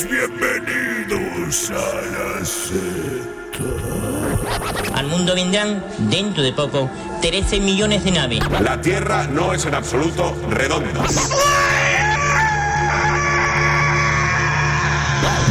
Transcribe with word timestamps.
Seáis 0.00 0.08
bienvenidos 0.08 1.70
a 1.70 1.74
la 1.74 2.44
secta. 2.44 3.64
Al 4.94 5.06
mundo 5.08 5.34
vendrán, 5.34 5.84
dentro 5.98 6.42
de 6.42 6.52
poco, 6.52 6.90
13 7.20 7.60
millones 7.60 8.04
de 8.04 8.12
naves. 8.12 8.40
La 8.60 8.80
Tierra 8.80 9.26
no 9.26 9.52
es 9.52 9.66
en 9.66 9.74
absoluto 9.74 10.34
redonda. 10.48 11.02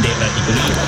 De 0.02 0.08
raticulí. 0.18 0.79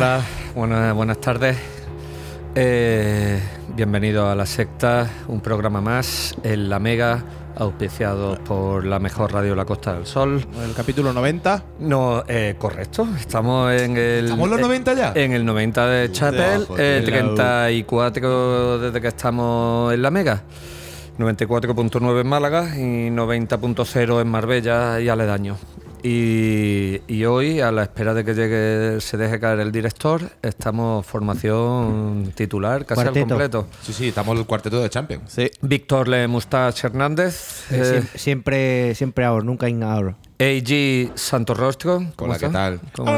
Hola, 0.00 0.22
buenas, 0.54 0.94
buenas 0.94 1.20
tardes. 1.20 1.58
Eh, 2.54 3.38
bienvenido 3.76 4.30
a 4.30 4.34
La 4.34 4.46
Secta, 4.46 5.10
un 5.28 5.42
programa 5.42 5.82
más 5.82 6.34
en 6.42 6.70
La 6.70 6.78
Mega, 6.78 7.22
auspiciado 7.54 8.42
por 8.42 8.86
la 8.86 8.98
mejor 8.98 9.34
radio 9.34 9.50
de 9.50 9.56
la 9.56 9.66
Costa 9.66 9.92
del 9.92 10.06
Sol. 10.06 10.42
El 10.64 10.72
capítulo 10.72 11.12
90. 11.12 11.64
No, 11.80 12.24
eh, 12.26 12.54
correcto, 12.56 13.06
estamos 13.18 13.70
en 13.74 13.98
el... 13.98 14.24
¿Estamos 14.24 14.46
en 14.46 14.50
los 14.52 14.60
90 14.62 14.94
ya? 14.94 15.12
En 15.14 15.32
el 15.34 15.44
90 15.44 15.86
de 15.86 16.12
Chapel, 16.12 16.66
eh, 16.78 17.02
tío. 17.04 17.12
34 17.12 18.78
desde 18.78 19.02
que 19.02 19.08
estamos 19.08 19.92
en 19.92 20.00
La 20.00 20.10
Mega. 20.10 20.44
94.9 21.18 22.20
en 22.22 22.26
Málaga 22.26 22.74
y 22.74 23.10
90.0 23.10 24.22
en 24.22 24.28
Marbella 24.28 24.98
y 24.98 25.10
aledaño. 25.10 25.58
Y, 26.02 27.00
y 27.08 27.24
hoy, 27.26 27.60
a 27.60 27.70
la 27.72 27.82
espera 27.82 28.14
de 28.14 28.24
que 28.24 28.34
llegue, 28.34 29.00
se 29.00 29.16
deje 29.16 29.38
caer 29.38 29.60
el 29.60 29.70
director, 29.72 30.22
estamos 30.42 31.04
formación 31.06 32.32
titular, 32.34 32.86
casi 32.86 33.02
al 33.02 33.12
completo. 33.12 33.66
Sí, 33.82 33.92
sí, 33.92 34.08
estamos 34.08 34.32
en 34.34 34.40
el 34.40 34.46
cuarteto 34.46 34.80
de 34.82 34.88
Champions. 34.88 35.30
Sí. 35.32 35.50
Víctor 35.60 36.08
Le 36.08 36.26
Mustache 36.26 36.86
Hernández, 36.86 37.70
eh, 37.70 38.02
Siem- 38.02 38.18
siempre, 38.18 38.94
siempre 38.94 39.24
ahora, 39.24 39.44
nunca 39.44 39.68
in 39.68 39.82
ahora. 39.82 40.16
AG 40.38 41.12
Santos 41.16 41.56
Rostro. 41.58 42.02
¿cómo 42.16 42.30
Hola, 42.30 42.38
¿qué 42.38 42.48
tal? 42.48 42.80
¿Cómo- 42.94 43.10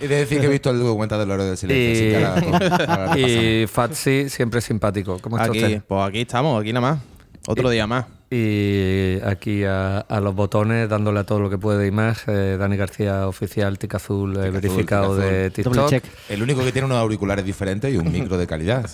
He 0.00 0.08
de 0.08 0.16
decir 0.16 0.40
que 0.40 0.46
he 0.46 0.50
visto 0.50 0.70
el 0.70 0.80
documental 0.80 1.20
del 1.20 1.30
oro 1.30 1.44
del 1.44 1.56
silencio. 1.56 1.92
así 1.92 2.40
que 2.42 2.50
ahora- 2.50 2.84
ahora 2.94 3.16
lo 3.16 3.18
y 3.62 3.66
Fatsi, 3.68 4.28
siempre 4.28 4.60
simpático. 4.60 5.18
¿Cómo 5.20 5.36
está 5.36 5.48
Aquí, 5.50 5.62
usted? 5.64 5.82
pues 5.86 6.08
aquí 6.08 6.20
estamos, 6.22 6.60
aquí 6.60 6.72
nada 6.72 6.92
más. 6.94 7.00
Otro 7.46 7.70
día 7.70 7.86
más. 7.86 8.06
Y 8.32 9.18
aquí 9.24 9.64
a, 9.64 9.98
a 9.98 10.20
los 10.20 10.36
botones, 10.36 10.88
dándole 10.88 11.18
a 11.18 11.24
todo 11.24 11.40
lo 11.40 11.50
que 11.50 11.58
puede 11.58 11.88
y 11.88 11.90
más. 11.90 12.22
eh, 12.28 12.56
Dani 12.56 12.76
García, 12.76 13.26
oficial, 13.26 13.76
Tic 13.76 13.92
Azul, 13.96 14.36
eh, 14.36 14.42
Tic 14.44 14.52
verificado 14.52 15.16
Tic 15.16 15.24
Azul. 15.24 15.32
de 15.32 15.50
TikTok. 15.50 16.04
El 16.28 16.40
único 16.44 16.62
que 16.64 16.70
tiene 16.70 16.86
unos 16.86 16.98
auriculares 16.98 17.44
diferentes 17.44 17.92
y 17.92 17.96
un 17.96 18.12
micro 18.12 18.38
de 18.38 18.46
calidad. 18.46 18.88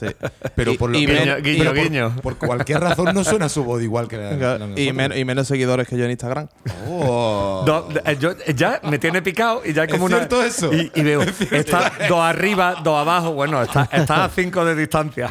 Pero 0.54 0.72
Y- 0.72 0.78
por 0.78 0.88
lo 0.90 0.98
y 0.98 1.04
que- 1.06 1.12
men- 1.12 1.22
pero 1.24 1.42
guiño, 1.42 1.64
por- 1.66 1.74
guiño. 1.74 2.16
Por, 2.22 2.36
cualquier 2.38 2.80
razón 2.80 3.14
no 3.14 3.24
suena 3.24 3.50
su 3.50 3.62
voz 3.62 3.82
igual 3.82 4.08
que 4.08 4.16
la, 4.16 4.30
la 4.32 4.58
de 4.58 4.64
Y, 4.82 4.86
nosotros. 4.86 4.94
men- 4.94 5.18
y 5.18 5.24
menos 5.26 5.46
seguidores 5.48 5.86
que 5.86 5.98
yo 5.98 6.06
en 6.06 6.12
Instagram. 6.12 6.48
Oh. 6.88 7.62
Do- 7.66 7.88
eh, 8.06 8.16
yo- 8.18 8.32
ya 8.54 8.80
me 8.84 8.98
tiene 8.98 9.20
picado 9.20 9.60
y 9.66 9.74
ya 9.74 9.84
¿Es 9.84 9.92
como 9.92 10.06
una. 10.06 10.16
cierto 10.16 10.42
eso? 10.42 10.72
Y, 10.72 10.90
y 10.94 11.02
veo, 11.02 11.20
está 11.50 11.92
dos 12.08 12.20
arriba, 12.20 12.76
dos 12.82 12.98
abajo. 12.98 13.34
Bueno, 13.34 13.62
está, 13.62 13.86
está 13.92 14.24
a 14.24 14.30
cinco 14.30 14.64
de 14.64 14.74
distancia. 14.74 15.30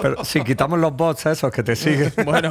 Pero 0.00 0.24
si 0.24 0.42
quitamos 0.42 0.78
los 0.78 0.94
bots 0.96 1.26
esos 1.26 1.52
que 1.52 1.62
te 1.62 1.76
siguen. 1.76 2.12
Bueno, 2.24 2.50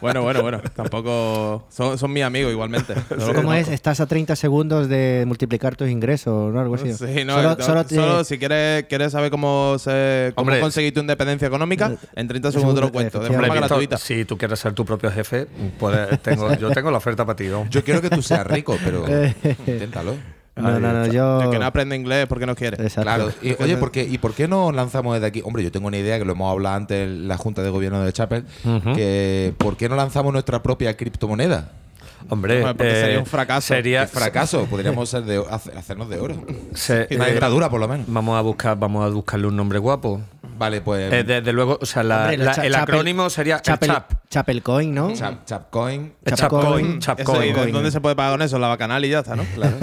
bueno, 0.00 0.22
bueno, 0.22 0.42
bueno. 0.42 0.60
Tampoco. 0.74 1.66
Son, 1.70 1.98
son 1.98 2.12
mis 2.12 2.22
amigos 2.22 2.52
igualmente. 2.52 2.94
Solo- 3.18 3.34
¿Cómo 3.34 3.52
es? 3.54 3.68
Estás 3.68 4.00
a 4.00 4.06
30 4.06 4.36
segundos 4.36 4.88
de 4.88 5.24
multiplicar 5.26 5.74
tus 5.76 5.88
ingresos, 5.88 6.52
¿no? 6.52 6.60
Algo 6.60 6.74
así. 6.76 6.92
Sí, 6.94 7.24
no, 7.24 7.34
solo, 7.34 7.56
no, 7.56 7.84
solo 7.88 8.24
si 8.24 8.38
quieres, 8.38 8.84
quieres 8.84 9.12
saber 9.12 9.30
cómo, 9.30 9.76
se, 9.78 10.32
cómo 10.34 10.42
Hombre. 10.46 10.60
conseguir 10.60 10.94
tu 10.94 11.00
independencia 11.00 11.48
económica, 11.48 11.92
en 12.14 12.28
30 12.28 12.52
segundos 12.52 12.74
te 12.76 12.80
lo 12.82 12.92
cuento. 12.92 13.20
De 13.20 13.26
forma 13.28 13.42
Víctor, 13.44 13.58
gratuita. 13.68 13.96
si 13.98 14.24
tú 14.24 14.38
quieres 14.38 14.58
ser 14.60 14.72
tu 14.72 14.84
propio 14.84 15.10
jefe, 15.10 15.46
puedes- 15.78 16.20
tengo, 16.22 16.54
yo 16.54 16.70
tengo 16.70 16.90
la 16.90 16.98
oferta 16.98 17.24
para 17.24 17.36
ti. 17.36 17.44
¿no? 17.48 17.66
Yo 17.70 17.82
quiero 17.82 18.00
que 18.00 18.10
tú 18.10 18.22
seas 18.22 18.46
rico, 18.46 18.76
pero 18.84 19.04
inténtalo. 19.66 20.14
No, 20.60 20.80
no, 20.80 20.92
no, 20.92 21.06
yo... 21.06 21.42
El 21.42 21.50
que 21.50 21.58
no 21.58 21.66
aprende 21.66 21.96
inglés 21.96 22.26
porque 22.28 22.46
no 22.46 22.54
quiere. 22.54 22.76
Exacto. 22.82 23.02
Claro. 23.02 23.32
Y, 23.42 23.54
oye, 23.62 23.76
¿por 23.76 23.90
qué, 23.90 24.04
¿y 24.04 24.18
por 24.18 24.34
qué 24.34 24.48
no 24.48 24.72
lanzamos 24.72 25.14
desde 25.14 25.26
aquí? 25.26 25.42
Hombre, 25.44 25.62
yo 25.62 25.70
tengo 25.72 25.86
una 25.88 25.96
idea 25.98 26.18
que 26.18 26.24
lo 26.24 26.32
hemos 26.32 26.50
hablado 26.50 26.76
antes 26.76 27.06
en 27.06 27.28
la 27.28 27.36
Junta 27.36 27.62
de 27.62 27.70
Gobierno 27.70 28.02
de 28.04 28.12
Chapel, 28.12 28.44
que 28.94 29.54
¿por 29.58 29.76
qué 29.76 29.88
no 29.88 29.96
lanzamos 29.96 30.32
nuestra 30.32 30.62
propia 30.62 30.96
criptomoneda? 30.96 31.70
Hombre, 32.28 32.58
Hombre, 32.62 32.74
porque 32.74 32.92
eh, 32.98 33.00
sería 33.02 33.18
un 33.18 33.26
fracaso. 33.26 33.68
Sería, 33.68 34.06
fracaso, 34.06 34.66
podríamos 34.66 35.08
ser 35.08 35.22
de, 35.24 35.42
hace- 35.50 35.72
hacernos 35.72 36.08
de 36.10 36.18
oro. 36.20 36.34
se- 36.74 37.08
Una 37.12 37.28
eh, 37.28 37.30
dictadura, 37.32 37.70
por 37.70 37.80
lo 37.80 37.88
menos. 37.88 38.06
vamos 38.08 38.38
a 38.38 38.42
buscar, 38.42 38.78
vamos 38.78 39.06
a 39.06 39.08
buscarle 39.08 39.46
un 39.46 39.56
nombre 39.56 39.78
guapo. 39.78 40.20
Vale, 40.60 40.82
pues. 40.82 41.10
Eh, 41.10 41.24
desde 41.24 41.54
luego, 41.54 41.78
o 41.80 41.86
sea, 41.86 42.02
la- 42.02 42.18
Hombre, 42.24 42.36
la- 42.36 42.52
cha- 42.54 42.66
el 42.66 42.74
Chapel- 42.74 42.82
acrónimo 42.82 43.30
sería 43.30 43.56
el 43.56 43.62
Chapel, 43.62 43.88
CHAP. 43.88 44.12
Chapel 44.28 44.62
Coin, 44.62 44.94
¿no? 44.94 45.14
Chap, 45.14 45.46
Chapcoin. 45.46 46.12
El 46.22 46.34
Chapcoin. 46.34 46.98
Chapcoin. 47.00 47.26
Eso, 47.26 47.44
¿y 47.44 47.48
Chapcoin. 47.48 47.66
de- 47.66 47.72
¿Dónde 47.72 47.90
se 47.90 48.00
puede 48.02 48.14
pagar 48.14 48.32
con 48.32 48.42
eso? 48.42 48.58
La 48.58 48.68
bacanal 48.68 49.02
y 49.06 49.08
ya 49.08 49.20
está, 49.20 49.36
¿no? 49.36 49.44
Claro. 49.54 49.76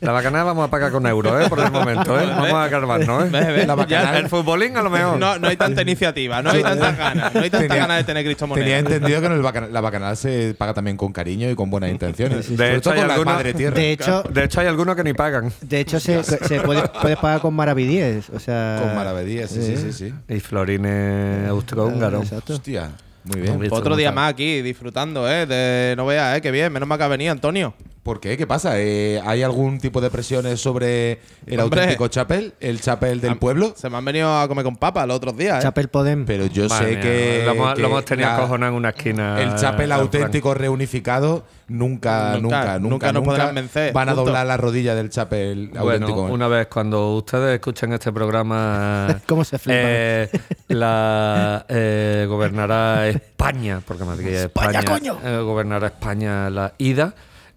La 0.00 0.10
bacanal 0.10 0.44
vamos 0.44 0.66
a 0.66 0.70
pagar 0.70 0.90
con 0.90 1.06
euros, 1.06 1.40
¿eh? 1.40 1.48
Por 1.48 1.60
el 1.60 1.70
momento, 1.70 2.18
¿eh? 2.20 2.26
Vamos 2.26 2.52
a 2.52 2.68
calmarnos, 2.68 3.30
Ve, 3.30 3.38
¿eh? 3.38 3.52
ve, 3.52 3.66
La 3.66 3.76
bacanal. 3.76 4.12
ya- 4.14 4.18
El 4.18 4.28
futbolín 4.28 4.76
a 4.76 4.82
lo 4.82 4.90
mejor. 4.90 5.18
No, 5.20 5.38
no 5.38 5.46
hay 5.46 5.56
tanta 5.56 5.82
iniciativa, 5.82 6.42
no 6.42 6.50
hay 6.50 6.62
tantas 6.64 6.98
ganas, 6.98 7.32
no 7.34 7.40
hay 7.40 7.50
tantas 7.50 7.78
ganas 7.78 7.96
de 7.98 8.04
tener 8.04 8.24
criptomonedas. 8.24 8.64
Tenía 8.64 8.78
entendido 8.80 9.20
que 9.20 9.26
en 9.26 9.32
el 9.34 9.42
bacanal, 9.42 9.72
la 9.72 9.80
bacanal 9.80 10.16
se 10.16 10.56
paga 10.58 10.74
también 10.74 10.96
con 10.96 11.12
cariño 11.12 11.48
y 11.48 11.54
con 11.54 11.70
buenas 11.70 11.90
intenciones. 11.90 12.48
De 12.50 12.56
Sobre 12.56 12.72
hecho, 12.76 12.90
todo 12.90 12.96
con 12.96 13.08
la 13.08 13.24
madre 13.24 13.54
tierra. 13.54 13.76
De 13.76 13.92
hecho, 13.92 14.24
De 14.24 14.44
hecho, 14.44 14.60
hay 14.60 14.66
algunos 14.66 14.96
que 14.96 15.04
ni 15.04 15.12
pagan. 15.14 15.52
de 15.60 15.78
hecho 15.80 16.00
se, 16.00 16.22
se 16.24 16.60
puede, 16.60 16.82
puedes 16.88 17.16
pagar 17.18 17.40
con 17.40 17.54
maravillas. 17.54 18.28
O 18.34 18.40
sea, 18.40 18.78
con 18.82 18.94
maravedías, 18.96 19.50
sí, 19.50 19.62
sí, 19.62 19.76
sí, 19.76 19.91
sí. 19.92 20.12
Y 20.28 20.40
florines 20.40 21.48
austrohúngaros. 21.48 22.24
Exacto. 22.24 22.54
Hostia, 22.54 22.90
muy 23.24 23.40
bien. 23.40 23.68
Otro 23.70 23.96
día 23.96 24.12
más 24.12 24.32
aquí, 24.32 24.62
disfrutando, 24.62 25.30
¿eh? 25.30 25.46
De, 25.46 25.94
no 25.96 26.06
veas, 26.06 26.36
¿eh? 26.36 26.40
Qué 26.40 26.50
bien, 26.50 26.72
menos 26.72 26.88
mal 26.88 26.98
que 26.98 27.04
ha 27.04 27.08
venido 27.08 27.32
Antonio. 27.32 27.74
¿Por 28.02 28.18
qué? 28.18 28.36
¿Qué 28.36 28.48
pasa? 28.48 28.80
Eh, 28.80 29.22
¿Hay 29.24 29.44
algún 29.44 29.78
tipo 29.78 30.00
de 30.00 30.10
presiones 30.10 30.60
sobre 30.60 31.20
el 31.46 31.60
Hombre. 31.60 31.82
auténtico 31.82 32.08
chapel? 32.08 32.52
¿El 32.58 32.80
chapel 32.80 33.20
del 33.20 33.36
pueblo? 33.38 33.74
Se 33.76 33.88
me 33.88 33.96
han 33.96 34.04
venido 34.04 34.36
a 34.40 34.48
comer 34.48 34.64
con 34.64 34.74
papas 34.76 35.06
los 35.06 35.16
otros 35.18 35.36
días, 35.36 35.60
¿eh? 35.60 35.62
Chapel 35.62 35.86
Podem. 35.86 36.26
Pero 36.26 36.46
yo 36.46 36.66
Madre 36.68 36.84
sé 36.86 36.90
mía, 36.94 37.00
que. 37.00 37.42
Lo 37.46 37.52
hemos, 37.52 37.74
que 37.74 37.80
lo 37.80 37.86
hemos 37.86 38.04
tenido 38.04 38.28
la- 38.28 38.36
acojonado 38.38 38.72
en 38.72 38.76
una 38.76 38.88
esquina. 38.88 39.40
El 39.40 39.54
chapel 39.54 39.92
auténtico 39.92 40.52
reunificado 40.52 41.44
nunca, 41.68 42.32
Nunca, 42.32 42.40
nunca, 42.40 42.40
nunca, 42.40 42.78
nunca 42.80 43.06
nos 43.06 43.14
nunca 43.22 43.30
podrán 43.30 43.54
vencer, 43.54 43.92
van 43.92 44.08
a 44.08 44.14
doblar 44.14 44.46
la 44.48 44.56
rodilla 44.56 44.96
del 44.96 45.08
chapel 45.08 45.68
Bueno, 45.68 46.06
auténtico. 46.06 46.22
una 46.24 46.48
vez 46.48 46.66
cuando 46.66 47.14
ustedes 47.14 47.54
escuchen 47.54 47.92
este 47.92 48.10
programa, 48.12 49.20
¿Cómo 49.28 49.44
se 49.44 49.58
flipan? 49.60 49.80
eh, 49.86 50.28
la 50.68 51.64
eh, 51.68 52.26
gobernará 52.28 53.08
España, 53.08 53.80
porque 53.86 54.04
me 54.04 54.16
diga 54.16 54.40
España, 54.42 54.80
¡España, 54.80 54.98
coño! 54.98 55.18
eh, 55.24 55.38
gobernará 55.42 55.86
España 55.86 56.50
la 56.50 56.72
ida 56.78 57.14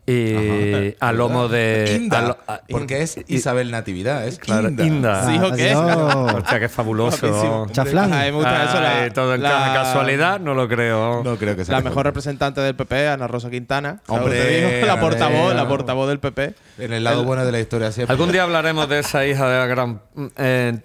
y 0.08 0.96
a 1.00 1.12
lomo 1.12 1.48
de 1.48 1.98
Inda, 2.00 2.20
a 2.20 2.22
lo- 2.22 2.38
a- 2.48 2.62
porque 2.70 3.02
es 3.02 3.18
Isabel 3.28 3.72
Natividad, 3.72 4.28
es 4.28 4.38
claro, 4.38 4.70
Inda. 4.70 4.84
Inda. 4.86 5.26
Sí, 5.28 5.38
¿o 5.44 5.52
qué? 5.56 6.60
Qué 6.60 6.70
fabuloso. 6.70 7.68
Chaflán. 7.72 8.14
Ay, 8.14 8.32
me 8.32 8.38
gusta 8.38 8.64
eso. 8.66 8.80
La, 8.82 9.02
Ay, 9.04 9.10
todo 9.12 9.34
en 9.36 9.42
la- 9.42 9.50
ca- 9.50 9.74
casualidad, 9.74 10.40
no 10.40 10.54
lo 10.54 10.68
creo. 10.68 11.24
No 11.24 11.38
creo 11.38 11.56
que 11.56 11.66
sea 11.66 11.78
La 11.78 11.82
mejor. 11.82 12.06
representante 12.06 12.62
del 12.62 12.76
PP, 12.76 13.08
Ana 13.08 13.28
Rosa 13.28 13.50
Quintana. 13.50 14.02
¿sabes 14.06 14.22
Hombre, 14.22 14.86
la 14.86 15.00
portavoz, 15.00 15.56
la 15.56 15.68
portavoz 15.68 16.08
del 16.08 16.20
PP. 16.20 16.54
En 16.80 16.94
el 16.94 17.04
lado 17.04 17.24
bueno 17.24 17.46
de 17.46 17.52
la 17.52 17.60
historia 17.60 17.92
siempre. 17.92 18.12
Algún 18.14 18.32
día 18.32 18.44
hablaremos 18.44 18.88
de 18.90 19.00
esa 19.00 19.26
hija 19.26 19.50
de 19.50 19.58
la 19.58 19.66
gran. 19.66 20.02
eh, 20.38 20.78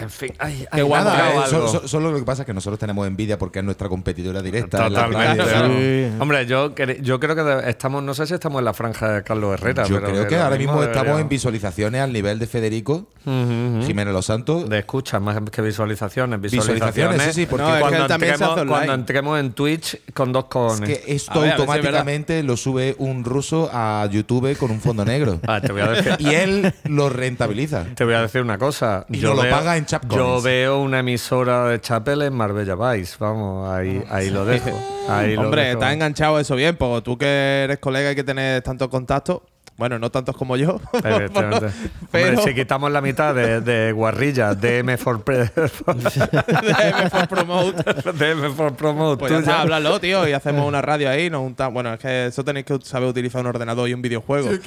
en 0.00 0.10
fin, 0.10 0.32
ay, 0.38 0.66
ay, 0.70 0.88
Nada, 0.88 1.44
eh, 1.46 1.88
solo 1.88 2.10
lo 2.10 2.18
que 2.18 2.24
pasa 2.24 2.42
es 2.42 2.46
que 2.46 2.54
nosotros 2.54 2.78
tenemos 2.78 3.06
envidia 3.06 3.38
porque 3.38 3.60
es 3.60 3.64
nuestra 3.64 3.88
competidora 3.88 4.42
directa. 4.42 4.88
Totalmente. 4.88 5.44
¿no? 5.44 5.68
Sí. 5.78 6.16
Hombre, 6.20 6.46
yo, 6.46 6.74
yo 7.00 7.20
creo 7.20 7.34
que 7.34 7.70
estamos, 7.70 8.02
no 8.02 8.14
sé 8.14 8.26
si 8.26 8.34
estamos 8.34 8.58
en 8.60 8.64
la 8.64 8.74
franja 8.74 9.12
de 9.12 9.22
Carlos 9.22 9.54
Herrera. 9.54 9.84
Yo 9.86 9.96
pero 10.00 10.08
creo 10.08 10.26
que 10.28 10.36
ahora 10.36 10.56
mismo 10.56 10.82
estamos 10.82 11.20
en 11.20 11.28
visualizaciones 11.28 12.00
al 12.00 12.12
nivel 12.12 12.38
de 12.38 12.46
Federico 12.46 13.06
Jiménez 13.24 14.12
Los 14.12 14.26
Santos. 14.26 14.68
De 14.68 14.78
escuchas 14.78 15.20
más 15.20 15.38
que 15.50 15.62
visualizaciones. 15.62 16.40
Visualizaciones, 16.40 16.94
Visualizaciones, 16.94 17.34
sí, 17.34 17.42
sí, 17.42 17.46
porque 17.46 17.64
No, 17.64 17.68
es 17.70 17.74
que 17.76 17.80
cuando, 17.80 18.14
entremos, 18.14 18.66
cuando 18.66 18.94
entremos 18.94 19.40
en 19.40 19.52
Twitch 19.52 20.00
con 20.12 20.32
dos 20.32 20.44
Es 20.44 20.50
cojones. 20.50 20.88
que 20.88 21.14
esto 21.14 21.40
ver, 21.40 21.50
si 21.50 21.54
es 21.54 21.60
automáticamente 21.60 22.42
lo 22.42 22.56
sube 22.56 22.94
un 22.98 23.24
ruso 23.24 23.70
a 23.72 24.08
YouTube 24.10 24.56
con 24.56 24.70
un 24.70 24.80
fondo 24.80 25.04
negro. 25.04 25.40
Ah, 25.48 25.60
te 25.62 25.72
voy 25.72 25.80
a 25.80 25.88
decir. 25.88 26.16
y 26.18 26.34
él 26.34 26.74
lo 26.84 27.08
rentabiliza. 27.08 27.84
Te 27.94 28.04
voy 28.04 28.14
a 28.14 28.22
decir 28.22 28.42
una 28.42 28.58
cosa. 28.58 29.06
Y 29.08 29.18
nos 29.18 29.34
lo 29.34 29.42
paga 29.58 29.76
en 29.76 29.86
Chapcoins. 29.86 30.16
Yo 30.16 30.42
veo 30.42 30.80
una 30.80 31.00
emisora 31.00 31.68
de 31.68 31.80
Chapel 31.80 32.22
en 32.22 32.34
Marbella 32.34 32.74
Vice. 32.74 33.16
Vamos, 33.18 33.70
ahí, 33.70 34.02
ahí 34.10 34.30
lo 34.30 34.44
dejo. 34.44 34.70
Ahí 35.08 35.34
lo 35.34 35.42
Hombre, 35.42 35.62
dejo. 35.64 35.74
estás 35.78 35.92
enganchado 35.94 36.38
eso 36.38 36.54
bien, 36.56 36.76
pues 36.76 37.02
tú 37.02 37.16
que 37.16 37.62
eres 37.64 37.78
colega 37.78 38.12
y 38.12 38.14
que 38.14 38.24
tienes 38.24 38.62
tantos 38.62 38.88
contactos, 38.88 39.40
Bueno, 39.78 39.98
no 40.00 40.10
tantos 40.10 40.36
como 40.36 40.56
yo. 40.56 40.80
Pero 41.02 41.26
Hombre, 41.32 42.36
si 42.44 42.52
quitamos 42.54 42.90
la 42.90 43.00
mitad 43.00 43.32
de, 43.34 43.60
de 43.60 43.92
guarrilla, 43.92 44.54
DM 44.54 44.98
for, 44.98 45.22
DM 45.28 47.10
for 47.10 47.28
Promote. 47.28 47.82
DM 48.12 48.52
for 48.54 48.74
promote, 48.74 49.20
Pues 49.20 49.30
ya 49.32 49.38
está, 49.38 49.60
háblalo, 49.62 49.98
tío, 50.00 50.26
y 50.28 50.32
hacemos 50.32 50.66
una 50.66 50.82
radio 50.82 51.08
ahí. 51.08 51.30
Nos 51.30 51.40
juntamos. 51.42 51.74
Bueno, 51.74 51.94
es 51.94 52.00
que 52.00 52.26
eso 52.26 52.42
tenéis 52.44 52.66
que 52.66 52.76
saber 52.82 53.08
utilizar 53.08 53.40
un 53.40 53.46
ordenador 53.46 53.88
y 53.88 53.94
un 53.94 54.02
videojuego. 54.02 54.48
Cosa 54.48 54.58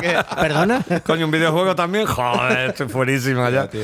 que- 0.00 0.16
¿Perdona? 0.40 0.82
Coño, 1.04 1.26
un 1.26 1.30
videojuego 1.30 1.76
también. 1.76 2.06
Joder, 2.06 2.70
estoy 2.70 2.88
fuerísima 2.88 3.50
ya. 3.50 3.68
Tío. 3.68 3.82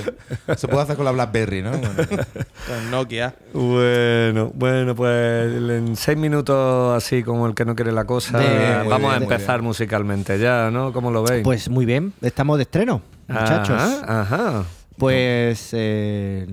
Se 0.56 0.66
puede 0.66 0.82
hacer 0.84 0.96
con 0.96 1.04
la 1.04 1.10
BlackBerry, 1.12 1.60
¿no? 1.62 1.72
con 1.72 2.90
Nokia. 2.90 3.34
Bueno, 3.52 4.50
bueno, 4.54 4.94
pues 4.94 5.52
en 5.52 5.94
seis 5.96 6.16
minutos 6.16 6.96
así 6.96 7.22
como 7.22 7.46
el 7.46 7.54
que 7.54 7.64
no 7.66 7.74
quiere 7.74 7.92
la 7.92 8.04
cosa, 8.04 8.38
muy 8.38 8.88
vamos 8.88 9.14
a 9.14 9.25
bien, 9.28 9.40
empezar 9.40 9.62
musicalmente 9.62 10.38
ya, 10.38 10.70
¿no? 10.70 10.92
¿Cómo 10.92 11.10
lo 11.10 11.22
veis? 11.22 11.42
Pues 11.44 11.68
muy 11.68 11.84
bien, 11.84 12.12
estamos 12.22 12.58
de 12.58 12.62
estreno, 12.62 13.02
muchachos. 13.28 13.80
Ajá, 13.80 14.20
ajá. 14.20 14.64
Pues 14.96 15.70
eh, 15.72 16.46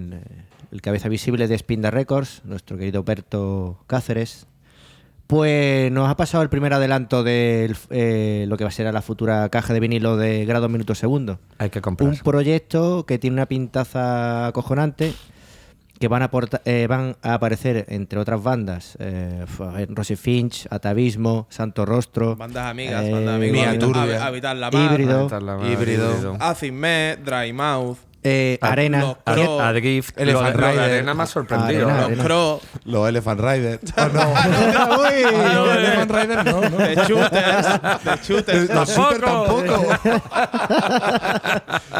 el 0.71 0.81
cabeza 0.81 1.07
visible 1.09 1.47
de 1.47 1.57
Spinda 1.57 1.91
Records, 1.91 2.41
nuestro 2.43 2.77
querido 2.77 3.03
Berto 3.03 3.83
Cáceres, 3.87 4.47
pues 5.27 5.91
nos 5.91 6.09
ha 6.09 6.17
pasado 6.17 6.43
el 6.43 6.49
primer 6.49 6.73
adelanto 6.73 7.23
de 7.23 7.73
lo 8.47 8.57
que 8.57 8.63
va 8.63 8.67
a 8.67 8.71
ser 8.71 8.93
la 8.93 9.01
futura 9.01 9.47
caja 9.49 9.73
de 9.73 9.79
vinilo 9.79 10.17
de 10.17 10.45
grado 10.45 10.69
minuto 10.69 10.95
segundo. 10.95 11.39
Hay 11.57 11.69
que 11.69 11.81
comprar. 11.81 12.09
Un 12.09 12.17
proyecto 12.17 13.05
que 13.05 13.17
tiene 13.17 13.35
una 13.35 13.45
pintaza 13.45 14.47
acojonante, 14.47 15.13
que 16.03 16.09
van 16.09 16.21
a, 16.21 16.25
aporta- 16.25 16.61
eh, 16.65 16.85
van 16.85 17.15
a 17.21 17.33
aparecer, 17.35 17.85
entre 17.87 18.19
otras 18.19 18.43
bandas, 18.43 18.97
eh, 18.99 19.45
ver, 19.47 19.87
Rosy 19.87 20.17
Finch, 20.17 20.67
Atavismo, 20.69 21.47
Santo 21.49 21.85
Rostro, 21.85 22.35
Bandas 22.35 22.65
amigas, 22.69 23.05
eh, 23.05 23.11
bandas. 23.13 23.39
Mía 23.39 23.69
Habitar- 23.69 23.79
Turbia. 23.79 24.17
hab- 24.19 24.27
Habitar 24.27 24.55
la 24.57 24.69
mar. 24.69 24.91
Híbrido. 24.91 25.27
La. 26.35 26.35
Acid 26.41 26.73
Mouth. 27.53 27.99
Eh, 28.23 28.57
Arena. 28.61 28.99
los 29.01 29.17
Crow. 29.23 29.59
Elephant 30.15 30.55
Rider. 30.55 30.79
arena 30.79 31.13
me 31.13 31.23
ha 31.23 31.25
sorprendido. 31.25 31.87
Arena. 31.87 32.01
Los 32.01 32.05
Arena. 32.07 32.23
Crow. 32.23 32.61
Los 32.85 33.09
Elephant 33.09 33.39
Riders. 33.41 33.79
Oh, 33.97 34.07
no. 34.07 34.33
Uy. 34.99 35.21
Los 35.53 35.77
Elephant 35.77 36.11
Riders 36.11 36.45
no, 36.45 36.61
no. 36.61 36.77
De 36.77 36.95
shooters. 36.95 37.67
De 38.03 38.17
shooters. 38.23 38.69
Los 38.69 38.89
Shooter 38.89 39.21
tampoco. 39.21 39.87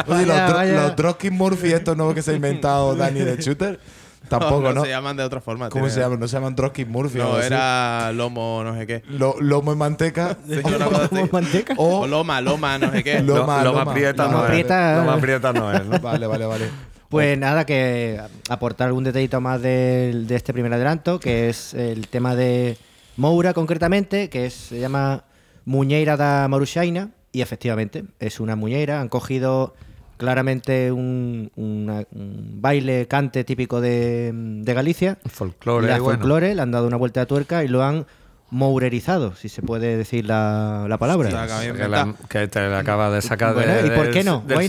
Oye, 0.06 0.26
los, 0.26 0.52
Vaya, 0.52 0.82
los 0.82 0.96
Dropkick 0.96 1.32
Murphy, 1.32 1.72
estos 1.72 1.96
nuevos 1.96 2.14
que 2.14 2.22
se 2.22 2.32
ha 2.32 2.34
inventado 2.34 2.94
Dani 2.94 3.20
de 3.20 3.36
Shooter, 3.36 3.78
tampoco, 4.28 4.72
¿no? 4.72 4.82
Se 4.82 4.88
llaman 4.90 5.16
de 5.16 5.22
otra 5.22 5.40
forma. 5.40 5.68
¿Cómo 5.68 5.84
tiene- 5.84 5.94
se 5.94 6.00
llaman? 6.00 6.20
No 6.20 6.28
se 6.28 6.36
llaman 6.36 6.54
Dropkick 6.54 6.88
Murphy. 6.88 7.18
o 7.18 7.22
No, 7.22 7.26
algo 7.28 7.38
así. 7.38 7.46
era 7.46 8.12
lomo, 8.12 8.62
no 8.64 8.74
sé 8.76 8.86
qué. 8.86 9.02
Lo- 9.08 9.36
lomo 9.40 9.72
en 9.72 9.78
manteca. 9.78 10.36
así. 10.44 10.60
¿Como 10.62 11.28
manteca? 11.32 11.74
O 11.76 12.00
o 12.00 12.06
loma, 12.06 12.40
loma, 12.40 12.78
no 12.78 12.90
sé 12.90 13.02
qué. 13.04 13.20
Lo- 13.22 13.34
Lo, 13.34 13.36
Loma, 13.40 13.62
lo 13.64 13.72
más 13.72 13.80
loma. 13.84 13.92
prieta 13.94 14.24
Loma 14.24 14.38
no 14.40 14.46
prieta. 14.46 14.92
es. 14.92 14.98
Lo 14.98 15.04
más 15.12 15.20
prieta 15.20 15.52
no 15.52 15.72
es, 15.72 15.84
¿no? 15.86 15.98
Vale, 16.00 16.26
vale, 16.26 16.46
vale. 16.46 16.68
Pues 17.08 17.38
nada, 17.38 17.64
que 17.64 18.20
aportar 18.48 18.88
algún 18.88 19.04
detallito 19.04 19.40
más 19.40 19.60
del- 19.62 20.26
de, 20.26 20.34
este 20.34 20.52
primer 20.52 20.72
adelanto, 20.72 21.20
que 21.20 21.48
es 21.48 21.74
el 21.74 22.08
tema 22.08 22.34
de 22.34 22.76
Moura 23.16 23.54
concretamente, 23.54 24.28
que 24.30 24.46
es- 24.46 24.54
se 24.54 24.80
llama 24.80 25.22
Muñeira 25.64 26.16
da 26.16 26.48
Marushaina, 26.48 27.10
y 27.30 27.40
efectivamente 27.42 28.04
es 28.20 28.40
una 28.40 28.56
muñeira. 28.56 29.00
Han 29.00 29.08
cogido 29.08 29.74
claramente 30.16 30.90
un, 30.92 31.50
una- 31.56 32.04
un 32.14 32.60
baile 32.60 33.06
cante 33.06 33.44
típico 33.44 33.80
de, 33.80 34.30
de 34.34 34.74
Galicia, 34.74 35.18
Folclore, 35.26 35.86
la 35.88 35.98
bueno. 35.98 36.18
folclore, 36.18 36.54
le 36.54 36.62
han 36.62 36.70
dado 36.70 36.86
una 36.86 36.96
vuelta 36.96 37.20
de 37.20 37.26
tuerca 37.26 37.64
y 37.64 37.68
lo 37.68 37.82
han 37.82 38.06
mourerizado, 38.54 39.34
si 39.34 39.48
se 39.48 39.60
puede 39.62 39.96
decir 39.96 40.24
la, 40.26 40.86
la 40.88 40.96
palabra. 40.98 41.28
Que, 41.28 41.34
la- 41.34 41.64
inventar. 41.66 42.14
que 42.28 42.48
te 42.48 42.60
la 42.68 42.78
acaba 42.78 43.10
de 43.10 43.20
sacar 43.20 43.52
Bueno, 43.54 43.72
de- 43.74 43.86
¿y 43.88 43.90
por 43.90 44.10
qué 44.10 44.22
no? 44.24 44.42
del 44.46 44.60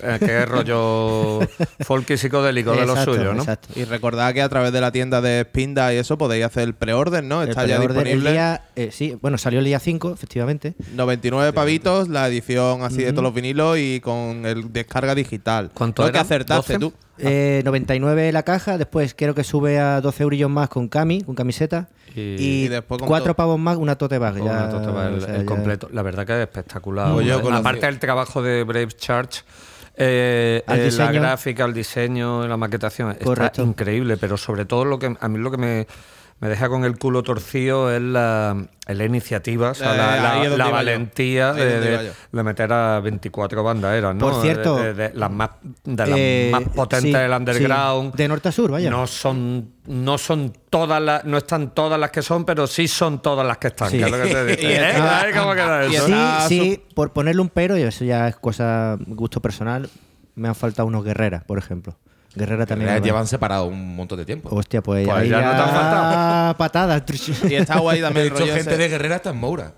eh, 0.00 0.18
que 0.20 0.42
es 0.42 0.48
rollo 0.48 1.40
folk 1.80 2.08
y 2.10 2.16
psicodélico 2.16 2.72
de 2.72 2.86
lo 2.86 2.96
suyo, 3.04 3.34
¿no? 3.34 3.40
exacto. 3.42 3.68
Y 3.74 3.84
recordad 3.84 4.32
que 4.32 4.42
a 4.42 4.48
través 4.48 4.72
de 4.72 4.80
la 4.80 4.92
tienda 4.92 5.20
de 5.20 5.42
Spinda 5.42 5.92
y 5.92 5.96
eso 5.98 6.16
podéis 6.16 6.44
hacer 6.44 6.62
el 6.62 6.74
pre-order, 6.74 7.24
¿no? 7.24 7.42
El 7.42 7.50
Está 7.50 7.66
ya 7.66 7.76
preorden, 7.78 7.98
el 7.98 8.04
disponible. 8.04 8.32
día, 8.32 8.62
eh, 8.76 8.90
sí, 8.92 9.18
bueno, 9.20 9.38
salió 9.38 9.58
el 9.58 9.64
día 9.64 9.80
5, 9.80 10.12
efectivamente. 10.12 10.74
99 10.94 11.52
pavitos, 11.52 12.08
la 12.08 12.28
edición 12.28 12.82
así 12.82 12.98
de 13.02 13.10
todos 13.12 13.24
los 13.24 13.34
vinilos 13.34 13.76
y 13.78 14.00
con 14.00 14.46
el 14.46 14.72
descarga 14.72 15.14
digital. 15.14 15.70
¿Cuánto 15.74 16.04
Lo 16.06 16.12
que 16.12 16.18
acertaste 16.18 16.74
12? 16.74 16.78
tú. 16.78 16.92
Eh, 17.24 17.62
99 17.64 18.32
la 18.32 18.42
caja, 18.42 18.78
después 18.78 19.14
creo 19.16 19.34
que 19.34 19.44
sube 19.44 19.78
a 19.78 20.00
12 20.00 20.22
eurillos 20.22 20.50
más 20.50 20.68
con 20.68 20.88
cami, 20.88 21.22
con 21.22 21.34
camiseta. 21.34 21.88
Y- 22.14 22.20
Y, 22.20 22.64
Y 22.64 22.68
después 22.68 22.98
con 22.98 23.08
cuatro 23.08 23.34
pavos 23.34 23.58
más, 23.58 23.76
una 23.76 23.96
tote 23.96 24.18
bag. 24.18 24.36
Ya, 24.36 24.42
una 24.42 24.92
para 24.92 25.08
el, 25.08 25.14
o 25.14 25.20
sea, 25.20 25.34
el 25.36 25.40
ya- 25.40 25.46
completo. 25.46 25.88
La 25.92 26.02
verdad 26.02 26.26
que 26.26 26.34
es 26.34 26.40
espectacular. 26.40 27.12
Pues 27.14 27.26
conocí- 27.26 27.58
Aparte 27.60 27.86
del 27.86 27.98
trabajo 27.98 28.42
de 28.42 28.64
Brave 28.64 28.88
Charge, 28.88 29.42
eh, 29.96 30.62
eh, 30.66 30.90
la 30.96 31.12
gráfica, 31.12 31.64
el 31.64 31.74
diseño, 31.74 32.46
la 32.48 32.56
maquetación, 32.56 33.14
Correcto. 33.22 33.62
está 33.62 33.62
increíble, 33.62 34.16
pero 34.16 34.36
sobre 34.36 34.64
todo 34.64 34.84
lo 34.84 34.98
que 34.98 35.14
a 35.18 35.28
mí 35.28 35.38
lo 35.38 35.50
que 35.50 35.56
me, 35.58 35.86
me 36.42 36.48
deja 36.48 36.68
con 36.68 36.84
el 36.84 36.98
culo 36.98 37.22
torcido 37.22 37.94
es 37.94 38.02
la, 38.02 38.66
es 38.88 38.96
la 38.96 39.04
iniciativa, 39.04 39.70
o 39.70 39.74
sea, 39.74 40.42
Eh, 40.44 40.50
la, 40.56 40.68
valentía 40.70 41.52
de, 41.52 42.10
meter 42.32 42.72
a 42.72 42.98
24 42.98 43.62
bandas, 43.62 43.94
eran, 43.94 44.18
¿no? 44.18 44.28
Por 44.28 44.42
cierto, 44.42 44.74
de, 44.74 44.92
de- 44.92 45.08
de 45.10 45.14
las 45.14 45.30
más, 45.30 45.50
de 45.84 45.96
las 46.06 46.18
Eh, 46.18 46.48
más 46.50 46.62
potentes 46.74 47.12
sí, 47.12 47.16
del 47.16 47.30
underground. 47.30 48.10
sí, 48.10 48.16
de 48.18 48.26
norte 48.28 48.48
a 48.48 48.52
sur, 48.52 48.72
vaya. 48.72 48.90
No 48.90 49.06
son, 49.06 49.72
no 49.86 50.18
son 50.18 50.52
todas 50.68 51.00
las, 51.00 51.24
no 51.24 51.38
están 51.38 51.70
todas 51.74 52.00
las 52.00 52.10
que 52.10 52.22
son, 52.22 52.44
pero 52.44 52.66
sí 52.66 52.88
son 52.88 53.22
todas 53.22 53.46
las 53.46 53.58
que 53.58 53.68
están. 53.68 53.90
Sí. 53.90 53.98
que 53.98 54.04
es 54.06 54.10
lo 54.10 54.16
que 54.20 54.28
te 54.34 54.44
dice. 54.56 54.62
Y 54.62 54.66
¿Eh? 54.66 54.90
está- 54.90 55.20
¿Sabes 55.20 55.36
cómo 55.36 55.52
queda 55.54 55.86
y 55.86 55.94
eso? 55.94 56.06
Sí, 56.06 56.12
está 56.12 56.48
sí, 56.48 56.82
por 56.96 57.12
ponerle 57.12 57.40
un 57.40 57.50
pero, 57.50 57.78
y 57.78 57.82
eso 57.82 58.04
ya 58.04 58.26
es 58.26 58.34
cosa, 58.34 58.98
gusto 59.06 59.40
personal, 59.40 59.88
me 60.34 60.48
han 60.48 60.56
faltado 60.56 60.88
unos 60.88 61.04
guerreras, 61.04 61.44
por 61.44 61.56
ejemplo. 61.58 61.96
Guerrera 62.34 62.66
también. 62.66 62.90
Va. 62.90 62.98
llevan 62.98 63.26
separados 63.26 63.68
un 63.68 63.94
montón 63.96 64.18
de 64.18 64.24
tiempo. 64.24 64.48
Hostia, 64.54 64.82
pues, 64.82 65.06
Pues 65.06 65.16
ahí 65.16 65.28
ya 65.28 65.40
ya, 65.40 65.46
no 65.46 65.52
te 65.52 65.62
han 65.62 65.68
faltado. 65.70 66.56
patadas. 66.56 67.02
Y 67.50 67.54
está 67.54 67.78
guay 67.78 67.98
De 67.98 68.04
también 68.04 68.26
el 68.26 68.32
hecho, 68.32 68.40
rollo 68.40 68.54
gente 68.54 68.70
ese. 68.70 68.78
de 68.82 68.88
Guerrera 68.88 69.16
está 69.16 69.30
en 69.30 69.36
Moura. 69.38 69.74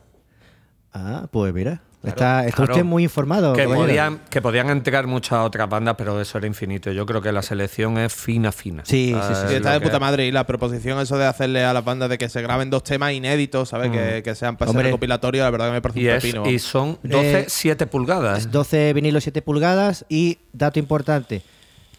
ah, 0.93 1.27
pues 1.31 1.53
mira. 1.53 1.81
está 2.05 2.45
está 2.45 2.57
Claro. 2.59 2.73
usted 2.75 2.85
muy 2.85 3.03
informado. 3.05 3.55
que 3.55 3.65
podían, 3.67 4.21
que 4.29 4.43
podían 4.43 4.69
entregar 4.69 5.07
muchas 5.07 5.39
otras 5.41 5.69
bandas, 5.71 5.95
pero 5.97 6.21
eso 6.21 6.37
era 6.39 6.47
infinito. 6.47 6.93
Yo 6.93 7.07
creo 7.07 7.23
que 7.23 7.33
la 7.33 7.41
selección 7.43 7.97
es 7.99 8.13
fina, 8.13 8.53
fina. 8.53 8.83
Sí, 8.85 9.15
Ah, 9.17 9.23
sí, 9.27 9.35
sí, 9.35 9.41
es 9.45 9.51
Sí, 9.51 9.57
está 9.57 9.73
de 9.73 9.81
puta 9.81 9.99
madre. 9.99 10.27
Y 10.27 10.31
la 10.31 10.45
proposición, 10.47 10.99
eso 11.01 11.17
de 11.17 11.25
hacerle 11.27 11.65
a 11.65 11.73
las 11.73 11.83
bandas 11.85 12.11
de 12.11 12.19
que 12.19 12.29
se 12.29 12.43
graben 12.43 12.69
dos 12.71 12.85
temas 12.85 13.13
inéditos, 13.13 13.71
¿sabes? 13.71 13.91
Que, 13.91 14.23
que 14.23 14.35
sean 14.35 14.57
para 14.59 14.71
recopilatorio, 14.73 15.43
la 15.45 15.51
verdad 15.51 15.67
que 15.69 15.73
me 15.73 15.81
parece 15.83 16.01
Y, 16.01 16.07
un 16.09 16.15
es- 16.15 16.23
pepino. 16.23 16.51
y 16.51 16.59
son 16.59 16.99
12, 17.03 17.39
Eh, 17.41 17.45
7 17.49 17.87
pulgadas. 17.87 18.51
12 18.51 18.93
vinilos 18.93 19.23
7 19.25 19.41
pulgadas 19.43 20.05
y, 20.11 20.39
dato 20.53 20.79
importante, 20.79 21.43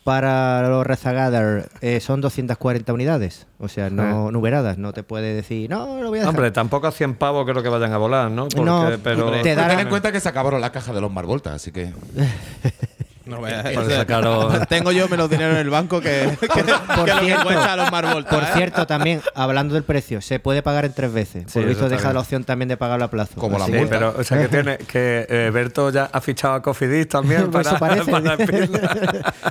para 0.05 0.69
los 0.69 0.85
rezagadas 0.85 1.67
eh, 1.81 1.99
son 1.99 2.21
240 2.21 2.93
unidades. 2.93 3.47
O 3.57 3.67
sea, 3.67 3.89
no 3.89 4.29
numeradas. 4.29 4.77
No 4.77 4.93
te 4.93 5.01
puede 5.01 5.33
decir, 5.33 5.67
no, 5.67 5.99
lo 5.99 6.09
voy 6.09 6.19
a 6.19 6.21
dejar. 6.21 6.29
Hombre, 6.35 6.51
tampoco 6.51 6.85
a 6.85 6.91
100 6.91 7.15
pavos 7.15 7.43
creo 7.49 7.63
que 7.63 7.69
vayan 7.69 7.91
a 7.91 7.97
volar, 7.97 8.29
¿no? 8.29 8.43
Porque- 8.47 8.63
No, 8.63 8.87
pero 9.03 9.31
te 9.31 9.41
Ten 9.41 9.57
darán- 9.57 9.79
en 9.79 9.89
cuenta 9.89 10.11
que 10.11 10.19
se 10.19 10.29
acabaron 10.29 10.61
las 10.61 10.69
cajas 10.69 10.93
de 10.93 11.01
los 11.01 11.11
Marvoltas, 11.11 11.53
así 11.53 11.71
que. 11.71 11.91
No 13.25 13.45
ese- 13.47 13.95
sacaron- 13.95 14.65
Tengo 14.69 14.91
yo 14.91 15.07
menos 15.09 15.29
dinero 15.29 15.51
en 15.53 15.57
el 15.57 15.69
banco 15.69 15.99
que, 15.99 16.37
que, 16.39 16.47
que 16.47 16.63
lo 16.63 17.05
que 17.05 17.11
cierto. 17.25 17.43
cuesta 17.43 17.75
los 17.75 17.91
Marvolta. 17.91 18.29
Por 18.29 18.43
¿eh? 18.43 18.47
cierto, 18.53 18.85
también, 18.87 19.21
hablando 19.33 19.73
del 19.73 19.83
precio, 19.83 20.21
se 20.21 20.39
puede 20.39 20.61
pagar 20.61 20.85
en 20.85 20.93
tres 20.93 21.11
veces. 21.11 21.45
Sí, 21.47 21.59
Por 21.59 21.69
eso 21.69 21.89
deja 21.89 22.03
bien. 22.03 22.13
la 22.13 22.19
opción 22.19 22.43
también 22.43 22.69
de 22.69 22.77
pagarlo 22.77 23.05
a 23.05 23.09
plazo. 23.09 23.33
Como 23.39 23.57
la 23.57 23.67
multa. 23.67 23.87
pero 23.89 24.15
o 24.17 24.23
sea 24.23 24.39
que 24.39 24.47
tiene 24.49 24.77
que 24.77 25.25
eh, 25.29 25.49
Berto 25.53 25.89
ya 25.89 26.09
ha 26.11 26.21
fichado 26.21 26.53
a 26.53 26.61
Cofidis 26.61 27.07
también 27.09 27.49
Pues 27.49 27.67
para, 27.67 28.03
para. 28.03 28.37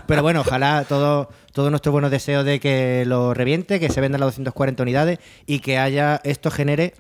Pero 0.06 0.22
bueno, 0.22 0.40
ojalá 0.40 0.84
todo, 0.88 1.28
todos 1.52 1.70
nuestros 1.70 1.92
buenos 1.92 2.10
deseos 2.10 2.44
de 2.44 2.60
que 2.60 3.04
lo 3.06 3.34
reviente, 3.34 3.80
que 3.80 3.88
se 3.90 4.00
vendan 4.00 4.20
las 4.20 4.28
240 4.28 4.82
unidades 4.82 5.18
y 5.46 5.60
que 5.60 5.78
haya 5.78 6.20
esto 6.24 6.50
genere, 6.50 6.94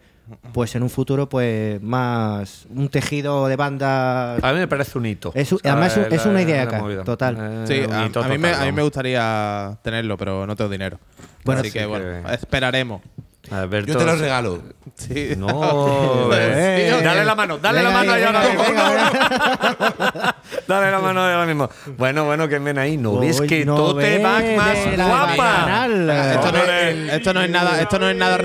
pues 0.52 0.74
en 0.74 0.82
un 0.82 0.90
futuro, 0.90 1.28
pues 1.28 1.80
más 1.82 2.66
un 2.74 2.88
tejido 2.88 3.46
de 3.48 3.56
banda. 3.56 4.36
A 4.36 4.52
mí 4.52 4.58
me 4.58 4.68
parece 4.68 4.96
un 4.98 5.06
hito. 5.06 5.32
Es 5.34 5.52
O 5.52 5.58
sea, 5.58 5.72
además 5.72 5.92
es 5.92 5.96
un- 5.98 6.02
la- 6.10 6.16
es 6.16 6.26
una 6.26 6.42
idea 6.42 6.64
la 6.64 6.78
acá, 6.78 7.04
total. 7.04 7.36
Eh, 7.40 7.64
Sí, 7.66 7.92
a, 7.92 8.06
hito 8.06 8.22
a 8.22 8.28
mí 8.28 8.38
me, 8.38 8.52
a 8.52 8.64
mí 8.64 8.72
me 8.72 8.82
gustaría 8.82 9.76
tenerlo, 9.82 10.16
pero 10.16 10.46
no 10.46 10.56
tengo 10.56 10.70
dinero. 10.70 10.98
Bueno, 11.44 11.60
Así 11.60 11.70
sí 11.70 11.78
que 11.78 11.86
bueno, 11.86 12.28
esperaremos. 12.30 13.02
A 13.50 13.66
ver, 13.66 13.84
Yo 13.86 13.96
te 13.96 14.04
lo 14.04 14.16
regalo. 14.16 14.62
Sí. 14.94 15.34
No, 15.36 16.30
Eh, 16.34 17.00
dale 17.02 17.24
la 17.24 17.34
mano, 17.34 17.58
dale 17.58 17.78
venga, 17.78 17.90
la 17.90 17.96
mano 17.96 18.12
ahí 18.12 18.22
ahora 18.22 18.42
mismo. 18.42 18.64
Dale 20.66 20.90
la 20.90 20.98
mano 20.98 21.22
ahí 21.22 21.32
ahora 21.32 21.46
mismo. 21.46 21.70
Bueno, 21.96 22.24
bueno, 22.24 22.48
que 22.48 22.58
ven 22.58 22.78
ahí. 22.78 22.96
No 22.96 23.18
ves 23.18 23.40
que 23.42 23.64
no 23.64 23.76
tú 23.76 23.94
te 23.98 24.18
ves 24.18 24.22
vas 24.22 24.42
más 24.56 24.96
guapa. 24.96 25.86
Esto 26.32 26.52
no, 26.52 26.58
es, 26.58 27.12
esto 27.12 27.34
no 27.34 27.42
es 27.42 27.50
nada, 27.50 27.80
esto 27.80 27.98
no 27.98 28.08
es 28.08 28.16
nada. 28.16 28.34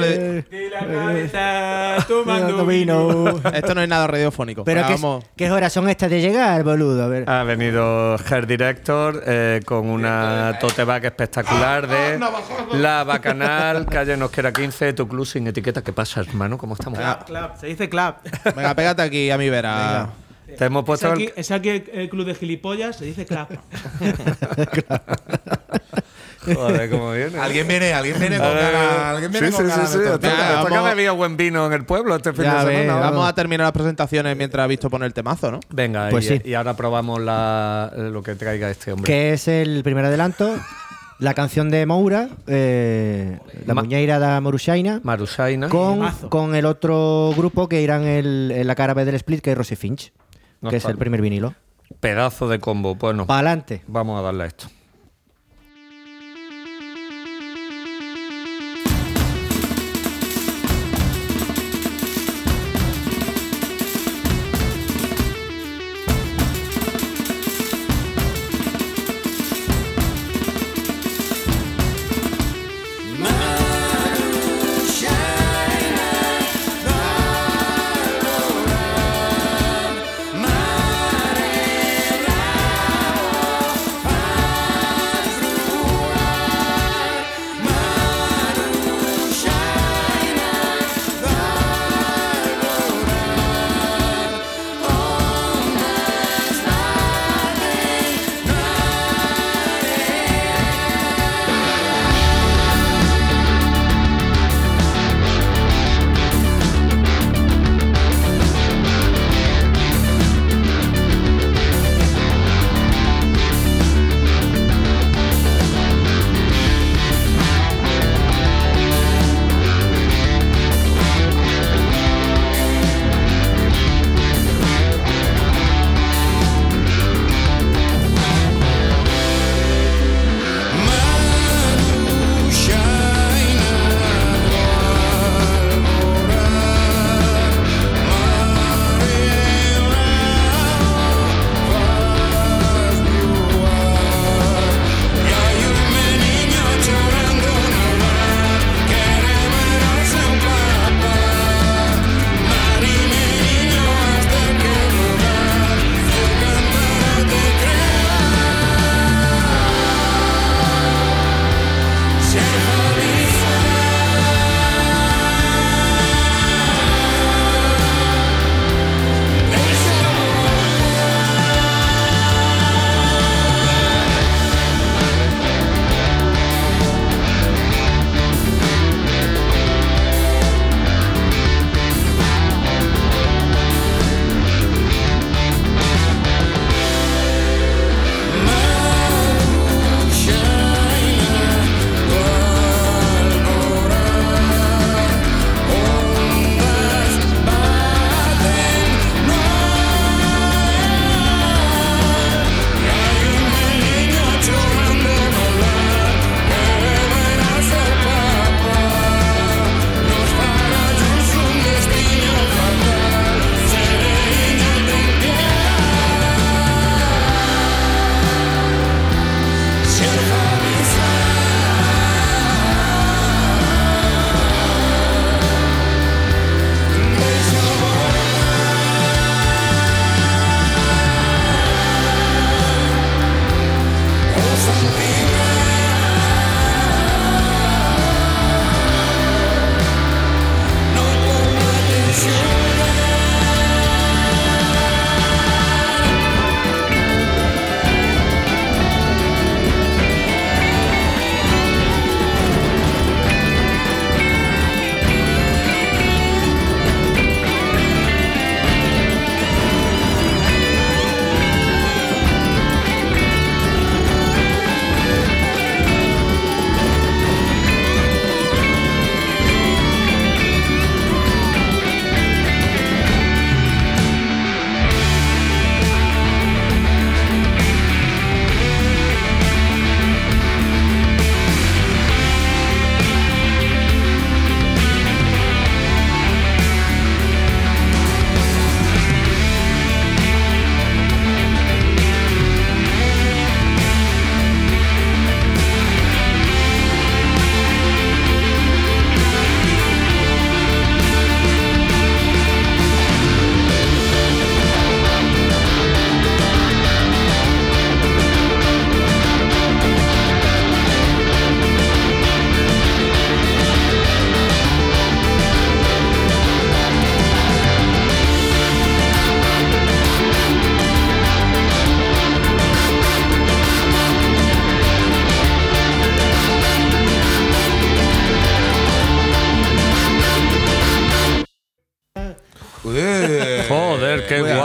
Esto 3.54 3.76
no 3.76 3.82
es 3.82 3.90
nada 3.90 4.08
radiofónico. 4.08 4.64
Pero 4.64 4.86
¿qué, 4.88 4.94
vamos. 4.94 5.26
¿qué 5.36 5.52
horas 5.52 5.74
son 5.74 5.90
estas 5.90 6.10
de 6.10 6.22
llegar, 6.22 6.64
boludo? 6.64 7.04
A 7.04 7.08
ver. 7.08 7.30
Ha 7.30 7.44
venido 7.44 8.16
Hair 8.18 8.48
Director 8.48 9.24
eh, 9.26 9.62
con 9.66 9.90
una 9.90 10.58
tote 10.60 10.84
bag 10.84 11.06
espectacular 11.06 11.88
de 11.88 12.20
la 12.74 13.04
Bacanal, 13.04 13.86
calle 13.86 14.18
Nosquera 14.18 14.52
15, 14.52 14.89
tu 14.94 15.08
club 15.08 15.26
sin 15.26 15.48
etiqueta. 15.48 15.84
¿Qué 15.84 15.94
pasa, 15.94 16.22
hermano? 16.22 16.58
¿Cómo 16.58 16.74
estamos? 16.76 17.00
Ah, 17.02 17.20
Clap, 17.26 17.58
se 17.58 17.68
dice 17.68 17.90
clap. 17.90 18.24
Venga, 18.56 18.74
pégate 18.76 19.02
aquí 19.02 19.30
a 19.32 19.38
mi 19.38 19.50
vera. 19.50 20.10
Te 20.58 20.66
hemos 20.66 20.82
Es 20.82 20.86
puesto 20.88 21.12
aquí, 21.12 21.26
el- 21.26 21.34
es 21.36 21.52
aquí 21.52 21.70
el, 21.70 21.90
el 21.94 22.10
club 22.10 22.26
de 22.26 22.34
gilipollas, 22.36 22.96
se 22.96 23.06
dice 23.06 23.26
clap. 23.26 23.52
Joder, 26.46 26.90
cómo 26.90 27.12
viene. 27.12 27.38
Alguien 27.38 27.68
viene, 27.68 27.94
alguien 27.94 28.18
viene 28.20 28.38
con 28.38 28.48
ganas. 28.48 28.98
Alguien 29.14 29.32
viene 29.32 29.48
sí, 29.52 29.54
con 29.54 29.66
sí, 29.66 29.72
ganas 29.72 29.92
sí, 29.92 29.98
sí. 29.98 30.04
de. 30.04 30.18
Venga, 30.18 30.54
esto 30.56 30.66
que 30.68 30.76
ha 30.76 30.82
bebido 30.82 31.16
buen 31.16 31.38
vino 31.38 31.68
en 31.68 31.74
el 31.74 31.86
pueblo 31.86 32.16
este 32.16 32.34
fin 32.34 32.46
Ya 32.46 32.64
de 32.66 32.78
semana. 32.84 33.00
Vamos 33.02 33.28
a 33.30 33.34
terminar 33.36 33.66
las 33.66 33.74
presentaciones 33.74 34.36
mientras 34.38 34.64
has 34.64 34.70
visto 34.70 34.90
poner 34.90 35.08
el 35.08 35.14
temazo, 35.14 35.52
¿no? 35.52 35.60
Venga, 35.70 36.10
Pues 36.10 36.26
y, 36.26 36.38
sí. 36.38 36.42
y 36.46 36.54
ahora 36.56 36.76
probamos 36.76 37.20
la, 37.22 37.92
lo 37.96 38.24
que 38.24 38.36
traiga 38.36 38.70
este 38.72 38.94
hombre. 38.94 39.06
Que 39.06 39.34
es 39.34 39.48
el 39.48 39.84
primer 39.84 40.06
adelanto. 40.06 40.56
La 41.20 41.34
canción 41.34 41.70
de 41.70 41.86
Moura, 41.86 42.30
eh, 42.48 43.40
La 43.66 43.74
Ma- 43.74 43.82
Muñeira 43.82 44.20
da 44.20 44.40
Moruxaina, 44.40 45.02
Marusaina. 45.04 45.68
con, 45.68 46.10
con 46.30 46.56
el 46.56 46.66
otro 46.66 47.34
grupo 47.36 47.68
que 47.68 47.82
irán 47.82 48.04
el- 48.06 48.52
en 48.56 48.66
la 48.68 48.76
cara 48.76 48.94
B 48.94 49.04
del 49.04 49.16
split, 49.16 49.42
que 49.42 49.52
es 49.52 49.58
Rosy 49.58 49.76
Finch, 49.76 50.14
No 50.62 50.70
que 50.70 50.78
es 50.78 50.86
el 50.86 50.98
primer 50.98 51.22
vinilo. 51.22 51.54
Pedazo 52.00 52.48
de 52.48 52.60
combo. 52.60 52.96
Bueno, 52.96 53.26
Para 53.28 53.40
adelante. 53.50 53.82
vamos 53.88 54.18
a 54.20 54.22
darle 54.24 54.44
a 54.44 54.48
esto. 54.48 54.68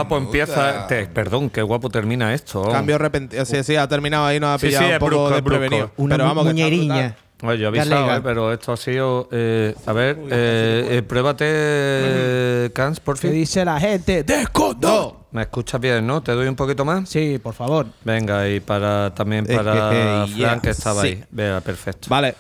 Guapo 0.09 0.19
empieza. 0.19 0.87
te- 0.87 1.07
perdón, 1.07 1.51
qué 1.51 1.63
guapo 1.63 1.91
termina 1.91 2.33
esto. 2.35 2.63
Cambio 2.71 2.99
repentino. 2.99 3.45
Sí, 3.45 3.63
sí, 3.65 3.77
ha 3.77 3.87
terminado 3.89 4.27
ahí, 4.27 4.39
nos 4.41 4.51
ha 4.51 4.59
Sí, 4.59 4.67
pillado 4.67 4.85
sí, 4.85 4.89
un 4.89 4.93
es 4.95 4.99
poco 5.01 5.11
brusco, 5.11 5.29
es 5.29 5.35
desprevenido. 5.35 5.87
brusco. 5.87 6.03
Una 6.03 6.15
Pero 6.17 6.25
vamos, 6.25 6.45
que 6.45 6.51
está 6.51 6.63
muñeriña. 6.65 7.17
Oye, 7.43 7.59
yo 7.59 7.69
he 7.69 7.73
Qué 7.73 7.81
avisado, 7.81 8.17
eh, 8.17 8.21
pero 8.23 8.53
esto 8.53 8.73
ha 8.73 8.77
sido. 8.77 9.29
eh, 9.33 9.75
a 9.87 9.93
ver, 9.93 10.17
eh, 10.31 10.89
eh, 10.93 11.03
pruébate, 11.03 12.73
Cans, 12.73 13.01
por 13.01 13.17
¿Qué 13.17 13.29
fin. 13.29 13.33
dice 13.33 13.65
la 13.65 13.79
gente? 13.79 14.23
¡Descondo! 14.25 15.27
Me 15.33 15.43
escuchas 15.43 15.81
bien, 15.81 16.07
¿no? 16.07 16.23
¿Te 16.23 16.33
doy 16.33 16.47
un 16.47 16.55
poquito 16.55 16.85
más? 16.85 17.09
Sí, 17.09 17.39
por 17.43 17.53
favor. 17.55 17.87
Venga, 18.05 18.49
y 18.49 18.61
para 18.61 19.13
también 19.15 19.47
para 19.47 19.75
Eh, 19.93 20.27
Fran, 20.27 20.37
yeah, 20.37 20.61
que 20.61 20.71
estaba 20.71 21.03
sí. 21.03 21.09
ahí. 21.09 21.25
Vea, 21.33 21.61
perfecto. 21.61 22.07
Vale, 22.09 22.35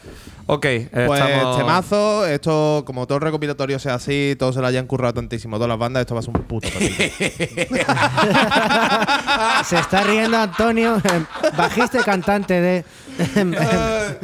Ok, 0.46 0.66
pues 0.92 1.20
estamos... 1.20 1.56
temazo. 1.56 2.26
Esto, 2.26 2.82
como 2.86 3.06
todo 3.06 3.16
el 3.16 3.22
recopilatorio 3.22 3.78
sea 3.78 3.94
así, 3.94 4.36
todos 4.38 4.54
se 4.54 4.60
lo 4.60 4.66
hayan 4.66 4.86
currado 4.86 5.14
tantísimo, 5.14 5.56
todas 5.56 5.70
las 5.70 5.78
bandas, 5.78 6.02
esto 6.02 6.14
va 6.14 6.20
a 6.20 6.22
ser 6.22 6.36
un 6.36 6.42
puto. 6.42 6.68
Se 9.64 9.78
está 9.78 10.04
riendo 10.04 10.36
Antonio, 10.36 11.00
bajista 11.56 12.00
y 12.00 12.02
cantante 12.02 12.60
de. 12.60 12.84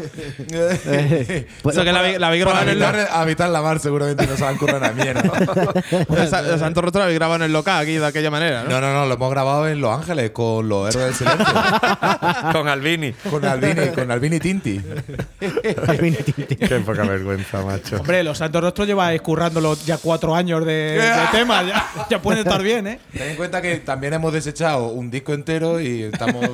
Pues- 1.63 1.77
Eso 1.77 1.85
que 1.85 1.93
la, 1.93 2.03
vi- 2.03 2.19
la 2.19 2.31
vi 2.31 2.41
en 2.43 2.69
el 2.69 2.83
habitar, 2.83 3.49
la 3.51 3.63
mar 3.63 3.79
seguramente 3.81 4.27
no 4.27 4.37
se 4.37 4.43
van 4.43 4.55
a 4.55 4.59
currar 4.59 4.77
una 4.79 4.93
mierda. 4.93 5.23
el 6.19 6.59
Santo 6.59 6.81
Rostro 6.83 7.01
la 7.03 7.09
vi 7.09 7.15
grabado 7.15 7.37
en 7.37 7.43
el 7.43 7.53
local 7.53 7.81
aquí 7.83 7.93
de 7.97 8.07
aquella 8.07 8.31
manera, 8.31 8.65
¿no? 8.65 8.71
No, 8.71 8.81
no, 8.81 8.93
no, 8.93 9.07
lo 9.07 9.15
hemos 9.15 9.31
grabado 9.31 9.69
en 9.69 9.81
Los 9.81 9.97
Ángeles 9.99 10.31
con 10.31 10.69
los 10.69 10.95
héroes 10.95 11.19
del 11.19 11.29
silencio. 11.29 11.47
Con 12.53 12.69
Albini. 12.69 13.13
con 13.13 13.45
Albini, 13.45 13.89
con 13.95 14.11
Albini 14.11 14.39
Tinti. 14.41 14.81
Qué 15.41 16.83
poca 16.85 17.03
vergüenza, 17.05 17.63
macho. 17.63 17.97
Hombre, 17.97 18.23
los 18.25 18.39
Santos 18.39 18.63
Rostros 18.63 18.87
lleva 18.87 19.13
escurrándolo 19.15 19.77
ya 19.87 19.99
cuatro 19.99 20.35
años 20.35 20.65
de, 20.65 20.73
de 21.01 21.11
temas. 21.33 21.67
Ya, 21.67 21.87
ya 22.11 22.23
puede 22.23 22.41
estar 22.41 22.63
bien, 22.63 22.87
¿eh? 22.87 23.01
Ten 23.13 23.31
en 23.31 23.37
cuenta 23.37 23.61
que 23.63 23.77
también 23.79 24.15
hemos 24.15 24.33
desechado 24.33 24.89
un 24.89 25.11
disco 25.11 25.33
entero 25.33 25.81
y 25.81 26.03
estamos 26.05 26.47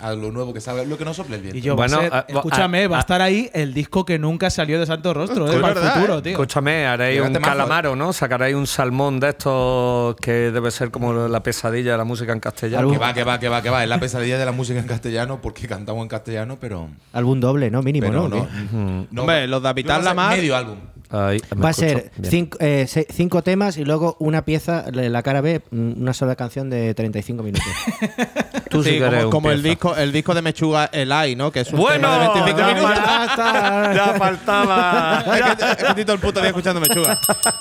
a, 0.00 0.12
lo 0.14 0.30
nuevo 0.30 0.52
que 0.54 0.60
salga, 0.60 0.84
lo 0.84 0.96
que 0.98 1.04
no 1.04 1.14
sople 1.14 1.36
el 1.36 1.42
viento. 1.42 1.58
Y 1.58 1.62
yo, 1.64 1.74
Bueno, 1.76 1.98
va 1.98 2.04
a 2.20 2.26
ser- 2.26 2.36
escúchame, 2.36 2.86
va 2.86 2.98
a 2.98 3.00
estar 3.00 3.20
ahí 3.22 3.50
el 3.52 3.74
disco 3.74 4.04
que 4.04 4.18
nunca 4.18 4.50
salió 4.50 4.78
de 4.78 4.86
Santo 4.86 5.12
Rostro, 5.14 5.50
¿eh? 5.50 5.58
Para 5.60 5.74
verdad, 5.74 5.84
el 5.96 6.00
futuro, 6.00 6.18
¿eh? 6.18 6.22
tío. 6.22 6.32
Escúchame, 6.32 6.86
haréis 6.86 7.20
un 7.20 7.34
calamaro, 7.34 7.96
¿no? 7.96 8.12
Sacaréis 8.12 8.54
un 8.54 8.66
salmón 8.66 9.18
de 9.20 9.30
estos 9.30 10.16
que 10.16 10.32
debe 10.52 10.70
ser 10.70 10.90
como 10.90 11.12
la 11.28 11.42
pesadilla 11.42 11.92
de 11.92 11.98
la 11.98 12.04
música 12.04 12.32
en 12.32 12.40
castellano. 12.40 12.90
Que 12.90 12.98
va, 12.98 13.12
que 13.14 13.24
va, 13.24 13.38
que 13.40 13.48
va, 13.48 13.62
que 13.62 13.70
va. 13.70 13.82
Es 13.82 13.88
la 13.88 13.98
pesadilla 13.98 14.38
de 14.38 14.44
la 14.44 14.52
música 14.52 14.78
en 14.78 14.86
castellano 14.86 15.40
porque 15.42 15.66
cantamos 15.66 16.02
en 16.02 16.08
castellano, 16.08 16.58
pero. 16.60 16.88
Álbum 17.12 17.40
doble, 17.40 17.70
¿no? 17.70 17.82
Mínimo, 17.82 18.06
pero 18.08 18.28
¿no? 18.28 18.48
no. 18.72 19.06
no. 19.10 19.20
Hombre, 19.22 19.46
los 19.48 19.62
de 19.62 19.68
Habitar 19.68 19.96
Va 19.98 20.00
a 20.02 20.04
la 20.04 20.14
Mar- 20.14 20.36
Medio 20.36 20.56
álbum. 20.56 20.76
Ahí, 21.14 21.40
¿me 21.54 21.62
Va 21.62 21.68
a 21.68 21.70
escucho? 21.70 21.88
ser 21.88 22.10
cinco, 22.22 22.58
eh, 22.60 22.86
se- 22.88 23.06
cinco 23.10 23.42
temas 23.42 23.76
y 23.76 23.84
luego 23.84 24.16
una 24.18 24.44
pieza, 24.44 24.84
la 24.92 25.08
la 25.08 25.22
cara 25.22 25.40
B, 25.40 25.60
mm, 25.70 26.00
una 26.02 26.12
sola 26.14 26.34
canción 26.36 26.68
de 26.70 26.92
35 26.94 27.42
minutos. 27.42 27.66
Tú 28.70 28.82
sí 28.82 28.90
Sí, 28.90 28.98
que 28.98 29.04
como, 29.04 29.30
como 29.30 29.50
el 29.52 29.62
disco, 29.62 29.94
el 29.96 30.10
disco 30.12 30.34
de 30.34 30.42
Mechuga 30.42 30.86
Elai, 30.92 31.36
¿no? 31.36 31.52
Que 31.52 31.60
es 31.60 31.72
un 31.72 31.78
Bueno, 31.78 32.08
tema 32.08 32.18
de 32.18 32.28
25 32.52 32.58
ya, 32.58 32.74
minutos. 32.74 32.96
ya, 33.36 33.92
ya 33.94 34.14
faltaba. 34.18 35.24
Es 35.88 35.94
que- 35.94 36.04
todo 36.04 36.14
el 36.14 36.20
puto 36.20 36.40
día 36.40 36.48
escuchando 36.48 36.80
Mechuga. 36.80 37.18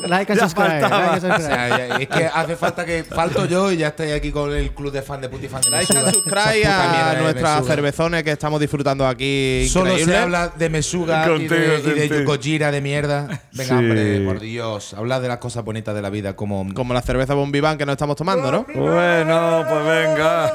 like 0.07 0.35
Ya 0.35 0.49
faltaba. 0.49 1.19
like 1.19 1.27
O 1.27 1.39
sea, 1.39 1.97
es 1.99 2.07
que 2.07 2.25
hace 2.25 2.55
falta 2.55 2.83
que 2.85 3.03
falto 3.03 3.45
yo 3.45 3.71
y 3.71 3.77
ya 3.77 3.89
estáis 3.89 4.13
aquí 4.13 4.31
con 4.31 4.51
el 4.53 4.71
club 4.71 4.91
de 4.91 5.01
fan 5.01 5.21
de 5.21 5.29
Putifan 5.29 5.61
de 5.61 5.69
Like 5.69 5.95
and 5.97 6.11
subscribe 6.13 6.65
a 6.65 7.15
nuestras 7.21 7.65
cervezones 7.67 8.23
que 8.23 8.31
estamos 8.31 8.59
disfrutando 8.59 9.07
aquí. 9.07 9.67
Solo 9.69 9.91
increíble. 9.91 10.13
se 10.13 10.19
habla 10.19 10.47
de 10.49 10.69
Mesuga 10.69 11.27
y 11.37 11.47
de, 11.47 11.81
y 11.85 12.07
de. 12.09 12.19
Yukojira 12.19 12.71
de 12.71 12.81
mierda. 12.81 13.42
Venga, 13.51 13.67
Sí. 13.67 13.73
hombre, 13.73 14.21
por 14.25 14.39
Dios. 14.39 14.93
Hablad 14.93 15.21
de 15.21 15.27
las 15.27 15.37
cosas 15.37 15.63
bonitas 15.63 15.93
de 15.93 16.01
la 16.01 16.09
vida 16.09 16.35
como. 16.35 16.65
Como 16.73 16.93
la 16.93 17.01
cerveza 17.01 17.33
Bombiván 17.33 17.77
que 17.77 17.85
nos 17.85 17.93
estamos 17.93 18.15
tomando, 18.15 18.51
¿no? 18.51 18.65
Bueno, 18.73 19.63
pues 19.69 19.85
venga. 19.85 20.53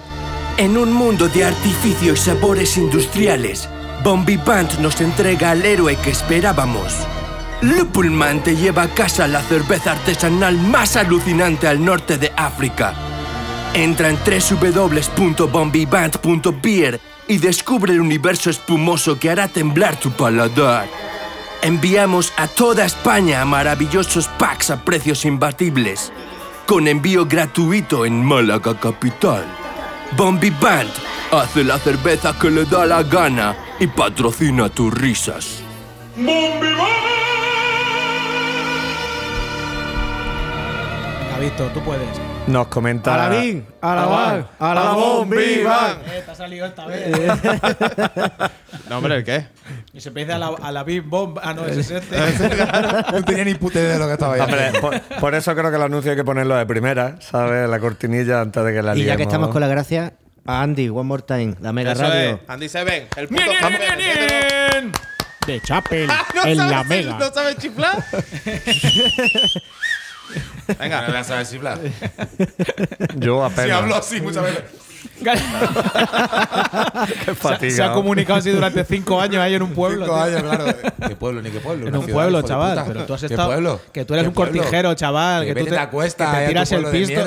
En 0.58 0.78
un 0.78 0.90
mundo 0.90 1.28
de 1.28 1.44
artificio 1.44 2.14
y 2.14 2.16
sabores 2.16 2.78
industriales, 2.78 3.68
Bombi 4.02 4.38
Band 4.38 4.78
nos 4.78 5.02
entrega 5.02 5.50
al 5.50 5.62
héroe 5.66 5.96
que 5.96 6.08
esperábamos. 6.10 6.94
Lupulman 7.60 8.42
te 8.42 8.56
lleva 8.56 8.84
a 8.84 8.88
casa 8.88 9.28
la 9.28 9.42
cerveza 9.42 9.92
artesanal 9.92 10.56
más 10.56 10.96
alucinante 10.96 11.68
al 11.68 11.84
norte 11.84 12.16
de 12.16 12.32
África. 12.36 12.94
Entra 13.74 14.08
en 14.08 14.16
www.bombiband.beer 15.76 17.00
y 17.28 17.38
descubre 17.38 17.92
el 17.92 18.00
universo 18.00 18.48
espumoso 18.50 19.18
que 19.18 19.28
hará 19.30 19.48
temblar 19.48 19.96
tu 19.96 20.10
paladar. 20.12 20.86
Enviamos 21.62 22.32
a 22.36 22.46
toda 22.46 22.84
España 22.84 23.44
maravillosos 23.44 24.28
packs 24.38 24.70
a 24.70 24.84
precios 24.84 25.24
imbatibles, 25.24 26.12
con 26.66 26.86
envío 26.86 27.26
gratuito 27.26 28.04
en 28.04 28.24
Málaga 28.24 28.78
Capital. 28.78 29.44
Bombi 30.16 30.50
Band 30.50 30.90
hace 31.32 31.64
la 31.64 31.78
cerveza 31.78 32.34
que 32.38 32.50
le 32.50 32.64
da 32.66 32.86
la 32.86 33.02
gana 33.02 33.56
y 33.80 33.86
patrocina 33.86 34.68
tus 34.68 34.92
risas. 34.94 35.62
Venga, 36.16 36.68
Víctor, 41.40 41.72
tú 41.72 41.80
puedes. 41.80 42.08
Nos 42.46 42.68
comenta. 42.68 43.14
Alabín, 43.14 43.66
alabán, 43.80 44.46
alabón, 44.58 45.28
vivan. 45.30 45.98
Eh, 46.06 46.22
te 46.24 46.30
ha 46.30 46.34
salido 46.34 46.66
esta 46.66 46.86
vez. 46.86 47.16
No, 48.88 48.98
hombre, 48.98 49.16
¿el 49.16 49.24
qué? 49.24 49.46
Y 49.96 50.00
se 50.02 50.08
empieza 50.10 50.34
a 50.36 50.38
la, 50.38 50.48
a 50.48 50.70
la 50.72 50.84
Big 50.84 51.00
Bomb. 51.02 51.38
Ah, 51.42 51.54
no, 51.54 51.64
ese 51.64 51.80
es 51.80 51.90
este. 51.90 52.16
No 53.12 53.24
tenía 53.24 53.44
ni 53.46 53.54
puta 53.54 53.78
idea 53.80 53.94
de 53.94 53.98
lo 53.98 54.06
que 54.06 54.12
estaba 54.12 54.34
Hombre, 54.36 54.66
haciendo. 54.66 54.80
por, 54.82 55.00
por 55.00 55.34
eso 55.34 55.54
creo 55.56 55.70
que 55.70 55.76
el 55.76 55.82
anuncio 55.82 56.10
hay 56.10 56.16
que 56.18 56.24
ponerlo 56.24 56.54
de 56.54 56.66
primera, 56.66 57.16
¿sabes? 57.22 57.66
La 57.66 57.80
cortinilla 57.80 58.42
antes 58.42 58.62
de 58.62 58.74
que 58.74 58.82
la 58.82 58.94
Y 58.94 59.04
ya 59.04 59.12
que 59.12 59.16
liemos. 59.16 59.32
estamos 59.32 59.48
con 59.52 59.62
la 59.62 59.68
gracia, 59.68 60.12
a 60.44 60.60
Andy, 60.60 60.90
One 60.90 61.04
More 61.04 61.22
Time, 61.22 61.54
la 61.62 61.72
Mega 61.72 61.92
Eso 61.92 62.02
Radio. 62.02 62.30
es. 62.34 62.40
Andy 62.46 62.68
Seven. 62.68 63.08
El 63.16 63.28
puto. 63.28 63.42
Bien, 63.42 63.56
Vamos, 63.62 63.78
bien, 63.80 63.96
bien, 63.96 64.08
métetelo. 64.20 64.70
bien. 64.82 64.92
De 65.46 65.60
Chapel 65.62 66.06
¿No 66.34 66.44
en 66.44 66.56
la 66.58 66.68
sabes- 66.68 66.86
Mega. 66.88 67.18
¿No 67.18 67.32
sabes 67.32 67.56
chiflar? 67.56 68.04
Venga, 70.78 71.02
no 71.02 71.08
voy 71.08 71.16
a 71.16 71.24
saber 71.24 71.46
si 71.46 71.56
hablar. 71.56 71.78
Yo 73.16 73.44
apenas. 73.44 73.64
Si 73.64 73.70
hablo 73.70 73.94
así 73.96 74.20
muchas 74.20 74.42
veces. 74.42 74.62
Qué 75.22 75.36
se, 77.24 77.34
fatiga. 77.34 77.70
se 77.76 77.82
ha 77.82 77.92
comunicado 77.92 78.38
así 78.38 78.50
durante 78.50 78.84
cinco 78.84 79.20
años 79.20 79.42
ahí 79.42 79.54
en 79.54 79.62
un 79.62 79.72
pueblo. 79.72 80.04
Cinco 80.06 80.16
tío. 80.16 80.24
años, 80.24 80.42
claro. 80.42 80.64
¿Qué 81.08 81.16
pueblo 81.16 81.42
ni 81.42 81.50
qué 81.50 81.60
pueblo? 81.60 81.88
En 81.88 81.96
un 81.96 82.04
ciudad, 82.04 82.16
pueblo, 82.16 82.42
chaval. 82.42 82.84
Pero 82.86 83.06
tú 83.06 83.14
has 83.14 83.20
¿Qué 83.20 83.26
estado. 83.26 83.48
pueblo? 83.48 83.80
Que 83.92 84.04
tú 84.04 84.14
eres 84.14 84.24
¿Qué 84.24 84.28
un 84.28 84.34
pueblo? 84.34 84.52
cortijero, 84.54 84.94
chaval. 84.94 85.44
Que 85.44 85.54
Que, 85.54 85.60
tú 85.60 85.66
te, 85.66 85.76
a 85.76 85.80
la 85.82 85.90
cuesta, 85.90 86.30
que 86.32 86.36
te 86.38 86.42
tu 86.42 86.48
tiras 86.48 86.72
el 86.72 86.84
pisto 86.86 87.26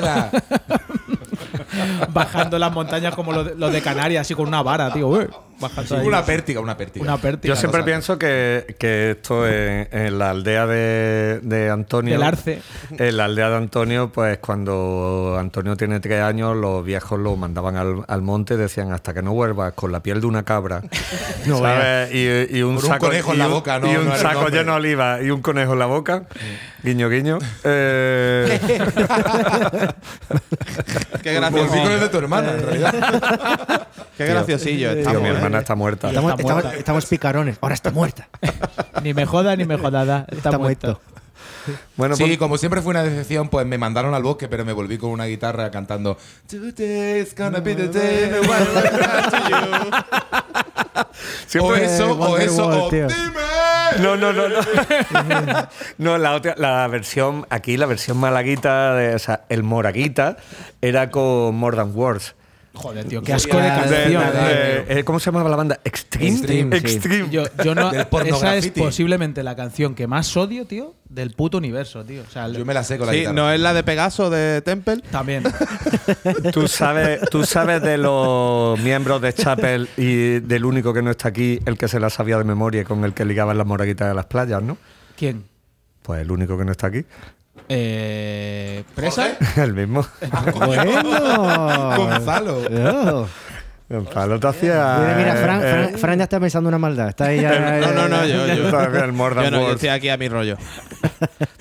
bajando 2.12 2.58
las 2.58 2.72
montañas 2.72 3.14
como 3.14 3.32
los 3.32 3.46
de, 3.46 3.54
los 3.54 3.72
de 3.72 3.80
Canarias, 3.80 4.22
así 4.22 4.34
con 4.34 4.48
una 4.48 4.62
vara, 4.62 4.92
tío. 4.92 5.08
Uy, 5.08 5.26
bajando 5.60 5.96
ahí. 5.98 6.06
Una 6.06 6.24
pértiga, 6.24 6.60
una 6.60 6.76
pértiga. 6.76 7.04
Una 7.04 7.16
pértiga. 7.18 7.54
Yo 7.54 7.60
siempre 7.60 7.82
pienso 7.82 8.18
que, 8.18 8.74
que 8.78 9.12
esto 9.12 9.46
en, 9.46 9.88
en 9.92 10.18
la 10.18 10.30
aldea 10.30 10.66
de, 10.66 11.40
de 11.42 11.70
Antonio. 11.70 12.14
Del 12.14 12.22
Arce. 12.22 12.60
En 12.98 13.16
la 13.16 13.26
aldea 13.26 13.50
de 13.50 13.56
Antonio, 13.56 14.10
pues 14.12 14.38
cuando 14.38 15.36
Antonio 15.38 15.76
tiene 15.76 16.00
tres 16.00 16.22
años, 16.22 16.56
los 16.56 16.84
viejos 16.84 17.18
lo 17.18 17.36
mandaban 17.36 17.76
al, 17.76 18.04
al 18.08 18.22
monte 18.22 18.54
y 18.54 18.56
decían 18.56 18.92
hasta 18.92 19.14
que 19.14 19.22
no 19.22 19.32
vuelvas 19.32 19.72
con 19.74 19.92
la 19.92 20.00
piel 20.02 20.20
de 20.20 20.26
una 20.26 20.42
cabra. 20.44 20.82
¿sabes? 21.46 22.12
Y, 22.14 22.56
y 22.58 22.62
un 22.62 22.76
Con 22.76 22.84
un 22.84 22.90
saco, 22.90 23.06
conejo 23.06 23.32
en 23.32 23.38
la 23.38 23.46
boca, 23.46 23.78
no- 23.78 23.92
Y 23.92 23.96
un 23.96 24.06
no 24.08 24.14
el 24.14 24.20
saco 24.20 24.48
lleno 24.48 24.72
de 24.72 24.78
oliva 24.78 25.22
y 25.22 25.30
un 25.30 25.42
conejo 25.42 25.74
en 25.74 25.78
la 25.78 25.86
boca. 25.86 26.24
Guiño, 26.82 27.08
guiño. 27.10 27.38
Eh, 27.64 28.58
Qué 31.22 31.36
es 31.36 32.00
de 32.00 32.08
tu 32.08 32.18
hermana, 32.18 32.52
en 32.52 32.62
realidad. 32.62 33.86
Qué 34.16 34.26
graciosillo 34.26 34.94
tío, 35.02 35.20
mi 35.20 35.28
¿eh? 35.28 35.32
Está 35.58 35.74
muerta. 35.74 36.08
Estamos, 36.08 36.30
Está 36.30 36.42
estamos- 36.42 36.62
muerta. 36.64 36.78
estamos 36.78 37.06
picarones. 37.06 37.58
Ahora 37.60 37.74
está 37.74 37.90
muerta. 37.90 38.28
Ni 39.02 39.12
me 39.14 39.26
joda 39.26 39.56
ni 39.56 39.64
me 39.64 39.76
jodada. 39.76 40.20
Está, 40.28 40.50
Está 40.50 40.58
muerto. 40.58 40.86
muerto. 40.88 41.00
Bueno, 41.96 42.16
Sí, 42.16 42.24
pues- 42.24 42.38
como 42.38 42.56
siempre 42.58 42.80
fue 42.80 42.90
una 42.90 43.02
decepción, 43.02 43.48
pues 43.48 43.66
me 43.66 43.76
mandaron 43.78 44.14
al 44.14 44.22
bosque, 44.22 44.48
pero 44.48 44.64
me 44.64 44.72
volví 44.72 44.96
con 44.98 45.10
una 45.10 45.26
guitarra 45.26 45.70
cantando 45.70 46.16
Today's 46.48 47.34
gonna 47.36 47.60
be 47.60 47.74
the 47.74 47.88
day 47.88 48.28
the 48.30 48.40
world 48.40 48.68
will 48.74 48.90
come 48.90 49.22
to 49.30 49.38
you". 51.52 51.64
O 51.64 51.74
eso, 51.74 52.12
o 52.18 52.38
eso, 52.38 52.66
o 52.66 52.88
tío. 52.88 53.06
dime. 53.08 53.40
No, 53.98 54.16
no, 54.16 54.32
no, 54.32 54.48
no. 54.48 54.58
no, 55.98 56.18
la 56.18 56.34
otra, 56.34 56.54
la 56.56 56.86
versión, 56.88 57.46
aquí 57.50 57.76
la 57.76 57.86
versión 57.86 58.16
malaguita, 58.18 58.94
de, 58.94 59.14
o 59.14 59.18
sea, 59.18 59.42
el 59.48 59.62
moraguita, 59.64 60.36
era 60.80 61.10
con 61.10 61.54
More 61.56 61.76
Than 61.76 61.92
Words. 61.94 62.34
Joder, 62.72 63.04
tío, 63.04 63.20
qué 63.22 63.32
asco 63.32 63.56
de 63.58 63.66
canción. 63.66 63.90
de- 63.90 64.06
tío. 64.06 64.20
de- 64.20 65.00
eh, 65.00 65.04
¿Cómo 65.04 65.18
se 65.18 65.26
llamaba 65.26 65.50
la 65.50 65.56
banda? 65.56 65.80
Extreme. 65.84 66.28
Extreme, 66.30 66.80
sí. 66.80 66.86
Extreme. 66.86 67.30
Yo, 67.30 67.42
yo 67.64 67.74
no, 67.74 67.90
esa 68.24 68.56
es 68.56 68.70
posiblemente 68.70 69.42
la 69.42 69.56
canción 69.56 69.94
que 69.96 70.06
más 70.06 70.36
odio, 70.36 70.64
tío, 70.66 70.94
del 71.08 71.32
puto 71.32 71.58
universo, 71.58 72.04
tío. 72.04 72.22
O 72.22 72.30
sea, 72.30 72.48
Yo 72.48 72.64
me 72.64 72.72
la 72.72 72.84
sé 72.84 72.96
con 72.96 73.06
la 73.08 73.12
Sí, 73.12 73.18
guitarra. 73.20 73.34
no 73.34 73.50
es 73.52 73.58
la 73.60 73.74
de 73.74 73.82
Pegaso 73.82 74.30
de 74.30 74.62
Temple. 74.62 75.02
también. 75.10 75.42
¿Tú 76.52 76.68
sabes, 76.68 77.20
tú 77.30 77.44
sabes 77.44 77.82
de 77.82 77.98
los 77.98 78.78
miembros 78.80 79.20
de 79.20 79.32
Chapel 79.32 79.88
y 79.96 80.38
del 80.40 80.64
único 80.64 80.94
que 80.94 81.02
no 81.02 81.10
está 81.10 81.28
aquí, 81.28 81.58
el 81.66 81.76
que 81.76 81.88
se 81.88 81.98
la 82.00 82.08
sabía 82.08 82.38
de 82.38 82.44
memoria 82.44 82.82
y 82.82 82.84
con 82.84 83.04
el 83.04 83.14
que 83.14 83.24
ligaban 83.24 83.58
las 83.58 83.66
moraguitas 83.66 84.08
de 84.08 84.14
las 84.14 84.26
playas, 84.26 84.62
¿no? 84.62 84.78
¿Quién? 85.16 85.44
Pues 86.02 86.20
el 86.22 86.30
único 86.30 86.56
que 86.56 86.64
no 86.64 86.72
está 86.72 86.86
aquí. 86.86 87.04
Eh, 87.72 88.82
¿Presa? 88.96 89.28
El 89.56 89.74
mismo. 89.74 90.04
Bueno. 90.66 91.94
Gonzalo. 91.96 93.28
Gonzalo 93.88 94.40
te 94.40 94.46
hacía. 94.48 94.96
Mira, 94.98 95.14
mira, 95.16 95.36
Fran, 95.36 95.60
eh, 95.64 95.70
Fran- 95.92 95.98
Fran 95.98 96.18
ya 96.18 96.24
está 96.24 96.40
pensando 96.40 96.68
una 96.68 96.78
maldad. 96.78 97.10
Está 97.10 97.26
ahí 97.26 97.40
ya- 97.40 97.78
No, 97.80 97.92
no, 97.92 98.08
no, 98.08 98.26
yo, 98.26 98.44
yo. 98.46 98.52
el 98.54 98.70
Yo 99.16 99.50
no, 99.52 99.60
yo 99.60 99.70
estoy 99.72 99.88
aquí 99.90 100.08
a 100.08 100.16
mi 100.16 100.28
rollo. 100.28 100.56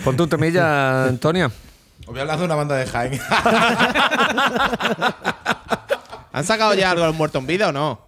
Ponte 0.03 0.23
un 0.23 0.29
temilla, 0.29 1.05
Antonia. 1.05 1.45
Os 1.45 2.07
voy 2.07 2.17
a 2.17 2.21
hablar 2.21 2.39
de 2.39 2.45
una 2.45 2.55
banda 2.55 2.75
de 2.75 2.87
Jaén. 2.87 3.19
¿Han 6.31 6.43
sacado 6.43 6.73
ya 6.73 6.89
algo 6.91 7.01
de 7.03 7.07
los 7.09 7.15
muertos 7.15 7.39
en 7.41 7.47
vida 7.47 7.69
o 7.69 7.71
no? 7.71 7.99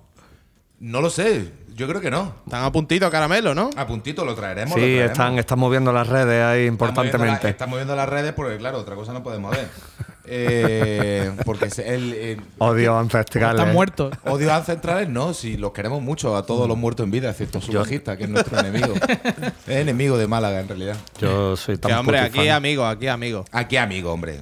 no 0.79 0.99
lo 1.01 1.11
sé. 1.11 1.51
Yo 1.75 1.87
creo 1.87 2.01
que 2.01 2.11
no. 2.11 2.35
Están 2.45 2.63
a 2.65 2.71
puntito 2.71 3.09
caramelo, 3.09 3.55
¿no? 3.55 3.69
A 3.77 3.87
puntito 3.87 4.25
lo 4.25 4.35
traeremos. 4.35 4.71
lo 4.71 4.75
Sí, 4.75 4.81
traeremos. 4.91 5.11
están, 5.11 5.39
están 5.39 5.59
moviendo 5.59 5.91
las 5.93 6.07
redes 6.07 6.43
ahí 6.43 6.65
Están 6.67 6.77
moviendo 6.77 6.85
la- 6.85 6.91
importantemente. 7.03 7.49
Están 7.49 7.69
moviendo 7.69 7.95
las 7.95 8.09
redes 8.09 8.33
porque, 8.33 8.57
claro, 8.57 8.77
otra 8.79 8.95
cosa 8.95 9.13
no 9.13 9.23
podemos 9.23 9.51
ver. 9.51 9.67
Eh, 10.33 11.31
porque 11.45 11.65
es 11.65 11.79
el, 11.79 12.13
el- 12.13 12.41
Odio 12.59 12.97
ancestrales. 12.97 13.59
Están 13.59 13.73
muertos. 13.73 14.13
odio 14.23 14.53
ancestrales, 14.53 15.09
no. 15.09 15.33
Si 15.33 15.57
los 15.57 15.71
queremos 15.71 16.01
mucho 16.01 16.37
a 16.37 16.45
todos 16.45 16.67
los 16.67 16.77
muertos 16.77 17.03
en 17.05 17.11
vida, 17.11 17.31
excepto 17.31 17.59
su 17.59 17.73
bajista, 17.73 18.15
que 18.15 18.23
es 18.25 18.29
nuestro 18.29 18.59
enemigo. 18.59 18.93
Es 19.67 19.77
enemigo 19.77 20.17
de 20.17 20.27
Málaga, 20.27 20.59
en 20.61 20.67
realidad. 20.67 20.95
Yo 21.19 21.57
soy 21.57 21.77
tan 21.77 21.91
Que 21.91 21.97
hombre, 21.97 22.19
aquí 22.19 22.37
fan. 22.37 22.49
amigo, 22.49 22.85
aquí 22.85 23.07
amigo. 23.07 23.45
Aquí, 23.51 23.77
amigo, 23.77 24.13
hombre. 24.13 24.39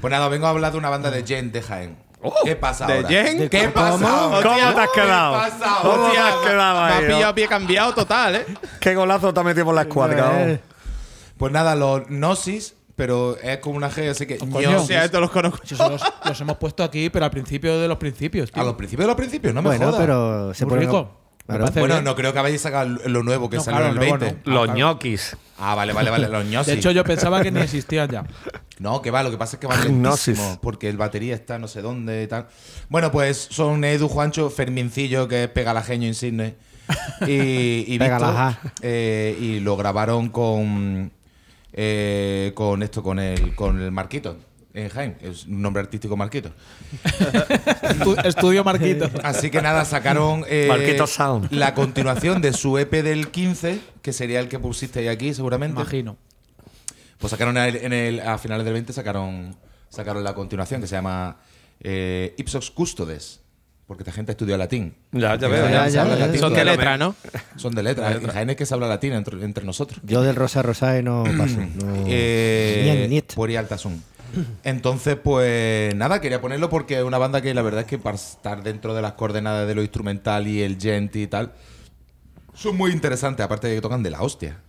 Pues 0.00 0.10
nada, 0.10 0.28
vengo 0.28 0.46
a 0.46 0.50
hablar 0.50 0.72
de 0.72 0.78
una 0.78 0.90
banda 0.90 1.10
de 1.10 1.24
Jen 1.24 1.50
de 1.52 1.62
Jaén. 1.62 1.96
¿Qué 2.44 2.56
pasa 2.56 2.86
¿De 2.86 2.94
ahora? 2.94 3.08
Jen? 3.08 3.48
¿Qué 3.48 3.68
pasa 3.68 4.08
ahora? 4.24 4.42
¿Cómo 4.48 4.74
te 4.74 4.80
has 4.80 4.90
quedado? 4.90 5.34
¿Qué 5.34 5.50
pasa 5.50 5.76
¿Cómo 5.82 6.10
te 6.10 6.18
has 6.18 6.34
quedado 6.36 6.74
Me 6.86 6.92
ha 6.92 6.96
ahí? 6.98 7.06
pillado 7.06 7.34
pie 7.34 7.48
cambiado 7.48 7.94
total, 7.94 8.36
¿eh? 8.36 8.46
¿Qué 8.80 8.94
golazo 8.94 9.32
te 9.34 9.40
ha 9.40 9.42
metido 9.42 9.66
por 9.66 9.74
la 9.74 9.82
escuadra? 9.82 10.50
Eh, 10.50 10.60
Pues 11.36 11.52
nada, 11.52 11.74
los 11.74 12.06
Gnosis, 12.08 12.74
pero 12.96 13.36
es 13.42 13.58
como 13.58 13.76
una 13.76 13.90
G, 13.90 14.10
así 14.10 14.26
que 14.26 14.38
coño. 14.38 14.68
O 14.68 14.72
Gnosis. 14.72 14.86
sea, 14.86 15.04
esto 15.04 15.20
los 15.20 15.30
conozco. 15.30 15.58
Los, 15.78 16.02
los 16.24 16.40
hemos 16.40 16.56
puesto 16.58 16.82
aquí, 16.84 17.10
pero 17.10 17.24
al 17.24 17.30
principio 17.30 17.78
de 17.78 17.88
los 17.88 17.98
principios, 17.98 18.50
tío. 18.52 18.62
A 18.62 18.64
los 18.66 18.74
principios 18.74 19.04
de 19.04 19.08
los 19.08 19.16
principios, 19.16 19.52
no 19.54 19.62
me 19.62 19.68
bueno, 19.70 19.86
jodas. 19.86 20.00
pero 20.00 20.54
se 20.54 20.66
pone. 20.66 20.80
rico. 20.82 21.20
Me 21.46 21.52
Claro. 21.56 21.64
parece 21.66 21.80
Bueno, 21.80 21.94
bien. 21.96 22.04
no 22.04 22.14
creo 22.16 22.32
que 22.32 22.38
habéis 22.38 22.62
sacado 22.62 22.86
lo 23.04 23.22
nuevo 23.22 23.50
que 23.50 23.58
No, 23.58 23.62
salió 23.64 23.80
claro, 23.80 23.92
en 23.96 24.02
el 24.02 24.08
luego 24.08 24.24
20. 24.24 24.48
no. 24.50 24.54
Los 24.64 24.74
ñoquis. 24.74 25.36
Ah, 25.58 25.74
vale, 25.74 25.92
vale, 25.92 26.08
vale. 26.10 26.28
Los 26.28 26.44
Gnosis. 26.46 26.66
De 26.68 26.72
hecho, 26.72 26.90
yo 26.90 27.04
pensaba 27.04 27.42
que 27.42 27.50
ni 27.50 27.60
existían 27.60 28.08
ya. 28.08 28.24
No, 28.80 29.00
que 29.02 29.10
va, 29.12 29.22
lo 29.22 29.30
que 29.30 29.36
pasa 29.38 29.56
es 29.56 29.60
que 29.60 29.66
Gnosis. 29.68 30.26
lentísimo, 30.28 30.58
porque 30.60 30.88
el 30.88 30.96
batería 30.96 31.34
está 31.34 31.58
no 31.58 31.68
sé 31.68 31.80
dónde 31.80 32.24
y 32.24 32.26
tal. 32.26 32.48
Bueno, 32.88 33.12
pues 33.12 33.46
son 33.50 33.84
Edu, 33.84 34.08
Juancho, 34.08 34.50
Fermincillo, 34.50 35.28
que 35.28 35.44
es 35.44 35.48
pegalajeño 35.50 36.08
insigne, 36.08 36.56
y, 37.26 37.84
y 37.86 37.98
Víctor. 37.98 38.34
Eh, 38.82 39.36
y 39.40 39.60
lo 39.60 39.76
grabaron 39.76 40.28
con 40.28 41.12
eh, 41.72 42.52
con 42.54 42.82
esto, 42.82 43.02
con 43.02 43.18
el, 43.20 43.54
con 43.54 43.80
el 43.80 43.90
Marquito, 43.92 44.36
en 44.74 44.88
Jaén, 44.88 45.16
es 45.20 45.46
un 45.46 45.62
nombre 45.62 45.80
artístico 45.82 46.16
Marquito. 46.16 46.50
Estu- 47.04 48.24
Estudio 48.24 48.64
Marquito. 48.64 49.08
Así 49.22 49.50
que 49.50 49.62
nada, 49.62 49.84
sacaron 49.84 50.44
eh, 50.48 50.66
Marquito 50.68 51.06
Sound. 51.06 51.52
la 51.52 51.74
continuación 51.74 52.42
de 52.42 52.52
su 52.52 52.76
EP 52.78 52.90
del 53.02 53.28
15, 53.28 53.78
que 54.02 54.12
sería 54.12 54.40
el 54.40 54.48
que 54.48 54.58
pusiste 54.58 55.08
aquí 55.08 55.32
seguramente. 55.32 55.80
Imagino. 55.80 56.16
Pues 57.24 57.30
sacaron 57.30 57.56
en 57.56 57.64
el- 57.64 57.76
en 57.76 57.92
el- 57.94 58.20
a 58.20 58.36
finales 58.36 58.64
del 58.64 58.74
20 58.74 58.92
sacaron, 58.92 59.56
sacaron 59.88 60.22
la 60.22 60.34
continuación 60.34 60.80
que 60.82 60.86
se 60.86 60.94
llama 60.94 61.38
eh, 61.80 62.34
Ipsos 62.36 62.70
Custodes. 62.70 63.40
Porque 63.86 64.02
esta 64.02 64.12
gente 64.12 64.32
estudia 64.32 64.56
latín. 64.58 64.94
Ya, 65.12 65.36
ya 65.36 65.48
veo. 65.48 65.68
Ya, 65.68 65.88
ya, 65.88 66.06
ya. 66.16 66.38
Son 66.38 66.52
de 66.54 66.64
letra, 66.64 66.96
¿no? 66.98 67.14
Son 67.56 67.74
de 67.74 67.82
letra. 67.82 68.12
En 68.12 68.26
Jaén 68.26 68.50
es 68.50 68.56
que 68.56 68.64
se 68.66 68.72
habla 68.74 68.88
latín 68.88 69.12
entre, 69.14 69.42
entre 69.44 69.64
nosotros. 69.64 70.00
Yo 70.04 70.22
del 70.22 70.36
Rosa 70.36 70.60
Rosae 70.62 71.02
no 71.02 71.24
paso. 71.36 71.58
no. 71.60 72.04
Eh, 72.06 73.06
niet. 73.10 73.32
Puri 73.34 73.56
Altasun. 73.56 74.02
Entonces, 74.64 75.16
pues 75.22 75.94
nada, 75.94 76.20
quería 76.20 76.40
ponerlo 76.40 76.68
porque 76.70 76.98
es 76.98 77.04
una 77.04 77.18
banda 77.18 77.40
que 77.40 77.54
la 77.54 77.62
verdad 77.62 77.82
es 77.82 77.86
que 77.86 77.98
para 77.98 78.16
estar 78.16 78.62
dentro 78.62 78.94
de 78.94 79.02
las 79.02 79.12
coordenadas 79.14 79.66
de 79.68 79.74
lo 79.74 79.82
instrumental 79.82 80.46
y 80.46 80.62
el 80.62 80.78
gent 80.80 81.14
y 81.16 81.26
tal, 81.26 81.52
son 82.54 82.76
muy 82.76 82.90
interesantes, 82.90 83.44
aparte 83.44 83.68
de 83.68 83.76
que 83.76 83.80
tocan 83.80 84.02
de 84.02 84.10
la 84.10 84.22
hostia. 84.22 84.60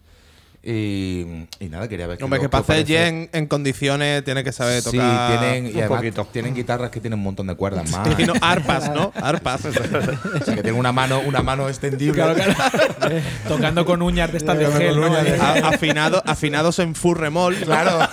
Y, 0.67 1.45
y 1.60 1.69
nada, 1.69 1.88
quería 1.88 2.08
ver 2.08 2.17
qué 2.17 2.23
Hombre, 2.23 2.39
que 2.39 2.45
qué 2.47 2.49
para 2.49 2.63
hacer. 2.63 2.88
Jen 2.88 3.30
en 3.34 3.45
condiciones 3.45 4.23
tiene 4.23 4.43
que 4.43 4.51
saber 4.51 4.82
Sí, 4.82 4.97
tocar. 4.97 5.38
tienen, 5.39 5.67
y 5.67 5.69
un 5.73 5.78
además 5.78 5.97
poquito. 5.99 6.28
tienen 6.32 6.56
guitarras 6.56 6.89
que 6.89 6.99
tienen 6.99 7.19
un 7.19 7.23
montón 7.23 7.45
de 7.45 7.54
cuerdas 7.56 7.88
más. 7.91 8.08
Y 8.19 8.23
no, 8.25 8.34
arpas, 8.41 8.89
¿no? 8.91 9.12
Arpas. 9.15 9.63
O 9.65 9.71
sea, 9.71 10.56
que 10.56 10.63
tienen 10.63 10.73
una 10.75 10.91
mano, 10.91 11.19
una 11.23 11.43
mano 11.43 11.69
extendible. 11.69 12.15
Claro, 12.19 12.34
claro. 12.34 13.15
Tocando 13.47 13.86
con 13.86 14.01
uñas 14.01 14.32
de 14.32 14.39
estas 14.39 14.58
de 14.58 14.65
gel, 14.71 14.99
¿no? 14.99 15.08
de- 15.13 15.36
afinado, 15.63 16.23
afinados 16.25 16.80
en 16.80 16.95
full 16.95 17.15
remol. 17.15 17.56
Claro. 17.58 17.99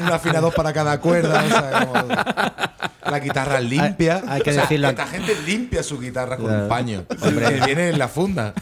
un 0.00 0.12
afinador 0.12 0.52
para 0.54 0.72
cada 0.72 0.98
cuerda. 1.00 1.44
o 1.44 1.48
sea, 1.48 1.86
como- 1.86 2.08
la 3.10 3.20
guitarra 3.20 3.60
limpia. 3.60 4.16
Hay- 4.26 4.28
hay 4.36 4.40
que 4.42 4.50
O 4.50 4.52
sea, 4.52 4.62
decirlo- 4.64 4.88
Esta 4.90 5.06
gente 5.06 5.34
limpia 5.46 5.82
su 5.82 5.98
guitarra 5.98 6.36
con 6.36 6.46
Claro. 6.46 6.62
un 6.64 6.68
paño. 6.68 7.04
Que 7.08 7.30
viene 7.64 7.88
en 7.90 7.98
la 7.98 8.08
funda. 8.08 8.52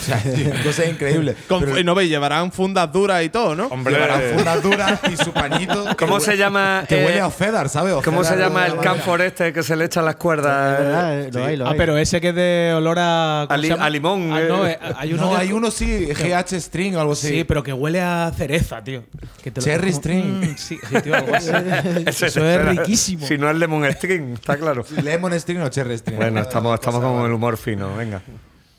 O 0.00 0.04
sea, 0.04 0.22
cosa 0.64 0.84
increíble. 0.86 1.34
Con- 1.48 1.60
Pero 1.60 1.78
y 1.78 1.84
no 1.84 1.94
veis, 1.94 2.08
llevarán 2.10 2.52
fundas 2.52 2.92
duras 2.92 3.22
y 3.24 3.28
todo, 3.28 3.54
¿no? 3.54 3.66
Hombre, 3.66 3.94
llevarán 3.94 4.20
fundas 4.34 4.62
duras 4.62 5.00
y 5.12 5.16
su 5.16 5.32
pañito. 5.32 5.86
que 5.96 5.96
¿Cómo 5.96 6.20
se 6.20 6.36
llama? 6.36 6.84
Que 6.88 7.02
eh, 7.02 7.06
huele 7.06 7.20
a 7.20 7.26
Ofedar, 7.26 7.68
¿sabes? 7.68 7.94
¿Cómo 8.04 8.22
se 8.24 8.36
llama 8.36 8.66
el 8.66 8.76
la 8.76 8.82
camfor 8.82 9.20
este 9.22 9.52
que 9.52 9.62
se 9.62 9.76
le 9.76 9.84
echa 9.86 10.02
las 10.02 10.16
cuerdas? 10.16 10.80
Eh, 11.26 11.30
lo 11.32 11.44
hay, 11.44 11.56
lo 11.56 11.66
Ah, 11.68 11.74
pero 11.76 11.96
ese 11.98 12.20
que 12.20 12.28
es 12.30 12.34
de 12.34 12.72
olor 12.76 12.98
a. 13.00 13.46
¿cómo 13.48 13.54
A 13.82 13.88
li- 13.88 13.92
limón, 13.92 14.30
Ah, 14.32 14.40
eh. 14.42 14.46
no, 14.48 14.66
eh, 14.66 14.78
hay 14.96 15.12
uno 15.12 15.26
No, 15.26 15.36
hay 15.36 15.52
uno 15.52 15.70
sí, 15.70 16.06
GH 16.06 16.60
String 16.60 16.96
o 16.96 17.00
algo 17.00 17.12
así. 17.12 17.28
Sí, 17.28 17.44
pero 17.44 17.62
que 17.62 17.72
huele 17.72 18.00
a 18.00 18.30
cereza, 18.36 18.82
tío. 18.82 19.04
Que 19.42 19.50
te 19.50 19.60
lo- 19.60 19.64
Cherry 19.64 19.92
string. 19.92 20.24
Mm, 20.52 20.56
sí, 20.56 20.78
sí, 20.88 21.00
tío, 21.02 21.14
algo 21.14 21.34
así. 21.34 21.50
Eso 22.06 22.26
es 22.26 22.64
riquísimo. 22.64 23.26
Si 23.26 23.36
no 23.38 23.50
es 23.50 23.56
lemon 23.56 23.84
string, 23.92 24.34
está 24.34 24.56
claro. 24.56 24.84
Lemon 25.02 25.32
String 25.38 25.60
o 25.62 25.68
Cherry 25.68 25.98
String. 25.98 26.16
Bueno, 26.18 26.40
estamos, 26.40 26.74
estamos 26.74 27.00
con 27.02 27.24
el 27.26 27.32
humor 27.32 27.56
fino, 27.56 27.94
venga. 27.96 28.20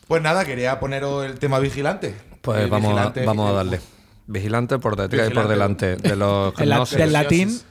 Pues 0.10 0.24
nada, 0.24 0.44
quería 0.44 0.80
poneros 0.80 1.24
el 1.24 1.38
tema 1.38 1.60
vigilante. 1.60 2.16
Pues 2.42 2.62
El 2.64 2.70
vamos, 2.72 3.00
a, 3.00 3.14
vamos 3.26 3.48
a 3.52 3.54
darle. 3.54 3.80
Vigilante 4.26 4.80
por 4.80 4.96
detrás 4.96 5.30
y 5.30 5.34
por 5.36 5.48
delante 5.48 5.98
de 5.98 6.16
los 6.16 6.52
El 6.60 6.70
la- 6.70 6.84
del 6.84 7.14
latín. 7.14 7.62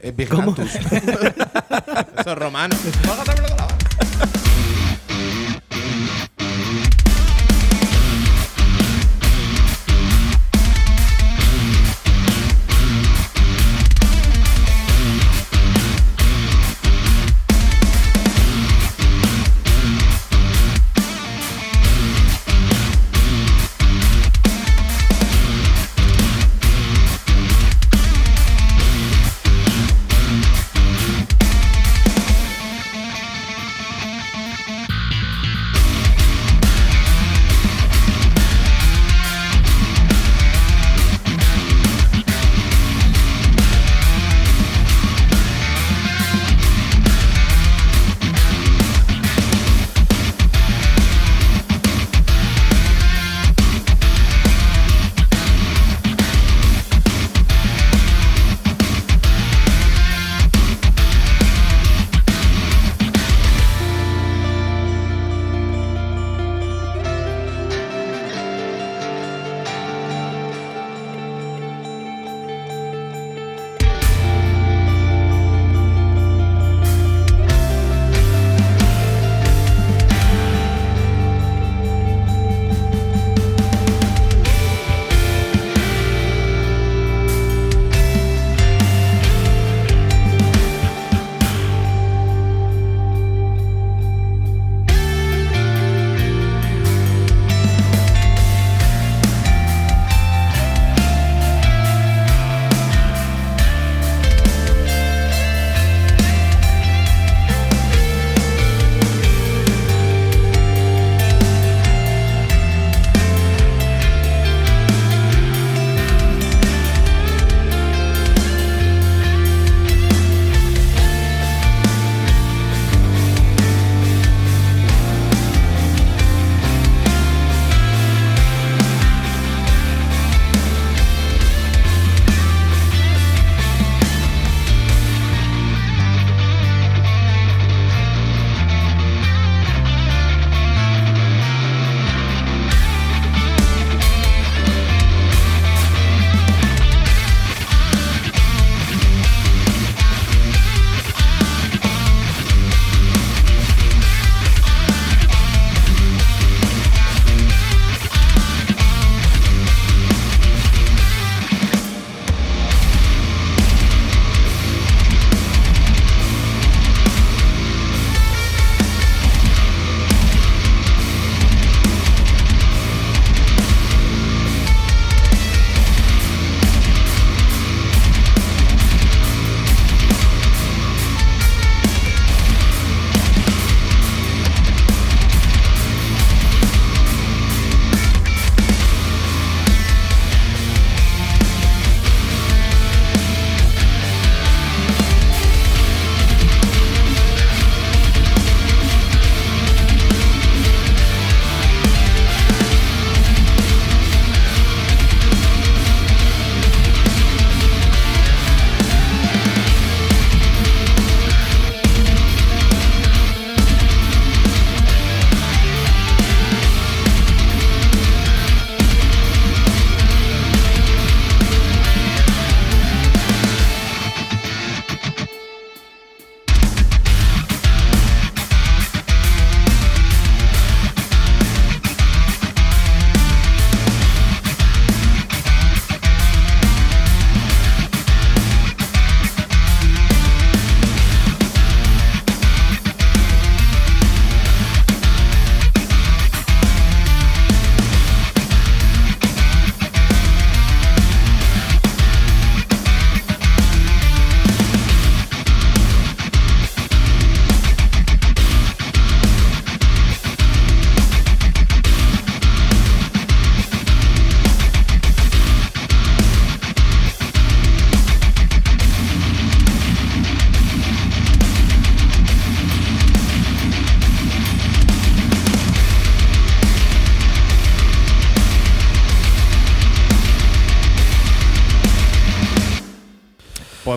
Eh, 0.00 0.12
Vigilantus. 0.16 0.74
Eso 0.76 2.30
es 2.30 2.38
romano. 2.38 2.76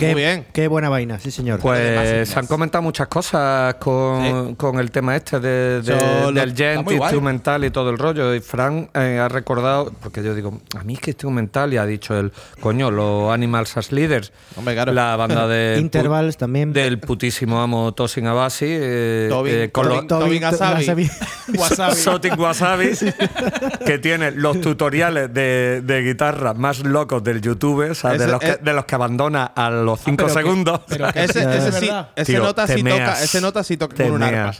Qué, 0.08 0.12
muy 0.14 0.22
bien. 0.22 0.46
Qué 0.54 0.68
buena 0.68 0.90
vaina, 0.90 1.20
sí, 1.20 1.32
señor. 1.32 1.60
Pues 1.60 2.30
se 2.30 2.40
han 2.40 2.48
comentado 2.48 2.82
muchas 2.82 3.08
cosas 3.08 3.76
con, 3.76 4.56
con 4.56 4.80
el 4.80 4.92
tema 4.92 5.16
este 5.16 5.40
de, 5.40 5.82
de- 5.82 5.96
lo- 5.96 6.32
del 6.32 6.50
está 6.50 6.64
gent 6.74 6.84
guay. 6.84 6.98
instrumental 6.98 7.64
y 7.66 7.72
todo 7.72 7.90
el 7.90 7.98
rollo. 7.98 8.34
Y 8.34 8.40
Fran 8.40 8.90
eh, 8.94 9.20
ha 9.22 9.28
recordado, 9.28 9.92
porque 10.02 10.24
yo 10.24 10.34
digo, 10.36 10.60
a 10.78 10.84
mí 10.84 10.94
es 10.94 11.00
que 11.00 11.12
instrumental, 11.12 11.74
y 11.74 11.78
ha 11.78 11.86
dicho 11.86 12.18
el 12.18 12.32
coño, 12.60 12.92
los 12.92 13.32
Animals 13.34 13.78
as 13.78 13.92
Leaders, 13.92 14.32
Hombre, 14.56 14.74
claro. 14.74 14.92
la 14.94 15.16
banda 15.16 15.48
de 15.48 15.78
Intervals 15.82 16.38
también. 16.38 16.74
del 16.74 17.00
putísimo 17.00 17.62
amo 17.62 17.94
Tosin 17.94 18.28
Abasi, 18.28 18.66
eh, 18.68 19.28
Tobin- 19.32 19.52
eh, 19.54 19.72
con 19.72 19.88
los- 19.90 20.06
Tobin- 20.06 20.08
Tobin 20.08 20.44
Asabi. 20.46 21.10
Wasabi. 21.58 22.90
Que 23.86 24.00
tiene 24.00 24.32
los 24.32 24.60
tutoriales 24.62 25.34
de, 25.34 25.82
de 25.84 26.02
guitarra 26.02 26.54
más 26.54 26.80
locos 26.84 27.24
del 27.24 27.42
YouTube, 27.42 27.90
o 27.92 27.96
sea, 27.96 28.14
de, 28.14 28.28
los 28.28 28.40
que, 28.40 28.50
es- 28.52 28.64
de 28.64 28.74
los 28.74 28.86
que 28.86 28.96
abandona 28.96 29.46
a 29.46 29.70
los 29.70 29.95
5 29.98 30.16
pero 30.18 30.28
que- 30.28 30.34
segundos. 30.34 30.82
pero 30.88 31.12
que- 31.14 31.24
Ese, 31.24 31.40
Es 31.42 31.46
ese 31.64 31.72
sí, 31.80 31.86
verdad. 31.86 32.10
ese 32.16 32.32
Tío, 32.34 32.44
nota 32.44 32.68
sí 32.68 32.84
toca, 32.84 33.24
ese 33.24 33.42
nota 33.42 33.64
sí 33.64 33.78
toca 33.78 33.96
con 33.96 34.12
un 34.12 34.24
arma. 34.24 34.54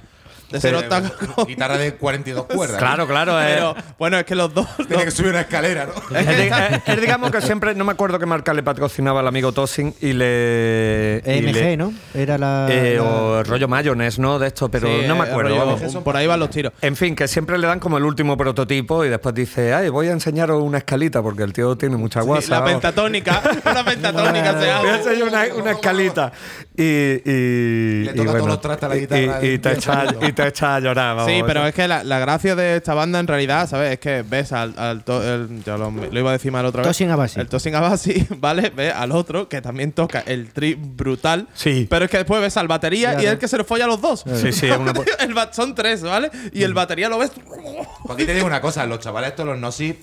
Ese 0.52 0.72
nota 0.72 1.02
con- 1.36 1.46
Guitarra 1.48 1.78
de 1.78 1.96
42 1.96 2.46
cuerdas. 2.54 2.78
Claro, 2.78 3.08
claro. 3.08 3.42
eh. 3.42 3.46
Pero 3.56 3.76
bueno, 3.98 4.18
es 4.20 4.26
que 4.26 4.36
los 4.36 4.54
dos. 4.54 4.68
Tiene 4.88 5.04
que 5.06 5.12
subir 5.12 5.32
una 5.32 5.42
escalera, 5.42 5.88
¿no? 5.88 5.94
Es, 6.18 6.28
di- 6.28 6.34
es- 6.44 6.82
es, 6.88 7.02
digamos 7.02 7.32
que 7.32 7.42
siempre, 7.42 7.74
no 7.76 7.84
me 7.84 7.92
acuerdo 7.94 8.20
qué 8.20 8.26
marca 8.26 8.54
le 8.54 8.64
patrocinaba 8.64 9.20
al 9.22 9.28
amigo 9.28 9.52
Tosin 9.52 9.94
y 10.02 10.14
le. 10.14 11.22
y 11.26 11.30
EMG, 11.30 11.54
le- 11.54 11.78
¿no? 11.78 11.94
Era 12.14 12.38
la. 12.38 12.68
eh, 12.70 12.96
la- 12.98 13.04
o 13.04 13.44
rollo 13.44 13.68
mayonnaise, 13.68 14.20
¿no? 14.22 14.40
De 14.40 14.48
esto, 14.48 14.70
pero 14.70 14.88
Sí, 14.88 15.04
no 15.08 15.16
me 15.16 15.26
eh, 15.26 15.30
acuerdo. 15.30 15.50
rollo- 15.56 15.78
vamos. 15.80 16.04
por 16.04 16.16
ahí 16.16 16.28
van 16.28 16.40
los 16.40 16.50
tiros. 16.50 16.74
En 16.82 16.96
fin, 16.96 17.16
que 17.16 17.28
siempre 17.28 17.58
le 17.58 17.68
dan 17.68 17.80
como 17.80 17.98
el 17.98 18.04
último 18.06 18.38
prototipo 18.38 19.04
y 19.06 19.10
después 19.10 19.34
dice, 19.36 19.74
ay, 19.74 19.90
voy 19.90 20.08
a 20.08 20.12
enseñaros 20.12 20.62
una 20.62 20.78
escalita 20.80 21.22
porque 21.22 21.44
el 21.44 21.54
tío 21.54 21.76
tiene 21.76 21.98
mucha 21.98 22.22
guasa. 22.22 22.50
la 22.52 22.60
vamos. 22.60 22.74
pentatónica. 22.74 23.42
una 23.72 23.84
pentatónica 23.86 24.52
se 24.52 24.58
Voy 24.58 24.68
a 24.70 24.96
hace. 24.96 25.10
enseñar 25.14 25.28
una, 25.28 25.56
una 25.62 25.72
escalita. 25.72 26.32
Y, 26.78 26.84
y, 26.84 28.04
Le 28.06 28.12
y 28.12 28.16
toca 28.16 28.32
todos 28.34 28.48
los 28.48 28.62
trastes 28.62 28.84
a 28.86 28.90
la 28.90 28.96
guitarra 28.96 29.40
Y, 29.42 29.46
y 29.46 29.50
de 29.52 29.60
te 29.60 29.72
echa, 29.74 30.06
y 30.22 30.32
te 30.44 30.48
echa 30.50 30.76
a 30.76 30.80
llorar. 30.80 31.16
vamos. 31.16 31.32
Sí, 31.32 31.42
pero 31.46 31.66
es 31.66 31.74
que 31.74 31.88
la, 31.88 32.04
la 32.04 32.20
gracia 32.20 32.56
de 32.56 32.78
esta 32.78 32.94
banda 32.94 33.20
en 33.20 33.28
realidad, 33.28 33.68
¿sabes? 33.70 33.94
Es 33.94 34.00
que 34.00 34.24
ves 34.28 34.52
al. 34.52 34.78
al 34.78 35.04
to- 35.04 35.24
el- 35.24 35.64
ya 35.64 35.78
lo, 35.78 35.92
lo 35.92 36.20
iba 36.20 36.30
a 36.30 36.34
decir 36.34 36.52
mal 36.52 36.66
otra 36.66 36.82
vez. 36.82 36.88
Tosin 36.90 37.10
Abasi. 37.12 37.40
El 37.40 37.48
Tosin 37.48 37.76
Abasi, 37.76 38.28
¿vale? 38.38 38.70
Ves 38.76 38.94
al 38.94 39.12
otro 39.12 39.48
que 39.50 39.62
también 39.62 39.92
toca 39.92 40.20
el 40.22 40.52
tri 40.52 40.76
brutal. 40.76 41.48
Sí. 41.54 41.88
Pero 41.90 42.06
es 42.06 42.12
que 42.12 42.18
después 42.18 42.42
ves 42.42 42.58
al 42.58 42.68
batería 42.68 43.14
y 43.22 43.26
es 43.26 43.32
el 43.32 43.38
que 43.40 43.48
se 43.48 43.58
los 43.58 43.66
folla 43.68 43.86
a 43.86 43.88
los 43.88 44.02
dos. 44.02 44.24
Sí, 44.42 44.52
sí, 44.52 44.70
una. 44.70 44.94
El 45.20 45.36
son 45.52 45.76
tres, 45.76 46.02
¿vale? 46.04 46.30
Y 46.54 46.64
el 46.64 46.74
batería 46.74 47.10
lo 47.10 47.18
ves. 47.18 47.32
Pues 47.34 48.16
aquí 48.16 48.26
te 48.26 48.34
digo 48.34 48.46
una 48.46 48.62
cosa, 48.62 48.86
los 48.86 49.00
chavales 49.00 49.32
estos, 49.32 49.46
los 49.46 49.58
Gnosis, 49.58 49.96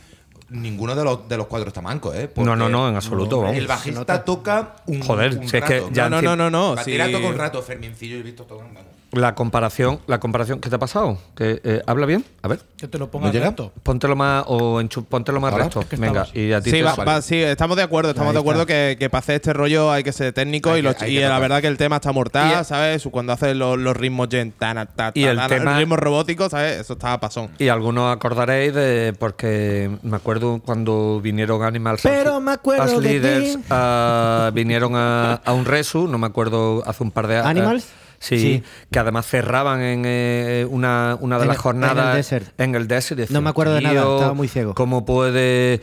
ninguno 0.50 0.94
de 0.94 1.04
los, 1.04 1.28
de 1.28 1.36
los 1.36 1.46
cuatro 1.46 1.68
está 1.68 1.80
manco, 1.80 2.12
¿eh? 2.14 2.30
No, 2.36 2.54
no, 2.56 2.68
no, 2.68 2.88
en 2.88 2.96
absoluto, 2.96 3.40
vamos. 3.40 3.56
El 3.56 3.66
bajista 3.66 4.24
toca 4.24 4.76
un 4.86 5.00
Joder, 5.02 5.38
un 5.38 5.48
si 5.48 5.56
es 5.56 5.64
que 5.64 5.82
ya 5.92 6.08
No, 6.08 6.20
no, 6.20 6.36
no, 6.36 6.50
no, 6.50 6.50
no. 6.50 6.74
Batería 6.76 7.06
sí. 7.06 7.12
toca 7.12 7.26
un 7.26 7.38
rato, 7.38 7.62
Fermincillo 7.62 8.16
y 8.16 8.22
Víctor 8.22 8.46
tocan, 8.46 8.74
vamos. 8.74 8.90
La 9.12 9.34
comparación, 9.34 10.00
la 10.06 10.18
comparación, 10.20 10.58
¿qué 10.58 10.70
te 10.70 10.76
ha 10.76 10.78
pasado? 10.78 11.18
¿Que, 11.36 11.60
eh, 11.64 11.82
¿Habla 11.86 12.06
bien? 12.06 12.24
A 12.40 12.48
ver. 12.48 12.60
Que 12.78 12.88
te 12.88 12.96
lo 12.98 13.10
ponga 13.10 13.26
¿No 13.26 13.32
llega? 13.32 13.48
recto. 13.48 13.70
Póntelo 13.82 14.16
más 14.16 14.44
o 14.46 14.80
enchu- 14.80 15.04
póntelo 15.04 15.38
más 15.38 15.52
Ahora, 15.52 15.64
recto. 15.64 15.80
es 15.80 15.86
que 15.86 15.96
Venga, 15.96 16.26
y 16.32 16.50
a 16.52 16.62
ti 16.62 16.70
Sí, 16.70 16.76
te 16.78 16.82
va- 16.82 16.94
va- 16.94 17.20
sí, 17.20 17.36
estamos 17.42 17.76
de 17.76 17.82
acuerdo, 17.82 18.10
estamos 18.10 18.30
Ahí 18.30 18.34
de 18.36 18.40
acuerdo 18.40 18.62
está. 18.62 18.72
que, 18.72 18.96
que 18.98 19.10
para 19.10 19.18
hacer 19.20 19.34
este 19.36 19.52
rollo 19.52 19.92
hay 19.92 20.02
que 20.02 20.12
ser 20.12 20.32
técnico 20.32 20.70
Hay 20.72 20.78
y, 20.78 20.82
los- 20.82 21.02
y 21.02 21.16
la 21.20 21.26
tocar. 21.26 21.40
verdad 21.42 21.60
que 21.60 21.66
el 21.66 21.76
tema 21.76 21.96
está 21.96 22.10
mortal, 22.12 22.64
¿sabes? 22.64 23.06
Cuando 23.10 23.34
hace 23.34 23.54
los, 23.54 23.78
los 23.78 23.94
ritmos 23.94 24.28
gen, 24.30 24.50
tan, 24.52 24.76
ta, 24.76 24.86
ta, 24.86 25.12
Y 25.14 25.24
el 25.24 25.38
tema- 25.46 25.76
ritmos 25.78 25.98
robóticos, 25.98 26.50
¿sabes? 26.50 26.80
Eso 26.80 26.94
estaba 26.94 27.20
pasón. 27.20 27.50
Y 27.58 27.68
algunos 27.68 28.10
acordaréis 28.16 28.72
de 28.74 29.14
porque 29.18 29.90
me 30.02 30.16
acuerdo 30.16 30.62
cuando 30.64 31.20
vinieron 31.22 31.62
Animals 31.62 32.00
Pero 32.02 32.40
me 32.40 32.52
acuerdo 32.52 32.82
as 32.84 32.92
de 32.92 33.00
Leaders, 33.00 33.56
ti. 33.56 33.62
a- 33.68 34.50
vinieron 34.54 34.96
a, 34.96 35.34
a 35.44 35.52
un 35.52 35.66
resu, 35.66 36.08
no 36.08 36.16
me 36.16 36.26
acuerdo 36.28 36.82
hace 36.86 37.02
un 37.02 37.10
par 37.10 37.26
de 37.26 37.36
años. 37.36 37.46
¿Animals? 37.50 37.86
Sí, 38.22 38.38
Sí. 38.38 38.62
que 38.92 38.98
además 39.00 39.26
cerraban 39.26 39.80
en 39.82 40.04
eh, 40.06 40.64
una, 40.70 41.18
una 41.20 41.38
de 41.38 41.42
En 41.42 41.48
las 41.48 41.56
el- 41.56 41.62
jornadas 41.62 42.04
en 42.04 42.10
el 42.10 42.16
desert. 42.16 42.60
en 42.60 42.74
el 42.76 42.86
desert. 42.86 43.18
decía, 43.20 43.34
No 43.34 43.42
me 43.42 43.50
acuerdo 43.50 43.74
de 43.74 43.80
nada, 43.80 44.00
"Tío, 44.00 44.14
estaba 44.16 44.34
muy 44.34 44.46
ciego". 44.46 44.74
¿Cómo 44.74 45.04
puede.? 45.04 45.80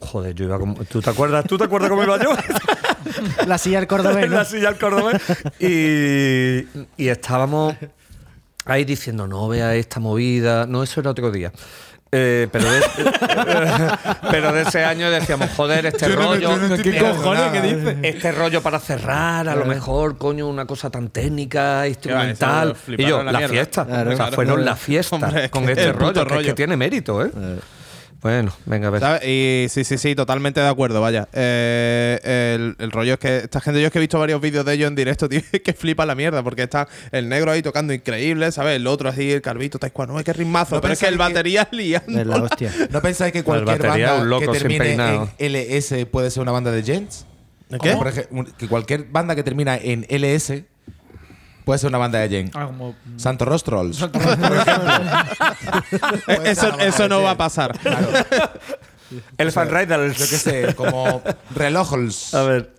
Joder, 0.00 0.34
yo 0.34 0.44
iba 0.44 0.58
como. 0.58 0.74
¿Tú 0.84 1.00
te 1.00 1.08
acuerdas? 1.08 1.46
¿Tú 1.46 1.56
te 1.56 1.64
acuerdas 1.64 1.88
cómo 1.88 2.02
iba 2.04 2.22
yo? 2.22 2.30
La 3.46 3.56
silla 3.56 3.78
del 3.78 3.88
cordobés, 3.88 4.28
la 4.30 4.44
silla 4.44 4.68
al 4.68 4.78
cordobés. 4.78 5.16
Y, 5.60 6.66
y 7.02 7.08
estábamos 7.08 7.74
ahí 8.66 8.84
diciendo, 8.84 9.26
no 9.26 9.48
vea 9.48 9.74
esta 9.74 9.98
movida. 9.98 10.66
No, 10.66 10.82
eso 10.82 11.00
era 11.00 11.10
otro 11.12 11.30
día. 11.30 11.52
Eh, 12.10 12.48
pero, 12.50 12.64
de, 12.70 12.80
pero 14.30 14.52
de 14.52 14.62
ese 14.62 14.82
año 14.84 15.10
decíamos, 15.10 15.50
joder, 15.56 15.86
este 15.86 16.08
Yo 16.08 16.16
no 16.16 16.20
me- 16.20 16.26
rollo. 16.26 16.40
yo 16.40 16.56
no 16.56 16.74
estoy 16.74 16.92
¿Qué 16.92 16.98
cojones? 17.00 17.42
¿Qué 17.52 17.60
dices? 17.60 17.96
Este 18.02 18.32
rollo 18.32 18.62
para 18.62 18.78
cerrar, 18.78 19.48
a 19.48 19.54
lo 19.54 19.64
mejor, 19.66 20.16
coño, 20.16 20.48
una 20.48 20.64
cosa 20.64 20.88
tan 20.90 21.08
técnica, 21.10 21.86
instrumental. 21.86 22.74
Y 22.88 23.04
yo, 23.04 23.22
la 23.22 23.32
la, 23.32 23.48
fiesta. 23.48 23.84
Claro. 23.84 24.10
o 24.10 24.16
sea, 24.16 24.16
Claro. 24.16 24.34
fueron 24.36 24.64
la 24.64 24.74
fiesta 24.76 25.16
Hombre, 25.16 25.50
con 25.50 25.66
que 25.66 25.72
este 25.72 25.92
puto 25.92 26.04
rollo, 26.04 26.14
que 26.14 26.20
es 26.20 26.26
que 26.28 26.34
rollo. 26.36 26.54
tiene 26.54 26.76
mérito, 26.76 27.24
¿eh? 27.24 27.30
Bueno, 28.20 28.52
venga, 28.66 28.88
a 28.88 28.90
ver. 28.90 29.00
¿Sabes? 29.00 29.22
Y 29.28 29.66
sí, 29.68 29.84
sí, 29.84 29.96
sí, 29.96 30.16
totalmente 30.16 30.60
de 30.60 30.66
acuerdo, 30.66 31.00
vaya. 31.00 31.28
Eh, 31.32 32.18
el, 32.56 32.74
el 32.80 32.90
rollo 32.90 33.12
es 33.14 33.18
que 33.20 33.36
esta 33.38 33.60
gente, 33.60 33.80
yo 33.80 33.86
es 33.86 33.92
que 33.92 33.98
he 33.98 34.00
visto 34.00 34.18
varios 34.18 34.40
vídeos 34.40 34.64
de 34.64 34.74
ellos 34.74 34.88
en 34.88 34.96
directo, 34.96 35.28
tío, 35.28 35.40
es 35.52 35.60
que 35.60 35.72
flipa 35.72 36.04
la 36.04 36.16
mierda, 36.16 36.42
porque 36.42 36.64
está 36.64 36.88
el 37.12 37.28
negro 37.28 37.52
ahí 37.52 37.62
tocando 37.62 37.92
increíble, 37.92 38.50
¿sabes? 38.50 38.74
El 38.76 38.88
otro 38.88 39.08
así, 39.08 39.30
el 39.30 39.40
calvito, 39.40 39.78
taekwondo, 39.78 40.14
no, 40.14 40.24
qué 40.24 40.32
ritmazo, 40.32 40.74
¿No 40.76 40.80
pero 40.80 40.94
es 40.94 40.98
que 41.00 41.06
el 41.06 41.12
que- 41.14 41.18
batería 41.18 41.68
liando. 41.72 42.20
Es 42.20 42.26
la 42.26 42.36
hostia. 42.42 42.72
¿No 42.90 43.00
pensáis 43.00 43.32
que 43.32 43.44
cualquier 43.44 43.78
batería, 43.78 44.06
banda 44.10 44.22
un 44.24 44.30
loco 44.30 44.40
que 44.52 44.58
sin 44.58 44.68
termine 44.68 44.84
peinado. 44.84 45.30
en 45.38 45.52
LS 45.52 46.06
puede 46.10 46.30
ser 46.32 46.42
una 46.42 46.52
banda 46.52 46.72
de 46.72 46.82
gents? 46.82 47.24
¿De 47.68 47.78
Como 47.78 47.92
qué? 47.92 47.96
por 47.98 48.08
ejemplo, 48.08 48.38
un- 48.40 48.46
que 48.46 48.66
cualquier 48.66 49.04
banda 49.04 49.36
que 49.36 49.44
termina 49.44 49.76
en 49.76 50.04
LS 50.08 50.64
puede 51.68 51.78
ser 51.80 51.88
una 51.90 51.98
banda 51.98 52.18
de 52.20 52.28
gent. 52.30 52.56
Ah, 52.56 52.64
como- 52.64 52.94
Santo 53.18 53.44
Rostrolls. 53.44 54.00
Eh, 54.00 54.06
eso 56.46 56.78
eso 56.78 57.08
no 57.10 57.20
va 57.20 57.32
a 57.32 57.36
pasar. 57.36 57.78
El 59.36 59.52
fan 59.52 59.68
rider. 59.68 60.10
Yo 60.12 60.26
qué 60.30 60.38
sé, 60.38 60.74
como 60.74 61.22
relojols. 61.54 62.32
A 62.32 62.42
ver, 62.44 62.72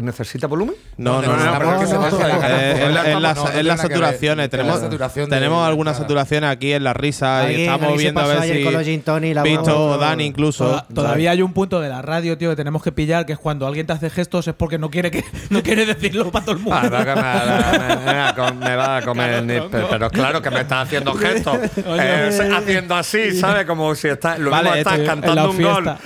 ¿qué, 0.00 0.02
¿necesita 0.06 0.46
volumen? 0.46 0.74
No, 0.96 1.20
no, 1.22 1.36
no, 1.36 1.36
no, 1.36 3.20
las- 3.20 3.80
saturaciones. 3.80 4.44
Es 4.44 4.50
Tenemos, 4.50 4.80
tenemos 5.28 5.66
algunas 5.66 5.94
claro. 5.94 6.04
saturaciones 6.04 6.50
aquí 6.50 6.72
en 6.72 6.84
la 6.84 6.92
risa 6.94 7.50
y 7.50 7.62
estamos 7.62 7.96
viendo 7.96 8.20
a 8.20 8.26
ver 8.26 8.42
si 8.42 8.64
con 8.64 8.72
los 8.72 8.82
gin 8.84 9.02
tonic, 9.02 9.34
la 9.34 9.42
Vito 9.42 9.62
voz. 9.62 9.96
o 9.96 9.98
Dani 9.98 10.24
incluso. 10.24 10.64
Toda- 10.66 10.86
todavía 10.94 11.30
hay 11.32 11.42
un 11.42 11.52
punto 11.52 11.80
de 11.80 11.88
la 11.88 12.02
radio, 12.02 12.36
tío, 12.38 12.50
que 12.50 12.56
tenemos 12.56 12.82
que 12.82 12.92
pillar, 12.92 13.26
que 13.26 13.32
es 13.34 13.38
cuando 13.38 13.66
alguien 13.66 13.86
te 13.86 13.92
hace 13.92 14.10
gestos 14.10 14.48
es 14.48 14.54
porque 14.54 14.78
no 14.78 14.90
quiere 14.90 15.10
que 15.10 15.24
no 15.50 15.62
quiere 15.62 15.86
decirlo 15.86 16.30
para 16.30 16.44
todo 16.44 16.54
el 16.56 16.60
mundo. 16.62 16.80
Me, 16.80 18.76
va 18.76 18.96
a 18.98 19.02
comer. 19.02 19.42
ni- 19.44 19.60
pero, 19.70 19.88
pero 19.88 20.10
claro 20.10 20.42
que 20.42 20.50
me 20.50 20.60
estás 20.60 20.86
haciendo 20.86 21.14
gestos. 21.14 21.56
eh, 21.76 22.50
haciendo 22.56 22.94
así, 22.94 23.32
¿sabes? 23.38 23.66
Como 23.66 23.94
si 23.94 24.08
estás, 24.08 24.38
lo 24.38 24.50
mismo 24.50 24.74
estás 24.74 24.98
en 24.98 25.06
cantando 25.06 25.50
un 25.50 25.62
gol. 25.62 25.84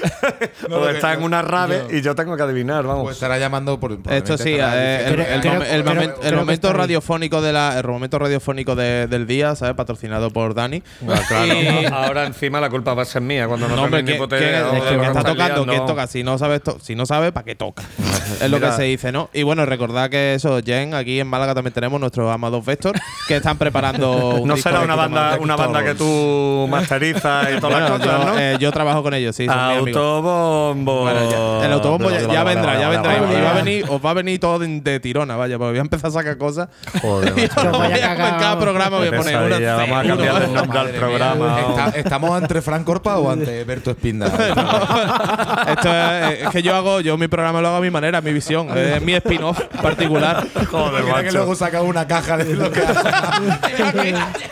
O 0.71 0.89
estás 0.89 1.17
en 1.17 1.23
una 1.25 1.43
rave 1.43 1.85
y 1.91 2.01
yo 2.01 2.15
tengo 2.15 2.37
que 2.37 2.43
adivinar, 2.43 2.85
vamos. 2.87 3.05
Pues 3.05 3.17
estará 3.17 3.39
llamando 3.39 3.79
por. 3.91 4.13
Esto 4.13 4.39
sí, 4.39 4.55
eh, 4.59 5.05
el, 5.07 5.13
creo- 5.15 5.27
creo- 5.27 6.15
creo 6.21 6.37
momento 6.39 6.73
radiofónico 6.73 7.43
de 7.43 7.53
la, 7.53 7.79
el 7.79 7.87
momento 7.87 8.19
radiofónico 8.19 8.75
de- 8.75 9.07
del 9.07 9.27
día, 9.27 9.55
¿sabes? 9.55 9.75
Patrocinado 9.75 10.31
por 10.31 10.55
Dani. 10.55 10.83
Ah, 11.09 11.21
claro. 11.29 11.47
Y- 11.55 11.85
Ahora 11.93 12.25
encima 12.27 12.61
la 12.61 12.71
culpa 12.71 12.95
va 12.95 13.03
a 13.03 13.05
ser 13.05 13.23
mía 13.23 13.47
cuando 13.47 13.69
no, 13.69 13.77
No, 13.77 13.83
hombre, 13.85 14.03
tenéis 14.03 14.21
que, 14.21 14.37
ni 14.73 14.81
que- 14.81 15.07
está 15.07 15.13
tocando, 15.23 15.35
liando. 15.37 15.67
¿quién 15.67 15.87
toca? 15.87 16.07
Si 16.07 16.23
no 16.23 16.39
sabes, 16.39 16.63
to- 16.63 16.79
si 16.81 16.95
no 16.95 17.07
sabe, 17.07 17.33
¿para 17.33 17.45
qué 17.45 17.55
toca? 17.55 17.83
es 18.41 18.51
lo 18.51 18.61
que 18.61 18.73
se 18.73 18.83
dice, 18.85 19.13
¿no? 19.13 19.29
Y 19.33 19.43
bueno, 19.43 19.67
recordad 19.67 20.09
que 20.11 20.35
eso, 20.35 20.61
Jen, 20.65 20.95
aquí 20.95 21.21
en 21.21 21.27
Málaga 21.27 21.55
también 21.55 21.75
tenemos 21.75 22.01
nuestros 22.01 22.33
amados 22.33 22.65
Vector, 22.65 22.95
que 23.29 23.37
están 23.37 23.59
preparando 23.59 24.37
un 24.41 24.49
No 24.49 24.57
será 24.57 24.81
una 24.81 24.95
banda, 24.95 25.37
una 25.41 25.57
banda 25.57 25.83
que 25.85 25.95
tú 25.95 26.67
masterizas 26.71 27.49
y 27.57 27.61
todas 27.61 27.81
las 27.81 27.91
cosas, 27.91 28.27
¿no? 28.27 28.39
eh, 28.39 28.57
yo 28.61 28.71
trabajo 28.73 29.03
con 29.03 29.15
ellos, 29.15 29.35
sí. 29.37 29.47
Autobombo. 29.49 31.03
Bueno, 31.03 31.31
ya- 31.61 31.67
el 31.67 31.73
autobombo 31.73 32.11
ya, 32.11 32.21
ya 32.33 32.45
vendrá, 32.45 32.79
ya 32.79 32.89
vendrá. 32.89 33.17
Y 33.17 33.41
va 33.43 33.51
a. 33.51 33.63
venir, 33.81 33.91
os 33.91 34.05
va 34.05 34.11
a 34.11 34.15
venir 34.15 34.41
todo 34.41 34.59
de, 34.59 34.81
de 34.81 35.01
tirona, 35.01 35.37
vaya, 35.37 35.59
porque 35.59 35.71
voy 35.71 35.79
a 35.79 35.83
empezar 35.83 36.09
a 36.09 36.13
sacar 36.13 36.37
cosas. 36.39 36.69
Joder, 37.01 37.33
Y 37.37 37.41
macho. 37.43 37.61
ahora 37.61 37.71
voy 37.73 37.87
a- 37.87 37.91
vaya 37.91 38.13
en 38.13 38.19
cada 38.39 38.59
programa 38.59 38.99
voy 38.99 39.09
a 39.09 39.17
poner 39.17 39.37
una 39.37 39.45
pesadilla, 39.49 39.77
Vamos 39.77 39.99
a 39.99 40.03
cambiar 40.09 40.43
el 40.43 40.55
nombre 40.55 40.79
al 40.79 40.89
programa. 40.91 41.61
Está- 41.61 41.99
¿Estamos 41.99 42.43
entre 42.43 42.63
Frank 42.63 42.85
Corpa 42.85 43.19
o 43.19 43.31
ante 43.31 43.65
Berto 43.65 43.91
Espinda? 43.91 44.27
Esto 45.69 45.89
es, 45.95 46.41
es 46.43 46.49
que 46.51 46.63
yo 46.63 46.75
hago, 46.75 47.01
yo 47.01 47.17
mi 47.19 47.29
programa 47.29 47.61
lo 47.61 47.69
hago 47.69 47.77
a 47.79 47.81
mi 47.81 47.91
manera, 47.91 48.19
a 48.19 48.21
mi 48.21 48.33
visión. 48.33 48.69
Es 48.77 49.03
mi 49.03 49.15
spin-off 49.15 49.61
particular. 49.83 50.47
Joder, 50.71 51.05
Mira 51.05 51.17
que 51.19 51.23
macho. 51.25 51.37
luego 51.39 51.55
saca 51.55 51.83
una 51.83 52.07
caja 52.07 52.37
de 52.37 52.55
lo 52.55 52.71
que 52.71 52.81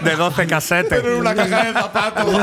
De 0.01 0.17
12 0.17 0.47
casetes. 0.47 1.01
Pero 1.03 1.19
una 1.19 1.35
caja 1.35 1.65
de 1.65 1.73
zapatos. 1.73 2.27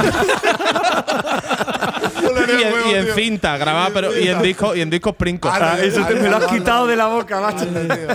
Y, 2.47 2.63
en, 2.63 2.73
y 2.89 2.93
en 2.95 3.15
cinta, 3.15 3.57
grabada, 3.57 3.89
pero 3.93 4.17
y 4.17 4.27
en 4.27 4.41
disco, 4.41 4.75
y 4.75 4.81
en 4.81 4.89
discos 4.89 5.15
Princo. 5.15 5.49
Ah, 5.51 5.77
eso 5.81 6.05
te 6.05 6.15
me 6.15 6.29
lo 6.29 6.37
has 6.37 6.47
quitado 6.47 6.87
de 6.87 6.95
la 6.95 7.07
boca, 7.07 7.39
macho. 7.39 7.65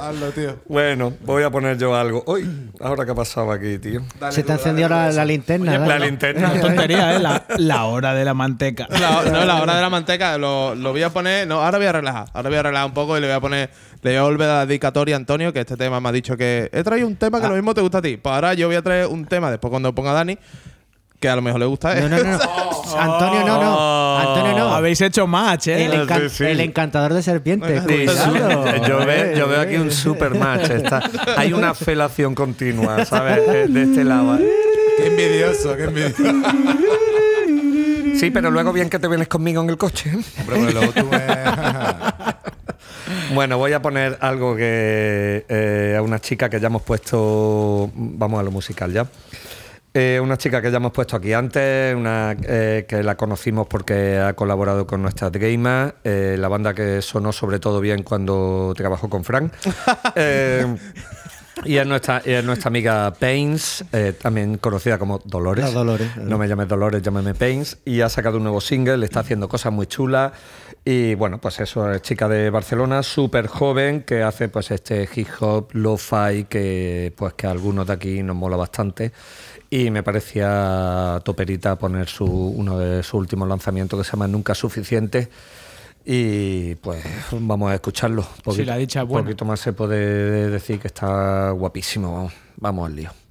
Hazlo, 0.03 0.31
tío. 0.31 0.57
Bueno, 0.67 1.13
voy 1.21 1.43
a 1.43 1.51
poner 1.51 1.77
yo 1.79 1.95
algo. 1.95 2.23
Uy, 2.27 2.49
ahora 2.81 3.05
qué 3.05 3.13
ha 3.13 3.15
pasado 3.15 3.51
aquí, 3.53 3.79
tío. 3.79 4.03
Se 4.31 4.43
te 4.43 4.53
ha 4.53 4.55
encendido 4.57 4.89
la, 4.89 5.11
la 5.11 5.25
linterna. 5.25 5.79
La 5.79 5.87
dale. 5.87 6.07
linterna. 6.07 6.53
Una 6.53 6.61
tontería, 6.61 7.17
¿eh? 7.17 7.19
La, 7.19 7.45
la 7.59 7.85
hora 7.85 8.15
de 8.15 8.25
la 8.25 8.35
manteca. 8.35 8.87
La, 8.91 9.23
no, 9.31 9.45
la 9.45 9.63
hora 9.63 9.77
de 9.77 9.83
la 9.83 9.91
manteca 9.91 10.39
lo, 10.39 10.75
lo 10.75 10.93
voy 10.93 11.03
a 11.03 11.11
poner. 11.11 11.47
No, 11.47 11.63
ahora 11.63 11.79
voy 11.79 11.87
a 11.87 11.93
relajar. 11.93 12.27
Ahora 12.33 12.49
voy 12.49 12.59
a 12.59 12.63
relajar 12.63 12.87
un 12.87 12.95
poco 12.95 13.19
y 13.19 13.21
le 13.21 13.27
voy 13.27 13.37
a 13.37 13.41
poner. 13.41 13.71
Le 14.03 14.11
voy 14.11 14.19
a 14.19 14.23
volver 14.23 14.49
a 14.49 14.55
la 14.59 14.67
dedicatoria 14.67 15.15
a 15.15 15.19
Antonio, 15.19 15.53
que 15.53 15.61
este 15.61 15.77
tema 15.77 16.01
me 16.01 16.09
ha 16.09 16.13
dicho 16.13 16.37
que 16.37 16.69
he 16.73 16.83
traído 16.83 17.07
un 17.07 17.17
tema 17.17 17.41
que 17.41 17.49
lo 17.49 17.55
mismo 17.55 17.73
te 17.73 17.81
gusta 17.81 17.99
a 17.99 18.03
ti. 18.03 18.17
Pues 18.17 18.35
ahora 18.35 18.55
yo 18.55 18.67
voy 18.67 18.77
a 18.77 18.83
traer 18.83 19.07
un 19.07 19.25
tema 19.27 19.51
después 19.51 19.71
cuando 19.71 19.95
ponga 19.95 20.13
Dani, 20.13 20.37
que 21.23 21.29
a 21.31 21.37
lo 21.37 21.41
mejor 21.43 21.61
le 21.61 21.67
gusta 21.67 21.91
a 21.91 21.99
él. 21.99 22.11
No, 22.11 22.19
no, 22.19 22.25
no. 22.25 22.37
no. 22.37 22.99
Antonio, 22.99 23.47
no, 23.47 23.63
no. 23.63 24.19
Antonio, 24.19 24.59
no. 24.59 24.75
Habéis 24.75 25.01
hecho 25.01 25.27
match, 25.27 25.69
¿eh? 25.69 25.87
El, 25.87 25.93
encan- 25.93 26.29
Sí, 26.29 26.37
sí. 26.39 26.45
el 26.45 26.61
encantador 26.61 27.15
de 27.15 27.23
serpientes. 27.23 27.83
Sí, 27.89 28.07
cuidado. 28.29 28.87
yo, 28.87 29.07
veo, 29.07 29.35
yo 29.37 29.49
veo 29.49 29.61
aquí 29.61 29.77
un 29.77 29.91
super 29.91 30.35
match. 30.39 30.69
Está, 30.71 31.09
hay 31.37 31.53
una 31.55 31.73
felación 31.89 32.35
continua, 32.35 33.05
¿sabes? 33.07 33.47
De, 33.47 33.69
de 33.69 33.83
este 33.85 34.05
lado. 34.05 34.37
Qué 34.99 35.07
envidioso, 35.07 35.75
qué 35.77 35.85
envidioso. 35.85 36.23
Sí, 38.19 38.31
pero 38.31 38.51
luego 38.51 38.73
bien 38.73 38.91
que 38.91 38.99
te 38.99 39.09
vienes 39.09 39.29
conmigo 39.29 39.63
en 39.63 39.71
el 39.71 39.77
coche. 39.79 40.11
Hombre, 40.13 40.57
pues 40.61 40.75
luego 40.75 40.93
tú 40.93 41.07
me... 41.07 41.19
Bueno, 43.35 43.57
voy 43.59 43.73
a 43.73 43.81
poner 43.83 44.19
algo 44.21 44.55
que 44.55 45.45
eh, 45.49 45.95
a 45.99 46.03
una 46.03 46.19
chica 46.21 46.49
que 46.51 46.61
ya 46.61 46.67
hemos 46.67 46.83
puesto. 46.83 47.91
Vamos 47.95 48.39
a 48.39 48.43
lo 48.43 48.51
musical 48.51 48.93
ya. 48.93 49.07
Eh, 49.95 50.19
una 50.23 50.39
chica 50.39 50.63
que 50.63 50.71
ya 50.71 50.79
hemos 50.79 50.93
puesto 50.93 51.17
aquí 51.17 51.35
antes, 51.35 51.95
una 51.95 52.35
eh, 52.45 52.87
que 52.89 53.03
la 53.03 53.15
conocimos 53.15 53.67
porque 53.67 54.19
ha 54.19 54.33
colaborado 54.33 54.87
con 54.87 55.03
nuestras 55.03 55.31
gamers, 55.33 55.95
eh, 56.03 56.37
la 56.39 56.49
banda 56.49 56.73
que 56.73 57.03
sonó 57.03 57.31
sobre 57.31 57.59
todo 57.59 57.79
bien 57.79 58.03
cuando 58.03 58.73
trabajó 58.77 59.09
con 59.11 59.25
Frank. 59.25 59.53
Eh, 60.15 60.67
y 61.65 61.77
es 61.77 61.87
nuestra, 61.87 62.23
y 62.25 62.31
es 62.31 62.45
nuestra 62.45 62.69
amiga 62.69 63.13
Pains, 63.13 63.85
eh, 63.93 64.15
también 64.21 64.59
conocida 64.59 64.99
como 64.99 65.21
Dolores. 65.25 65.73
Dolores. 65.73 66.17
No 66.17 66.39
me 66.39 66.49
llames 66.49 66.67
Dolores, 66.69 67.03
llámame 67.03 67.35
Pains. 67.35 67.79
Y 67.85 68.01
ha 68.01 68.09
sacado 68.09 68.39
un 68.39 68.43
nuevo 68.43 68.61
single, 68.61 69.05
está 69.05 69.21
haciendo 69.21 69.49
cosas 69.49 69.73
muy 69.73 69.87
chulas. 69.87 70.33
Y 70.85 71.15
bueno, 71.15 71.39
pues 71.41 71.61
eso, 71.61 71.93
es 71.93 72.03
chica 72.03 72.29
de 72.29 72.51
Barcelona, 72.51 73.05
súper 73.05 73.47
joven, 73.47 74.03
que 74.03 74.23
hace 74.23 74.49
pues 74.49 74.73
este 74.73 75.09
hip 75.15 75.29
hop, 75.41 75.69
lo-fi, 75.73 76.45
que 76.49 77.13
pues 77.17 77.35
que 77.35 77.47
a 77.47 77.53
algunos 77.53 77.87
de 77.87 77.93
aquí 77.93 78.23
nos 78.25 78.35
mola 78.35 78.57
bastante. 78.57 79.13
Y 79.73 79.91
me 79.91 80.03
parecía 80.03 81.19
toperita 81.25 81.77
poner 81.79 82.07
su, 82.07 82.27
uno 82.27 82.79
de 82.79 83.03
sus 83.03 83.15
últimos 83.15 83.49
lanzamientos 83.49 83.99
que 83.99 84.05
se 84.05 84.13
llama 84.13 84.29
Nunca 84.29 84.55
Suficiente. 84.55 85.31
Y 86.05 86.75
pues 86.75 87.03
vamos 87.31 87.71
a 87.71 87.77
escucharlo. 87.77 88.23
Sí, 88.55 88.67
la 88.67 88.77
dicha 88.77 89.01
es 89.01 89.09
buena. 89.09 89.23
Un 89.23 89.29
poquito 89.29 89.47
más 89.47 89.61
se 89.61 89.73
puede 89.73 90.51
decir 90.51 90.79
que 90.79 90.89
está 90.89 91.53
guapísimo. 91.53 92.13
Vamos, 92.13 92.33
vamos 92.59 92.87
al 92.87 92.97
lío. 92.97 93.22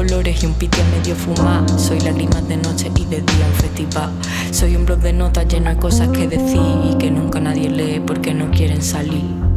Colores 0.00 0.42
y 0.42 0.46
un 0.46 0.54
piti 0.54 0.78
medio 0.96 1.14
fumar. 1.14 1.68
Soy 1.78 2.00
lágrimas 2.00 2.48
de 2.48 2.56
noche 2.56 2.90
y 2.96 3.04
de 3.04 3.20
día 3.20 3.46
festival. 3.60 4.10
Soy 4.50 4.74
un 4.74 4.86
blog 4.86 5.00
de 5.00 5.12
notas 5.12 5.46
lleno 5.46 5.68
de 5.68 5.76
cosas 5.76 6.08
que 6.08 6.26
decir 6.26 6.62
y 6.90 6.96
que 6.96 7.10
nunca 7.10 7.38
nadie 7.38 7.68
lee 7.68 8.00
porque 8.06 8.32
no 8.32 8.50
quieren 8.50 8.80
salir. 8.80 9.49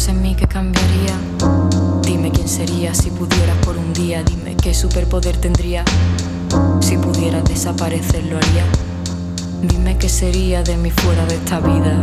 Cosas 0.00 0.14
en 0.14 0.22
mí 0.22 0.34
que 0.34 0.46
cambiaría. 0.46 1.14
Dime 2.02 2.30
quién 2.30 2.48
sería 2.48 2.94
si 2.94 3.10
pudieras 3.10 3.56
por 3.58 3.76
un 3.76 3.92
día. 3.92 4.22
Dime 4.22 4.56
qué 4.56 4.72
superpoder 4.72 5.36
tendría. 5.36 5.84
Si 6.80 6.96
pudieras 6.96 7.44
desaparecer, 7.44 8.24
lo 8.24 8.38
haría. 8.38 8.64
Dime 9.60 9.98
qué 9.98 10.08
sería 10.08 10.62
de 10.62 10.78
mí 10.78 10.90
fuera 10.90 11.26
de 11.26 11.34
esta 11.34 11.60
vida. 11.60 12.02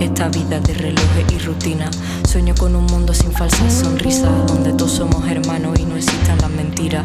Esta 0.00 0.30
vida 0.30 0.58
de 0.60 0.72
relojes 0.72 1.32
y 1.32 1.38
rutina. 1.38 1.90
Sueño 2.26 2.54
con 2.58 2.74
un 2.76 2.86
mundo 2.86 3.12
sin 3.12 3.30
falsas 3.30 3.74
sonrisas. 3.74 4.30
Donde 4.46 4.72
todos 4.72 4.92
somos 4.92 5.28
hermanos 5.28 5.78
y 5.78 5.84
no 5.84 5.96
existan 5.96 6.38
las 6.38 6.50
mentiras. 6.50 7.04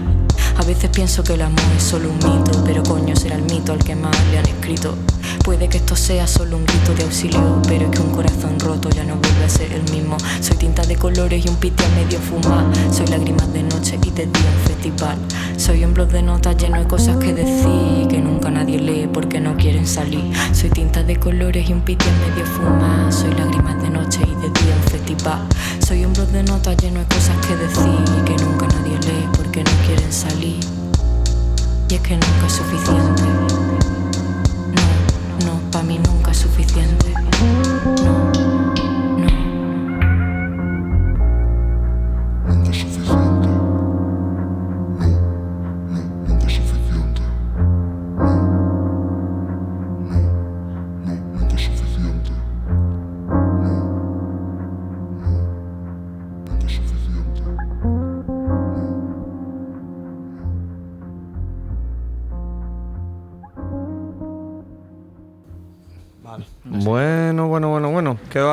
A 0.57 0.63
veces 0.63 0.89
pienso 0.89 1.21
que 1.21 1.33
el 1.33 1.41
amor 1.41 1.65
es 1.75 1.83
solo 1.83 2.09
un 2.09 2.15
mito. 2.15 2.63
Pero 2.63 2.81
coño, 2.83 3.13
será 3.17 3.35
el 3.35 3.43
mito 3.43 3.73
al 3.73 3.83
que 3.83 3.93
más 3.93 4.15
le 4.31 4.39
han 4.39 4.45
escrito. 4.45 4.95
Puede 5.43 5.67
que 5.67 5.77
esto 5.77 5.95
sea 5.95 6.27
solo 6.27 6.57
un 6.57 6.65
grito 6.65 6.93
de 6.93 7.03
auxilio. 7.03 7.61
Pero 7.67 7.85
es 7.85 7.91
que 7.91 8.01
un 8.01 8.11
corazón 8.11 8.59
roto 8.59 8.89
ya 8.89 9.03
no 9.03 9.15
vuelve 9.15 9.45
a 9.45 9.49
ser 9.49 9.71
el 9.73 9.83
mismo. 9.91 10.17
Soy 10.41 10.57
tinta 10.57 10.83
de 10.83 10.95
colores 10.95 11.45
y 11.45 11.49
un 11.49 11.55
piti 11.55 11.83
a 11.83 11.89
medio 11.89 12.19
fumar. 12.19 12.65
Soy 12.91 13.07
lágrimas 13.07 13.51
de 13.53 13.63
noche 13.63 13.99
y 14.03 14.09
de 14.11 14.25
día 14.25 14.51
un 14.55 14.67
festival. 14.67 15.17
Soy 15.57 15.85
blog 15.85 16.09
de 16.09 16.21
notas 16.21 16.57
lleno 16.57 16.79
de 16.79 16.87
cosas 16.87 17.17
que 17.17 17.33
decir. 17.33 18.07
Que 18.09 18.19
nunca 18.19 18.49
nadie 18.49 18.79
lee 18.79 19.09
porque 19.11 19.39
no 19.39 19.55
quieren 19.57 19.87
salir. 19.87 20.23
Soy 20.53 20.69
tinta 20.69 21.03
de 21.03 21.17
colores 21.17 21.69
y 21.69 21.73
un 21.73 21.81
piti 21.81 22.05
a 22.07 22.29
medio 22.29 22.45
fumar. 22.45 23.11
Soy 23.11 23.31
lágrimas 23.33 23.81
de 23.81 23.89
noche 23.89 24.21
y 24.23 24.35
de 24.35 24.49
día 24.49 24.75
un 24.75 24.91
festival. 24.91 25.47
Soy 25.85 26.05
blog 26.05 26.27
de 26.29 26.43
notas 26.43 26.77
lleno 26.77 26.99
de 26.99 27.05
cosas 27.05 27.35
que 27.45 27.55
decir. 27.55 28.23
Que 28.25 28.43
nunca 28.43 28.67
nadie 28.67 28.97
lee 28.99 29.27
porque 29.35 29.63
no 29.63 29.71
quieren 29.85 30.11
salir. 30.11 30.59
Y 31.89 31.95
es 31.95 32.01
que 32.01 32.13
nunca 32.13 32.47
es 32.47 32.53
suficiente. 32.53 33.68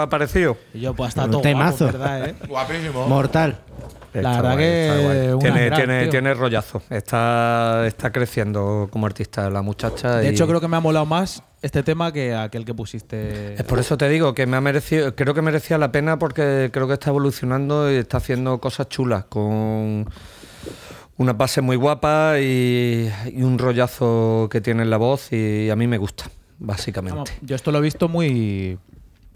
Ha 0.07 0.09
parecido? 0.11 0.57
Y 0.75 0.81
yo, 0.81 0.95
pues 0.95 1.11
está 1.11 1.25
Un 1.27 1.31
todo 1.33 1.41
temazo. 1.43 1.85
guapo, 1.85 1.99
¿verdad, 1.99 2.29
eh? 2.29 2.35
Guapísimo. 2.49 3.07
Mortal. 3.09 3.59
La 4.15 4.21
Está 4.31 4.43
verdad 4.43 4.53
guay, 4.55 4.65
que 4.65 4.87
está 4.89 5.03
guay. 5.03 5.29
una 5.29 5.39
tiene, 5.41 5.67
crack, 5.67 5.77
tiene, 5.79 6.01
tío. 6.03 6.11
tiene 6.11 6.35
rollazo. 6.35 6.83
Está, 6.89 7.85
está 7.87 8.11
creciendo 8.13 8.89
como 8.91 9.05
artista 9.05 9.51
la 9.51 9.61
muchacha. 9.61 10.17
De 10.17 10.25
y- 10.25 10.29
hecho, 10.29 10.47
creo 10.47 10.59
que 10.61 10.69
me 10.69 10.77
ha 10.79 10.81
molado 10.81 11.05
más 11.05 11.43
este 11.61 11.83
tema 11.83 12.11
que 12.13 12.35
aquel 12.35 12.65
que 12.65 12.73
pusiste. 12.73 13.55
Es 13.55 13.63
por 13.65 13.79
eso 13.79 13.99
te 13.99 14.09
digo 14.09 14.33
que 14.33 14.47
me 14.47 14.57
ha 14.57 14.61
merecido, 14.63 15.15
creo 15.15 15.35
que 15.35 15.43
merecía 15.43 15.77
la 15.77 15.93
pena 15.93 16.19
porque 16.19 16.71
creo 16.73 16.87
que 16.89 16.95
está 16.95 17.11
evolucionando 17.11 17.93
y 17.93 17.97
está 17.97 18.17
haciendo 18.17 18.59
cosas 18.59 18.89
chulas 18.89 19.25
con 19.27 20.09
una 21.19 21.33
base 21.35 21.61
muy 21.61 21.77
guapa 21.77 22.39
y, 22.41 23.11
y 23.35 23.43
un 23.43 23.59
rollazo 23.59 24.49
que 24.51 24.63
tiene 24.63 24.83
en 24.83 24.89
la 24.91 24.97
voz 24.97 25.31
y 25.33 25.69
a 25.69 25.77
mí 25.77 25.87
me 25.87 25.99
gusta, 25.99 26.25
básicamente. 26.59 27.17
Vamos, 27.19 27.33
yo 27.43 27.55
esto 27.57 27.71
lo 27.71 27.79
he 27.79 27.83
visto 27.83 28.09
muy 28.09 28.79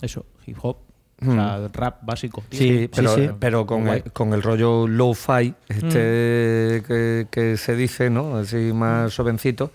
eso, 0.03 0.27
hip 0.47 0.57
hop. 0.63 0.77
O 1.23 1.33
sea, 1.35 1.69
rap 1.75 1.99
básico. 2.03 2.43
tío. 2.49 2.59
Sí, 2.59 2.91
pero, 2.95 3.15
sí. 3.15 3.29
pero 3.39 3.67
con, 3.67 3.87
el, 3.89 4.05
con 4.11 4.33
el 4.33 4.43
rollo 4.43 4.87
low-fi, 4.89 5.55
este 5.69 6.83
que, 6.87 7.27
que 7.31 7.57
se 7.59 7.77
dice, 7.77 8.09
¿no? 8.09 8.37
Así 8.39 8.57
más 8.73 9.15
jovencito. 9.15 9.71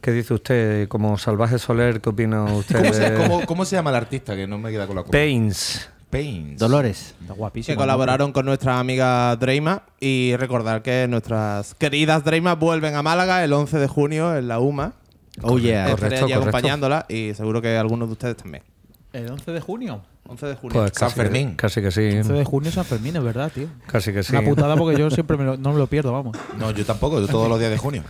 ¿Qué 0.00 0.10
dice 0.12 0.34
usted? 0.34 0.88
Como 0.88 1.16
Salvaje 1.18 1.58
Soler, 1.60 2.00
¿qué 2.00 2.08
opina 2.08 2.42
usted? 2.44 2.80
¿Cómo 2.80 2.92
se, 2.94 3.10
de 3.10 3.16
cómo- 3.22 3.46
cómo 3.46 3.64
se 3.64 3.76
llama 3.76 3.90
el 3.90 3.96
artista? 3.96 4.34
Que 4.34 4.46
no 4.48 4.58
me 4.58 4.70
queda 4.72 4.86
con 4.88 4.96
la 4.96 5.02
cuenta. 5.02 5.16
Pains. 5.16 5.88
Pains. 6.08 6.58
Dolores. 6.58 7.14
Está 7.20 7.34
que 7.34 7.38
guapísimo. 7.38 7.76
colaboraron 7.76 8.32
con 8.32 8.44
nuestra 8.46 8.80
amiga 8.80 9.36
Dreima 9.36 9.82
y 10.00 10.34
recordar 10.36 10.82
que 10.82 11.06
nuestras 11.08 11.74
queridas 11.76 12.24
Dreima 12.24 12.54
vuelven 12.56 12.96
a 12.96 13.02
Málaga 13.02 13.44
el 13.44 13.52
11 13.52 13.78
de 13.78 13.86
junio 13.86 14.36
en 14.36 14.48
la 14.48 14.58
UMA. 14.58 14.94
Oh 15.42 15.58
yeah. 15.58 15.84
Estaré 15.84 15.90
correcto, 15.92 16.06
allí 16.24 16.34
correcto. 16.34 16.48
acompañándola 16.48 17.06
y 17.08 17.32
seguro 17.34 17.62
que 17.62 17.76
algunos 17.76 18.08
de 18.08 18.12
ustedes 18.14 18.36
también. 18.38 18.64
El 19.12 19.30
11 19.30 19.50
de 19.50 19.60
junio. 19.60 20.02
11 20.28 20.46
de 20.46 20.54
junio. 20.54 20.80
Pues 20.80 20.92
San 20.94 21.10
Fermín. 21.10 21.54
Casi 21.56 21.80
que 21.82 21.90
sí. 21.90 22.00
11 22.18 22.32
de 22.32 22.44
junio 22.44 22.68
es 22.68 22.74
San 22.76 22.84
Fermín, 22.84 23.16
es 23.16 23.22
verdad, 23.22 23.50
tío. 23.52 23.66
Casi 23.86 24.12
que 24.12 24.22
sí. 24.22 24.36
Una 24.36 24.48
putada 24.48 24.76
porque 24.76 24.96
yo 24.98 25.10
siempre 25.10 25.36
me 25.36 25.44
lo- 25.44 25.56
no 25.56 25.72
me 25.72 25.78
lo 25.78 25.86
pierdo, 25.88 26.12
vamos. 26.12 26.36
No, 26.56 26.70
yo 26.70 26.84
tampoco, 26.86 27.20
yo 27.20 27.26
todos 27.26 27.48
los 27.48 27.58
días 27.58 27.70
de 27.72 27.78
junio. 27.78 28.04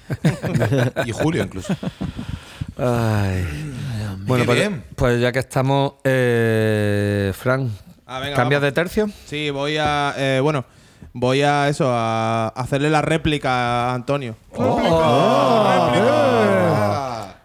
y 1.06 1.12
julio 1.12 1.42
incluso. 1.42 1.74
Ay. 2.76 3.46
Bueno, 4.26 4.44
pues, 4.44 4.58
bien. 4.58 4.84
pues 4.96 5.20
ya 5.20 5.32
que 5.32 5.38
estamos, 5.38 5.94
eh, 6.04 7.32
Fran, 7.34 7.70
Ah, 8.06 8.20
venga, 8.20 8.36
¿cambias 8.36 8.60
vamos. 8.60 8.68
de 8.68 8.72
tercio? 8.72 9.10
Sí, 9.24 9.50
voy 9.50 9.76
a. 9.78 10.14
eh, 10.16 10.40
bueno, 10.42 10.64
voy 11.14 11.42
a 11.42 11.68
eso, 11.68 11.86
a 11.90 12.48
hacerle 12.48 12.90
la 12.90 13.00
réplica 13.02 13.90
a 13.90 13.94
Antonio. 13.94 14.36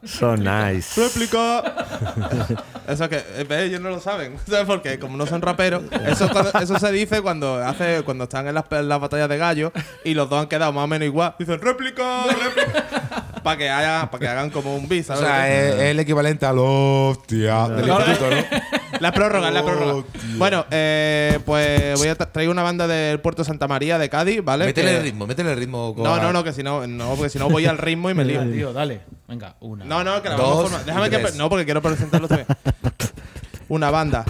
So 0.06 0.36
nice. 0.38 1.02
¡Réplica! 1.02 1.64
eso 2.88 3.10
que. 3.10 3.18
eh, 3.18 3.46
¿ves? 3.48 3.64
Ellos 3.64 3.82
no 3.82 3.90
lo 3.90 4.00
saben. 4.00 4.38
¿Sabes 4.48 4.66
por 4.66 4.82
qué? 4.82 5.00
Como 5.00 5.18
no 5.18 5.26
son 5.26 5.42
raperos. 5.42 5.84
Eso, 6.06 6.80
se 6.80 6.92
dice 6.92 7.22
cuando 7.22 7.56
hace 7.56 8.04
cuando 8.04 8.26
están 8.26 8.48
en 8.48 8.56
las, 8.56 8.66
en 8.72 8.88
las 8.88 9.00
batallas 9.00 9.30
de 9.30 9.38
gallo 9.38 9.72
y 10.04 10.14
los 10.14 10.30
dos 10.30 10.42
han 10.42 10.48
quedado 10.48 10.72
más 10.72 10.84
o 10.84 10.88
menos 10.88 11.06
igual. 11.06 11.36
Dicen 11.40 11.60
réplica, 11.60 12.24
réplica. 12.26 13.24
Para 13.46 13.58
que, 13.58 13.70
haya, 13.70 14.10
para 14.10 14.20
que 14.20 14.28
hagan 14.28 14.50
como 14.50 14.76
un 14.76 14.90
bis, 14.90 15.08
O 15.12 15.16
sea, 15.16 15.48
es, 15.48 15.76
es 15.76 15.82
el 15.82 16.00
equivalente 16.00 16.48
al 16.48 16.58
hostia 16.58 17.68
del 17.70 17.88
instituto, 17.90 18.32
¿no? 18.32 18.38
La 19.00 19.12
prórroga, 19.12 19.52
la 19.52 19.64
prórroga. 19.64 20.04
Tío. 20.12 20.38
bueno, 20.38 20.66
eh, 20.72 21.40
pues 21.46 21.98
voy 22.00 22.08
a 22.08 22.18
tra- 22.18 22.32
traigo 22.32 22.52
una 22.52 22.64
banda 22.64 22.88
del 22.88 23.20
Puerto 23.20 23.44
Santa 23.44 23.68
María 23.68 23.98
de 23.98 24.10
Cádiz, 24.10 24.44
¿vale? 24.44 24.66
Métele 24.66 24.90
Que- 24.92 24.98
el 24.98 25.04
ritmo, 25.04 25.28
métele 25.28 25.52
el 25.52 25.58
ritmo. 25.58 25.94
con 25.94 26.04
No, 26.04 26.18
no, 26.22 26.32
no, 26.34 26.44
que 26.44 26.54
si 26.54 26.64
no, 26.64 26.86
no, 26.88 27.16
porque 27.16 27.30
si 27.30 27.40
no 27.40 27.50
voy 27.50 27.66
al 27.66 27.78
ritmo 27.78 28.10
y 28.10 28.14
me 28.14 28.24
lío. 28.26 28.44
Tío, 28.52 28.74
dale. 28.74 29.02
Venga, 29.28 29.56
una. 29.60 29.86
No, 29.86 30.04
no, 30.04 30.22
que 30.22 30.30
la 30.30 30.36
Dos 30.36 30.44
vamos 30.48 30.60
a 30.60 30.62
formar. 30.68 30.86
Déjame 30.86 31.08
y 31.08 31.10
que. 31.10 31.18
tres. 31.18 31.36
No, 31.36 31.50
porque 31.50 31.66
quiero 31.66 31.82
presentarlo 31.82 32.28
también. 32.28 32.48
Una 33.68 33.90
banda 33.90 34.24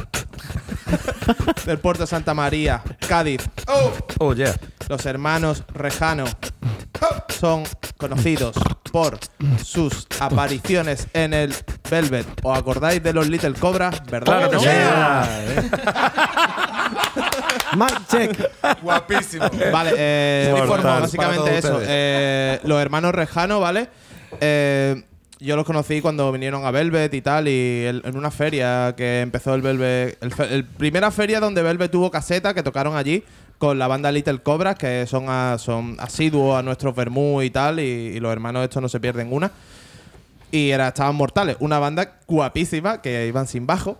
del 1.66 1.80
Puerto 1.80 2.06
Santa 2.06 2.34
María, 2.34 2.82
Cádiz. 3.08 3.42
Oh, 4.20 4.34
yeah. 4.34 4.54
Los 4.88 5.06
hermanos 5.06 5.64
Rejano 5.74 6.26
son 7.30 7.64
conocidos 7.98 8.56
por 8.92 9.18
sus 9.64 10.08
apariciones 10.20 11.08
en 11.14 11.34
el 11.34 11.56
Velvet. 11.90 12.28
¿Os 12.44 12.58
acordáis 12.58 13.02
de 13.02 13.14
los 13.14 13.28
Little 13.28 13.54
Cobras? 13.54 14.02
¿Verdad? 14.10 14.50
Claro 14.50 14.52
que 14.52 14.56
no? 14.56 14.62
sí. 14.62 14.68
Mic 17.76 18.08
check. 18.08 18.52
Guapísimo. 18.82 19.50
Vale, 19.72 19.94
eh, 19.98 20.50
bueno, 20.52 20.84
Para 20.84 21.00
básicamente 21.00 21.58
eso. 21.58 21.80
Eh, 21.82 22.60
los 22.64 22.82
hermanos 22.82 23.14
Rejano, 23.14 23.60
¿vale? 23.60 23.90
Eh, 24.40 25.04
yo 25.46 25.56
los 25.56 25.66
conocí 25.66 26.02
cuando 26.02 26.32
vinieron 26.32 26.66
a 26.66 26.72
Velvet 26.72 27.14
y 27.14 27.22
tal, 27.22 27.48
y 27.48 27.86
en 27.86 28.18
una 28.18 28.32
feria 28.32 28.94
que 28.98 29.22
empezó 29.22 29.54
el 29.54 29.62
Velvet. 29.62 30.18
El, 30.52 30.66
primera 30.66 31.12
feria 31.12 31.40
donde 31.40 31.62
Velvet 31.62 31.92
tuvo 31.92 32.10
caseta, 32.10 32.54
que 32.54 32.64
tocaron 32.64 32.98
allí 32.98 33.24
con 33.58 33.80
la 33.80 33.88
banda 33.88 34.12
Little 34.12 34.40
Cobras, 34.40 34.76
que 34.76 35.06
son, 35.06 35.28
son 35.60 35.98
asiduos 36.00 36.58
a 36.58 36.64
nuestros 36.64 36.96
vermú 36.96 37.42
y 37.42 37.52
tal, 37.52 37.80
y, 37.80 37.84
y 37.84 38.20
los 38.20 38.32
hermanos 38.32 38.64
estos 38.64 38.82
no 38.82 38.90
se 38.90 39.00
pierden 39.00 39.32
una. 39.32 39.52
Y 40.52 40.72
era, 40.72 40.88
estaban 40.90 41.16
mortales. 41.16 41.58
Una 41.60 41.80
banda 41.80 42.20
guapísima 42.28 43.02
que 43.02 43.28
iban 43.28 43.48
sin 43.48 43.68
bajo, 43.68 43.98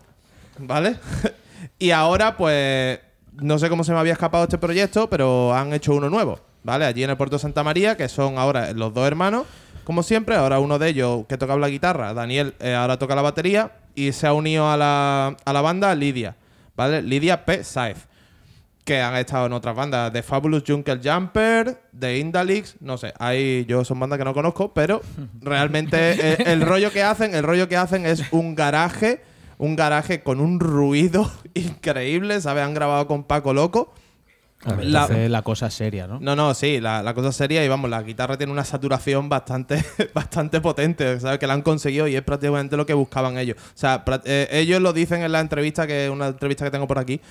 ¿vale? 0.58 0.98
y 1.80 1.92
ahora, 1.92 2.38
pues, 2.38 3.00
no 3.34 3.60
sé 3.60 3.70
cómo 3.70 3.84
se 3.84 3.94
me 3.94 4.00
había 4.00 4.14
escapado 4.14 4.46
este 4.46 4.58
proyecto, 4.58 5.10
pero 5.10 5.54
han 5.54 5.74
hecho 5.74 5.94
uno 5.94 6.10
nuevo, 6.10 6.40
¿vale? 6.64 6.86
Allí 6.86 7.04
en 7.04 7.12
el 7.12 7.18
Puerto 7.18 7.38
Santa 7.38 7.64
María, 7.64 7.96
que 7.98 8.10
son 8.10 8.38
ahora 8.38 8.74
los 8.74 8.94
dos 8.94 9.06
hermanos, 9.06 9.46
como 9.86 10.04
siempre. 10.04 10.36
Ahora 10.36 10.60
uno 10.60 10.78
de 10.78 10.90
ellos 10.90 11.26
que 11.28 11.38
toca 11.38 11.56
la 11.56 11.70
guitarra, 11.70 12.14
Daniel, 12.14 12.54
eh, 12.60 12.74
ahora 12.74 13.00
toca 13.00 13.16
la 13.16 13.22
batería. 13.22 13.72
Y 13.96 14.12
se 14.12 14.28
ha 14.28 14.34
unido 14.34 14.70
a 14.70 14.76
la, 14.76 15.38
a 15.46 15.54
la 15.54 15.62
banda 15.62 15.96
Lidia, 15.96 16.36
¿vale? 16.76 17.02
Lidia 17.02 17.46
P. 17.46 17.64
Saez 17.64 18.08
que 18.86 19.02
han 19.02 19.16
estado 19.16 19.48
en 19.48 19.54
otras 19.54 19.76
bandas, 19.76 20.14
de 20.14 20.22
Fabulous 20.22 20.64
Jungle 20.66 21.00
Jumper, 21.04 21.82
de 21.92 22.20
Indalix, 22.20 22.76
no 22.82 23.00
sé, 23.00 23.14
ahí 23.18 23.66
yo 23.68 23.84
son 23.84 24.00
bandas 24.00 24.20
que 24.20 24.26
no 24.26 24.34
conozco, 24.36 24.74
pero 24.76 25.02
realmente 25.42 26.34
el, 26.34 26.48
el 26.48 26.62
rollo 26.62 26.92
que 26.92 27.02
hacen, 27.02 27.34
el 27.34 27.42
rollo 27.44 27.68
que 27.68 27.78
hacen 27.78 28.06
es 28.06 28.22
un 28.32 28.54
garaje, 28.54 29.24
un 29.58 29.76
garaje 29.76 30.22
con 30.22 30.40
un 30.40 30.60
ruido 30.60 31.32
increíble, 31.56 32.40
¿sabes? 32.42 32.64
Han 32.64 32.76
grabado 32.76 33.08
con 33.08 33.24
Paco 33.24 33.54
Loco. 33.54 33.92
La- 34.66 35.02
Entonces, 35.04 35.30
la 35.30 35.42
cosa 35.44 35.68
es 35.68 35.74
seria, 35.76 36.08
¿no? 36.08 36.20
no, 36.20 36.36
no, 36.36 36.54
sí, 36.54 36.80
la, 36.82 37.04
la 37.04 37.14
cosa 37.14 37.30
es 37.30 37.36
seria 37.36 37.64
y 37.64 37.68
vamos, 37.68 37.90
la 37.90 38.02
guitarra 38.02 38.38
tiene 38.38 38.52
una 38.52 38.66
saturación 38.66 39.30
bastante, 39.30 39.84
bastante 40.14 40.60
potente, 40.62 41.20
¿sabes? 41.20 41.38
Que 41.40 41.48
la 41.48 41.54
han 41.54 41.62
conseguido 41.62 42.08
y 42.08 42.16
es 42.16 42.22
prácticamente 42.24 42.76
lo 42.78 42.86
que 42.86 42.94
buscaban 42.94 43.38
ellos. 43.38 43.58
O 43.60 43.78
sea, 43.78 44.04
eh, 44.26 44.48
ellos 44.52 44.82
lo 44.82 44.92
dicen 44.94 45.22
en 45.22 45.32
la 45.32 45.40
entrevista, 45.40 45.86
que 45.86 46.06
es 46.06 46.10
una 46.12 46.28
entrevista 46.28 46.66
que 46.66 46.72
tengo 46.72 46.88
por 46.88 46.98
aquí, 47.00 47.22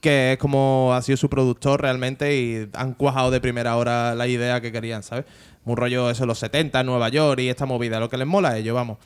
que 0.00 0.32
es 0.32 0.38
como 0.38 0.92
ha 0.94 1.02
sido 1.02 1.16
su 1.16 1.28
productor 1.28 1.80
realmente 1.82 2.34
y 2.36 2.68
han 2.72 2.94
cuajado 2.94 3.30
de 3.30 3.40
primera 3.40 3.76
hora 3.76 4.14
la 4.14 4.26
idea 4.26 4.60
que 4.60 4.72
querían, 4.72 5.02
¿sabes? 5.02 5.26
Un 5.66 5.76
rollo 5.76 6.10
eso, 6.10 6.24
los 6.26 6.38
70 6.38 6.80
en 6.80 6.86
Nueva 6.86 7.08
York 7.10 7.40
y 7.40 7.48
esta 7.50 7.66
movida, 7.66 8.00
lo 8.00 8.08
que 8.08 8.16
les 8.16 8.26
mola 8.26 8.48
a 8.50 8.56
ellos, 8.58 8.74
vamos. 8.74 8.96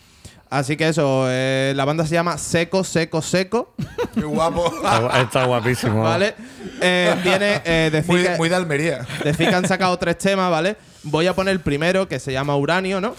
Así 0.54 0.76
que 0.76 0.88
eso, 0.88 1.26
eh, 1.28 1.72
la 1.74 1.84
banda 1.84 2.06
se 2.06 2.14
llama 2.14 2.38
Seco, 2.38 2.84
Seco, 2.84 3.20
Seco, 3.22 3.74
Qué 4.14 4.20
guapo. 4.22 4.66
Está, 4.66 5.00
gu- 5.02 5.22
está 5.24 5.44
guapísimo. 5.46 6.02
¿vale? 6.02 6.34
Eh, 6.80 7.14
viene, 7.24 7.60
eh, 7.64 7.90
decir 7.92 8.10
muy, 8.14 8.28
muy 8.38 8.48
de 8.48 8.54
Almería. 8.54 9.06
Decir 9.24 9.48
que 9.48 9.54
han 9.54 9.66
sacado 9.66 9.96
tres 9.98 10.16
temas, 10.18 10.50
¿vale? 10.50 10.76
Voy 11.02 11.26
a 11.26 11.34
poner 11.34 11.52
el 11.52 11.60
primero, 11.60 12.06
que 12.06 12.20
se 12.20 12.32
llama 12.32 12.56
Uranio, 12.56 13.00
¿no? 13.00 13.14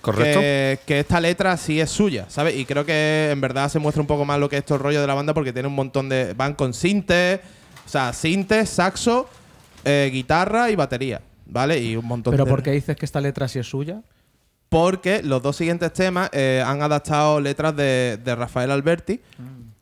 Correcto. 0.00 0.40
Que, 0.40 0.78
que 0.86 1.00
esta 1.00 1.20
letra 1.20 1.56
sí 1.56 1.78
es 1.80 1.90
suya, 1.90 2.24
¿sabes? 2.28 2.56
Y 2.56 2.64
creo 2.64 2.84
que 2.86 3.28
en 3.30 3.40
verdad 3.40 3.68
se 3.68 3.78
muestra 3.78 4.00
un 4.00 4.06
poco 4.06 4.24
más 4.24 4.38
lo 4.40 4.48
que 4.48 4.56
es 4.56 4.64
todo 4.64 4.76
el 4.76 4.82
rollo 4.82 5.00
de 5.00 5.06
la 5.06 5.14
banda 5.14 5.34
porque 5.34 5.52
tiene 5.52 5.68
un 5.68 5.74
montón 5.74 6.08
de... 6.08 6.32
Van 6.34 6.54
con 6.54 6.72
sintes, 6.74 7.40
o 7.86 7.88
sea, 7.88 8.12
sintes, 8.12 8.70
saxo, 8.70 9.28
eh, 9.84 10.08
guitarra 10.12 10.70
y 10.70 10.74
batería, 10.76 11.20
¿vale? 11.46 11.78
Y 11.78 11.96
un 11.96 12.06
montón 12.06 12.32
Pero 12.32 12.44
de... 12.46 12.50
¿por 12.50 12.62
qué 12.62 12.70
dices 12.72 12.96
que 12.96 13.04
esta 13.04 13.20
letra 13.20 13.46
sí 13.46 13.58
es 13.60 13.66
suya? 13.68 14.00
Porque 14.72 15.22
los 15.22 15.42
dos 15.42 15.54
siguientes 15.54 15.92
temas 15.92 16.30
eh, 16.32 16.64
han 16.66 16.80
adaptado 16.80 17.38
letras 17.42 17.76
de, 17.76 18.18
de 18.24 18.34
Rafael 18.34 18.70
Alberti, 18.70 19.20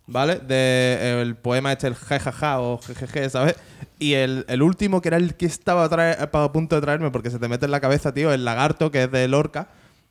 ¿vale? 0.09 0.41
De 0.41 0.49
eh, 0.51 1.23
el 1.23 1.37
poema 1.37 1.71
este, 1.71 1.87
el 1.87 1.95
jejaja 1.95 2.59
o 2.59 2.79
jejeje, 2.79 3.31
¿sabes? 3.31 3.55
Y 4.01 4.15
el, 4.15 4.45
el 4.49 4.63
último, 4.63 5.01
que 5.01 5.07
era 5.07 5.17
el 5.17 5.37
que 5.37 5.47
estaba 5.47 5.85
a, 5.85 6.53
punto 6.53 6.75
de 6.75 6.83
traerme, 6.83 7.13
porque 7.13 7.31
se 7.31 7.39
te 7.39 7.47
mete 7.47 7.67
en 7.67 7.71
la 7.71 7.79
cabeza, 7.79 8.13
tío, 8.13 8.33
el 8.33 8.45
lagarto, 8.45 8.91
que 8.91 9.05
es 9.05 9.13
de 9.13 9.29
Lorca. 9.29 9.69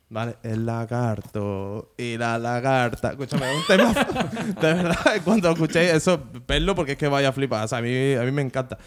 ¿Vale? 0.08 0.36
El 0.42 0.64
lagarto 0.64 1.92
y 1.98 2.16
la 2.16 2.38
lagarta. 2.38 3.10
Escúchame, 3.10 3.52
es 3.52 3.58
un 3.58 3.66
tema. 3.66 3.92
de 4.62 4.74
verdad, 4.74 5.16
cuando 5.22 5.50
escuchéis 5.50 5.92
eso, 5.92 6.22
verlo 6.48 6.74
porque 6.74 6.92
es 6.92 6.98
que 6.98 7.06
vaya 7.06 7.28
a 7.28 7.32
flipar. 7.32 7.66
O 7.66 7.68
sea, 7.68 7.78
a 7.78 7.82
mí, 7.82 8.14
a 8.14 8.22
mí 8.22 8.32
me 8.32 8.40
encanta. 8.40 8.78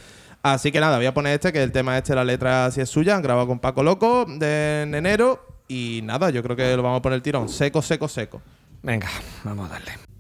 Así 0.42 0.72
que 0.72 0.80
nada, 0.80 0.98
voy 0.98 1.06
a 1.06 1.14
poner 1.14 1.36
este, 1.36 1.54
que 1.54 1.62
el 1.62 1.72
tema 1.72 2.00
este, 2.00 2.16
la 2.16 2.24
letra 2.24 2.72
sí 2.72 2.82
es 2.82 2.90
suya. 2.90 3.16
Han 3.16 3.22
grabado 3.22 3.48
con 3.48 3.60
Paco 3.60 3.84
Loco 3.84 4.26
de, 4.26 4.82
en 4.82 4.96
enero. 4.96 5.53
Y 5.74 6.02
nada, 6.04 6.30
yo 6.30 6.44
creo 6.44 6.56
que 6.56 6.76
lo 6.78 6.84
vamos 6.84 7.00
a 7.00 7.02
poner 7.02 7.16
el 7.16 7.24
tirón. 7.24 7.50
Seco, 7.50 7.82
seco, 7.82 8.08
seco. 8.08 8.42
Venga, 8.84 9.10
vamos 9.44 9.72
a 9.72 9.74
darle. 9.74 10.13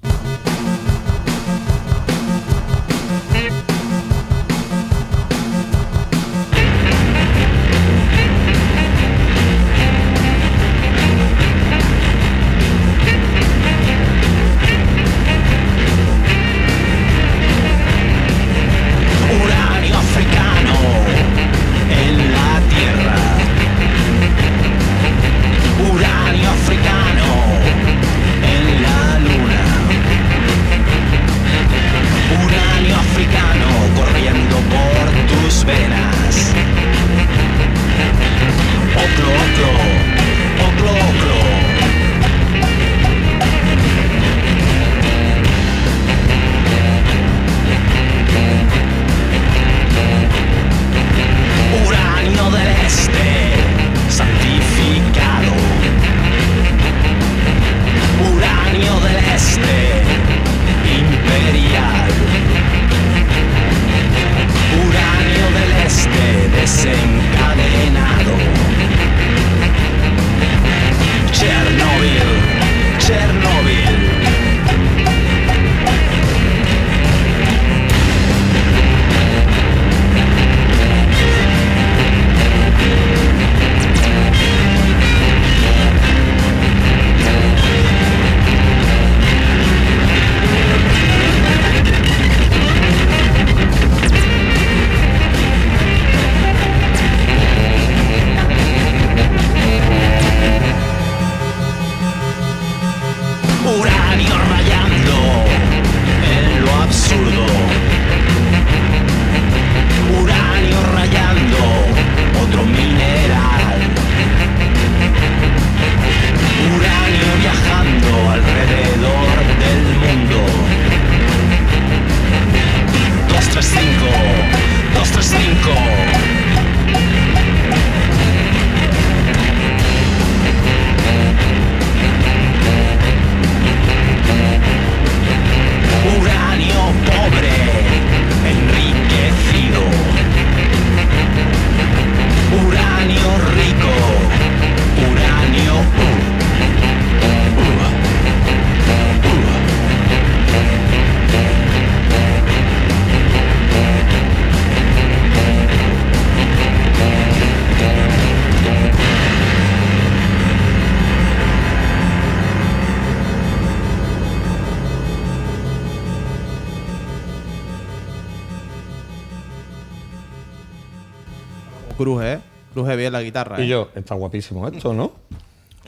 Cruje, 171.94 172.34
¿eh? 172.34 172.40
Cruje 172.74 172.96
bien 172.96 173.14
la 173.14 173.22
guitarra. 173.22 173.60
Y 173.60 173.66
¿eh? 173.66 173.68
yo, 173.68 173.90
está 173.96 174.16
guapísimo 174.16 174.68
esto, 174.68 174.94
¿no? 174.94 175.14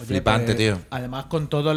Flipante, 0.04 0.48
pues, 0.48 0.58
tío. 0.58 0.78
Además, 0.90 1.26
con 1.26 1.48
todas 1.48 1.76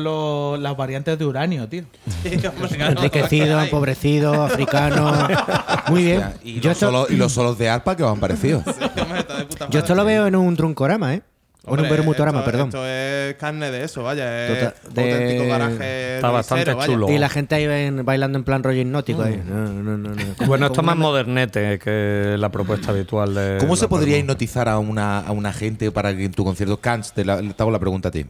las 0.60 0.76
variantes 0.76 1.18
de 1.18 1.24
uranio, 1.24 1.68
tío. 1.68 1.84
Enriquecido, 2.24 3.62
empobrecido, 3.62 4.42
africano. 4.42 5.28
Muy 5.88 6.04
bien. 6.04 6.24
Y, 6.42 6.60
Yo 6.60 6.70
los 6.70 6.76
esto, 6.76 6.86
solos, 6.86 7.10
y 7.10 7.16
los 7.16 7.32
solos 7.32 7.58
de 7.58 7.68
arpa 7.68 7.96
que 7.96 8.02
os 8.02 8.10
han 8.10 8.18
parecido. 8.18 8.58
Hombre, 9.02 9.24
yo 9.70 9.78
esto 9.78 9.94
lo 9.94 10.04
veo 10.04 10.26
en 10.26 10.34
un 10.34 10.56
truncorama, 10.56 11.14
¿eh? 11.14 11.22
O 11.64 11.70
en 11.74 11.80
un 11.80 11.80
Hombre, 11.80 11.96
bermutorama, 11.98 12.38
esto- 12.38 12.50
perdón. 12.50 12.68
Esto 12.68 12.86
es 12.86 13.34
carne 13.34 13.70
de 13.70 13.84
eso, 13.84 14.02
vaya. 14.02 14.46
Es 14.46 14.54
Total- 14.54 14.74
de- 14.94 15.12
auténtico 15.12 15.46
garaje. 15.48 16.14
Está 16.16 16.30
bastante 16.30 16.72
vaya. 16.72 16.86
chulo. 16.86 17.11
Y 17.11 17.18
la 17.18 17.28
gente 17.28 17.54
ahí 17.56 17.66
ven- 17.66 18.04
bailando 18.06 18.38
en 18.38 18.44
plan 18.44 18.62
rollo 18.62 18.80
hipnótico. 18.80 19.22
ahí. 19.22 19.42
No, 19.44 19.66
no, 19.68 19.98
no, 19.98 20.14
no. 20.14 20.24
Bueno, 20.46 20.66
esto 20.66 20.80
es 20.80 20.86
más 20.86 20.94
una- 20.96 21.02
modernete 21.04 21.78
que 21.78 22.36
la 22.38 22.48
propuesta 22.50 22.90
habitual 22.92 23.34
de. 23.34 23.56
¿Cómo 23.61 23.76
se 23.76 23.86
podría 23.88 24.14
Palma. 24.14 24.20
hipnotizar 24.20 24.68
a 24.68 24.78
una, 24.78 25.18
a 25.20 25.32
una 25.32 25.52
gente 25.52 25.90
para 25.90 26.16
que 26.16 26.24
en 26.26 26.32
tu 26.32 26.42
concierto 26.44 26.78
Cans? 26.80 27.12
Te, 27.12 27.24
la, 27.24 27.42
te 27.42 27.54
hago 27.62 27.70
la 27.70 27.78
pregunta 27.80 28.09
a 28.09 28.12
ti. 28.12 28.24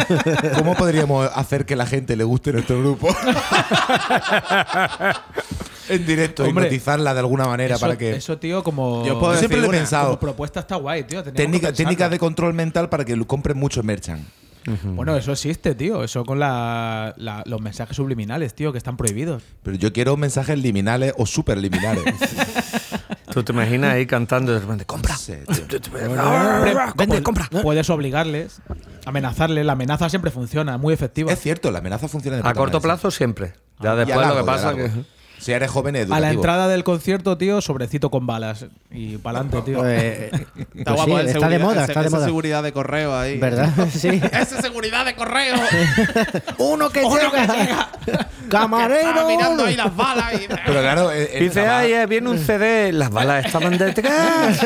¿Cómo 0.56 0.74
podríamos 0.74 1.28
hacer 1.34 1.66
que 1.66 1.76
la 1.76 1.84
gente 1.86 2.16
le 2.16 2.24
guste 2.24 2.52
nuestro 2.52 2.78
grupo? 2.80 3.08
en 5.90 6.06
directo, 6.06 6.44
Hombre, 6.44 6.66
hipnotizarla 6.66 7.12
de 7.14 7.20
alguna 7.20 7.46
manera 7.46 7.74
Eso, 7.76 7.80
para 7.84 7.98
que. 7.98 8.12
eso, 8.16 8.38
tío, 8.38 8.62
como. 8.62 9.04
Yo 9.06 9.18
puedo 9.18 9.32
Yo 9.34 9.38
siempre 9.40 9.58
decir 9.58 9.70
lo 9.70 9.76
he 9.76 9.78
pensado. 9.80 10.06
Como 10.08 10.20
propuesta 10.20 10.60
está 10.60 10.76
guay, 10.76 11.04
tío. 11.04 11.22
Técnica, 11.22 11.72
técnica 11.72 12.08
de 12.08 12.18
control 12.18 12.54
mental 12.54 12.88
para 12.88 13.04
que 13.04 13.16
lo 13.16 13.26
compren 13.26 13.56
mucho 13.58 13.82
merchant. 13.82 14.22
Bueno, 14.84 15.16
eso 15.16 15.32
existe, 15.32 15.74
tío. 15.74 16.04
Eso 16.04 16.24
con 16.24 16.38
la- 16.38 17.14
la- 17.16 17.42
los 17.46 17.60
mensajes 17.62 17.96
subliminales, 17.96 18.54
tío, 18.54 18.72
que 18.72 18.78
están 18.78 18.96
prohibidos. 18.96 19.42
Pero 19.62 19.76
yo 19.78 19.90
quiero 19.92 20.16
mensajes 20.18 20.58
liminales 20.58 21.14
o 21.16 21.24
superliminales. 21.26 22.04
Tú 23.32 23.42
te 23.42 23.52
imaginas 23.52 23.94
ahí 23.94 24.06
cantando 24.06 24.52
y 24.52 24.54
de 24.56 24.60
repente, 24.60 24.84
compra. 24.84 25.16
Hombre, 26.18 26.74
vende, 26.96 27.22
compra. 27.22 27.48
Puedes 27.62 27.88
obligarles, 27.90 28.60
amenazarles. 29.06 29.64
La 29.64 29.72
amenaza 29.72 30.08
siempre 30.08 30.30
funciona, 30.30 30.78
muy 30.78 30.92
efectiva. 30.94 31.32
Es 31.32 31.40
cierto, 31.40 31.70
la 31.70 31.78
amenaza 31.78 32.08
funciona 32.08 32.36
de 32.38 32.48
A 32.48 32.52
corto 32.54 32.80
plazo 32.80 33.10
siempre. 33.10 33.54
Ya 33.80 33.92
sí. 33.92 33.98
Y 33.98 34.02
a 34.02 34.04
después 34.04 34.16
largo, 34.26 34.34
lo 34.34 34.40
que 34.44 34.46
pasa 34.46 34.74
que. 34.74 34.90
Si 35.40 35.52
eres 35.52 35.70
joven, 35.70 35.96
es 35.96 36.04
A 36.06 36.08
la 36.08 36.16
educativo. 36.18 36.40
entrada 36.42 36.68
del 36.68 36.84
concierto, 36.84 37.36
tío, 37.38 37.60
sobrecito 37.60 38.10
con 38.10 38.26
balas. 38.26 38.66
Y 38.90 39.16
para 39.18 39.40
adelante, 39.40 39.70
tío. 39.70 39.86
Eh, 39.86 40.30
eh, 40.32 40.46
Está 40.74 40.94
pues 40.94 40.96
guapo, 40.96 41.14
sí, 41.16 41.20
el 41.20 41.28
está 41.28 41.48
de 41.48 41.58
moda, 41.58 41.82
ese- 41.82 41.92
está 41.92 42.00
de 42.02 42.06
esa 42.08 42.16
moda. 42.16 42.26
seguridad 42.26 42.62
de 42.62 42.72
correo 42.72 43.18
ahí. 43.18 43.38
¿Verdad? 43.38 43.70
Sí. 43.90 44.08
¡Esa 44.08 44.60
seguridad 44.62 45.04
de 45.04 45.14
correo! 45.14 45.56
Uno 46.58 46.90
que 46.90 47.00
llega. 47.02 47.90
Camarero. 48.48 49.26
Mirando 49.28 49.64
ahí 49.64 49.76
las 49.76 49.94
balas 49.94 50.34
y. 50.34 50.46
Pero 50.48 50.80
claro, 50.80 51.10
eh, 51.12 51.30
eh, 51.34 51.40
Dice, 51.40 51.66
ay, 51.66 51.92
eh, 51.92 52.06
viene 52.06 52.28
un 52.30 52.38
CD, 52.38 52.92
las 52.92 53.10
balas 53.10 53.46
estaban 53.46 53.78
detrás. 53.78 54.58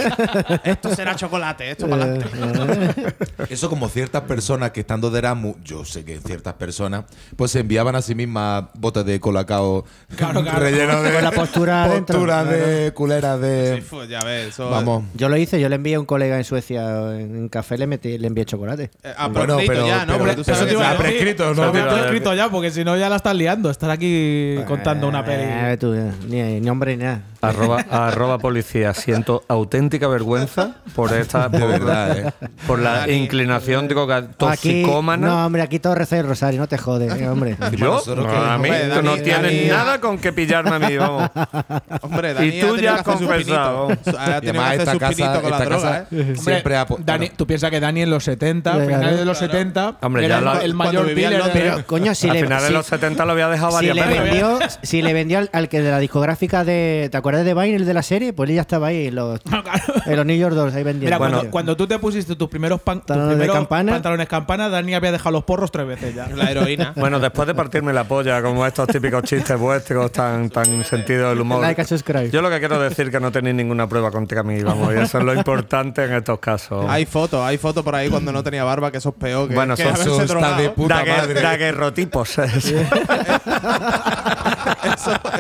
esto 0.65 0.95
será 0.95 1.15
chocolate, 1.17 1.71
esto 1.71 1.89
para 1.89 2.05
adelante. 2.05 3.15
Eso 3.51 3.69
como 3.69 3.89
ciertas 3.89 4.23
personas 4.23 4.71
que 4.71 4.81
estando 4.81 5.11
de 5.11 5.19
Erasmus, 5.19 5.57
yo 5.63 5.85
sé 5.85 6.05
que 6.05 6.19
ciertas 6.19 6.55
personas, 6.55 7.05
pues 7.37 7.51
se 7.51 7.61
enviaban 7.61 7.95
a 7.95 8.03
sí 8.03 8.15
mismas 8.15 8.65
botes 8.75 9.05
de 9.05 9.21
colacao 9.21 9.85
Claro, 10.17 10.43
claro. 10.43 10.64
Relleno 10.65 11.03
de 11.03 11.13
Con 11.13 11.23
la 11.25 11.31
postura 11.31 11.87
postura 11.89 12.43
claro. 12.43 12.51
de 12.51 12.93
culera 12.93 13.39
de 13.39 13.77
Sí, 13.81 13.87
pues, 13.91 14.09
ya 14.09 14.21
ves, 14.25 14.49
eso. 14.49 14.69
vamos. 14.71 15.05
Yo 15.15 15.29
lo 15.29 15.37
hice, 15.37 15.61
yo 15.61 15.69
le 15.69 15.77
envié 15.77 15.95
a 15.97 16.01
un 16.01 16.07
colega 16.07 16.37
en 16.37 16.45
Suecia 16.45 16.83
en 17.19 17.49
café, 17.49 17.79
le 17.79 17.87
metí, 17.87 18.19
le 18.19 18.27
envié 18.27 18.45
chocolate. 18.45 18.91
Eh, 19.03 19.13
ah, 19.17 19.29
Bueno, 19.29 19.59
pero- 19.67 19.87
ya, 19.87 20.01
¿no? 20.07 20.13
pero- 20.15 20.19
Porque 20.19 20.35
tú 20.37 20.41
eso 20.43 20.55
sabes 20.55 20.67
te 20.67 20.75
que 20.75 20.81
iba 20.81 20.91
a 20.91 20.97
prescrito, 20.99 21.55
¿no? 21.55 21.65
Lo 21.67 21.73
te 21.73 21.79
iba 21.79 21.87
a 21.87 21.91
he 21.91 21.95
decir. 21.95 22.05
escrito 22.07 22.35
ya, 22.35 22.49
porque 22.49 22.71
si 22.71 22.85
no 22.85 22.97
ya 22.97 23.09
la 23.09 23.17
estás 23.17 23.35
liando. 23.37 23.71
Estar 23.71 23.91
aquí 23.91 24.57
contando 24.67 25.09
una 25.09 25.25
peli. 25.25 25.45
Eh, 25.47 25.77
tú, 25.79 25.93
eh, 25.95 26.11
ni, 26.29 26.61
ni 26.61 26.69
hombre 26.71 26.97
ni 26.97 27.05
nada. 27.05 27.21
Arroba, 27.49 27.85
arroba 27.91 28.39
policía. 28.39 28.95
Siento 28.95 29.45
auténtica 29.49 30.09
vergüenza 30.09 30.77
por 30.95 31.13
esta. 31.13 31.49
De 31.49 31.59
por, 31.59 31.69
verdad, 31.69 32.19
eh. 32.19 32.33
Por 32.67 32.79
la 32.79 32.99
Dani. 33.01 33.13
inclinación 33.15 33.89
digo, 33.89 34.07
que- 34.07 34.15
Aquí, 34.15 34.29
toxicómana. 34.39 35.27
no, 35.27 35.47
hombre, 35.47 35.63
aquí 35.63 35.79
todo 35.79 35.95
reza 35.95 36.19
el 36.19 36.27
rosario, 36.27 36.61
no 36.61 36.67
te 36.69 36.79
jodes, 36.79 37.13
eh, 37.21 37.29
hombre. 37.29 37.57
Yo, 37.77 38.03
no, 38.15 38.29
a 38.31 38.59
mí, 38.59 38.69
Hombre, 38.69 38.89
tú 38.95 39.03
no 39.03 39.17
Dani- 39.17 39.23
tienes 39.23 39.53
Dani- 39.53 39.69
nada 39.71 40.01
con 40.01 40.19
que 40.19 40.33
pillarme 40.33 40.71
a 40.71 40.79
mí, 40.79 40.97
vamos. 40.97 41.31
Hombre, 42.03 42.35
Dani 42.35 42.47
Y 42.49 42.61
tú 42.61 42.77
ya 42.77 42.97
sus 42.97 43.05
confesado. 43.05 43.89
además 44.19 44.75
esta 44.79 44.99
casa, 44.99 45.41
con 45.41 45.51
la 45.51 45.57
esta 45.59 45.65
droga, 45.65 45.83
casa 45.83 45.99
¿eh? 46.11 46.21
Hombre, 46.21 46.37
siempre 46.37 46.77
ha 46.77 46.87
Dani, 46.99 47.29
tú 47.31 47.47
piensas 47.47 47.71
que 47.71 47.81
Dani 47.81 48.03
en 48.03 48.11
los 48.11 48.25
70, 48.25 48.71
Claro. 48.73 48.87
finales 48.87 49.19
de 49.19 49.25
los 49.25 49.39
70, 49.39 49.97
Hombre, 50.03 50.25
era 50.25 50.41
ya 50.41 50.61
el, 50.63 50.69
la- 50.71 50.75
mayor 50.75 51.07
dealer 51.15 51.43
de-. 51.45 51.51
Pero, 51.53 51.87
coño, 51.87 52.15
si 52.15 52.29
Al 52.29 52.35
le, 52.37 52.43
final 52.45 52.63
de 52.63 52.69
si- 52.69 52.73
los 52.75 52.87
70 52.87 53.25
lo 53.25 53.33
había 53.33 53.49
dejado 53.49 53.71
si 53.71 53.75
varias 53.89 53.97
le 53.97 54.03
veces. 54.07 54.23
vendió, 54.25 54.59
si 54.83 55.03
le 55.03 55.13
vendió 55.13 55.39
al, 55.39 55.51
al 55.53 55.69
que 55.69 55.81
de 55.83 55.91
la 55.91 55.99
discográfica 55.99 56.65
de. 56.65 57.09
¿Te 57.11 57.17
acuerdas 57.17 57.34
de 57.43 57.55
Vine, 57.55 57.77
el 57.77 57.87
de 57.87 57.95
la 57.95 58.03
serie? 58.03 58.33
Pues 58.33 58.49
él 58.51 58.57
ya 58.57 58.63
estaba 58.63 58.89
ahí 58.89 59.09
en 59.09 59.15
los, 59.17 59.41
en 60.07 60.17
los 60.17 60.27
New 60.27 60.37
York 60.37 60.55
Dolls, 60.55 60.75
ahí 60.75 60.83
vendiendo. 60.85 61.07
Mira, 61.07 61.19
cuando, 61.19 61.51
cuando 61.51 61.77
tú 61.77 61.87
te 61.87 61.99
pusiste 61.99 62.37
tus 62.37 62.49
primeros, 62.49 62.81
pan- 62.81 62.99
tus 63.01 63.07
Pantalones 63.09 63.35
primeros 63.37 63.57
campana. 63.57 63.93
pantalones 63.93 64.29
campana, 64.29 64.69
Dani 64.69 64.95
había 64.95 65.13
dejado 65.13 65.33
los 65.33 65.45
porros 65.45 65.71
tres 65.73 65.87
veces 65.87 66.15
ya. 66.15 66.29
La 66.29 66.51
heroína. 66.51 66.93
Bueno, 67.05 67.19
después 67.19 67.47
de 67.49 67.55
partirme 67.55 67.93
la 67.93 68.05
polla, 68.05 68.41
como 68.43 68.65
estos 68.67 68.87
típicos 68.89 69.23
chistes 69.25 69.59
vuestros 69.59 70.13
tan, 70.13 70.49
tan 70.51 70.85
sentido 70.85 71.31
del 71.31 71.41
humor. 71.41 71.61
Like. 71.61 71.85
Yo 72.31 72.43
lo 72.43 72.51
que 72.51 72.59
quiero 72.59 72.81
decir 72.81 73.07
es 73.07 73.11
que 73.11 73.21
no 73.21 73.33
tenéis 73.33 73.57
ninguna 73.57 73.89
prueba 73.89 74.11
contra 74.11 74.43
mí, 74.43 74.63
vamos, 74.63 74.93
y 74.95 74.99
eso 74.99 75.19
es 75.19 75.25
lo 75.25 75.35
importante 75.45 76.05
en 76.05 76.13
estos 76.15 76.39
casos. 76.39 76.87
Hay 76.89 77.07
fotos, 77.07 77.43
hay 77.45 77.59
fotos 77.59 77.83
por 77.85 77.95
ahí 77.95 78.09
cuando 78.11 78.33
no 78.33 78.43
tenía 78.43 78.65
barba, 78.65 78.91
que 78.91 78.99
eso 78.99 79.11
es 79.11 79.15
peor 79.17 79.49
que, 79.49 79.55
Bueno, 79.55 79.77
que 79.77 79.85
drogado. 80.27 80.63
de 80.63 80.71
puta 80.71 81.05
Daguer- 81.05 81.17
madre. 81.19 81.41
daguerrotipos. 81.41 82.39
Eso, 82.39 82.77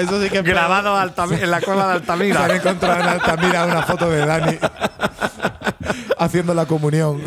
eso 0.01 0.23
sí 0.23 0.31
que 0.31 0.39
es. 0.39 0.45
Grabado 0.45 0.95
en 1.33 1.51
la 1.51 1.61
cola 1.61 1.84
de 1.89 1.95
se 1.95 2.01
Altamira. 2.01 2.45
han 2.45 2.51
encontrado 2.53 3.01
en 3.01 3.09
Altamira 3.09 3.65
una 3.67 3.83
foto 3.83 4.11
de 4.11 4.27
Dani 4.27 4.59
haciendo 6.19 6.55
la 6.55 6.67
comunión. 6.67 7.21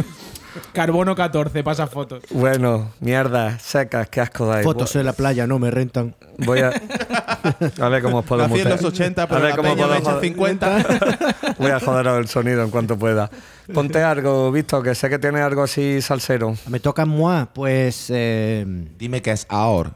Carbono 0.74 1.16
14, 1.16 1.64
pasa 1.64 1.88
fotos. 1.88 2.24
Bueno, 2.32 2.92
mierda, 3.00 3.58
secas, 3.60 4.10
qué 4.10 4.22
asco 4.22 4.46
dais. 4.48 4.64
Fotos 4.64 4.96
en 4.96 5.06
la 5.06 5.14
playa, 5.14 5.46
no 5.48 5.60
me 5.60 5.72
rentan. 5.72 6.16
Voy 6.40 6.60
a. 6.60 6.70
A 7.80 7.90
ver 7.90 8.02
cómo 8.04 8.20
os 8.20 8.26
puedo 8.26 8.44
en 8.44 8.50
mutear. 8.50 8.70
los 8.82 8.84
80, 8.84 9.24
A 9.24 9.28
pero 9.28 9.42
ver 9.42 9.50
la 9.52 9.56
cómo 9.56 9.70
peña 9.70 9.86
puedo 9.88 9.94
me 9.94 9.98
echa 10.00 10.12
joder. 10.12 10.24
50. 10.30 10.86
Voy 11.60 11.72
a 11.72 11.80
joderos 11.80 12.20
el 12.20 12.28
sonido 12.28 12.64
en 12.64 12.70
cuanto 12.72 12.98
pueda. 12.98 13.30
Ponte 13.74 14.04
algo, 14.04 14.52
Visto, 14.52 14.82
que 14.84 14.94
sé 14.96 15.10
que 15.10 15.18
tiene 15.20 15.40
algo 15.42 15.64
así 15.64 16.02
salsero. 16.02 16.56
Me 16.68 16.80
toca 16.80 17.06
moi, 17.06 17.46
pues. 17.54 18.08
Eh, 18.10 18.66
Dime 18.98 19.22
que 19.22 19.32
es 19.32 19.46
ahora. 19.50 19.92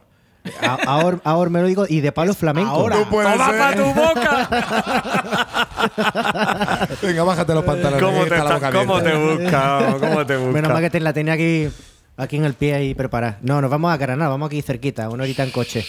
A- 0.62 0.78
ahora, 0.88 1.20
ahora 1.24 1.50
me 1.50 1.62
lo 1.62 1.68
digo, 1.68 1.86
y 1.88 2.02
de 2.02 2.12
palo 2.12 2.34
flamenco. 2.34 2.70
Ahora. 2.70 2.98
No 2.98 3.10
puede 3.10 3.32
¡Toma 3.32 3.50
ser. 3.50 3.60
pa' 3.60 3.76
tu 3.76 3.86
boca! 3.94 4.50
Venga, 7.02 7.24
bájate 7.24 7.54
los 7.54 7.64
pantalones. 7.64 8.02
¿Cómo 8.04 8.26
te, 8.26 8.36
está 8.38 8.72
cómo 8.72 9.02
te 9.02 9.16
busca? 9.16 9.96
¿Cómo 10.00 10.26
te 10.26 10.38
busca? 10.38 10.52
Menos 10.54 10.72
mal 10.72 10.82
que 10.82 10.89
te 10.89 11.00
la 11.00 11.14
tenía 11.14 11.34
aquí, 11.34 11.70
aquí 12.18 12.38
en 12.38 12.46
el 12.46 12.54
pie 12.54 12.74
ahí 12.76 12.94
preparada. 12.94 13.38
No, 13.42 13.62
nos 13.62 13.70
vamos 13.72 13.92
a 13.92 13.98
Granada, 13.98 14.30
vamos 14.30 14.48
aquí 14.48 14.62
cerquita, 14.62 15.10
una 15.10 15.24
horita 15.24 15.44
en 15.44 15.52
coche. 15.52 15.86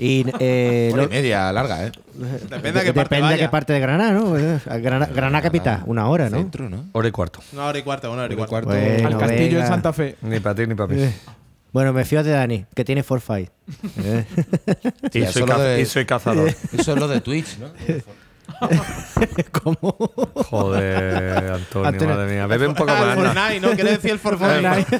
Y 0.00 0.24
eh, 0.38 0.90
Hora 0.92 1.02
y 1.02 1.06
lo- 1.06 1.10
media, 1.10 1.52
larga, 1.52 1.86
¿eh? 1.86 1.92
Depende 2.14 2.72
de 2.80 2.84
qué 2.84 2.94
parte 2.94 3.16
depende 3.16 3.32
de 3.32 3.36
qué 3.36 3.42
vaya. 3.46 3.50
parte 3.50 3.72
de 3.72 3.80
Granada, 3.80 4.12
¿no? 4.12 4.36
Eh, 4.38 4.60
Granada, 4.80 5.10
Granada 5.12 5.42
capital, 5.42 5.82
una 5.86 6.06
hora, 6.08 6.30
¿no? 6.30 6.36
Centro, 6.38 6.68
¿no? 6.70 6.84
Hora 6.92 7.08
y 7.08 7.10
cuarto. 7.10 7.40
Una 7.52 7.64
hora 7.66 7.78
y 7.78 7.82
cuarto, 7.82 8.12
una 8.12 8.22
hora 8.22 8.32
y 8.32 8.36
cuarto. 8.36 8.50
cuarto. 8.50 8.68
Bueno, 8.70 9.08
Al 9.08 9.18
castillo 9.18 9.44
venga. 9.48 9.60
en 9.62 9.66
Santa 9.66 9.92
Fe. 9.92 10.14
Ni 10.22 10.38
para 10.38 10.54
ti 10.54 10.66
ni 10.68 10.74
para 10.76 10.94
mí. 10.94 11.10
Bueno, 11.72 11.92
me 11.92 12.04
fío 12.04 12.22
de 12.22 12.30
Dani, 12.30 12.66
que 12.74 12.84
tiene 12.84 13.02
forfight. 13.02 13.50
Eh. 13.98 14.24
Y 15.80 15.84
soy 15.84 16.06
cazador. 16.06 16.48
Eso 16.72 16.94
es 16.94 16.98
lo 16.98 17.08
de 17.08 17.20
Twitch, 17.20 17.58
¿no? 17.58 17.70
¿Cómo? 19.62 19.96
Joder, 20.34 21.52
Antonio, 21.52 21.88
Antonio. 21.88 22.14
madre 22.14 22.32
mía. 22.32 22.46
Bebe 22.46 22.66
un 22.68 22.74
poco 22.74 22.90
más. 22.92 23.16
el. 23.16 23.24
Fortnite, 23.24 23.60
¿no? 23.60 23.70
¿Quieres 23.72 23.92
decir 23.94 24.10
el 24.12 24.18
Fortnite? 24.18 24.86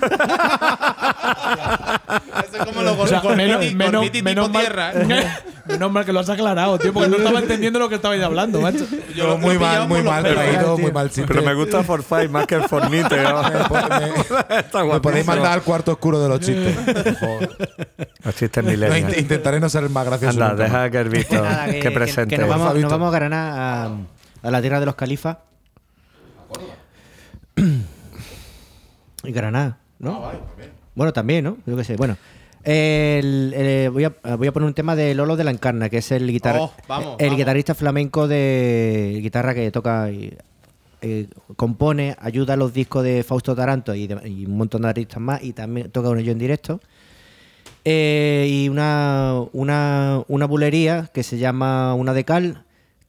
Eso 2.48 2.56
es 2.58 2.64
como 2.66 2.82
lo 2.82 2.98
O 3.00 3.06
sea, 3.06 3.20
con 3.20 3.36
menos, 3.36 3.60
menos, 3.60 3.74
menos 3.74 4.10
tipo 4.12 4.48
mal, 4.48 4.62
tierra. 4.62 4.92
menos 5.66 5.90
mal 5.92 6.04
que 6.04 6.12
lo 6.12 6.20
has 6.20 6.28
aclarado, 6.30 6.78
tío, 6.78 6.92
porque 6.92 7.08
no 7.10 7.16
estaba 7.16 7.38
entendiendo 7.40 7.78
lo 7.78 7.88
que 7.88 7.96
estabais 7.96 8.22
hablando, 8.22 8.60
macho. 8.60 8.86
Yo 9.14 9.26
lo- 9.26 9.38
muy 9.38 9.58
mal, 9.58 9.88
muy 9.88 9.98
por 10.02 10.04
los 10.04 10.14
mal 10.14 10.22
traído, 10.34 10.78
muy 10.78 10.92
mal 10.92 11.08
chiste. 11.10 11.24
Pero 11.26 11.42
me 11.42 11.54
gusta 11.54 11.82
Fortnite 11.82 12.28
más 12.28 12.46
que 12.46 12.54
el 12.56 12.62
Fornite. 12.64 13.16
¿no? 13.22 13.42
Me- 14.86 15.00
podéis 15.00 15.26
mandar 15.26 15.52
al 15.52 15.62
cuarto 15.62 15.92
oscuro 15.92 16.20
de 16.20 16.28
los 16.28 16.40
chistes. 16.40 16.76
Los 18.24 18.34
chistes 18.34 18.64
No, 18.64 18.70
millennials. 18.70 19.14
int- 19.16 19.18
intentaré 19.20 19.60
no 19.60 19.68
ser 19.68 19.84
el 19.84 19.90
más 19.90 20.06
gracioso. 20.06 20.42
Anda, 20.42 20.54
deja 20.64 20.90
que 20.90 20.98
el 20.98 21.08
visto 21.08 21.42
que, 21.80 21.90
presente. 21.90 22.34
que 22.36 22.40
nos, 22.40 22.48
vamos, 22.50 22.68
Fabito. 22.68 22.88
nos 22.88 22.92
vamos 22.98 23.14
a 23.14 23.18
Granada 23.18 23.37
a, 23.38 23.90
a 24.42 24.50
la 24.50 24.60
tierra 24.60 24.80
de 24.80 24.86
los 24.86 24.94
califas. 24.94 25.38
Y 29.24 29.32
Granada, 29.32 29.78
¿no? 29.98 30.22
bueno, 30.94 31.12
también, 31.12 31.44
¿no? 31.44 31.56
Yo 31.66 31.76
qué 31.76 31.84
sé. 31.84 31.96
Bueno, 31.96 32.16
el- 32.62 33.52
el- 33.56 33.90
voy, 33.90 34.04
a, 34.04 34.12
voy 34.36 34.46
a 34.46 34.52
poner 34.52 34.66
un 34.68 34.74
tema 34.74 34.94
de 34.96 35.14
Lolo 35.14 35.36
de 35.36 35.44
la 35.44 35.50
Encarna, 35.50 35.88
que 35.88 35.98
es 35.98 36.12
el, 36.12 36.30
guitar 36.30 36.56
Oh, 36.58 36.72
vamos, 36.86 37.16
el 37.18 37.26
vamos. 37.26 37.38
guitarrista 37.38 37.74
flamenco 37.74 38.28
de 38.28 39.18
guitarra 39.20 39.54
que 39.54 39.70
toca 39.70 40.10
y 40.10 40.36
eh, 41.02 41.28
compone, 41.56 42.16
ayuda 42.20 42.54
a 42.54 42.56
los 42.56 42.72
discos 42.72 43.02
de 43.04 43.22
Fausto 43.24 43.54
Taranto 43.54 43.94
y, 43.94 44.06
de- 44.06 44.28
y 44.28 44.46
un 44.46 44.56
montón 44.56 44.82
de 44.82 44.88
artistas 44.88 45.20
más, 45.20 45.42
y 45.42 45.52
también 45.52 45.90
toca 45.90 46.08
uno 46.10 46.20
yo 46.20 46.32
en 46.32 46.38
directo. 46.38 46.80
Eh, 47.84 48.46
y 48.50 48.68
una, 48.68 49.34
una, 49.52 50.22
una 50.28 50.46
bulería 50.46 51.10
que 51.12 51.22
se 51.22 51.38
llama 51.38 51.94
Una 51.94 52.12
de 52.12 52.24
Cal, 52.24 52.64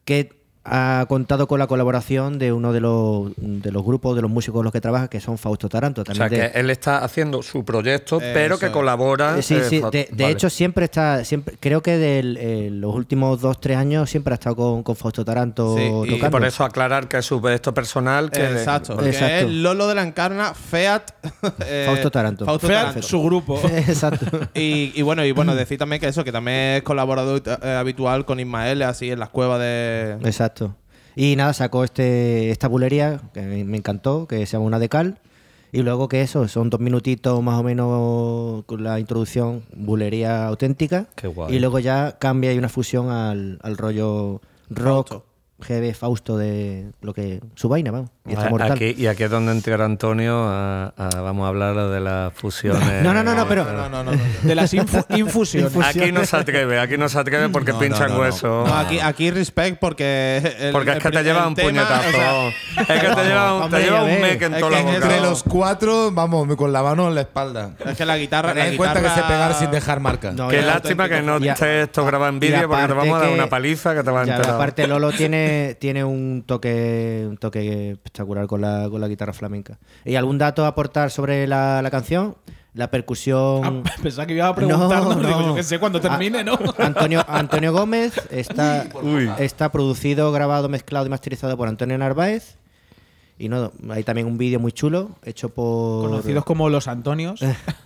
que 0.10 0.39
ha 0.66 1.06
contado 1.08 1.48
con 1.48 1.58
la 1.58 1.68
colaboración 1.68 2.38
de 2.38 2.52
uno 2.52 2.74
de 2.74 2.82
los, 2.82 3.32
de 3.38 3.72
los 3.72 3.84
grupos, 3.84 4.16
de 4.16 4.22
los 4.22 4.30
músicos 4.30 4.58
con 4.60 4.64
los 4.66 4.74
que 4.74 4.82
trabaja, 4.82 5.08
que 5.08 5.20
son 5.20 5.38
Fausto 5.38 5.68
Taranto. 5.70 6.02
O 6.02 6.04
También 6.04 6.30
sea, 6.30 6.38
de- 6.48 6.52
que 6.52 6.60
él 6.60 6.70
está 6.70 7.00
haciendo 7.04 7.42
su 7.42 7.64
proyecto, 7.66 8.20
pero 8.20 8.56
Eso 8.56 8.60
que 8.60 8.66
es. 8.68 8.72
colabora. 8.72 9.38
Eh, 9.38 9.42
Sí, 9.42 9.56
eh, 9.56 9.64
sí. 9.70 9.80
De, 9.92 10.08
de 10.12 10.24
vale. 10.24 10.30
hecho, 10.34 10.50
siempre 10.50 10.86
está, 10.86 11.24
siempre, 11.24 11.56
creo 11.60 11.82
que 11.82 11.98
de 11.98 12.70
los 12.72 12.94
últimos 12.94 13.42
dos, 13.42 13.60
tres 13.60 13.78
años 13.78 14.10
siempre 14.10 14.34
ha 14.34 14.36
estado 14.36 14.58
con, 14.58 14.84
con 14.84 14.96
Fausto 14.96 15.24
Taranto 15.26 15.76
Sí, 15.78 15.88
tocando. 15.88 16.28
Y 16.28 16.30
por 16.30 16.46
eso 16.46 16.64
aclarar 16.64 17.08
que 17.08 17.18
es 17.18 17.26
su 17.26 17.42
proyecto 17.42 17.74
personal. 17.74 18.30
Que 18.30 18.44
Exacto. 18.46 18.96
porque- 18.96 19.10
Exacto. 19.12 19.48
es 19.48 19.52
Lolo 19.52 19.88
de 19.88 19.96
la 19.96 20.04
Encarna, 20.04 20.54
Feat. 20.54 21.12
eh, 21.66 21.84
Fausto 21.88 22.12
Taranto. 22.12 22.46
Fausto 22.46 22.68
Feat, 22.68 22.80
Taranto. 22.80 23.02
su 23.08 23.24
grupo. 23.24 23.60
Exacto. 23.88 24.26
Y, 24.54 24.92
y 24.94 25.02
bueno, 25.02 25.24
y 25.26 25.32
bueno, 25.32 25.56
decir 25.56 25.80
también 25.80 26.00
que 26.00 26.08
eso, 26.10 26.24
que 26.24 26.32
también 26.32 26.58
es 26.78 26.84
colaborador 26.84 27.42
eh, 27.64 27.72
habitual 27.80 28.26
con 28.26 28.40
Ismael, 28.40 28.82
así 28.84 29.10
en 29.10 29.20
las 29.20 29.30
cuevas 29.30 29.60
de. 29.60 30.18
Exacto. 30.26 30.49
Y 31.16 31.36
nada, 31.36 31.54
sacó 31.54 31.84
este, 31.84 32.50
esta 32.52 32.68
bulería, 32.68 33.22
que 33.34 33.42
me 33.42 33.64
me 33.64 33.78
encantó, 33.78 34.28
que 34.28 34.46
se 34.46 34.54
llama 34.54 34.66
Una 34.66 34.80
de 34.80 34.90
Cal. 34.90 35.20
Y 35.72 35.84
luego 35.84 36.08
que 36.08 36.22
eso, 36.22 36.48
son 36.48 36.70
dos 36.70 36.80
minutitos 36.80 37.44
más 37.44 37.60
o 37.60 37.64
menos 37.64 38.64
con 38.66 38.84
la 38.84 39.00
introducción, 39.00 39.64
bulería 39.76 40.48
auténtica. 40.48 41.08
Qué 41.16 41.28
guay. 41.28 41.56
Y 41.56 41.60
luego 41.60 41.80
ya 41.80 42.18
cambia 42.18 42.54
y 42.54 42.58
una 42.58 42.70
fusión 42.70 43.10
al, 43.10 43.60
al 43.62 43.78
rollo 43.78 44.42
rock, 44.70 45.10
Fausto. 45.10 45.26
GB 45.60 45.94
Fausto 45.94 46.38
de 46.38 46.92
lo 47.02 47.14
que 47.14 47.42
su 47.56 47.70
vaina, 47.70 47.92
vamos. 47.92 48.10
Y 48.30 48.34
está 48.34 48.50
mortal. 48.50 48.72
Aquí, 48.74 48.96
y 48.98 49.08
aquí 49.08 49.24
es 49.24 49.30
donde 49.32 49.52
entra 49.52 49.84
Antonio. 49.84 50.46
a- 50.48 50.94
a- 50.98 51.22
vamos 51.22 51.46
a 51.46 51.50
hablar 51.50 51.76
de 51.76 52.00
las 52.00 52.34
fusiones. 52.34 53.04
No, 53.04 53.14
no, 53.14 53.24
no, 53.24 53.34
no, 53.36 53.48
pero- 53.48 53.66
No, 53.90 54.04
no. 54.04 54.12
De 54.44 54.56
las 54.56 54.74
infu- 54.74 55.06
infusiones. 55.18 55.76
Aquí 55.84 56.12
no 56.12 56.26
se 56.26 56.36
atreve, 56.38 56.80
aquí 56.80 56.98
no 56.98 57.10
se 57.10 57.20
atreve 57.20 57.50
porque 57.50 57.72
No, 57.72 57.80
pinchan 57.80 58.02
no, 58.02 58.08
no, 58.10 58.14
no. 58.16 58.20
hueso. 58.22 58.64
No, 58.68 58.74
aquí, 58.76 59.00
aquí 59.00 59.32
respect 59.32 59.80
porque. 59.80 60.56
el- 60.60 60.72
Porque 60.72 60.92
es 60.92 61.00
que 61.04 61.10
te 61.12 61.24
lleva 61.24 61.48
un 61.48 61.56
tema, 61.56 61.70
puñetazo. 61.70 62.08
o 62.10 62.12
sea, 62.12 62.96
es 62.96 63.02
que 63.04 63.16
te 63.16 63.24
lleva, 63.26 63.54
un- 63.66 63.70
te 63.72 63.80
lleva 63.82 64.04
un 64.04 64.22
mec 64.22 64.42
en 64.42 64.60
toda 64.60 64.70
que 64.70 64.76
la 64.76 64.82
boca. 64.84 64.96
Entre 64.96 65.22
los 65.22 65.44
cuatro, 65.44 66.12
vamos, 66.12 66.56
con 66.56 66.72
la 66.72 66.84
mano 66.84 67.08
en 67.08 67.16
la 67.16 67.22
espalda. 67.22 67.72
es 67.86 67.98
que 67.98 68.06
la 68.06 68.18
guitarra. 68.18 68.54
Ten 68.54 68.66
en 68.66 68.78
cuenta 68.78 69.02
que 69.02 69.10
se 69.10 69.22
pegar 69.24 69.54
sin 69.56 69.72
dejar 69.72 70.00
marca. 70.00 70.32
No, 70.32 70.48
Qué 70.50 70.62
lástima 70.62 71.08
que 71.10 71.22
no 71.22 71.38
esté 71.38 71.84
esto 71.84 72.06
grabado 72.06 72.30
en 72.32 72.40
vídeo 72.40 72.68
porque 72.68 72.88
te 72.88 72.94
vamos 72.94 73.18
a 73.18 73.24
dar 73.26 73.30
una 73.34 73.48
paliza 73.48 73.96
que 73.96 74.04
te 74.04 74.12
va 74.12 74.20
a 74.22 74.24
enterar. 74.24 74.50
aparte 74.56 74.88
Lolo 74.88 75.12
tiene, 75.12 75.76
tiene 75.80 76.04
un 76.04 76.44
toque 76.46 77.26
un 77.30 77.38
toque 77.38 77.98
espectacular 78.20 78.48
con 78.48 78.62
la, 78.62 78.90
con 78.90 79.00
la 79.02 79.08
guitarra 79.08 79.34
flamenca. 79.34 79.80
¿Y 80.04 80.16
algún 80.16 80.38
dato 80.38 80.66
a 80.66 80.68
aportar 80.70 81.12
sobre 81.12 81.48
la, 81.48 81.82
la 81.82 81.90
canción? 81.90 82.36
La 82.74 82.92
percusión... 82.92 83.84
Ah, 83.86 83.92
Pensaba 84.04 84.28
que 84.28 84.34
iba 84.34 84.48
a 84.48 84.56
preguntarnos. 84.56 85.16
No, 85.18 85.28
Digo, 85.28 85.40
no. 85.42 85.48
yo 85.48 85.56
que 85.56 85.64
sé 85.64 85.80
cuando 85.80 86.00
termine, 86.02 86.44
¿no? 86.44 86.58
Antonio, 86.78 87.24
Antonio 87.28 87.72
Gómez 87.74 88.14
está, 88.30 88.88
está 89.40 89.72
producido, 89.72 90.32
grabado, 90.32 90.70
mezclado 90.70 91.06
y 91.06 91.10
masterizado 91.10 91.56
por 91.58 91.68
Antonio 91.68 91.98
Narváez. 91.98 92.58
Y 93.38 93.48
no, 93.48 93.72
hay 93.90 94.04
también 94.04 94.28
un 94.28 94.38
vídeo 94.38 94.60
muy 94.60 94.74
chulo 94.74 95.12
hecho 95.24 95.50
por... 95.50 96.10
Conocidos 96.10 96.44
como 96.44 96.70
los 96.70 96.88
Antonios. 96.88 97.40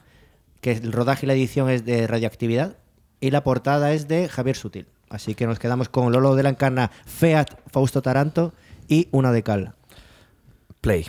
que 0.61 0.71
el 0.71 0.91
rodaje 0.91 1.25
y 1.25 1.27
la 1.27 1.33
edición 1.33 1.69
es 1.69 1.85
de 1.85 2.07
radioactividad 2.07 2.77
y 3.19 3.31
la 3.31 3.43
portada 3.43 3.93
es 3.93 4.07
de 4.07 4.27
Javier 4.29 4.55
Sutil. 4.55 4.87
Así 5.09 5.35
que 5.35 5.45
nos 5.45 5.59
quedamos 5.59 5.89
con 5.89 6.11
Lolo 6.11 6.35
de 6.35 6.41
la 6.41 6.49
Encarna, 6.49 6.89
Feat, 7.05 7.51
Fausto 7.67 8.01
Taranto 8.01 8.53
y 8.87 9.07
una 9.11 9.31
de 9.31 9.43
Cal. 9.43 9.73
Play. 10.83 11.05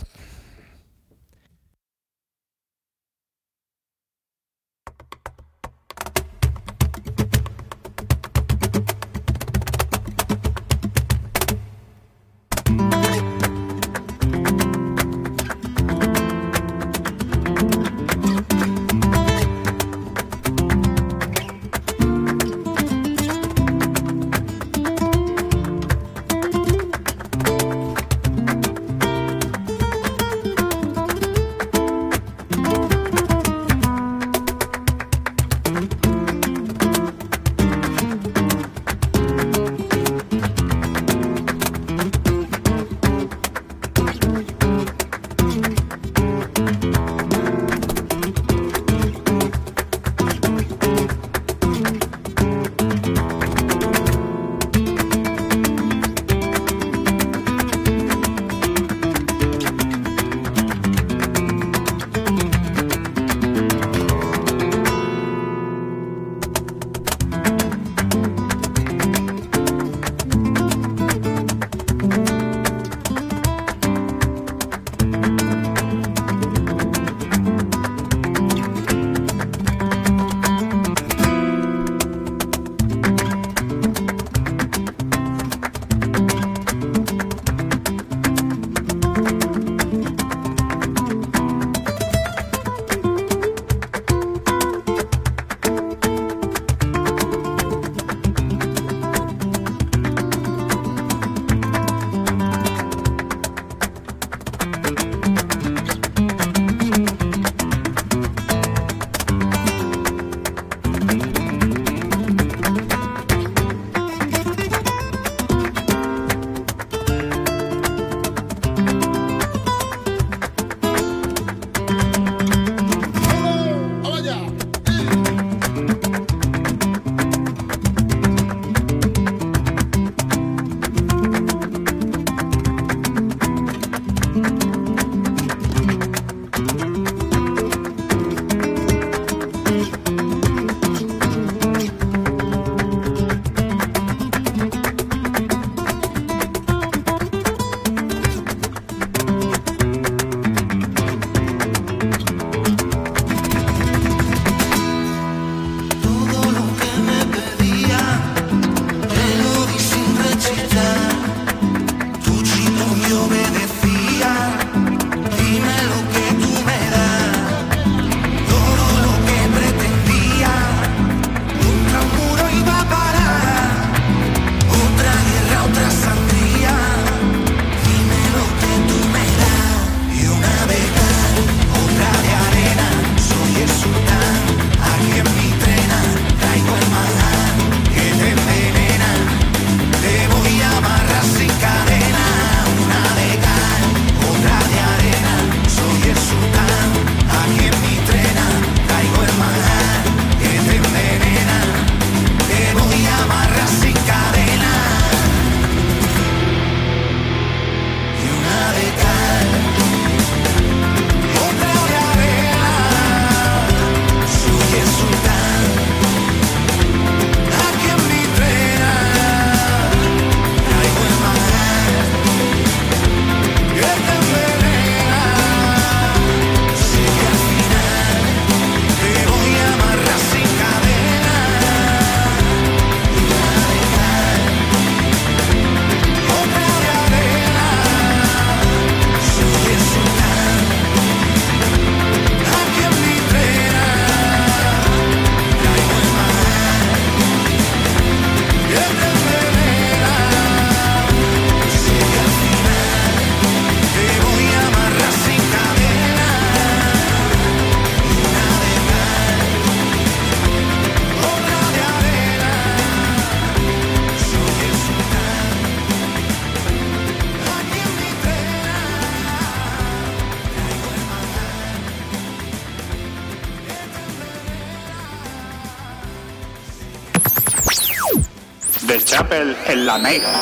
Chapel 279.14 279.54
en 279.68 279.86
la 279.86 279.96
Mega. 279.96 280.32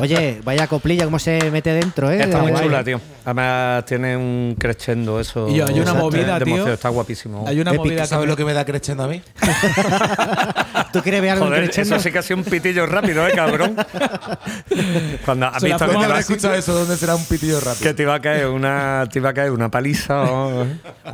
Oye, 0.00 0.40
vaya 0.44 0.66
coplilla, 0.66 1.04
cómo 1.04 1.18
se 1.20 1.50
mete 1.52 1.70
dentro, 1.72 2.10
¿eh? 2.10 2.20
Está 2.22 2.38
muy 2.38 2.50
De- 2.52 2.60
chula, 2.60 2.82
tío. 2.82 3.00
Además 3.24 3.84
tiene 3.84 4.16
un 4.16 4.56
crescendo 4.58 5.20
eso. 5.20 5.48
Y 5.48 5.60
hay 5.60 5.78
una 5.78 5.94
movida, 5.94 6.38
de 6.38 6.44
tío. 6.44 6.54
emoción, 6.56 6.74
Está 6.74 6.88
guapísimo. 6.88 7.44
Hay 7.46 7.60
una 7.60 7.70
Épica, 7.70 7.84
movida 7.84 8.02
que 8.02 8.06
¿Sabes 8.08 8.28
lo 8.28 8.36
que 8.36 8.44
me 8.44 8.52
da 8.52 8.64
creciendo 8.64 9.04
a 9.04 9.08
mí? 9.08 9.22
¿Tú 10.92 11.00
quieres 11.02 11.20
ver 11.22 11.30
algo 11.30 11.46
Joder, 11.46 11.64
creciendo? 11.64 11.94
eso 11.96 12.02
sí 12.02 12.10
que 12.12 12.18
ha 12.18 12.22
sido 12.22 12.38
un 12.38 12.44
pitillo 12.44 12.86
rápido, 12.86 13.26
¿eh, 13.28 13.32
cabrón? 13.34 13.76
Cuando 15.24 15.46
has 15.46 15.60
Se 15.60 15.68
la 15.68 15.76
visto 15.76 15.90
que 16.00 16.06
te, 16.06 16.18
escuchado 16.18 16.54
eso? 16.54 16.72
¿Dónde 16.74 16.96
será 16.96 17.14
un 17.16 17.24
pitillo 17.24 17.58
que 17.60 17.64
rápido? 17.66 17.94
te 17.94 18.02
iba 18.02 18.14
a 18.14 18.20
caer 18.20 18.46
una, 18.46 19.04
te 19.12 19.18
iba 19.20 19.30
a 19.30 19.34
caer 19.34 19.50
una 19.52 19.70
paliza. 19.70 20.22
o- 20.22 20.66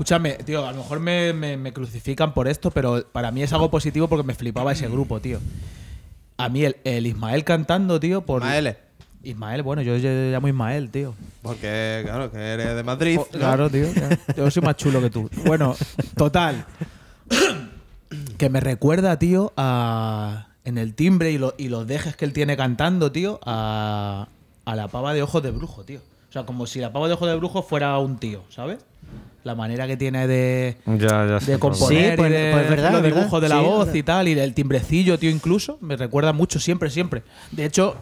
Escúchame, 0.07 0.35
tío, 0.35 0.65
a 0.65 0.71
lo 0.71 0.79
mejor 0.79 1.01
me, 1.01 1.33
me- 1.33 1.57
me 1.57 1.73
crucifican 1.73 2.33
por 2.33 2.47
esto, 2.47 2.71
pero 2.71 3.05
para 3.11 3.33
mí 3.33 3.43
es 3.43 3.53
algo 3.53 3.73
positivo 3.73 4.07
porque 4.07 4.23
me 4.23 4.37
flipaba 4.37 4.71
ese 4.71 4.87
grupo, 4.89 5.19
tío. 5.19 5.41
A 6.37 6.49
mí 6.49 6.65
el, 6.65 6.77
el 6.85 7.09
Ismael 7.09 7.43
cantando, 7.43 7.99
tío, 7.99 8.21
por. 8.25 8.43
Ismael. 8.43 8.77
Ismael, 9.25 9.65
bueno, 9.65 9.83
yo 9.83 9.97
yo 9.97 10.09
llamo 10.31 10.47
Ismael, 10.47 10.91
tío. 10.93 11.13
Porque, 11.43 12.03
claro, 12.05 12.31
que 12.31 12.39
eres 12.39 12.77
de 12.77 12.85
Madrid. 12.85 13.17
¿no? 13.17 13.25
Claro, 13.37 13.69
tío. 13.69 13.87
Yo 14.37 14.49
soy 14.49 14.63
más 14.63 14.77
chulo 14.77 15.01
que 15.03 15.11
tú. 15.11 15.29
Bueno, 15.45 15.75
total. 16.17 16.65
que 18.39 18.49
me 18.49 18.61
recuerda, 18.61 19.19
tío, 19.19 19.53
a. 19.57 20.51
En 20.65 20.79
el 20.79 20.95
timbre 20.95 21.33
y, 21.33 21.39
lo- 21.39 21.55
y 21.59 21.67
los 21.69 21.85
dejes 21.89 22.15
que 22.17 22.25
él 22.25 22.33
tiene 22.33 22.57
cantando, 22.57 23.11
tío, 23.11 23.41
a, 23.45 24.29
a 24.65 24.77
la 24.77 24.87
pava 24.87 25.15
de 25.15 25.23
ojos 25.25 25.43
de 25.43 25.51
brujo, 25.51 25.83
tío. 25.85 25.99
O 26.29 26.33
sea, 26.33 26.45
como 26.47 26.67
si 26.69 26.79
la 26.79 26.93
pava 26.93 27.09
de 27.09 27.15
ojos 27.15 27.29
de 27.29 27.35
brujo 27.35 27.63
fuera 27.65 27.99
un 27.99 28.19
tío, 28.19 28.45
¿sabes? 28.51 28.79
La 29.47 29.55
manera 29.55 29.87
que 29.87 29.97
tiene 29.97 30.27
de, 30.27 30.77
Ya, 30.87 31.25
ya 31.25 31.39
de 31.39 31.57
por 31.59 31.71
componer 31.71 32.11
Sí, 32.11 32.17
pues- 32.17 32.31
y 32.31 32.35
de 32.35 32.51
pues 32.53 32.69
verdad, 32.69 32.93
los 32.95 33.03
verdad. 33.03 33.17
dibujos 33.21 33.41
de 33.43 33.49
la 33.49 33.59
Sí, 33.61 33.65
voz 33.65 33.79
verdad. 33.87 33.95
y 33.95 34.03
tal, 34.03 34.27
y 34.29 34.35
del 34.35 34.55
timbrecillo, 34.55 35.19
tío, 35.21 35.31
incluso. 35.31 35.79
Me 35.81 35.97
recuerda 35.97 36.33
mucho, 36.33 36.59
siempre, 36.59 36.91
siempre. 36.91 37.23
De 37.53 37.65
hecho, 37.65 37.95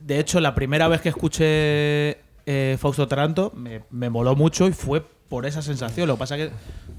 de 0.00 0.18
hecho 0.18 0.40
la 0.40 0.54
primera 0.54 0.88
vez 0.88 1.02
que 1.02 1.10
escuché 1.10 2.18
eh, 2.46 2.76
Fausto 2.78 3.06
Taranto 3.06 3.52
me, 3.54 3.82
me 3.90 4.08
moló 4.08 4.34
mucho 4.34 4.66
y 4.66 4.72
fue 4.72 5.04
por 5.28 5.44
esa 5.46 5.60
sensación. 5.62 6.06
Lo 6.08 6.14
que 6.14 6.18
pasa 6.20 6.36
que, 6.36 6.50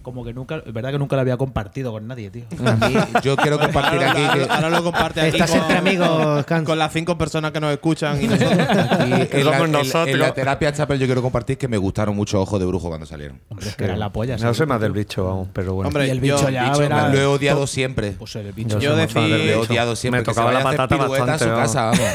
como 0.02 0.24
que 0.26 0.34
nunca, 0.34 0.62
es 0.66 0.74
verdad 0.74 0.92
que 0.92 1.00
nunca 1.00 1.16
lo 1.16 1.22
había 1.22 1.38
compartido 1.38 1.92
con 1.92 2.08
nadie, 2.08 2.30
tío. 2.30 2.44
Aquí, 2.66 2.96
yo 3.24 3.36
quiero 3.38 3.58
compartir 3.60 4.00
Ahora, 4.00 4.12
aquí 4.12 4.22
ahora- 4.24 4.34
que 4.48 4.52
ahora 4.54 4.70
lo 4.70 4.84
comparte 4.84 5.22
aquí 5.22 5.30
Estás 5.38 5.52
con, 5.52 5.60
entre 5.62 5.78
amigos, 5.78 6.46
Cans. 6.46 6.66
con 6.66 6.78
las 6.78 6.92
cinco 6.94 7.18
personas 7.18 7.52
que 7.52 7.60
nos 7.62 7.72
escuchan 7.72 8.22
y 8.22 8.28
nosotros. 8.28 8.52
aquí 8.60 9.12
en, 9.32 9.46
la, 9.46 9.58
en- 9.60 9.72
nosotros. 9.72 10.08
en 10.08 10.20
la 10.20 10.34
terapia 10.34 10.74
Chapel 10.74 11.00
yo 11.00 11.06
quiero 11.06 11.22
compartir 11.22 11.58
que 11.58 11.68
me 11.68 11.78
gustaron 11.78 12.16
mucho 12.16 12.42
Ojos 12.42 12.60
de 12.60 12.66
Brujo 12.66 12.90
cuando 12.90 13.06
salieron. 13.06 13.40
Hombre, 13.50 13.68
es 13.70 13.76
que 13.76 13.86
era 13.86 13.96
la 13.96 14.12
polla. 14.12 14.38
No 14.38 14.54
soy 14.54 14.66
más 14.68 14.82
del 14.82 14.92
bicho, 14.92 15.24
vamos, 15.26 15.48
pero 15.54 15.74
bueno. 15.74 15.88
Hombre, 15.88 16.08
Y 16.08 16.10
el 16.12 16.22
yo- 16.22 16.36
bicho 16.38 16.50
ya 16.50 16.70
Bicho, 16.70 16.80
verá- 16.82 17.10
lo 17.10 17.18
he 17.20 17.26
odiado 17.26 17.66
siempre. 17.68 18.12
Pues 18.12 18.36
el 18.36 18.52
bicho. 18.52 18.80
Yo 18.80 18.96
fan 19.08 19.30
del 19.30 19.46
Lo 19.48 19.52
he 19.52 19.56
odiado 19.56 19.96
siempre. 19.96 20.22
Me 20.22 20.26
que 20.26 20.32
se 20.32 20.36
tocaba 20.36 20.52
la 20.52 20.64
patata 20.64 20.88
pirueta 20.98 21.34
a 21.34 21.40
su 21.40 21.46
bastante. 21.50 21.62
casa, 21.62 21.84
vamos. 21.86 22.08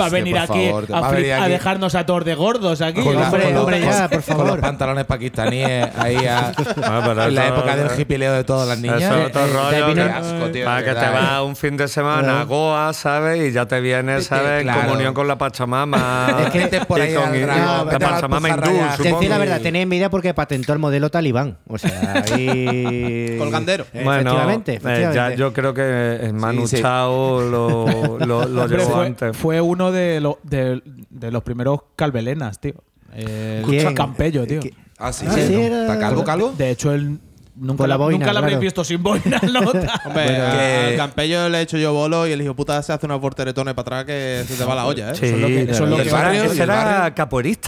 Va 0.00 0.06
a 0.06 0.08
venir 0.08 0.38
aquí, 0.38 0.66
favor, 0.68 0.86
a, 0.92 1.10
venir 1.10 1.32
aquí. 1.34 1.50
dejarnos 1.50 1.94
a 1.94 2.06
todos 2.06 2.24
de 2.24 2.34
gordos 2.34 2.80
aquí. 2.80 3.02
Con, 3.02 3.16
Hombre, 3.16 3.52
con 3.54 3.80
ya, 3.80 4.08
por 4.08 4.10
con 4.10 4.22
favor. 4.22 4.46
los 4.46 4.58
pantalones 4.58 5.04
pakistaníes 5.04 5.88
ahí 5.96 6.16
a- 6.26 6.52
Ah, 6.82 7.02
en 7.26 7.34
la 7.34 7.46
eso- 7.46 7.54
época 7.56 7.76
del 7.76 8.00
hipileo 8.00 8.32
de 8.32 8.44
todas 8.44 8.68
las 8.68 8.78
niñas. 8.78 9.02
Eso 9.02 9.14
es 9.16 9.26
otro 9.28 9.44
eh, 9.44 9.48
rollo. 9.52 9.86
que- 9.86 9.92
vino- 9.94 10.04
asco, 10.16 10.50
tío, 10.50 10.64
para 10.64 10.84
que 10.84 10.90
te 10.94 11.06
vas 11.08 11.42
un 11.42 11.56
fin 11.56 11.76
de 11.76 11.88
semana 11.88 12.40
a 12.40 12.44
Goa, 12.44 12.92
¿sabes? 12.92 13.48
Y 13.48 13.52
ya 13.52 13.66
te 13.66 13.80
vienes, 13.80 14.26
¿sabes? 14.26 14.62
claro. 14.62 14.80
En 14.80 14.86
comunión 14.86 15.14
con 15.14 15.28
la 15.28 15.36
Pachamama. 15.38 16.36
Es 16.44 16.50
que- 16.50 16.58
Vete 16.60 16.84
por 16.84 16.98
y 16.98 17.02
ahí 17.02 17.14
con- 17.14 17.28
al 17.28 17.36
y- 17.36 17.40
dragón, 17.40 17.86
la 17.92 17.98
Pachamama 17.98 18.48
hindú. 18.48 19.02
Te 19.02 19.12
decir 19.12 19.28
la 19.30 19.38
verdad, 19.38 19.60
tenía 19.60 19.82
envidia 19.82 20.10
porque 20.10 20.34
patentó 20.34 20.72
el 20.72 20.78
modelo 20.78 21.10
talibán. 21.10 21.56
O 21.68 21.78
sea, 21.78 22.22
ahí. 22.34 23.36
Colgandero. 23.38 23.86
Bueno, 23.92 24.12
Efectivamente, 24.30 24.80
eh, 24.84 25.10
ya 25.14 25.34
yo 25.34 25.52
creo 25.52 25.74
que 25.74 25.82
eh, 25.82 26.32
Manu 26.32 26.66
Sí, 26.66 26.76
sí. 26.76 26.82
Chao 26.82 27.40
lo, 27.42 28.18
lo, 28.18 28.66
llevó 28.66 28.90
fue, 28.90 29.06
antes. 29.06 29.36
fue 29.36 29.59
uno 29.60 29.92
de, 29.92 30.20
lo- 30.20 30.38
de, 30.42 30.82
de 31.10 31.30
los 31.30 31.42
primeros 31.42 31.80
calvelenas, 31.96 32.60
tío. 32.60 32.74
Eh, 33.12 33.62
¿Quién? 33.66 33.94
Campello, 33.94 34.46
tío. 34.46 34.60
¿Qué- 34.60 34.74
Ah, 34.98 35.12
sí, 35.14 35.24
Ah, 35.28 35.32
sí, 35.34 35.46
sí, 35.46 35.52
¿no? 35.54 35.60
era- 35.60 35.80
¿Está 35.82 35.98
calvo, 35.98 36.24
calvo? 36.24 36.52
De 36.56 36.70
hecho, 36.70 36.92
él 36.92 37.18
nunca, 37.60 37.86
la 37.86 37.96
boina, 37.96 38.18
nunca 38.18 38.32
la 38.32 38.38
habréis 38.40 38.54
claro. 38.54 38.60
visto 38.62 38.84
sin 38.84 39.02
boina, 39.02 39.38
nota. 39.52 40.00
Hombre, 40.06 40.24
Bueno, 40.24 40.46
a- 40.46 40.50
que- 40.52 40.86
al 40.90 40.96
Campello 40.96 41.48
le 41.48 41.58
he 41.58 41.62
hecho 41.62 41.76
yo 41.78 41.92
bolo 41.92 42.26
y 42.26 42.32
el 42.32 42.42
hijo 42.42 42.54
puta 42.54 42.82
se 42.82 42.92
hace 42.92 43.06
unos 43.06 43.20
porteretones 43.20 43.74
para 43.74 44.00
atrás 44.00 44.04
que 44.06 44.44
se 44.46 44.54
te 44.56 44.64
va 44.64 44.74
la 44.74 44.86
olla, 44.86 45.10
¿eh? 45.10 45.14
Sí, 45.14 45.26
Eso 45.26 45.34
es 45.36 45.40
lo 45.40 45.46
que- 45.46 45.62
eso 45.62 45.84
es 45.84 45.90
lo 45.90 46.00
y 46.00 46.02
que 46.04 46.10
barrio, 46.10 46.42
ese 46.44 46.62
era 46.62 47.10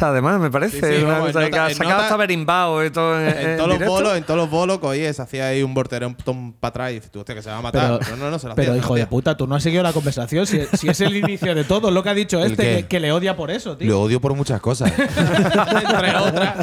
además, 0.08 0.40
me 0.40 0.50
parece. 0.50 0.80
Sí, 0.80 0.96
sí, 0.98 1.02
Una 1.04 1.12
vamos, 1.14 1.26
cosa 1.28 1.40
en 1.40 1.44
que 1.46 1.50
nota- 1.50 1.64
ha 1.66 1.70
en 1.70 1.76
sacado 1.76 1.92
nota- 1.94 2.04
hasta 2.04 2.16
berimbau 2.16 2.82
y 2.84 2.90
todo 2.90 3.20
en, 3.20 3.28
En 3.28 3.50
en 3.50 3.56
todos 3.56 3.68
los 3.78 3.88
bolos, 3.88 4.16
en 4.16 4.24
todos 4.24 4.40
los 4.40 4.50
bolos, 4.50 4.78
oye, 4.82 5.12
se 5.12 5.22
hacía 5.22 5.46
ahí 5.48 5.62
un 5.62 5.74
porterón 5.74 6.14
para 6.14 6.68
atrás 6.70 6.90
y 6.90 6.94
dices, 6.94 7.10
tú, 7.10 7.20
hostia, 7.20 7.34
que 7.34 7.42
se 7.42 7.50
va 7.50 7.58
a 7.58 7.62
matar. 7.62 7.82
Pero, 7.82 7.98
Pero, 8.00 8.16
no, 8.16 8.30
no, 8.30 8.38
se 8.38 8.48
la 8.48 8.54
pero 8.54 8.72
hacía, 8.72 8.82
hijo 8.82 8.94
de 8.94 9.06
puta, 9.06 9.36
tú 9.36 9.46
no 9.46 9.54
has 9.54 9.62
seguido 9.62 9.82
la 9.82 9.92
conversación. 9.92 10.46
Si, 10.46 10.60
si 10.72 10.88
es 10.88 11.00
el 11.00 11.16
inicio 11.16 11.54
de 11.54 11.64
todo, 11.64 11.90
lo 11.90 12.02
que 12.02 12.08
ha 12.10 12.14
dicho 12.14 12.42
¿El 12.42 12.52
este, 12.52 12.76
que, 12.82 12.86
que 12.86 13.00
le 13.00 13.12
odia 13.12 13.36
por 13.36 13.50
eso, 13.50 13.76
tío. 13.76 13.88
Lo 13.90 14.00
odio 14.02 14.20
por 14.20 14.34
muchas 14.34 14.60
cosas. 14.60 14.92
Entre 14.98 16.16
otras. 16.16 16.54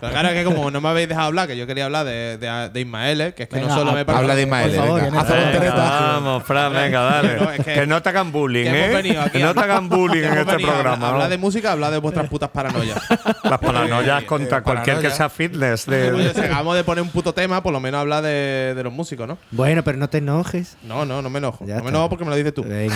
Pero 0.00 0.12
claro, 0.12 0.28
es 0.28 0.34
que 0.34 0.44
como 0.44 0.70
no 0.70 0.80
me 0.80 0.88
habéis 0.88 1.08
dejado 1.08 1.26
hablar, 1.28 1.46
que 1.48 1.56
yo 1.56 1.66
quería 1.66 1.84
hablar 1.86 2.04
de, 2.06 2.38
de, 2.64 2.68
de 2.70 2.80
Ismael, 2.80 3.20
¿eh? 3.20 3.34
que 3.34 3.44
es 3.44 3.48
que 3.48 3.56
Venga, 3.56 3.68
no 3.68 3.74
solo 3.74 3.92
me 3.92 4.04
parece- 4.04 4.22
Habla 4.22 4.34
de 4.34 4.42
Ismael, 4.42 4.70
Por 4.70 4.84
favor, 4.86 5.00
venga. 5.02 5.74
Vamos, 5.74 6.42
Fran, 6.44 6.72
venga, 6.74 7.00
dale. 7.02 7.36
No, 7.36 7.50
es 7.50 7.64
que- 7.64 7.74
que, 7.74 7.86
no 7.86 8.02
te 8.02 8.08
hagan 8.08 8.32
bullying, 8.32 8.64
que 8.64 8.68
hemos 8.84 8.90
¿eh? 8.90 9.02
venido 9.02 9.22
aquí 9.22 9.30
Que 9.38 9.44
no 9.44 9.54
te 9.54 9.60
hagan 9.60 9.88
bullying 9.88 10.22
en 10.24 10.38
este 10.38 10.52
venido 10.52 10.70
programa. 10.72 11.08
Hablar 11.08 11.22
¿no? 11.24 11.28
de 11.30 11.38
música, 11.38 11.72
hablar 11.72 11.92
de 11.92 11.98
vuestras 11.98 12.28
putas 12.28 12.50
paranoias. 12.50 12.98
Las 13.44 13.58
paranoias 13.58 14.24
contra 14.24 14.58
eh, 14.58 14.62
cualquier 14.62 14.98
que 15.00 15.10
sea 15.10 15.28
fitness. 15.28 15.86
de- 15.86 16.12
Oye, 16.12 16.34
si 16.34 16.40
acabamos 16.40 16.76
de 16.76 16.84
poner 16.84 17.02
un 17.02 17.10
puto 17.10 17.32
tema, 17.34 17.62
por 17.62 17.72
lo 17.72 17.80
menos 17.80 18.00
hablar 18.00 18.22
de, 18.22 18.74
de 18.76 18.82
los 18.82 18.92
músicos, 18.92 19.26
¿no? 19.28 19.38
Bueno, 19.50 19.82
pero 19.84 19.98
no 19.98 20.08
te 20.08 20.18
enojes. 20.18 20.76
No, 20.82 21.04
no, 21.04 21.22
no 21.22 21.30
me 21.30 21.38
enojo. 21.38 21.64
Ya 21.66 21.76
no 21.78 21.84
me 21.84 21.90
enojo 21.90 22.08
porque 22.08 22.24
me 22.24 22.30
lo 22.30 22.36
dices 22.36 22.54
tú. 22.54 22.62
Venga. 22.64 22.94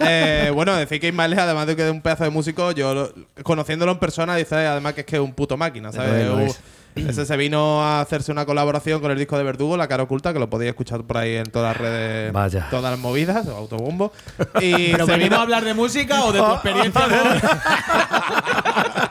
Eh, 0.00 0.50
bueno, 0.54 0.74
decir 0.76 1.00
que 1.00 1.08
Ismael, 1.08 1.38
además 1.38 1.66
de 1.66 1.76
que 1.76 1.84
es 1.84 1.90
un 1.90 2.00
pedazo 2.00 2.24
de 2.24 2.30
músico, 2.30 2.70
yo 2.72 2.94
lo- 2.94 3.12
conociéndolo 3.42 3.92
en 3.92 3.98
persona, 3.98 4.36
dice 4.36 4.54
además 4.54 4.94
que 4.94 5.00
es 5.00 5.06
que 5.06 5.16
es 5.16 5.22
un 5.22 5.32
puto 5.34 5.56
máquina, 5.56 5.92
¿sabes? 5.92 6.58
Ese 7.06 7.26
se 7.26 7.36
vino 7.36 7.82
a 7.82 8.00
hacerse 8.00 8.32
una 8.32 8.46
colaboración 8.46 9.00
con 9.00 9.10
el 9.10 9.18
disco 9.18 9.36
de 9.38 9.44
Verdugo, 9.44 9.76
La 9.76 9.86
Cara 9.88 10.02
Oculta, 10.04 10.32
que 10.32 10.38
lo 10.38 10.48
podéis 10.50 10.70
escuchar 10.70 11.02
por 11.02 11.18
ahí 11.18 11.36
en 11.36 11.50
todas 11.50 11.68
las 11.74 11.76
redes, 11.76 12.32
Vaya. 12.32 12.66
todas 12.70 12.90
las 12.90 12.98
movidas, 13.00 13.46
o 13.46 13.56
autobombo. 13.56 14.12
Y 14.60 14.92
¿Pero 14.92 15.06
se 15.06 15.12
venimos 15.12 15.28
vino- 15.30 15.36
a 15.38 15.42
hablar 15.42 15.64
de 15.64 15.74
música 15.74 16.24
o 16.24 16.32
de 16.32 16.38
tu 16.40 16.46
experiencia 16.54 17.02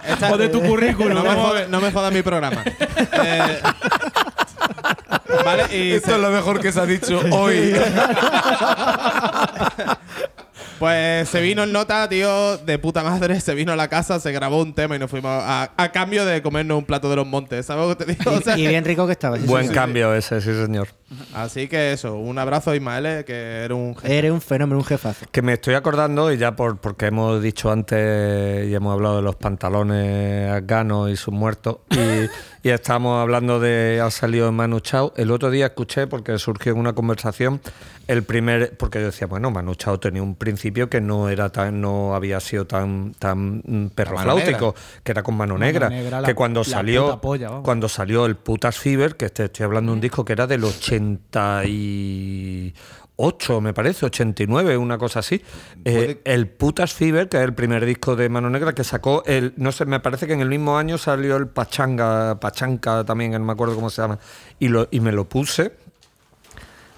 Esta- 0.07 0.31
o 0.33 0.37
de 0.37 0.49
tu 0.49 0.61
currículum? 0.61 1.13
No 1.13 1.21
me, 1.23 1.27
Vamos 1.29 1.43
a 1.45 1.47
jode, 1.49 1.59
ver. 1.61 1.69
no 1.69 1.81
me 1.81 1.91
joda 1.91 2.11
mi 2.11 2.21
programa. 2.21 2.63
Eh, 2.65 3.59
vale, 5.45 5.63
y 5.77 5.91
Esto 5.93 6.09
se- 6.09 6.15
es 6.15 6.21
lo 6.21 6.29
mejor 6.31 6.59
que 6.59 6.71
se 6.71 6.79
ha 6.79 6.85
dicho 6.85 7.19
hoy. 7.31 7.73
Pues 10.79 11.27
se 11.29 11.41
vino 11.41 11.63
en 11.63 11.71
nota, 11.71 12.07
tío, 12.07 12.57
de 12.59 12.77
puta 12.77 13.03
madre, 13.03 13.41
se 13.41 13.55
vino 13.55 13.71
a 13.71 13.75
la 13.75 13.87
casa, 13.87 14.19
se 14.19 14.31
grabó 14.31 14.61
un 14.61 14.75
tema 14.75 14.95
y 14.95 14.99
nos 14.99 15.09
fuimos 15.09 15.31
a, 15.43 15.71
a 15.75 15.91
cambio 15.91 16.23
de 16.23 16.41
comernos 16.43 16.77
un 16.77 16.85
plato 16.85 17.09
de 17.09 17.15
los 17.15 17.25
montes, 17.25 17.65
¿sabes 17.65 17.87
lo 17.87 17.97
que 17.97 18.05
te 18.05 18.13
digo? 18.13 18.31
O 18.31 18.41
sea, 18.41 18.55
Y 18.57 18.67
bien 18.67 18.85
rico 18.85 19.07
que 19.07 19.13
estaba. 19.13 19.37
sí, 19.37 19.43
Buen 19.47 19.69
sí. 19.69 19.73
cambio 19.73 20.13
ese, 20.13 20.39
sí, 20.39 20.51
señor. 20.53 20.87
Así 21.33 21.67
que 21.67 21.93
eso, 21.93 22.15
un 22.15 22.37
abrazo 22.37 22.71
a 22.71 22.75
Ismael, 22.75 23.05
eh, 23.05 23.23
que 23.25 23.63
era 23.63 23.73
un 23.75 23.95
genio. 23.95 24.17
Eres 24.17 24.31
un 24.31 24.41
fenómeno, 24.41 24.79
un 24.79 24.85
jefazo. 24.85 25.25
Que 25.31 25.41
me 25.41 25.53
estoy 25.53 25.73
acordando, 25.75 26.31
y 26.31 26.37
ya 26.37 26.55
por 26.55 26.77
porque 26.77 27.07
hemos 27.07 27.41
dicho 27.41 27.71
antes 27.71 28.67
y 28.67 28.73
hemos 28.75 28.93
hablado 28.93 29.17
de 29.17 29.21
los 29.21 29.35
pantalones 29.35 30.51
afganos 30.51 31.09
y 31.09 31.15
sus 31.15 31.33
muertos, 31.33 31.77
y, 31.91 31.97
y 32.67 32.71
estamos 32.71 33.21
hablando 33.21 33.59
de 33.59 34.01
ha 34.03 34.09
salido 34.11 34.51
Manu 34.51 34.79
Chao. 34.79 35.13
El 35.15 35.31
otro 35.31 35.49
día 35.49 35.67
escuché, 35.67 36.07
porque 36.07 36.37
surgió 36.39 36.73
en 36.73 36.79
una 36.79 36.93
conversación, 36.93 37.61
el 38.07 38.23
primer. 38.23 38.75
Porque 38.77 38.99
yo 38.99 39.07
decía, 39.07 39.27
bueno, 39.27 39.51
Manu 39.51 39.75
Chao 39.75 39.99
tenía 39.99 40.21
un 40.23 40.35
principio 40.35 40.89
que 40.89 41.01
no 41.01 41.29
era 41.29 41.49
tan, 41.49 41.81
no 41.81 42.15
había 42.15 42.39
sido 42.39 42.65
tan, 42.65 43.13
tan 43.19 43.61
mm, 43.65 43.89
perro 43.95 44.17
flautico, 44.17 44.73
negra. 44.75 45.01
que 45.03 45.11
era 45.11 45.23
con 45.23 45.35
mano 45.35 45.53
Mano 45.53 45.65
negra. 45.65 45.89
negra, 45.89 46.21
la- 46.21 46.27
que 46.27 46.35
cuando 46.35 46.61
la 46.61 46.65
salió. 46.65 47.19
polla, 47.21 47.49
cuando 47.63 47.87
salió 47.89 48.25
el 48.25 48.35
Putas 48.35 48.77
Fever, 48.77 49.15
que 49.15 49.25
este- 49.25 49.45
estoy 49.45 49.63
hablando 49.65 49.91
de 49.91 49.95
un 49.95 50.01
disco 50.01 50.23
que 50.25 50.33
era 50.33 50.47
del 50.47 50.63
88, 50.97 53.61
me 53.61 53.73
parece, 53.73 54.05
89, 54.05 54.77
una 54.77 54.97
cosa 54.97 55.19
así. 55.19 55.41
Eh, 55.85 56.21
el 56.23 56.47
Putas 56.47 56.93
Fever, 56.93 57.29
que 57.29 57.37
es 57.37 57.43
el 57.43 57.53
primer 57.53 57.85
disco 57.85 58.15
de 58.15 58.29
Mano 58.29 58.49
Negra, 58.49 58.73
que 58.73 58.83
sacó 58.83 59.23
el, 59.25 59.53
no 59.57 59.71
sé, 59.71 59.85
me 59.85 59.99
parece 59.99 60.27
que 60.27 60.33
en 60.33 60.41
el 60.41 60.49
mismo 60.49 60.77
año 60.77 60.97
salió 60.97 61.37
el 61.37 61.47
Pachanga, 61.47 62.39
Pachanca 62.39 63.03
también, 63.03 63.31
no 63.31 63.39
me 63.39 63.53
acuerdo 63.53 63.75
cómo 63.75 63.89
se 63.89 64.01
llama, 64.01 64.19
y, 64.59 64.67
lo, 64.67 64.87
y 64.91 64.99
me 64.99 65.11
lo 65.11 65.29
puse. 65.29 65.73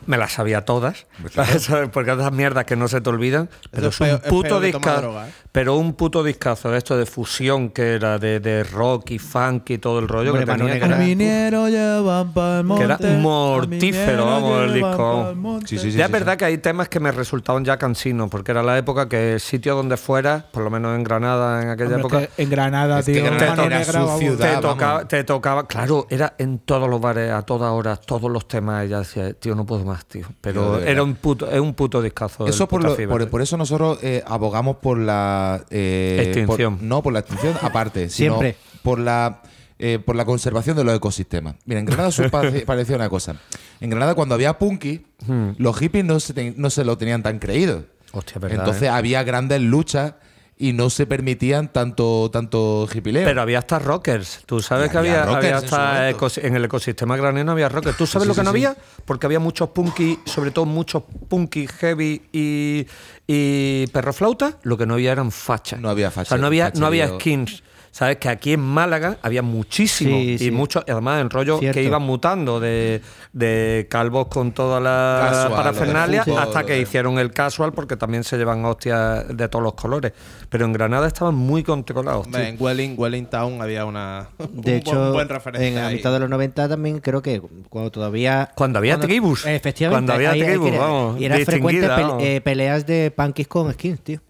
Me 0.06 0.18
las 0.18 0.34
sabía 0.34 0.66
todas, 0.66 1.06
¿sabes? 1.60 1.90
porque 1.92 2.12
esas 2.12 2.32
mierdas 2.32 2.66
que 2.66 2.76
no 2.76 2.88
se 2.88 3.02
te 3.02 3.10
olvidan, 3.10 3.50
pero 3.72 3.90
es 3.90 4.00
es 4.02 4.14
un 4.14 4.20
puto 4.30 4.60
discazo, 4.60 5.02
droga, 5.02 5.28
¿eh? 5.28 5.32
pero 5.52 5.76
un 5.76 5.94
puto 5.94 6.24
discazo 6.24 6.76
esto 6.76 6.98
de 6.98 7.06
fusión 7.06 7.70
que 7.70 7.96
era 7.96 8.18
de, 8.20 8.40
de 8.40 8.64
rock 8.64 9.12
y 9.12 9.20
funk 9.20 9.70
y 9.72 9.78
todo 9.78 10.00
el 10.00 10.08
rollo 10.08 10.32
Hombre, 10.32 10.46
que 10.46 10.52
tenía, 10.58 10.80
que 10.80 10.86
era- 10.86 10.98
minero 10.98 11.68
llevan 11.70 12.34
pa'l 12.34 12.66
que 12.78 12.84
era 12.84 12.98
monte, 12.98 13.18
mortífero, 13.18 14.26
vamos, 14.26 14.64
el 14.64 14.74
disco. 14.74 15.24
pa'l 15.26 15.36
monte. 15.36 15.68
Sí, 15.68 15.78
sí, 15.78 15.92
sí, 15.92 15.98
ya 15.98 16.06
es 16.06 16.12
verdad 16.12 16.34
sí. 16.34 16.38
que 16.40 16.46
hay 16.46 16.58
temas 16.58 16.90
que 16.90 17.00
me 17.00 17.12
resultaban 17.12 17.64
ya 17.66 17.78
cansinos, 17.78 18.30
porque 18.30 18.52
era 18.52 18.64
la 18.64 18.78
época 18.78 19.08
que 19.10 19.34
el 19.34 19.40
sitio 19.40 19.76
donde 19.76 19.98
fuera, 19.98 20.46
por 20.52 20.64
lo 20.64 20.70
menos 20.70 20.96
en 20.96 21.04
Granada 21.04 21.62
en 21.62 21.70
aquella 21.70 21.96
Hombre, 21.96 22.00
época, 22.02 22.20
es 22.24 22.30
que 22.30 22.44
en 22.44 22.50
Granada, 22.50 23.00
Es 23.00 23.06
que 23.06 23.14
tío. 23.14 23.24
Negra, 23.32 23.84
su 23.84 23.94
vamos. 24.00 24.20
ciudad. 24.20 24.38
te, 24.38 24.48
vamos. 24.56 24.62
tocaba, 24.62 25.08
te 25.08 25.24
tocaba, 25.24 25.68
claro, 25.68 26.08
era 26.10 26.34
en 26.38 26.60
todos 26.60 26.90
los 26.90 27.00
bares, 27.02 27.32
a 27.32 27.42
todas 27.44 27.72
horas, 27.72 28.02
todos 28.02 28.30
los 28.32 28.48
temas. 28.48 28.86
Ella 28.86 29.00
decía, 29.00 29.34
tío, 29.34 29.56
no 29.56 29.66
puedo 29.66 29.82
más, 29.90 30.06
tío. 30.06 30.26
Pero 30.42 30.80
era 30.80 31.04
un 31.04 31.16
puto, 31.16 31.50
es 31.52 31.60
un 31.60 31.74
puto 31.74 32.02
discazo. 32.02 32.48
Eso 32.48 32.68
por, 32.68 32.84
lo- 32.84 32.96
por, 33.10 33.30
por 33.30 33.42
eso 33.42 33.58
nosotros 33.58 34.00
eh, 34.02 34.24
abogamos 34.26 34.78
por 34.78 34.98
la 34.98 35.64
eh, 35.70 36.24
Extinción. 36.28 36.78
por- 36.78 36.84
no 36.86 37.04
por 37.04 37.12
la 37.14 37.20
extinción 37.20 37.56
aparte, 37.62 38.10
sino 38.10 38.40
Siempre. 38.40 38.56
por 38.84 39.00
la 39.00 39.42
eh, 39.82 39.98
por 39.98 40.16
la 40.18 40.26
conservación 40.26 40.76
de 40.76 40.84
los 40.84 40.94
ecosistemas. 40.96 41.56
Mira, 41.66 41.80
en 41.80 41.86
Granada 41.86 42.10
parecía 42.66 42.96
una 42.98 43.08
cosa. 43.10 43.36
En 43.80 43.90
Granada 43.90 44.14
cuando 44.16 44.36
había 44.36 44.58
punky, 44.58 45.06
Hmm. 45.26 45.50
los 45.58 45.78
hippies 45.78 46.06
no 46.06 46.20
se, 46.22 46.34
ten- 46.34 46.54
no 46.58 46.70
se 46.70 46.84
lo 46.86 46.98
tenían 46.98 47.22
tan 47.24 47.40
creído. 47.40 47.84
Hostia, 48.14 48.40
verdad, 48.40 48.60
Entonces 48.60 48.84
¿eh? 48.84 48.90
había 48.90 49.22
grandes 49.24 49.62
luchas 49.62 50.14
y 50.62 50.74
no 50.74 50.90
se 50.90 51.06
permitían 51.06 51.72
tanto 51.72 52.30
tanto 52.34 52.86
hippileo. 52.94 53.24
Pero 53.24 53.42
había 53.42 53.60
hasta 53.60 53.80
rockers. 53.80 54.42
Tú 54.46 54.62
sabes 54.62 54.92
que 54.92 54.98
había 54.98 55.24
en 55.24 55.54
hasta 55.54 56.12
ecosi- 56.12 56.44
en 56.44 56.54
el 56.58 56.66
ecosistema 56.66 57.16
graneno 57.16 57.54
había 57.54 57.70
rockers. 57.70 57.96
¿Tú 57.96 58.06
sabes 58.06 58.24
Sí, 58.24 58.28
lo 58.28 58.34
que 58.36 58.42
sí, 58.42 58.46
no 58.46 58.52
sí. 58.52 58.58
había? 58.66 58.76
Porque 59.06 59.26
había 59.26 59.40
muchos 59.40 59.70
punky, 59.70 60.20
sobre 60.26 60.52
todo 60.52 60.66
muchos 60.66 61.04
punky 61.30 61.66
heavy 61.66 62.24
y, 62.34 62.86
y 63.26 63.88
perro 63.88 64.12
flauta. 64.12 64.58
Lo 64.64 64.78
que 64.78 64.86
no 64.86 64.96
había 64.96 65.14
eran 65.14 65.32
fachas. 65.32 65.80
No 65.80 65.90
había 65.90 66.10
O 66.10 66.26
sea, 66.26 66.38
no 66.38 66.48
había, 66.48 66.74
no 66.76 66.86
había 66.88 67.08
skins. 67.08 67.64
Sabes 68.00 68.16
que 68.16 68.30
aquí 68.30 68.54
en 68.54 68.62
Málaga 68.62 69.18
había 69.22 69.42
muchísimo 69.42 70.16
Sí, 70.16 70.30
y 70.30 70.38
sí. 70.38 70.52
muchos, 70.52 70.86
y 70.88 70.92
además 70.92 71.20
en 71.20 71.30
rollo 71.30 71.60
Cierto. 71.60 71.78
que 71.78 71.84
iban 71.84 72.02
mutando 72.02 72.62
de, 72.62 73.02
de 73.34 73.88
calvos 73.90 74.28
con 74.28 74.54
toda 74.54 74.80
la 74.80 75.28
Casual, 75.30 75.52
parafernalia 75.54 76.20
lo 76.20 76.24
de 76.26 76.32
fútbol, 76.32 76.44
hasta 76.48 76.64
que 76.66 76.80
hicieron 76.80 77.20
el 77.20 77.32
casual 77.32 77.74
porque 77.74 77.98
también 77.98 78.24
se 78.24 78.38
llevan 78.38 78.64
hostias 78.64 79.26
de 79.36 79.50
todos 79.50 79.62
los 79.64 79.74
colores. 79.74 80.14
Pero 80.48 80.64
en 80.64 80.72
Granada 80.72 81.08
estaban 81.08 81.36
muy 81.36 81.62
controlados. 81.62 82.26
Hombre, 82.26 82.48
en 82.48 82.56
Welling, 82.58 82.96
Welling 82.98 83.26
Town 83.26 83.62
había 83.62 83.84
una. 83.84 84.30
un 84.38 84.62
De 84.62 84.62
buen- 84.62 84.76
hecho, 84.78 85.12
buen 85.12 85.28
referencia 85.28 85.68
en 85.68 85.76
la 85.76 85.90
mitad 85.90 86.14
de 86.14 86.20
los 86.20 86.30
90 86.30 86.70
también 86.70 87.00
creo 87.02 87.22
que 87.22 87.42
cuando 87.68 87.92
todavía... 87.92 88.50
Cuando 88.56 88.80
había 88.80 88.98
tribus. 88.98 89.46
Efectivamente. 89.46 90.06
Cuando 90.06 90.14
había 90.14 90.32
tribus, 90.46 90.72
vamos, 90.78 91.20
Y 91.20 91.26
era 91.26 91.36
frecuente 91.36 91.82
distinguida, 91.82 91.98
pele- 91.98 92.08
vamos. 92.08 92.24
eh, 92.24 92.40
peleas 92.40 92.86
de 92.86 93.12
punkis 93.12 93.48
con 93.50 93.74
skins, 93.74 94.00
tío. 94.00 94.22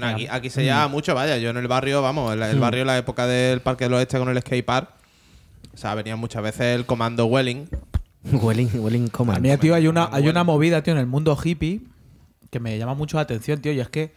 Bueno, 0.00 0.06
aquí, 0.08 0.26
aquí 0.28 0.50
se 0.50 0.64
lleva 0.64 0.88
mucho, 0.88 1.14
vaya. 1.14 1.38
Yo 1.38 1.50
en 1.50 1.56
el 1.56 1.68
barrio, 1.68 2.02
vamos, 2.02 2.32
en 2.32 2.40
la- 2.40 2.50
el 2.50 2.58
barrio, 2.58 2.80
en 2.80 2.88
la 2.88 2.98
época 2.98 3.26
del 3.28 3.60
Parque 3.60 3.84
del 3.84 3.94
Oeste 3.94 4.18
con 4.18 4.28
el 4.28 4.40
skate 4.40 4.64
park. 4.64 4.88
O 5.72 5.76
sea, 5.76 5.94
venía 5.94 6.16
muchas 6.16 6.42
veces 6.42 6.62
el 6.76 6.84
comando 6.84 7.26
Welling. 7.26 7.68
Welling, 8.32 8.70
Welling 8.80 9.06
A 9.06 9.10
Command. 9.12 9.40
mí, 9.40 9.56
tío, 9.58 9.74
hay 9.74 9.86
una, 9.86 10.08
hay 10.10 10.26
una 10.28 10.42
movida, 10.42 10.82
tío, 10.82 10.94
en 10.94 10.98
el 11.00 11.06
mundo 11.06 11.38
hippie 11.42 11.80
que 12.50 12.58
me 12.58 12.76
llama 12.78 12.94
mucho 12.94 13.18
la 13.18 13.22
atención, 13.22 13.60
tío, 13.60 13.72
y 13.72 13.78
es 13.80 13.88
que 13.88 14.12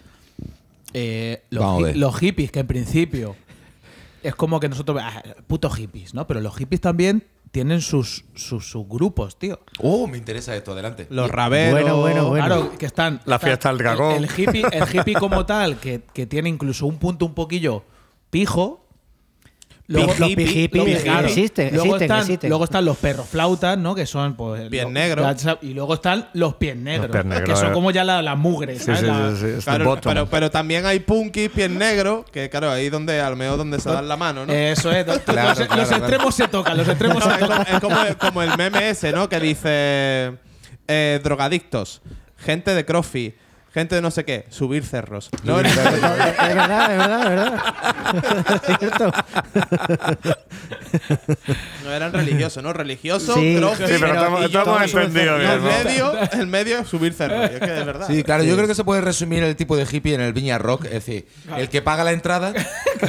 eh, 0.93 1.43
hi- 1.51 1.93
los 1.95 2.17
hippies, 2.19 2.51
que 2.51 2.59
en 2.59 2.67
principio 2.67 3.36
es 4.23 4.34
como 4.36 4.59
que 4.59 4.69
nosotros, 4.69 4.99
ah, 5.01 5.21
putos 5.47 5.75
hippies, 5.75 6.13
¿no? 6.13 6.25
Pero 6.28 6.41
los 6.41 6.55
hippies 6.55 6.82
también 6.82 7.23
tienen 7.58 7.82
sus, 7.82 8.24
sus, 8.36 8.70
sus 8.70 8.88
grupos, 8.88 9.39
tío. 9.39 9.60
Oh, 9.80 10.05
me 10.05 10.20
interesa 10.20 10.55
esto, 10.55 10.74
adelante. 10.74 11.08
Los 11.10 11.32
raberos. 11.32 11.72
Bueno, 11.82 11.97
bueno, 12.01 12.30
bueno. 12.30 12.45
Claro, 12.45 12.78
que 12.78 12.86
están. 12.86 13.20
La 13.26 13.38
están- 13.38 13.47
fiesta 13.49 13.70
del 13.70 13.78
dragón. 13.80 14.14
El, 14.14 14.26
el 14.26 14.30
hippie, 14.30 14.64
el 14.72 14.84
hippie 14.95 15.16
como 15.16 15.43
tal, 15.43 15.80
que, 15.80 16.03
que 16.14 16.28
tiene 16.28 16.49
incluso 16.49 16.86
un 16.86 16.99
punto 16.99 17.26
un 17.26 17.34
poquillo 17.34 17.82
pijo. 18.30 18.86
Los 19.89 20.19
los 20.19 20.29
pi- 20.29 20.35
luego- 20.35 20.51
hippies 20.51 21.03
claro, 21.03 21.27
existen, 21.27 21.69
luego 21.73 21.85
existen, 21.95 22.01
están, 22.03 22.19
existen. 22.19 22.49
Luego 22.49 22.63
están 22.65 22.83
los 22.83 22.97
perros 22.97 23.25
flautas, 23.29 23.77
¿no? 23.77 23.95
Que 23.95 24.05
son, 24.05 24.35
pues. 24.35 24.67
Pies 24.69 24.89
negros. 24.89 25.45
Y 25.61 25.73
luego 25.73 25.93
están 25.93 26.27
los 26.33 26.55
pies 26.55 26.75
negros. 26.75 27.09
pies 27.09 27.23
negros, 27.23 27.49
que 27.49 27.55
son 27.55 27.69
eh. 27.69 27.73
como 27.73 27.91
ya 27.91 28.03
la, 28.03 28.21
la 28.21 28.35
mugre, 28.35 28.77
Sí, 28.77 28.83
¿sabes? 28.85 28.99
sí, 28.99 29.05
La- 29.05 29.31
sí, 29.31 29.38
sí, 29.39 29.45
es 29.59 29.63
Claro, 29.63 29.79
the 29.85 29.89
bottom. 29.89 30.13
pero, 30.13 30.25
pero 30.29 30.51
también 30.51 30.85
hay 30.85 30.99
punkis, 30.99 31.49
pies 31.49 31.69
negros, 31.69 32.25
que 32.31 32.49
claro, 32.49 32.69
ahí 32.69 32.89
donde, 32.89 33.21
a 33.21 33.29
lo 33.29 33.38
mejor 33.38 33.57
donde 33.57 33.79
se 33.79 33.89
dan 33.89 34.09
la 34.09 34.17
mano, 34.17 34.45
¿no? 34.45 34.51
Eso 34.51 34.91
es. 34.91 35.07
los, 35.07 35.19
Claro, 35.19 35.49
los 35.49 35.57
claro, 35.57 35.67
claro. 35.85 35.95
extremos 35.97 36.35
se 36.35 36.47
tocan, 36.49 36.75
los 36.77 36.88
extremos 36.89 37.19
No, 37.19 37.25
se 37.25 37.31
es, 37.31 37.39
como, 37.39 37.55
tocan. 37.57 37.73
es 37.75 37.79
como 37.79 38.01
el, 38.03 38.17
como 38.17 38.41
el 38.43 38.57
meme 38.57 38.89
ese, 38.89 39.13
¿no? 39.13 39.29
Que 39.29 39.39
dice 39.39 40.33
eh, 40.89 41.19
drogadictos, 41.23 42.01
gente 42.38 42.75
de 42.75 42.83
crossfit, 42.85 43.35
gente 43.74 43.95
de 43.95 44.01
no 44.01 44.11
sé 44.11 44.26
qué, 44.26 44.45
subir 44.49 44.84
cerros. 44.86 45.30
No, 45.43 45.59
Es 45.59 45.76
verdad, 45.76 45.93
es 46.49 46.55
verdad, 46.55 46.91
es 46.91 46.97
verdad. 47.30 47.63
Es 48.68 48.78
cierto. 48.80 49.11
no 51.84 51.91
eran 51.93 52.13
religiosos, 52.13 52.63
¿no? 52.63 52.74
Religiosos, 52.74 53.36
Sí, 53.36 53.55
crossfit. 53.57 53.88
Sí, 53.88 53.93
pero 53.99 54.13
estamos, 54.13 54.45
estamos 54.45 54.82
entendidos 54.82 55.39
bien. 55.39 55.51
el 55.51 55.61
medio, 55.61 56.13
el 56.32 56.47
medio 56.47 56.78
es 56.80 56.88
subir 56.88 57.13
cerros. 57.13 57.49
Es 57.51 57.59
que 57.59 57.68
de 57.68 57.84
verdad. 57.84 58.07
Sí, 58.07 58.24
claro, 58.24 58.43
yo 58.43 58.55
creo 58.55 58.68
que 58.68 58.76
se 58.76 58.84
puede 58.84 59.01
resumir 59.01 59.43
el 59.43 59.55
tipo 59.55 59.76
de 59.78 59.86
hippie 59.89 60.15
en 60.15 60.22
el 60.22 60.34
Viña 60.34 60.57
Rock, 60.57 60.86
es 60.86 60.91
decir, 60.91 61.28
el 61.57 61.70
que 61.70 61.82
paga 61.82 62.03
la 62.03 62.11
entrada, 62.11 62.53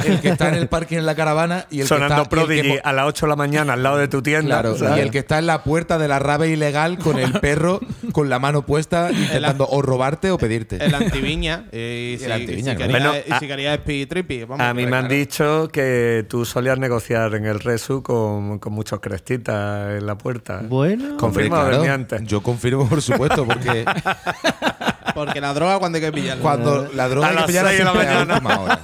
el 0.05 0.19
que 0.19 0.29
está 0.29 0.49
en 0.49 0.55
el 0.55 0.67
parking 0.67 0.97
en 0.97 1.05
la 1.05 1.15
caravana 1.15 1.65
y 1.69 1.81
el 1.81 1.87
Sonando 1.87 2.15
que 2.15 2.21
está 2.21 2.29
Prodigy 2.29 2.61
que 2.61 2.81
a 2.83 2.93
las 2.93 3.05
8 3.07 3.25
de 3.25 3.29
la 3.29 3.35
mañana 3.35 3.73
al 3.73 3.83
lado 3.83 3.97
de 3.97 4.07
tu 4.07 4.21
tienda. 4.21 4.61
Claro, 4.61 4.77
¿sabes? 4.77 4.97
y 4.97 5.01
el 5.01 5.11
que 5.11 5.19
está 5.19 5.39
en 5.39 5.47
la 5.47 5.63
puerta 5.63 5.97
de 5.97 6.07
la 6.07 6.19
rave 6.19 6.49
ilegal 6.49 6.97
con 6.99 7.17
el 7.19 7.31
perro 7.39 7.79
con 8.11 8.29
la 8.29 8.39
mano 8.39 8.63
puesta 8.65 9.09
intentando 9.11 9.67
o 9.67 9.81
robarte 9.81 10.31
o 10.31 10.37
El 10.69 10.95
antiviña. 10.95 11.65
Y, 11.71 12.15
si, 12.19 12.25
el 12.25 12.31
antiviña, 12.31 12.73
y 12.73 12.75
si 12.75 12.77
claro. 12.77 12.93
quería, 12.93 13.09
Bueno, 13.09 13.23
y 13.27 13.31
a- 13.31 13.39
si 13.39 13.47
quería 13.47 13.73
speed 13.75 14.07
trippy. 14.07 14.43
Vamos, 14.43 14.59
A 14.65 14.73
mí 14.73 14.85
me 14.85 14.97
han 14.97 15.03
claro. 15.07 15.15
dicho 15.15 15.69
que 15.71 16.25
tú 16.29 16.45
solías 16.45 16.77
negociar 16.79 17.33
en 17.35 17.45
el 17.45 17.59
Resu 17.59 18.03
con, 18.03 18.59
con 18.59 18.73
muchos 18.73 18.99
crestitas 18.99 19.97
en 19.99 20.05
la 20.05 20.17
puerta. 20.17 20.61
Bueno. 20.67 21.03
Hombre, 21.03 21.17
Confirma 21.17 21.63
o 21.65 21.69
claro. 21.81 22.23
Yo 22.25 22.41
confirmo, 22.41 22.87
por 22.87 23.01
supuesto, 23.01 23.45
porque 23.45 23.85
Porque 25.25 25.41
la 25.41 25.53
droga 25.53 25.79
cuando 25.79 25.97
hay 25.97 26.03
que 26.03 26.11
pillarla. 26.11 26.41
cuando 26.41 26.87
la 26.93 27.07
droga 27.09 27.27
A 27.27 27.29
hay 27.31 27.37
que 27.37 27.43
pillarla 27.43 27.71
de 27.71 27.83
la 27.83 27.93
mañana. 27.93 28.33
última 28.35 28.59
hora. 28.59 28.79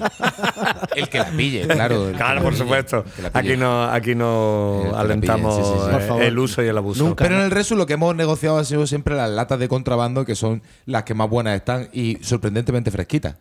El 0.96 1.10
que 1.10 1.18
la 1.20 1.26
pille, 1.32 1.68
claro. 1.68 2.12
Claro, 2.16 2.36
la 2.36 2.42
por 2.42 2.52
pille, 2.54 2.64
supuesto. 2.64 3.06
Aquí 3.34 3.58
no, 3.58 3.84
aquí 3.86 4.16
no 4.16 4.84
El 4.90 4.96
alentamos 4.96 5.56
pille, 5.56 5.66
sí, 5.68 5.74
sí, 5.74 5.86
sí. 5.86 5.92
Por 5.92 6.02
favor. 6.02 6.24
el 6.24 6.40
uso 6.40 6.64
y 6.64 6.68
el 6.68 6.78
abuso. 6.78 7.04
Nunca. 7.04 7.24
Pero 7.24 7.36
en 7.36 7.42
el 7.42 7.52
resto 7.52 7.76
lo 7.76 7.86
que 7.86 7.94
hemos 7.94 8.16
negociado 8.16 8.58
ha 8.58 8.64
sido 8.64 8.86
siempre 8.88 9.16
las 9.16 9.30
latas 9.30 9.60
de 9.60 9.68
contrabando, 9.68 10.26
que 10.26 10.36
son 10.36 10.62
las 10.86 11.04
que 11.04 11.14
más 11.14 11.30
buenas 11.30 11.56
están 11.56 11.90
y 11.94 12.18
sorprendentemente 12.22 12.92
fresquitas. 12.92 13.36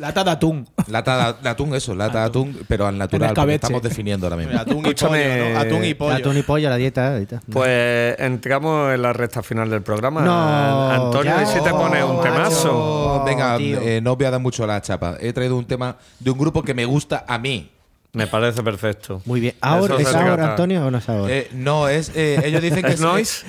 Lata 0.00 0.24
de 0.24 0.30
atún. 0.30 0.66
Lata 0.88 1.32
de 1.34 1.48
atún, 1.48 1.74
eso, 1.74 1.94
lata 1.94 2.20
de 2.20 2.24
atún, 2.26 2.58
pero 2.66 2.86
al 2.86 2.96
natural, 2.98 3.32
porque 3.34 3.54
estamos 3.54 3.82
definiendo 3.82 4.26
ahora 4.26 4.36
mismo. 4.36 4.58
Atún 4.58 4.78
y 4.78 4.88
Escúchame, 4.88 5.22
pollo, 5.38 5.50
¿no? 5.54 5.58
Atún 5.60 5.84
y 5.84 5.94
pollo. 5.94 6.14
Atún 6.16 6.36
y 6.38 6.42
pollo, 6.42 6.70
la 6.70 6.76
dieta. 6.76 7.10
la 7.10 7.16
dieta. 7.18 7.42
Pues 7.52 8.18
entramos 8.18 8.94
en 8.94 9.02
la 9.02 9.12
recta 9.12 9.42
final 9.42 9.68
del 9.68 9.82
programa. 9.82 10.22
No, 10.22 10.90
Antonio, 10.90 11.32
ya. 11.36 11.42
¿y 11.42 11.46
si 11.46 11.62
te 11.62 11.70
pones 11.70 12.02
un 12.02 12.16
Oh, 12.16 12.20
temazo? 12.20 13.18
macho. 13.18 13.24
Venga, 13.26 13.56
eh, 13.60 14.00
no 14.02 14.16
voy 14.16 14.26
a 14.26 14.30
dar 14.30 14.40
mucho 14.40 14.66
la 14.66 14.80
chapa. 14.80 15.16
He 15.20 15.32
traído 15.32 15.56
un 15.56 15.66
tema 15.66 15.96
de 16.18 16.30
un 16.30 16.38
grupo 16.38 16.62
que 16.62 16.72
me 16.74 16.84
gusta 16.86 17.24
a 17.28 17.38
mí. 17.38 17.70
Me 18.12 18.26
parece 18.26 18.62
perfecto. 18.62 19.22
Muy 19.26 19.38
bien. 19.40 19.54
¿Ahora, 19.60 19.96
¿Es 19.98 20.06
ahora, 20.08 20.34
trata. 20.34 20.50
Antonio, 20.52 20.86
o 20.86 20.90
no 20.90 20.98
es 20.98 21.08
ahora? 21.08 21.32
Eh, 21.32 21.48
no, 21.52 21.88
es. 21.88 22.10
eh, 22.16 22.40
ellos 22.44 22.60
dicen 22.62 22.82
que 22.82 22.92
¿Es 22.94 23.00
noise? 23.00 23.44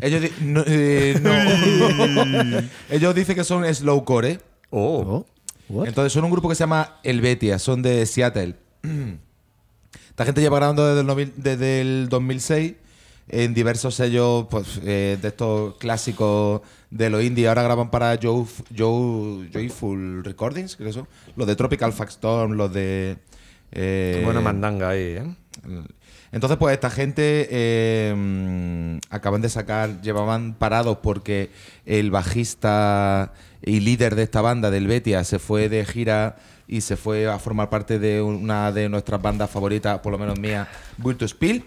Ellos, 0.00 0.22
di- 0.22 0.32
no, 0.40 0.62
eh, 0.66 1.18
no. 1.20 2.60
ellos 2.90 3.14
dicen 3.14 3.34
que 3.34 3.44
son 3.44 3.66
slowcore. 3.74 4.30
¿eh? 4.30 4.38
Oh. 4.70 5.26
What? 5.70 5.86
Entonces 5.88 6.12
son 6.12 6.24
un 6.24 6.30
grupo 6.30 6.48
que 6.48 6.54
se 6.54 6.60
llama 6.64 6.98
Helvetia, 7.02 7.58
son 7.58 7.80
de 7.82 8.04
Seattle. 8.06 8.56
Esta 10.10 10.24
gente 10.24 10.40
lleva 10.40 10.56
grabando 10.58 10.86
desde 10.86 11.00
el, 11.00 11.06
novi- 11.06 11.32
desde 11.36 11.80
el 11.80 12.08
2006 12.08 12.74
en 13.28 13.54
diversos 13.54 13.94
sellos 13.94 14.46
pues, 14.50 14.80
eh, 14.84 15.16
de 15.20 15.28
estos 15.28 15.76
clásicos 15.76 16.62
de 16.90 17.08
los 17.10 17.22
indie. 17.22 17.48
Ahora 17.48 17.62
graban 17.62 17.90
para 17.90 18.18
Joe, 18.20 18.44
Joe, 18.76 19.48
Joyful 19.52 20.24
Recordings, 20.24 20.76
creo 20.76 20.88
que 20.88 20.92
son. 20.92 21.08
Los 21.36 21.46
de 21.46 21.56
Tropical 21.56 21.92
Storm, 22.08 22.52
los 22.52 22.72
de... 22.72 23.16
eh, 23.72 24.16
Qué 24.18 24.24
buena 24.24 24.40
mandanga 24.40 24.88
ahí, 24.90 25.00
¿eh? 25.18 25.34
Entonces, 26.32 26.58
pues 26.58 26.74
esta 26.74 26.90
gente 26.90 27.48
eh, 27.50 29.00
acaban 29.10 29.42
de 29.42 29.48
sacar, 29.48 30.00
llevaban 30.00 30.54
parados 30.54 30.98
porque 31.02 31.50
el 31.86 32.10
bajista 32.10 33.32
y 33.62 33.80
líder 33.80 34.14
de 34.14 34.22
esta 34.22 34.40
banda, 34.40 34.70
del 34.70 34.86
Betia, 34.86 35.24
se 35.24 35.38
fue 35.38 35.68
de 35.68 35.84
gira 35.84 36.36
y 36.68 36.82
se 36.82 36.96
fue 36.96 37.26
a 37.26 37.38
formar 37.40 37.68
parte 37.68 37.98
de 37.98 38.22
una 38.22 38.70
de 38.70 38.88
nuestras 38.88 39.20
bandas 39.20 39.50
favoritas, 39.50 39.98
por 39.98 40.12
lo 40.12 40.18
menos 40.18 40.38
mía, 40.38 40.68
to 41.18 41.26
Spill. 41.26 41.64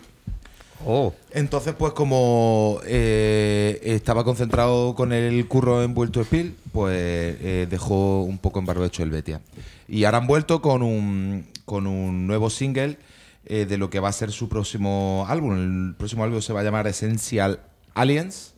Oh. 0.86 1.14
Entonces, 1.32 1.74
pues 1.78 1.93
como 1.93 2.80
eh, 2.86 3.80
estaba 3.84 4.24
concentrado 4.24 4.95
con 4.95 5.11
el 5.11 5.45
curro 5.47 5.84
en 5.84 5.93
Vuelto 5.93 6.24
Spill, 6.24 6.55
pues 6.72 7.38
eh, 7.41 7.68
dejó 7.70 8.24
un 8.24 8.38
poco 8.38 8.59
en 8.59 8.66
barbecho 8.66 9.03
el 9.03 9.09
Betia. 9.09 9.41
Y 9.89 10.05
ahora 10.05 10.20
han 10.20 10.28
vuelto 10.28 10.61
con 10.61 10.82
un, 10.82 11.45
con 11.66 11.86
un 11.86 12.28
nuevo 12.28 12.49
single 12.49 12.97
eh, 13.45 13.65
de 13.65 13.77
lo 13.77 13.89
que 13.89 13.99
va 13.99 14.09
a 14.09 14.13
ser 14.13 14.31
su 14.31 14.49
próximo 14.49 15.25
álbum. 15.27 15.53
El 15.89 15.95
próximo 15.95 16.23
álbum 16.23 16.41
se 16.41 16.53
va 16.53 16.61
a 16.61 16.63
llamar 16.63 16.87
Essential 16.87 17.59
Aliens. 17.93 18.51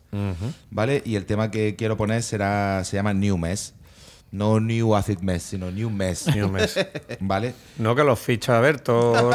¿vale? 0.70 1.02
Y 1.06 1.16
el 1.18 1.26
tema 1.26 1.52
que 1.52 1.76
quiero 1.76 1.98
poner 1.98 2.24
será 2.24 2.84
se 2.86 2.96
llama 2.96 3.14
New 3.14 3.38
Mess. 3.38 3.74
No 4.32 4.60
New 4.60 4.96
Acid 4.96 5.20
Mess, 5.20 5.44
sino 5.44 5.72
New 5.72 5.90
Mess. 5.90 6.28
New 6.34 6.50
Mess. 6.50 6.78
¿Vale? 7.20 7.54
No 7.78 7.96
que 7.96 8.04
los 8.04 8.20
ficha 8.20 8.60
Berto 8.60 9.14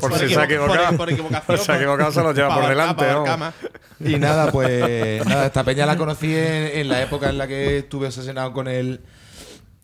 por 0.00 0.14
si 0.18 0.28
se 0.28 0.40
ha 0.40 0.44
equivocado. 0.44 0.96
por 0.96 1.08
Por 1.46 1.58
si 1.58 1.70
ha 1.72 1.76
equivocado 1.76 2.12
se 2.12 2.22
los 2.22 2.34
lleva 2.34 2.54
por 2.54 2.68
delante. 2.68 3.04
más. 3.36 3.54
Y 4.00 4.16
nada, 4.16 4.50
pues 4.52 5.24
nada, 5.26 5.46
esta 5.46 5.64
peña 5.64 5.86
la 5.86 5.96
conocí 5.96 6.32
en, 6.34 6.78
en 6.80 6.88
la 6.88 7.02
época 7.02 7.30
en 7.30 7.38
la 7.38 7.46
que 7.46 7.78
estuve 7.78 8.06
obsesionado 8.06 8.52
con 8.52 8.68
el 8.68 9.00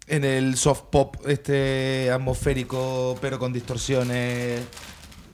en 0.06 0.24
el 0.24 0.56
soft 0.56 0.82
pop 0.90 1.16
este 1.26 2.10
atmosférico 2.12 3.16
pero 3.20 3.38
con 3.38 3.52
distorsiones. 3.52 4.60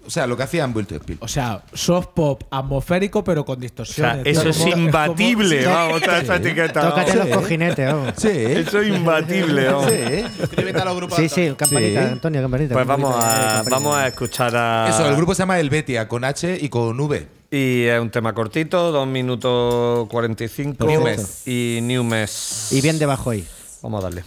O 0.07 0.09
sea, 0.12 0.27
lo 0.27 0.35
que 0.37 0.43
hacían 0.43 0.73
Built 0.73 0.89
to 0.89 0.95
Spill. 0.97 1.18
O 1.21 1.29
sea, 1.29 1.62
soft 1.75 2.09
pop 2.14 2.43
atmosférico, 2.51 3.23
pero 3.23 3.45
con 3.45 3.57
O 3.57 3.61
sea, 3.61 3.62
distorsiones. 3.62 4.23
eso 4.27 4.49
es 4.49 4.57
como- 4.57 4.77
imbatible. 4.77 5.62
como- 5.64 5.77
Vamos, 5.77 6.03
esa 6.03 6.18
esa 6.21 6.37
etiqueta. 6.37 6.81
Tócate 6.89 7.11
vamos. 7.12 7.29
los 7.29 7.37
cojinetes, 7.39 7.93
vamos. 7.93 8.14
Sí, 8.16 8.29
Eso 8.33 8.81
es 8.81 8.89
imbatible. 8.89 9.66
vamos. 9.66 9.93
Suscríbete 10.41 10.81
a 10.81 10.85
los 10.87 10.97
grupos 10.97 11.18
Sí, 11.18 11.29
sí, 11.29 11.53
campanita, 11.57 12.03
Sí. 12.07 12.12
Antonio, 12.12 12.41
campanita. 12.43 12.75
Pues 12.75 12.87
vamos 12.87 13.14
a, 13.14 13.29
campanita. 13.29 13.71
vamos 13.71 13.97
a 13.97 14.07
escuchar 14.09 14.57
a. 14.57 14.89
Eso, 14.89 15.07
el 15.09 15.14
grupo 15.16 15.35
se 15.35 15.43
llama 15.43 15.61
El 15.61 15.68
Betia, 15.71 16.09
con 16.09 16.25
H 16.25 16.59
y 16.61 16.68
con 16.71 16.99
V. 16.99 17.29
Y 17.53 17.83
es 17.85 18.01
un 18.01 18.11
tema 18.11 18.33
cortito, 18.33 18.91
2 18.93 19.07
minutos 19.07 20.09
45. 20.09 20.87
New 20.87 21.03
Mess. 21.03 21.47
Y 21.47 21.81
New 21.83 22.03
Mess. 22.05 22.68
Y 22.73 22.81
bien 22.81 22.99
debajo 22.99 23.31
ahí. 23.31 23.47
Vamos 23.83 24.01
a 24.01 24.05
darle. 24.05 24.25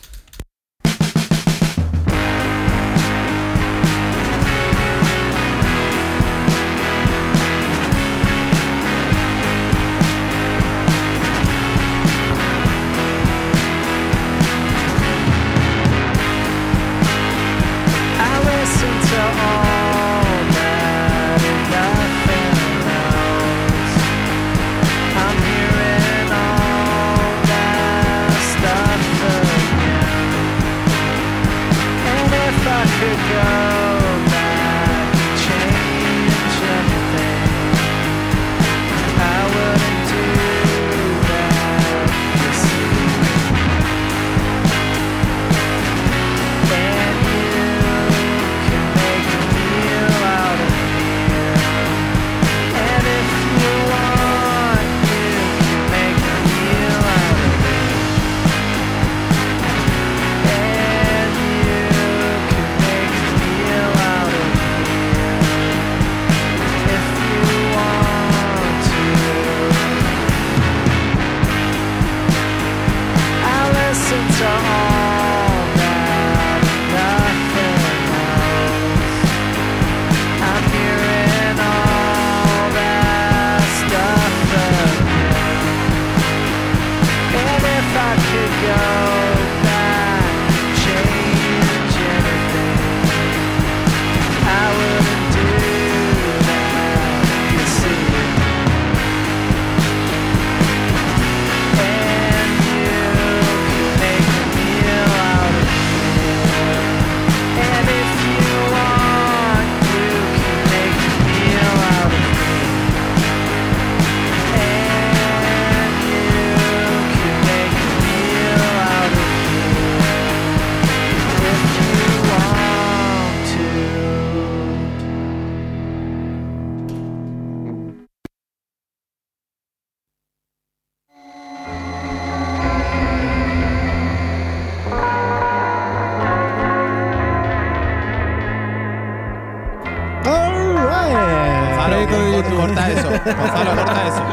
Gonzalo, 143.26 143.72
corta 143.76 144.08
eso. 144.08 144.24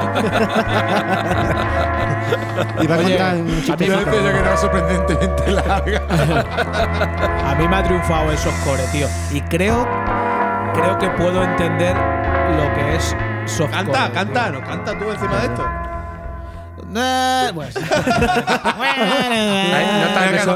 Y 2.82 2.86
va 2.86 2.94
a 2.94 2.98
Oye, 2.98 3.08
contar 3.16 3.34
un 3.36 3.40
a 3.50 3.76
mí 3.76 3.88
me- 3.88 4.04
que 4.32 4.38
era 4.38 4.56
sorprendentemente 4.56 5.50
larga. 5.50 6.02
A 7.50 7.54
mí 7.56 7.68
me 7.68 7.76
ha 7.76 7.82
triunfado 7.82 8.30
esos 8.32 8.52
core, 8.64 8.82
tío. 8.92 9.06
Y 9.32 9.40
creo, 9.42 9.86
creo 10.74 10.98
que 10.98 11.08
puedo 11.10 11.42
entender 11.44 11.94
lo 11.96 12.74
que 12.74 12.96
es 12.96 13.16
soft 13.46 13.70
Canta, 13.70 14.10
canta, 14.12 14.50
no 14.50 14.60
canta 14.62 14.98
tú 14.98 15.10
encima 15.10 15.36
de 15.38 15.46
esto. 15.46 15.64
Pues, 17.54 17.74
¿No 17.76 17.82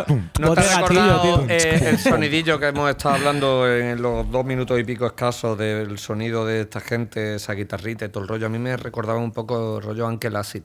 te 0.06 0.23
no 0.40 0.54
te 0.54 0.60
has 0.60 0.76
recordado 0.80 1.40
tío. 1.40 1.46
eh, 1.48 1.88
el 1.90 1.98
sonidillo 1.98 2.58
que 2.58 2.66
hemos 2.68 2.90
estado 2.90 3.14
hablando 3.16 3.68
en 3.72 4.00
los 4.02 4.30
dos 4.30 4.44
minutos 4.44 4.78
y 4.80 4.84
pico 4.84 5.06
escasos 5.06 5.56
del 5.58 5.98
sonido 5.98 6.44
de 6.46 6.62
esta 6.62 6.80
gente, 6.80 7.36
esa 7.36 7.52
guitarrita 7.54 8.04
y 8.04 8.08
todo 8.08 8.22
el 8.24 8.28
rollo? 8.28 8.46
A 8.46 8.48
mí 8.48 8.58
me 8.58 8.76
recordaba 8.76 9.18
un 9.18 9.32
poco 9.32 9.78
el 9.78 9.84
rollo 9.84 10.06
Ankel 10.06 10.34
Acid. 10.36 10.62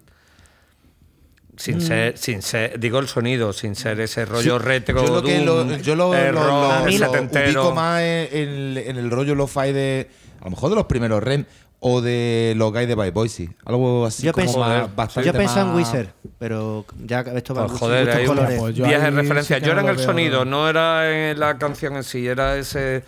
Sin 1.58 1.78
Mm. 1.78 1.82
ser, 1.82 2.18
sin 2.18 2.42
ser, 2.42 2.80
digo 2.80 3.00
el 3.00 3.08
sonido, 3.10 3.52
sin 3.52 3.76
ser 3.76 4.00
ese 4.00 4.24
rollo 4.26 4.60
retro. 4.60 5.06
Yo 5.06 5.16
lo 5.16 5.22
que 5.22 5.42
lo, 5.44 5.56
doom, 5.66 5.78
yo 5.82 5.96
lo, 5.96 6.16
eh, 6.16 6.32
lo- 6.32 6.42
rock, 6.44 6.86
lo- 6.86 6.86
lo 6.86 6.92
setentero. 6.92 7.62
ubico 7.64 7.76
más 7.76 8.02
en, 8.02 8.28
en- 8.32 8.78
en 8.78 8.98
el 8.98 9.12
rollo 9.12 9.36
lo-fi 9.36 9.74
de. 9.74 10.10
A 10.40 10.46
lo 10.46 10.52
mejor 10.52 10.70
de 10.70 10.78
los 10.78 10.86
primeros 10.86 11.22
REM 11.22 11.44
o 11.82 12.02
de 12.02 12.54
los 12.58 12.74
guys 12.74 12.88
de 12.88 12.96
By 12.96 13.12
Boise. 13.12 13.50
Algo 13.66 14.06
así 14.06 14.24
Yo 14.24 14.34
como 14.34 14.46
pensé, 14.46 14.60
más, 14.60 14.96
bastante 14.96 15.28
yo 15.28 15.34
pensaba 15.34 15.70
en 15.72 15.76
Wizard, 15.78 16.08
pero 16.38 16.86
ya 17.06 17.22
esto 17.22 17.54
va 17.56 17.68
Pues, 17.68 17.76
a 17.78 17.80
joder, 17.80 18.20
un 18.22 18.26
colores. 18.28 18.60
Pues 18.60 18.76
yo 18.76 18.86
viaje 18.86 19.10
referencia. 19.12 19.60
sí 19.60 19.66
yo 19.66 19.72
era 19.72 19.82
en 19.82 19.88
el 19.90 19.96
veo. 19.96 20.06
sonido, 20.06 20.46
no 20.46 20.68
era 20.70 21.30
en 21.32 21.40
la 21.40 21.58
canción 21.58 21.96
en 21.96 22.04
sí, 22.04 22.28
era 22.28 22.58
ese, 22.58 23.04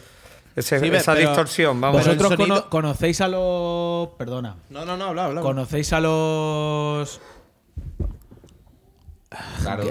ese- 0.56 0.80
Sí, 0.80 0.88
esa 0.88 1.14
pero- 1.14 1.28
distorsión. 1.30 1.82
Vamos. 1.82 2.06
Vosotros 2.06 2.34
cono- 2.38 2.70
conocéis 2.70 3.20
a 3.22 3.28
los. 3.28 4.10
Perdona. 4.18 4.56
No, 4.70 4.86
no, 4.86 4.96
no, 4.96 5.06
habla, 5.06 5.26
habla. 5.26 5.42
¿Conocéis 5.42 5.92
a 5.94 6.00
los. 6.00 7.20
Claro. 9.62 9.84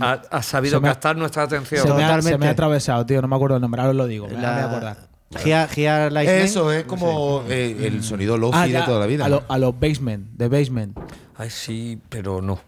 Ha, 0.00 0.20
ha 0.30 0.42
sabido 0.42 0.80
me 0.80 0.88
captar 0.88 1.16
nuestra 1.16 1.42
atención. 1.44 1.82
se, 1.82 1.88
me 1.88 1.94
ha, 1.94 2.06
Totalmente. 2.06 2.30
se 2.30 2.38
me 2.38 2.46
ha 2.46 2.50
atravesado, 2.50 3.04
tío. 3.06 3.20
No 3.20 3.28
me 3.28 3.34
acuerdo 3.36 3.56
el 3.56 3.62
nombre, 3.62 3.80
ahora 3.80 3.90
os 3.90 3.96
lo 3.96 4.06
digo. 4.06 4.26
Me, 4.28 4.34
me 4.34 4.38
voy 4.40 4.46
a 4.46 4.64
acordar. 4.66 5.09
Gia- 5.38 5.68
Gia 5.68 6.10
Lightning. 6.10 6.40
Eso 6.44 6.72
es 6.72 6.84
como 6.84 7.44
eh, 7.48 7.76
el 7.86 8.02
sonido 8.02 8.36
lo-fi 8.36 8.58
Ah, 8.58 8.66
de 8.66 8.72
ya, 8.72 8.84
toda 8.84 8.98
la 9.00 9.06
vida. 9.06 9.26
A, 9.26 9.28
¿no? 9.28 9.36
lo- 9.36 9.44
a 9.48 9.58
los 9.58 9.78
basement, 9.78 10.26
de 10.36 10.48
basement. 10.48 10.98
Ay, 11.36 11.50
sí, 11.50 12.00
pero 12.08 12.42
no. 12.42 12.60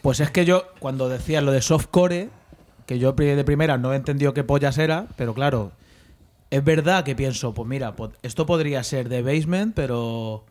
Pues 0.00 0.20
es 0.20 0.30
que 0.30 0.44
yo, 0.46 0.64
cuando 0.78 1.08
decías 1.08 1.42
lo 1.42 1.52
de 1.52 1.60
softcore, 1.60 2.30
que 2.86 2.98
yo 2.98 3.14
pri- 3.14 3.34
de 3.36 3.44
primera 3.44 3.76
no 3.76 3.92
he 3.92 3.96
entendido 3.96 4.32
qué 4.32 4.44
pollas 4.44 4.78
era, 4.78 5.06
pero 5.16 5.34
claro, 5.34 5.72
es 6.50 6.64
verdad 6.64 7.04
que 7.04 7.14
pienso, 7.14 7.52
pues 7.52 7.68
mira, 7.68 7.94
esto 8.22 8.46
podría 8.46 8.82
ser 8.82 9.08
de 9.08 9.22
basement, 9.22 9.74
pero. 9.74 10.44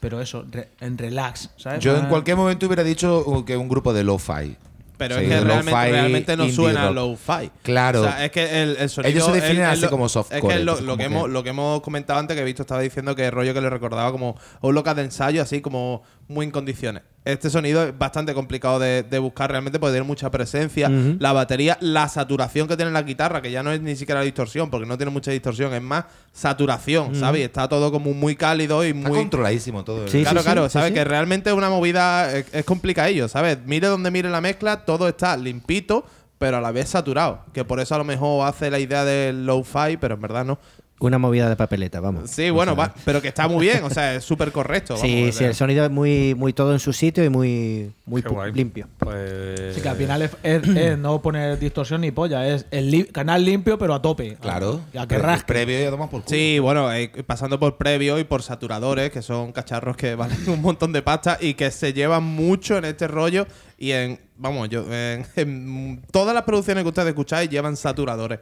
Pero 0.00 0.20
eso, 0.20 0.44
re- 0.50 0.68
en 0.80 0.98
relax, 0.98 1.50
¿sabes? 1.56 1.80
Yo 1.82 1.94
en 1.94 2.02
Más- 2.02 2.10
cualquier 2.10 2.36
momento 2.36 2.66
hubiera 2.66 2.84
dicho 2.84 3.24
uh, 3.26 3.44
que 3.44 3.56
un 3.56 3.68
grupo 3.68 3.92
de 3.92 4.04
lo-fi. 4.04 4.56
Pero 4.96 5.16
es 5.16 5.28
que 5.28 5.40
realmente, 5.40 5.90
realmente 5.90 6.36
no 6.36 6.48
suena 6.48 6.90
low-fi. 6.90 7.50
Claro. 7.62 8.02
O 8.02 8.04
sea, 8.04 8.24
es 8.24 8.30
que 8.30 8.62
el, 8.62 8.76
el 8.76 8.88
sonido. 8.88 9.10
Ellos 9.10 9.26
se 9.26 9.32
definen 9.32 9.64
el- 9.64 9.70
así 9.70 9.82
lo- 9.82 9.90
como 9.90 10.06
Es 10.06 10.12
softcore, 10.12 10.54
que 10.58 10.62
lo, 10.62 10.96
que 10.96 11.04
hemos, 11.04 11.28
lo 11.28 11.42
que 11.42 11.50
hemos 11.50 11.80
comentado 11.80 12.20
antes, 12.20 12.36
que 12.36 12.42
he 12.42 12.44
visto 12.46 12.62
estaba 12.62 12.80
diciendo 12.80 13.16
que 13.16 13.26
el 13.26 13.32
rollo 13.32 13.52
que 13.54 13.60
le 13.60 13.70
recordaba 13.70 14.12
como 14.12 14.36
un 14.60 14.74
local 14.74 14.94
de 14.94 15.02
ensayo, 15.02 15.42
así 15.42 15.60
como 15.60 16.02
muy 16.28 16.46
en 16.46 16.50
condiciones. 16.52 17.02
Este 17.24 17.48
sonido 17.48 17.82
es 17.82 17.96
bastante 17.96 18.34
complicado 18.34 18.78
de, 18.78 19.02
de 19.02 19.18
buscar 19.18 19.50
realmente 19.50 19.78
porque 19.78 19.92
tiene 19.92 20.06
mucha 20.06 20.30
presencia. 20.30 20.90
La 21.18 21.32
batería, 21.32 21.78
la 21.80 22.06
saturación 22.08 22.68
que 22.68 22.76
tiene 22.76 22.90
la 22.92 23.00
guitarra, 23.02 23.40
que 23.40 23.50
ya 23.50 23.62
no 23.62 23.72
es 23.72 23.80
ni 23.80 23.96
siquiera 23.96 24.20
la 24.20 24.24
distorsión, 24.26 24.68
porque 24.70 24.86
no 24.86 24.98
tiene 24.98 25.10
mucha 25.10 25.30
distorsión, 25.30 25.72
es 25.72 25.80
más 25.80 26.04
saturación, 26.32 27.14
¿sabes? 27.14 27.40
Y 27.40 27.44
Está 27.44 27.66
todo 27.66 27.90
como 27.90 28.12
muy 28.12 28.36
cálido 28.36 28.84
y 28.84 28.88
Está 28.88 29.08
muy. 29.08 29.18
controladísimo 29.20 29.84
todo. 29.84 30.06
Sí, 30.08 30.20
claro, 30.22 30.40
sí, 30.40 30.44
claro, 30.44 30.68
sí, 30.68 30.72
¿sabes? 30.74 30.88
sí. 30.88 30.94
Que 30.94 31.04
realmente 31.04 31.48
es 31.48 31.56
una 31.56 31.70
movida 31.70 32.30
es, 32.36 32.46
es 32.52 32.64
complicadillo, 32.66 33.26
¿sabes? 33.28 33.58
Mire 33.64 33.86
donde 33.86 34.10
mire 34.10 34.28
la 34.28 34.42
mezcla, 34.42 34.84
todo 34.84 35.08
está 35.08 35.34
limpito, 35.38 36.04
pero 36.38 36.58
a 36.58 36.60
la 36.60 36.72
vez 36.72 36.90
saturado. 36.90 37.44
Que 37.54 37.64
por 37.64 37.80
eso 37.80 37.94
a 37.94 37.98
lo 37.98 38.04
mejor 38.04 38.46
hace 38.46 38.70
la 38.70 38.78
idea 38.78 39.04
del 39.06 39.46
low-fi, 39.46 39.96
pero 39.98 40.16
en 40.16 40.20
verdad 40.20 40.44
no. 40.44 40.58
Una 41.04 41.18
movida 41.18 41.48
de 41.50 41.56
papeleta, 41.56 42.00
vamos. 42.00 42.30
Sí, 42.30 42.48
bueno, 42.48 42.74
va- 42.74 42.94
pero 43.04 43.20
que 43.20 43.28
está 43.28 43.46
muy 43.46 43.66
bien, 43.66 43.84
o 43.84 43.90
sea, 43.90 44.14
es 44.14 44.24
súper 44.24 44.52
correcto. 44.52 44.96
Sí, 45.04 45.20
vamos, 45.20 45.34
sí, 45.36 45.44
el 45.44 45.54
sonido 45.54 45.84
es 45.84 45.90
muy, 45.90 46.34
muy 46.34 46.52
todo 46.54 46.72
en 46.72 46.78
su 46.78 46.92
sitio 46.94 47.22
y 47.24 47.28
muy, 47.28 47.92
muy 48.06 48.22
limpio. 48.54 48.86
Pues. 48.98 49.74
Sí, 49.74 49.80
que 49.82 49.88
al 49.88 49.96
final 49.96 50.22
es, 50.22 50.30
es- 50.42 50.66
es 50.66 50.98
no 51.04 51.20
poner 51.20 51.58
distorsión 51.58 52.00
ni 52.00 52.10
polla, 52.10 52.48
es 52.48 52.64
el 52.70 52.90
li- 52.90 53.04
canal 53.04 53.44
limpio 53.44 53.76
pero 53.78 53.92
a 53.94 54.00
tope. 54.00 54.36
Claro. 54.40 54.80
A, 54.96 55.02
a 55.02 55.06
que 55.08 55.18
rasque. 55.18 55.46
Previo 55.46 55.80
y 55.80 55.84
a 55.84 55.90
tomar 55.90 56.08
por 56.08 56.22
culo. 56.22 56.30
Sí, 56.36 56.58
bueno, 56.58 56.90
eh, 56.92 57.10
pasando 57.26 57.60
por 57.60 57.76
previo 57.76 58.18
y 58.18 58.24
por 58.24 58.42
saturadores, 58.42 59.10
que 59.10 59.20
son 59.20 59.52
cacharros 59.52 59.96
que 59.98 60.14
valen 60.16 60.38
un 60.48 60.62
montón 60.62 60.92
de 60.92 61.02
pasta 61.02 61.36
y 61.40 61.52
que 61.54 61.70
se 61.70 61.92
llevan 61.92 62.22
mucho 62.24 62.78
en 62.78 62.86
este 62.86 63.08
rollo. 63.08 63.46
Y 63.76 63.90
en, 63.90 64.18
vamos, 64.38 64.68
yo, 64.70 64.84
en, 64.90 65.26
en 65.36 66.02
todas 66.10 66.32
las 66.32 66.44
producciones 66.44 66.82
que 66.84 66.88
ustedes 66.88 67.08
escucháis 67.08 67.50
llevan 67.50 67.76
saturadores, 67.76 68.38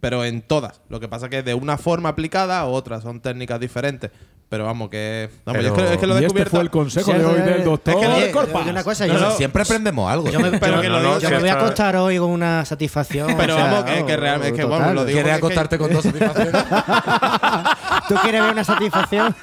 pero 0.00 0.24
en 0.24 0.42
todas. 0.42 0.80
Lo 0.88 1.00
que 1.00 1.08
pasa 1.08 1.28
que 1.28 1.42
de 1.42 1.54
una 1.54 1.78
forma 1.78 2.08
aplicada, 2.10 2.64
otras 2.66 3.02
son 3.02 3.20
técnicas 3.20 3.58
diferentes. 3.60 4.10
Pero 4.48 4.64
vamos, 4.64 4.90
que. 4.90 5.28
vamos, 5.44 5.60
Pero- 5.60 5.74
es 5.74 5.82
que, 5.88 5.94
es 5.94 5.98
que 5.98 6.06
lo 6.06 6.12
he 6.14 6.16
este 6.18 6.22
descubierto. 6.26 6.50
fue 6.52 6.60
el 6.60 6.70
consejo 6.70 7.10
Sí, 7.10 7.18
de 7.18 7.24
hoy 7.24 7.40
del 7.40 7.64
doctor. 7.64 7.94
es 7.94 8.00
que 8.00 8.26
lo- 8.26 8.32
Corpas. 8.32 8.64
yo 8.64 8.70
una 8.70 8.84
cosa, 8.84 9.04
No, 9.08 9.14
yo, 9.14 9.20
no, 9.20 9.30
Siempre 9.32 9.62
aprendemos 9.62 10.08
algo. 10.12 10.30
yo 10.30 10.38
me, 10.38 10.52
Pero 10.60 10.76
yo- 10.76 10.82
que 10.82 10.88
lo 10.88 11.18
yo 11.18 11.30
me 11.30 11.38
voy 11.40 11.48
a 11.48 11.54
acostar 11.54 11.96
hoy 11.96 12.18
con 12.18 12.30
una 12.30 12.64
satisfacción. 12.64 13.34
Pero 13.36 13.54
o 13.54 13.56
sea, 13.58 13.72
vamos, 13.72 13.90
que- 13.90 14.04
que 14.06 14.16
real- 14.16 14.42
es 14.44 14.52
que, 14.52 14.62
bueno, 14.64 14.94
lo 14.94 15.04
digo- 15.04 15.16
¿Quieres 15.16 15.32
es 15.32 15.38
acostarte 15.38 15.78
con 15.78 15.92
dos 15.92 16.04
satisfacciones? 16.04 16.52
¿Tú 18.08 18.14
quieres 18.22 18.42
ver 18.42 18.52
una 18.52 18.64
satisfacción? 18.64 19.34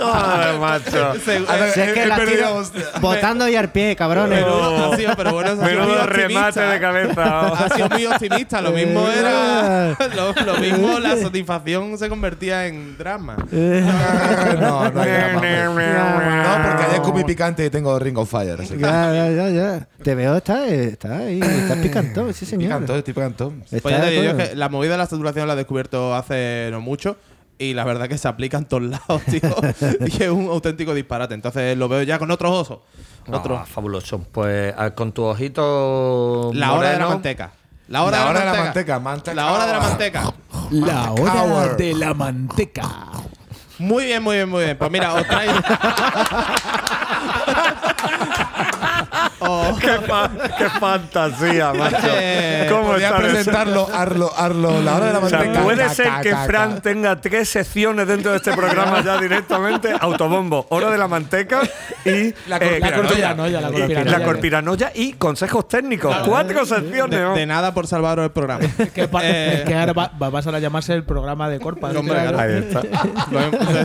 Joder, 0.00 0.58
macho. 0.58 1.14
Se- 1.24 1.44
A 1.48 1.56
ver, 1.56 1.72
Si 1.72 1.80
es 1.80 1.92
que 1.92 2.02
he 2.02 2.06
la 2.06 2.16
perdido, 2.16 2.62
tiro 2.64 2.86
botando 3.00 3.48
y 3.48 3.56
al 3.56 3.70
pie, 3.70 3.94
cabrones. 3.96 4.40
Menudo, 4.44 4.92
ha 4.92 4.96
sido- 4.96 5.14
pero 5.16 5.32
bueno, 5.32 5.52
eso 5.52 5.62
ha 5.62 5.68
sido 5.68 5.80
Menudo 5.80 6.02
optimista. 6.02 6.50
remate 6.50 6.60
de 6.60 6.80
cabeza. 6.80 7.40
Ha 7.64 7.68
sido 7.74 7.88
muy 7.88 8.06
optimista. 8.06 8.60
Lo 8.60 8.70
mismo 8.72 9.08
era. 9.08 9.96
Lo, 10.14 10.32
lo 10.44 10.56
mismo, 10.58 10.98
la 10.98 11.16
satisfacción 11.16 11.96
se 11.98 12.08
convertía 12.08 12.66
en 12.66 12.96
drama. 12.98 13.36
no, 13.50 14.90
no 14.90 15.00
hay 15.00 15.10
drama, 15.10 15.68
hombre. 15.68 15.94
No, 15.94 16.68
porque 16.68 16.84
ayer 16.88 17.02
comí 17.02 17.24
picante 17.24 17.64
y 17.64 17.70
tengo 17.70 17.98
Ring 17.98 18.18
of 18.18 18.30
Fire. 18.30 18.60
así 18.60 18.74
que- 18.74 18.80
Ya, 18.80 19.12
ya, 19.12 19.30
ya, 19.30 19.48
ya. 19.50 19.88
Te 20.02 20.14
veo, 20.14 20.36
está, 20.36 20.66
está 20.66 21.18
ahí, 21.18 21.40
está 21.40 21.74
picantón, 21.76 22.34
sí, 22.34 22.44
señor. 22.46 22.68
Picantón, 22.68 22.96
estoy 22.98 23.14
picantón. 23.14 23.62
Está, 23.70 23.80
Pues 23.80 23.96
ya 23.96 24.02
te 24.04 24.10
digo, 24.10 24.22
yo 24.24 24.30
es 24.38 24.48
que 24.50 24.56
la 24.56 24.68
movida 24.68 24.92
de 24.92 24.98
la 24.98 25.06
saturación 25.06 25.46
la 25.46 25.54
he 25.54 25.56
descubierto 25.56 26.14
hace 26.14 26.68
no 26.70 26.80
mucho. 26.80 27.03
Y 27.58 27.72
la 27.74 27.84
verdad 27.84 28.08
que 28.08 28.18
se 28.18 28.26
aplica 28.26 28.58
en 28.58 28.64
todos 28.64 28.82
lados, 28.82 29.22
tío. 29.30 29.40
y 30.06 30.22
es 30.22 30.28
un 30.30 30.48
auténtico 30.48 30.92
disparate. 30.94 31.34
Entonces 31.34 31.76
lo 31.78 31.88
veo 31.88 32.02
ya 32.02 32.18
con 32.18 32.30
otros 32.30 32.52
osos. 32.52 32.78
Otro. 33.30 33.56
Ah, 33.56 33.64
fabuloso. 33.64 34.18
Pues 34.32 34.74
ah, 34.76 34.90
con 34.90 35.12
tu 35.12 35.22
ojito. 35.24 36.50
la 36.54 36.72
hora 36.72 36.90
de 36.90 36.98
la 36.98 37.08
manteca. 37.08 37.52
La 37.88 38.02
hora, 38.02 38.18
La 38.18 38.24
de, 38.24 38.30
hora 38.30 38.44
la 38.44 38.50
de 38.52 38.56
la 38.58 38.64
manteca. 38.64 38.98
manteca. 38.98 39.34
La 39.34 39.52
hora 39.52 39.66
de 39.66 39.72
la 39.72 39.80
manteca. 39.80 40.34
La 40.70 41.12
hora 41.12 41.74
de 41.74 41.94
la 41.94 42.14
manteca. 42.14 42.88
Muy 43.78 44.04
bien, 44.06 44.22
muy 44.22 44.36
bien, 44.36 44.48
muy 44.48 44.64
bien. 44.64 44.76
Pues 44.78 44.90
mira, 44.90 45.14
os 45.14 45.26
traigo. 45.26 45.52
Oh, 49.40 49.76
Qué, 49.80 49.88
fa- 50.06 50.30
qué 50.58 50.70
fantasía, 50.70 51.72
macho. 51.72 51.96
Eh, 52.08 52.66
¿Cómo 52.70 52.94
está 52.96 53.08
eso? 53.08 53.16
presentarlo, 53.18 53.88
Arlo, 53.92 54.32
Arlo, 54.36 54.82
la 54.82 54.96
hora 54.96 55.06
de 55.06 55.12
la 55.12 55.18
O 55.18 55.28
sea, 55.28 55.38
manteca. 55.40 55.62
puede 55.62 55.88
ser 55.90 56.08
que 56.22 56.34
Fran 56.34 56.80
tenga 56.80 57.20
tres 57.20 57.48
secciones 57.48 58.06
dentro 58.06 58.30
de 58.30 58.38
este 58.38 58.52
programa 58.52 59.02
ya 59.02 59.18
directamente. 59.20 59.92
Autobombo, 60.00 60.66
hora 60.70 60.90
de 60.90 60.98
la 60.98 61.08
manteca 61.08 61.60
y 62.04 62.34
La 62.48 62.56
eh, 62.58 62.78
La 62.80 62.92
corpiranoia, 62.94 63.60
la 63.60 63.68
y- 63.68 63.72
corpiranoia. 63.72 64.18
la 64.18 64.24
corpiranoia 64.24 64.92
y 64.94 65.12
consejos 65.14 65.68
técnicos. 65.68 66.14
Cuatro 66.26 66.64
secciones. 66.64 67.18
de, 67.18 67.24
¿no? 67.24 67.34
de 67.34 67.46
nada 67.46 67.74
por 67.74 67.86
salvaros 67.86 68.24
el 68.24 68.30
programa. 68.30 68.64
Que, 68.94 69.08
pa- 69.08 69.24
Eh, 69.24 69.54
es 69.58 69.60
que 69.62 69.74
ahora 69.74 69.92
va, 69.92 70.10
va 70.22 70.26
a 70.28 70.30
pasar 70.30 70.54
a 70.54 70.58
llamarse 70.58 70.92
el 70.94 71.04
programa 71.04 71.48
de. 71.48 71.58
Hombre, 71.64 72.14
claro. 72.14 72.38
Ahí 72.38 72.54
está. 72.68 72.82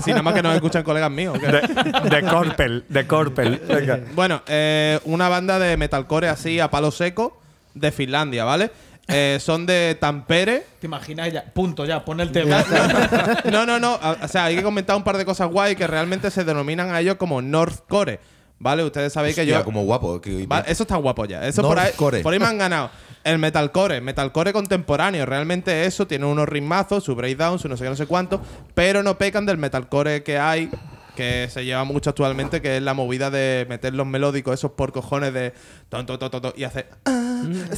Si 0.01 0.11
nada 0.11 0.21
más 0.21 0.33
que 0.33 0.43
nos 0.43 0.53
escuchan 0.55 0.83
colegas 0.83 1.11
míos. 1.11 1.37
De, 1.39 2.09
de 2.09 2.21
Corpel, 2.23 2.83
de 2.87 3.07
Corpel. 3.07 3.61
Venga. 3.67 3.99
Bueno, 4.13 4.41
eh, 4.47 4.99
una 5.29 5.37
banda 5.37 5.59
de 5.59 5.77
metalcore 5.77 6.27
así 6.27 6.59
a 6.59 6.69
palo 6.69 6.91
seco 6.91 7.37
de 7.73 7.91
Finlandia, 7.91 8.43
¿vale? 8.43 8.71
Eh, 9.07 9.37
son 9.39 9.65
de 9.65 9.97
Tampere. 9.99 10.65
¿Te 10.79 10.87
imaginas 10.87 11.31
ya? 11.31 11.43
Punto, 11.45 11.85
ya, 11.85 12.03
pon 12.05 12.19
el 12.19 12.31
tema. 12.31 12.63
No, 13.51 13.65
no, 13.65 13.79
no. 13.79 13.99
O 14.21 14.27
sea, 14.27 14.45
hay 14.45 14.55
que 14.55 14.63
comentar 14.63 14.95
un 14.95 15.03
par 15.03 15.17
de 15.17 15.25
cosas 15.25 15.49
guay 15.49 15.75
que 15.75 15.87
realmente 15.87 16.29
se 16.29 16.43
denominan 16.43 16.91
a 16.91 16.99
ellos 16.99 17.15
como 17.15 17.41
Northcore. 17.41 18.19
¿Vale? 18.61 18.83
Ustedes 18.83 19.13
sabéis 19.13 19.35
que 19.35 19.45
yo. 19.45 19.63
como 19.63 19.83
guapo. 19.83 20.19
que- 20.19 20.45
eso 20.67 20.83
está 20.83 20.97
guapo 20.97 21.25
ya. 21.25 21.47
Eso 21.47 21.61
por 21.61 21.79
ahí, 21.79 21.85
Northcore. 21.87 22.21
por 22.21 22.33
ahí 22.33 22.39
me 22.39 22.45
han 22.45 22.57
ganado. 22.57 22.89
El 23.23 23.39
metalcore, 23.39 24.01
metalcore 24.01 24.51
contemporáneo. 24.53 25.25
Realmente 25.25 25.85
eso 25.85 26.05
tiene 26.07 26.25
unos 26.25 26.47
ritmazos, 26.47 27.03
su 27.03 27.15
breakdown, 27.15 27.57
su 27.57 27.67
no 27.69 27.77
sé 27.77 27.85
qué, 27.85 27.89
no 27.89 27.95
sé 27.95 28.05
cuánto. 28.05 28.41
Pero 28.75 29.01
no 29.01 29.17
pecan 29.17 29.45
del 29.45 29.57
metalcore 29.57 30.23
que 30.23 30.37
hay, 30.37 30.69
que 31.19 31.49
se 31.51 31.65
lleva 31.65 31.83
mucho 31.83 32.09
actualmente, 32.11 32.61
que 32.61 32.77
es 32.77 32.83
la 32.83 32.93
movida 32.93 33.29
de 33.29 33.65
meter 33.69 33.93
los 33.93 34.07
melódicos, 34.07 34.53
esos 34.53 34.71
por 34.71 34.93
cojones 34.93 35.33
de. 35.33 35.53
Ton, 35.89 36.05
ton, 36.05 36.17
ton, 36.17 36.31
ton, 36.31 36.53
y 36.55 36.63
hacer. 36.63 36.89
Ah, 37.05 37.41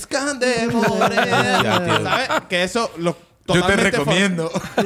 tío. 1.85 2.03
¿Sabes? 2.03 2.29
Que 2.49 2.63
eso. 2.63 2.91
Lo, 2.97 3.15
Yo 3.47 3.53
te 3.53 3.59
totalmente 3.61 3.97
for- 3.97 4.07
recomiendo. 4.07 4.51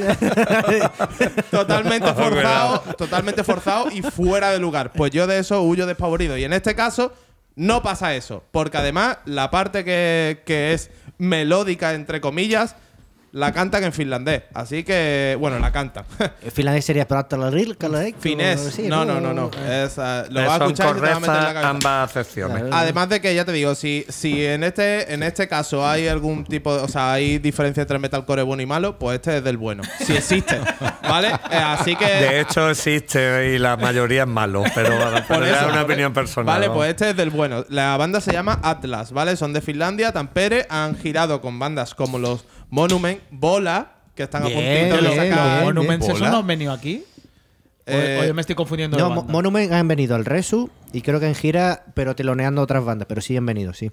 totalmente 1.52 2.14
forzado, 2.14 2.80
totalmente 2.98 3.44
forzado 3.44 3.92
y 3.92 4.02
fuera 4.02 4.52
de 4.52 4.60
lugar. 4.60 4.92
Pues 4.94 5.12
yo 5.12 5.28
de 5.28 5.40
eso 5.40 5.62
huyo 5.62 5.86
despavorido. 5.86 6.38
Y 6.38 6.44
en 6.44 6.54
este 6.54 6.76
caso 6.76 7.14
no 7.56 7.82
pasa 7.84 8.16
eso, 8.16 8.44
porque 8.52 8.78
además 8.78 9.18
la 9.26 9.52
parte 9.52 9.84
que, 9.86 10.44
que 10.46 10.74
es 10.74 10.90
melódica, 11.18 11.94
entre 11.94 12.22
comillas, 12.22 12.76
la 13.36 13.52
cantan 13.52 13.84
en 13.84 13.92
finlandés. 13.92 14.44
Así 14.54 14.86
que, 14.86 15.36
bueno, 15.38 15.60
la 15.60 15.70
cantan. 15.70 16.06
El 16.42 16.52
finlandés 16.52 16.86
sería 16.86 17.06
Prattalaril, 17.06 17.78
Finés. 18.18 18.80
No, 18.80 19.04
no, 19.04 19.20
no, 19.20 19.34
no. 19.34 19.52
Es, 19.70 20.00
ah, 20.00 20.24
lo 20.30 20.40
Eh, 20.40 20.46
vas 20.46 20.62
a 20.62 20.64
escuchar 20.64 20.96
y 20.96 21.00
te 21.02 21.06
va 21.06 21.16
a 21.16 21.20
meter 21.20 21.36
en 21.36 21.44
la 21.44 21.44
correctas 21.44 21.54
cabeza. 21.54 21.70
ambas 21.70 22.12
secciones. 22.12 22.64
Además 22.72 23.10
de 23.10 23.20
que 23.20 23.36
ya 23.36 23.44
te 23.44 23.52
digo, 23.52 23.76
si, 23.76 24.06
si 24.08 24.46
en 24.46 24.64
este 24.64 25.14
en 25.14 25.22
este 25.22 25.50
caso 25.50 25.86
hay 25.86 26.08
algún 26.08 26.46
tipo 26.46 26.76
de, 26.78 26.84
o 26.84 26.88
sea, 26.88 27.12
hay 27.12 27.38
diferencia 27.38 27.82
entre 27.82 28.00
metalcore 28.00 28.42
bueno 28.44 28.64
y 28.64 28.66
malo, 28.66 28.98
pues 28.98 29.16
este 29.16 29.38
es 29.38 29.44
del 29.44 29.58
bueno. 29.58 29.84
Si 30.00 30.16
existe, 30.16 30.58
¿vale? 31.04 31.28
Eh, 31.52 31.58
así 31.58 31.98
que 31.98 32.06
De 32.06 32.40
hecho, 32.40 32.70
existe 32.70 33.54
y 33.54 33.60
la 33.60 33.76
mayoría 33.76 34.22
es 34.24 34.30
malo, 34.30 34.64
pero, 34.74 34.90
ya 35.12 35.18
eso, 35.18 35.66
es 35.66 35.74
una 35.74 35.82
opinión 35.82 36.14
personal. 36.14 36.56
Vale, 36.56 36.68
¿no? 36.68 36.74
pues 36.74 36.92
este 36.92 37.10
es 37.10 37.18
del 37.18 37.32
bueno. 37.32 37.66
La 37.68 37.98
banda 37.98 38.22
se 38.22 38.32
llama 38.32 38.62
Atlas, 38.64 39.12
¿vale? 39.12 39.36
Son 39.36 39.52
de 39.52 39.60
Finlandia, 39.60 40.14
Tampere. 40.14 40.66
Han 40.70 40.96
girado 40.98 41.42
con 41.42 41.60
bandas 41.60 41.94
como 41.96 42.18
los 42.18 42.46
Monument, 42.70 43.20
Bola, 43.32 43.92
que 44.16 44.24
están 44.24 44.44
a 44.44 44.46
puntito 44.46 44.62
de 44.64 45.02
bien, 45.02 45.16
sacar. 45.30 45.62
bien. 45.62 45.64
Monuments, 45.66 46.06
¿eso 46.08 46.14
Bola. 46.18 46.30
no 46.32 46.38
han 46.38 46.48
venido 46.48 46.72
aquí? 46.74 47.04
O- 47.88 47.92
Eh, 47.92 48.20
o 48.22 48.26
yo 48.26 48.34
me 48.34 48.42
estoy 48.42 48.56
confundiendo 48.56 48.98
No, 48.98 49.04
de 49.04 49.10
Mo- 49.10 49.16
banda? 49.22 49.32
Monument 49.34 49.72
han 49.72 49.88
venido 49.88 50.16
al 50.16 50.26
Resu 50.26 50.70
y 50.92 51.02
creo 51.02 51.20
que 51.20 51.28
en 51.28 51.36
gira, 51.36 51.84
pero 51.94 52.16
teloneando 52.16 52.62
otras 52.62 52.84
bandas, 52.84 53.06
pero 53.08 53.22
sí 53.22 53.38
han 53.38 53.46
venido, 53.46 53.74
sí. 53.74 53.92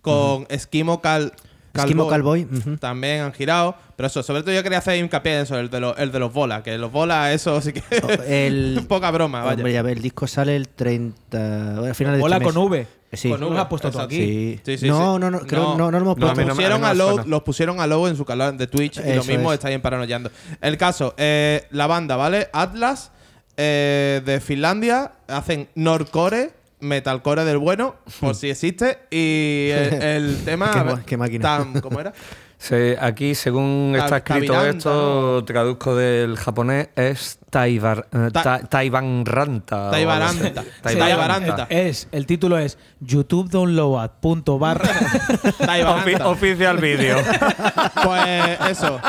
Con 0.00 0.46
Esquimo 0.48 1.00
Cal. 1.00 1.32
Esquimo 1.74 2.06
Cowboy. 2.06 2.46
También 2.80 3.22
han 3.22 3.32
girado. 3.32 3.74
Pero 3.96 4.06
eso, 4.08 4.22
sobre 4.22 4.42
todo 4.42 4.52
yo 4.52 4.62
quería 4.62 4.76
hacer 4.78 4.96
hincapié 5.02 5.36
en 5.36 5.40
eso, 5.42 5.58
el 5.58 5.70
de, 5.70 5.80
los, 5.80 5.98
el 5.98 6.12
de 6.12 6.18
los 6.18 6.30
bolas. 6.32 6.62
Que 6.62 6.76
los 6.76 6.92
bolas, 6.92 7.32
eso 7.34 7.58
sí 7.62 7.72
que. 7.72 7.82
Oh, 8.02 8.08
El, 8.26 8.84
Poca 8.88 9.10
broma, 9.10 9.40
vaya. 9.42 9.54
Hombre, 9.56 9.72
ya 9.72 9.80
ves, 9.82 9.96
el 9.96 10.02
disco 10.02 10.26
sale 10.26 10.54
el 10.54 10.68
30. 10.68 11.38
Bueno, 11.74 11.84
al 11.86 11.94
final 11.94 12.16
de 12.18 12.22
Hola 12.22 12.36
este 12.36 12.44
mes. 12.46 12.54
con 12.54 12.64
V. 12.66 12.86
Sí. 13.12 13.28
Con 13.30 13.40
¿No 13.40 13.48
V, 13.48 13.54
lo 13.54 13.60
has 13.60 13.68
puesto 13.68 13.90
tú 13.90 13.98
exacto. 13.98 14.14
aquí? 14.14 14.24
Sí. 14.24 14.60
Sí, 14.64 14.78
sí, 14.78 14.88
no, 14.88 15.14
sí. 15.14 15.20
no, 15.20 15.30
no, 15.30 15.40
creo 15.40 15.76
no, 15.76 15.90
no 15.90 15.90
lo 15.90 15.98
hemos 15.98 16.14
puesto. 16.18 16.34
no 16.40 16.46
me- 16.46 16.50
pusieron 16.54 16.84
a 16.84 16.88
a 16.90 16.94
Low, 16.94 17.20
los 17.26 17.42
pusieron 17.42 17.80
a 17.80 17.86
Low 17.86 18.06
en 18.06 18.16
su 18.16 18.24
canal 18.24 18.56
de 18.56 18.66
Twitch 18.66 18.96
y 18.98 19.00
lo 19.14 19.20
Eso 19.20 19.24
mismo 19.24 19.52
es. 19.52 19.56
está 19.58 19.68
ahí 19.68 19.76
paranoiando. 19.78 20.30
El 20.60 20.76
caso, 20.78 21.14
eh, 21.18 21.66
la 21.70 21.86
banda, 21.86 22.16
¿vale? 22.16 22.48
Atlas 22.54 23.10
eh, 23.58 24.22
de 24.24 24.40
Finlandia 24.40 25.12
hacen 25.28 25.68
Nordcore, 25.74 26.52
metalcore 26.80 27.44
del 27.44 27.58
bueno, 27.58 27.96
por 28.18 28.34
si 28.34 28.48
existe, 28.50 28.98
y 29.10 29.68
el, 29.70 30.02
el 30.02 30.36
tema 30.44 30.70
Qué 30.72 30.82
ma- 30.84 31.02
qué 31.04 31.16
máquina. 31.18 31.58
tan- 31.58 31.80
¿cómo 31.82 32.00
era? 32.00 32.12
Se- 32.62 32.96
aquí, 33.00 33.34
según 33.34 33.94
está 33.98 34.18
escrito 34.18 34.52
Taviranta, 34.52 34.78
esto, 34.78 35.44
traduzco 35.44 35.96
del 35.96 36.36
japonés, 36.36 36.90
es 36.94 37.40
Taibar, 37.50 38.06
eh, 38.12 38.28
Ta- 38.32 38.42
ta- 38.44 38.58
Taivanranta. 38.60 39.88
o 39.88 39.90
Taibaranta. 39.90 40.62
Taibaranta. 40.80 41.66
Es, 41.70 42.06
el 42.12 42.24
título 42.24 42.58
es 42.58 42.78
youtube.download.barra 43.00 44.88
Taibaranta. 45.58 46.24
Ofi- 46.24 46.24
oficial 46.24 46.78
vídeo. 46.78 47.16
Pues 48.04 48.60
eso. 48.70 49.00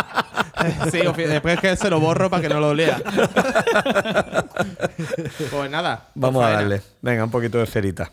Sí, 0.91 1.01
después 1.27 1.59
que 1.59 1.75
se 1.75 1.89
lo 1.91 1.99
borro 1.99 2.29
para 2.31 2.41
que 2.41 2.49
no 2.49 2.59
lo 2.59 2.73
lea. 2.73 2.99
Pues 5.51 5.69
nada. 5.69 6.07
Vamos 6.15 6.39
pues 6.41 6.45
a 6.45 6.47
faena. 6.55 6.61
darle. 6.69 6.81
Venga, 7.01 7.23
un 7.25 7.31
poquito 7.31 7.57
de 7.59 7.65
cerita. 7.67 8.11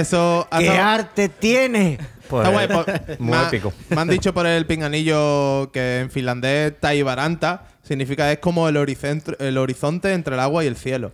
Eso 0.00 0.48
¡Qué 0.56 0.64
estado- 0.66 0.82
arte 0.82 1.28
tiene! 1.28 1.98
Pues, 2.28 2.46
Está 2.46 2.52
guay, 2.66 2.68
pues, 2.68 3.18
muy 3.20 3.38
épico. 3.38 3.72
Me 3.88 4.00
han 4.00 4.08
dicho 4.08 4.34
por 4.34 4.46
el 4.46 4.66
pinganillo 4.66 5.70
que 5.72 6.00
en 6.00 6.10
finlandés 6.10 6.78
Taibaranta 6.78 7.64
significa 7.82 8.30
es 8.30 8.38
como 8.38 8.68
el 8.68 8.76
horizonte 8.76 10.12
entre 10.12 10.34
el 10.34 10.40
agua 10.40 10.62
y 10.62 10.66
el 10.66 10.76
cielo. 10.76 11.10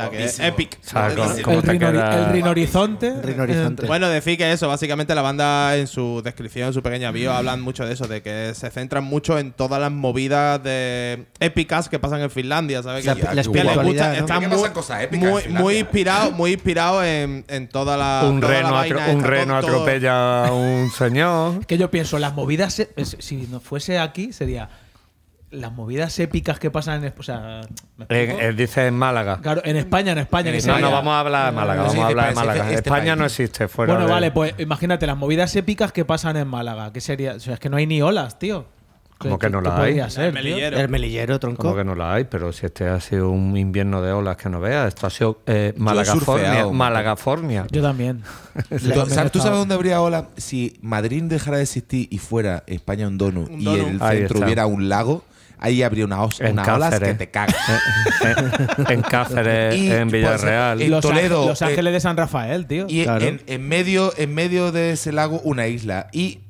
Sea, 0.00 0.10
que 0.10 0.24
es 0.24 0.38
Guapísimo. 0.38 0.48
epic. 0.48 0.78
O 0.84 0.88
sea, 0.88 1.02
Bueno, 1.08 1.22
¿cómo- 1.24 1.42
cómo 1.42 1.56
el, 1.58 1.62
te 1.64 1.72
Rino, 1.72 1.90
queda? 1.92 2.18
el 2.26 2.32
Rino 2.32 2.50
Horizonte. 2.50 3.14
Rino 3.22 3.42
Horizonte. 3.42 3.86
Bueno, 3.86 4.08
decir 4.08 4.36
que 4.38 4.52
eso, 4.52 4.68
básicamente 4.68 5.14
la 5.14 5.22
banda 5.22 5.76
en 5.76 5.86
su 5.86 6.20
descripción, 6.22 6.68
en 6.68 6.74
su 6.74 6.82
pequeña 6.82 7.10
bio, 7.10 7.32
hablan 7.32 7.60
mucho 7.60 7.86
de 7.86 7.94
eso, 7.94 8.06
de 8.06 8.22
que 8.22 8.52
se 8.54 8.70
centran 8.70 9.04
mucho 9.04 9.38
en 9.38 9.52
todas 9.52 9.80
las 9.80 9.90
movidas 9.92 10.62
de 10.62 11.26
épicas 11.40 11.88
que 11.88 11.98
pasan 11.98 12.20
en 12.20 12.30
Finlandia, 12.30 12.82
¿sabes? 12.82 13.04
La- 13.04 13.14
que, 13.14 13.22
la 13.22 13.28
que 13.30 13.34
les 13.36 13.46
espiritualidad, 13.46 13.84
gusta- 13.84 14.08
¿no? 14.08 14.14
están 14.20 14.40
Que 14.40 14.48
muy, 14.48 14.68
cosas 14.70 15.02
épicas 15.02 15.24
en 15.24 15.30
muy, 15.32 15.42
Finlandia. 15.42 15.62
muy 15.64 15.76
inspirado, 15.78 16.30
muy 16.32 16.52
inspirado 16.52 17.04
en, 17.04 17.44
en 17.48 17.68
toda 17.68 17.96
la 17.96 18.22
Un 18.28 18.40
toda 18.40 18.52
la 18.52 18.58
reno, 18.60 18.72
vaina 18.74 18.96
atro- 19.06 19.14
un 19.14 19.22
reno 19.24 19.60
todo- 19.60 19.70
atropella 19.70 20.46
a 20.46 20.52
un 20.52 20.90
señor. 20.90 21.64
Que 21.66 21.78
yo 21.78 21.90
pienso, 21.90 22.18
las 22.18 22.34
movidas, 22.34 22.78
e- 22.80 22.90
es- 22.96 23.16
si 23.20 23.46
no 23.50 23.60
fuese 23.60 23.98
aquí, 23.98 24.32
sería 24.32 24.68
las 25.50 25.72
movidas 25.72 26.18
épicas 26.18 26.58
que 26.58 26.70
pasan 26.70 27.04
en. 27.04 27.14
O 27.16 27.22
sea. 27.22 27.60
En- 28.08 28.30
él 28.40 28.56
dice 28.56 28.86
en 28.86 28.94
Málaga. 28.94 29.38
Claro, 29.42 29.62
en 29.64 29.76
España, 29.76 30.12
en 30.12 30.18
España. 30.18 30.50
que 30.50 30.56
No, 30.58 30.62
sería- 30.62 30.80
no, 30.80 30.90
vamos 30.90 31.12
a 31.12 31.20
hablar 31.20 31.46
de 31.46 31.56
Málaga. 31.56 31.82
No, 31.84 31.90
sí, 31.90 31.96
Vamos 31.96 32.04
a 32.04 32.08
hablar 32.10 32.28
de 32.30 32.34
Málaga. 32.34 32.62
este 32.64 32.74
España 32.76 33.04
país. 33.06 33.18
no 33.18 33.24
existe 33.26 33.68
fuera 33.68 33.92
Bueno, 33.94 34.06
de- 34.06 34.12
vale, 34.12 34.30
pues 34.32 34.54
imagínate 34.58 35.06
las 35.06 35.16
movidas 35.16 35.54
épicas 35.56 35.92
que 35.92 36.04
pasan 36.04 36.36
en 36.36 36.48
Málaga. 36.48 36.92
que 36.92 37.00
sería? 37.00 37.34
O 37.34 37.40
sea, 37.40 37.54
es 37.54 37.60
que 37.60 37.68
no 37.70 37.76
hay 37.76 37.86
ni 37.86 38.02
olas, 38.02 38.38
tío. 38.38 38.66
¿Cómo 39.18 39.38
que 39.38 39.48
no 39.48 39.62
¿Qué 39.62 39.68
las 39.70 39.80
hay? 39.80 40.10
ser, 40.10 40.24
El 40.26 40.32
melillero. 40.34 40.78
El 40.78 40.88
melillero, 40.90 41.40
tronco. 41.40 41.62
Como 41.62 41.74
que 41.74 41.84
no 41.84 41.94
la 41.94 42.12
hay, 42.12 42.24
pero 42.24 42.52
si 42.52 42.66
este 42.66 42.86
ha 42.86 43.00
sido 43.00 43.30
un 43.30 43.56
invierno 43.56 44.02
de 44.02 44.12
olas 44.12 44.36
que 44.36 44.50
no 44.50 44.60
veas, 44.60 44.88
esto 44.88 45.06
ha 45.06 45.10
sido 45.10 45.40
eh, 45.46 45.72
Malagafornia. 45.78 46.66
Malagafornia. 46.70 47.66
Yo 47.70 47.80
también. 47.80 48.22
¿Tú, 48.68 48.76
Yo 48.76 48.90
también 48.94 49.08
sabes- 49.10 49.32
¿Tú 49.32 49.38
sabes 49.38 49.58
dónde 49.58 49.74
habría 49.74 50.02
ola? 50.02 50.28
Si 50.36 50.76
Madrid 50.82 51.22
dejara 51.22 51.56
de 51.56 51.62
existir 51.62 52.08
y 52.10 52.18
fuera 52.18 52.62
España 52.66 53.08
un 53.08 53.16
donut 53.16 53.48
Un 53.48 53.58
y 53.60 53.66
el 53.68 54.02
Ahí 54.02 54.18
centro 54.18 54.34
está. 54.36 54.44
hubiera 54.44 54.66
un 54.66 54.90
lago, 54.90 55.24
ahí 55.58 55.82
habría 55.82 56.04
una 56.04 56.22
os- 56.22 56.40
En 56.40 56.52
unas 56.52 56.68
olas 56.68 56.90
que 56.90 56.98
Cáceres. 57.00 57.18
te 57.18 57.30
cagas. 57.30 57.56
en, 58.90 59.02
Cáceres, 59.02 59.76
Y, 59.76 59.90
en 59.90 60.08
pues, 60.08 60.12
Villarreal. 60.22 60.82
en 60.82 60.90
Los, 60.90 61.00
Toledo, 61.02 61.40
Ángel- 61.42 61.48
Los 61.48 61.62
eh, 61.62 61.64
Ángeles 61.66 61.92
de 61.92 62.00
San 62.00 62.16
Rafael, 62.16 62.66
tío. 62.66 62.86
Y 62.88 63.04
Claro. 63.04 63.24
en, 63.24 63.42
en 63.46 63.68
medio, 63.68 64.12
en 64.16 64.34
medio 64.34 64.72
de 64.72 64.92
ese 64.92 65.12
lago, 65.12 65.40
una 65.44 65.66
isla. 65.66 66.08
Y 66.12 66.40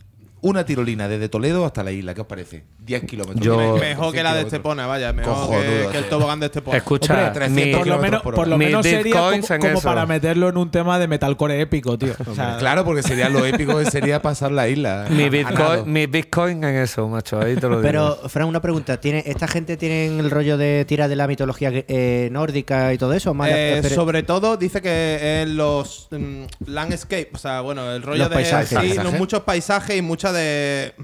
una 0.49 0.65
tirolina 0.65 1.09
desde 1.09 1.29
Toledo 1.29 1.65
hasta 1.65 1.83
la 1.83 1.93
isla. 1.93 2.15
¿Qué 2.15 2.21
os 2.23 2.27
parece? 2.27 2.65
10 2.81 3.05
kilómetros. 3.05 3.45
Yo- 3.45 3.77
Mejor 3.77 4.13
que 4.13 4.23
la 4.23 4.35
de 4.35 4.43
Estepona, 4.43 4.87
vaya, 4.87 5.13
mejor 5.13 5.35
Cojonudo, 5.35 5.63
que, 5.63 5.89
que 5.93 5.99
el 5.99 6.05
tobogán 6.09 6.41
de 6.41 6.47
Estepona. 6.47 6.77
Escucha, 6.79 7.29
Hombre, 7.29 7.49
mi- 7.49 7.57
300 7.63 7.79
por 7.79 7.87
lo 7.89 7.99
menos, 7.99 8.23
por 8.23 8.35
por 8.35 8.49
lo 8.49 8.59
menos 8.59 8.85
sería 8.87 9.31
como, 9.61 9.81
para 9.81 10.07
meterlo 10.07 10.49
en 10.49 10.57
un 10.57 10.71
tema 10.71 10.99
de 10.99 11.09
metalcore 11.09 11.61
épico, 11.61 11.99
tío. 11.99 12.15
O 12.27 12.35
sea, 12.35 12.57
Claro, 12.59 12.85
porque 12.85 13.03
sería 13.03 13.29
lo 13.29 13.45
épico 13.45 13.79
que 13.79 13.91
sería 13.91 14.23
pasar 14.23 14.53
la 14.53 14.69
isla. 14.69 15.07
mi. 15.11 15.29
Bitcoin, 15.29 15.93
mi 15.93 16.07
Bitcoin 16.07 16.65
en 16.65 16.77
eso, 16.77 17.09
macho. 17.09 17.41
Ahí 17.41 17.55
te 17.57 17.63
lo 17.69 17.77
digo. 17.77 17.83
Pero, 17.83 18.17
Fran, 18.29 18.47
una 18.49 18.61
pregunta. 18.63 18.99
¿Tiene, 19.01 19.23
¿Esta 19.27 19.47
gente 19.49 19.77
tiene 19.77 20.07
el 20.07 20.31
rollo 20.31 20.57
de 20.57 20.85
tirar 20.87 21.09
de 21.09 21.17
la 21.17 21.27
mitología 21.27 21.71
eh, 21.73 22.29
nórdica 22.33 22.93
y 22.95 22.99
todo 22.99 23.13
eso? 23.13 23.35
Más 23.35 23.51
Eh, 23.53 23.81
pero- 23.83 23.95
sobre 23.95 24.23
todo 24.23 24.57
dice 24.57 24.81
que 24.81 25.43
en 25.43 25.57
los 25.57 26.09
mm, 26.11 26.45
landscape, 26.67 27.31
o 27.35 27.39
sea, 27.39 27.61
bueno, 27.61 27.91
el 27.93 28.03
rollo 28.03 28.19
Los 28.21 28.31
de 28.31 28.35
paisajes. 28.35 28.69
sí, 28.69 28.75
¿Paisajes? 28.75 29.05
los 29.05 29.13
muchos 29.15 29.41
paisajes 29.43 29.97
y 29.97 30.03
mucha 30.03 30.33
de 30.37 30.95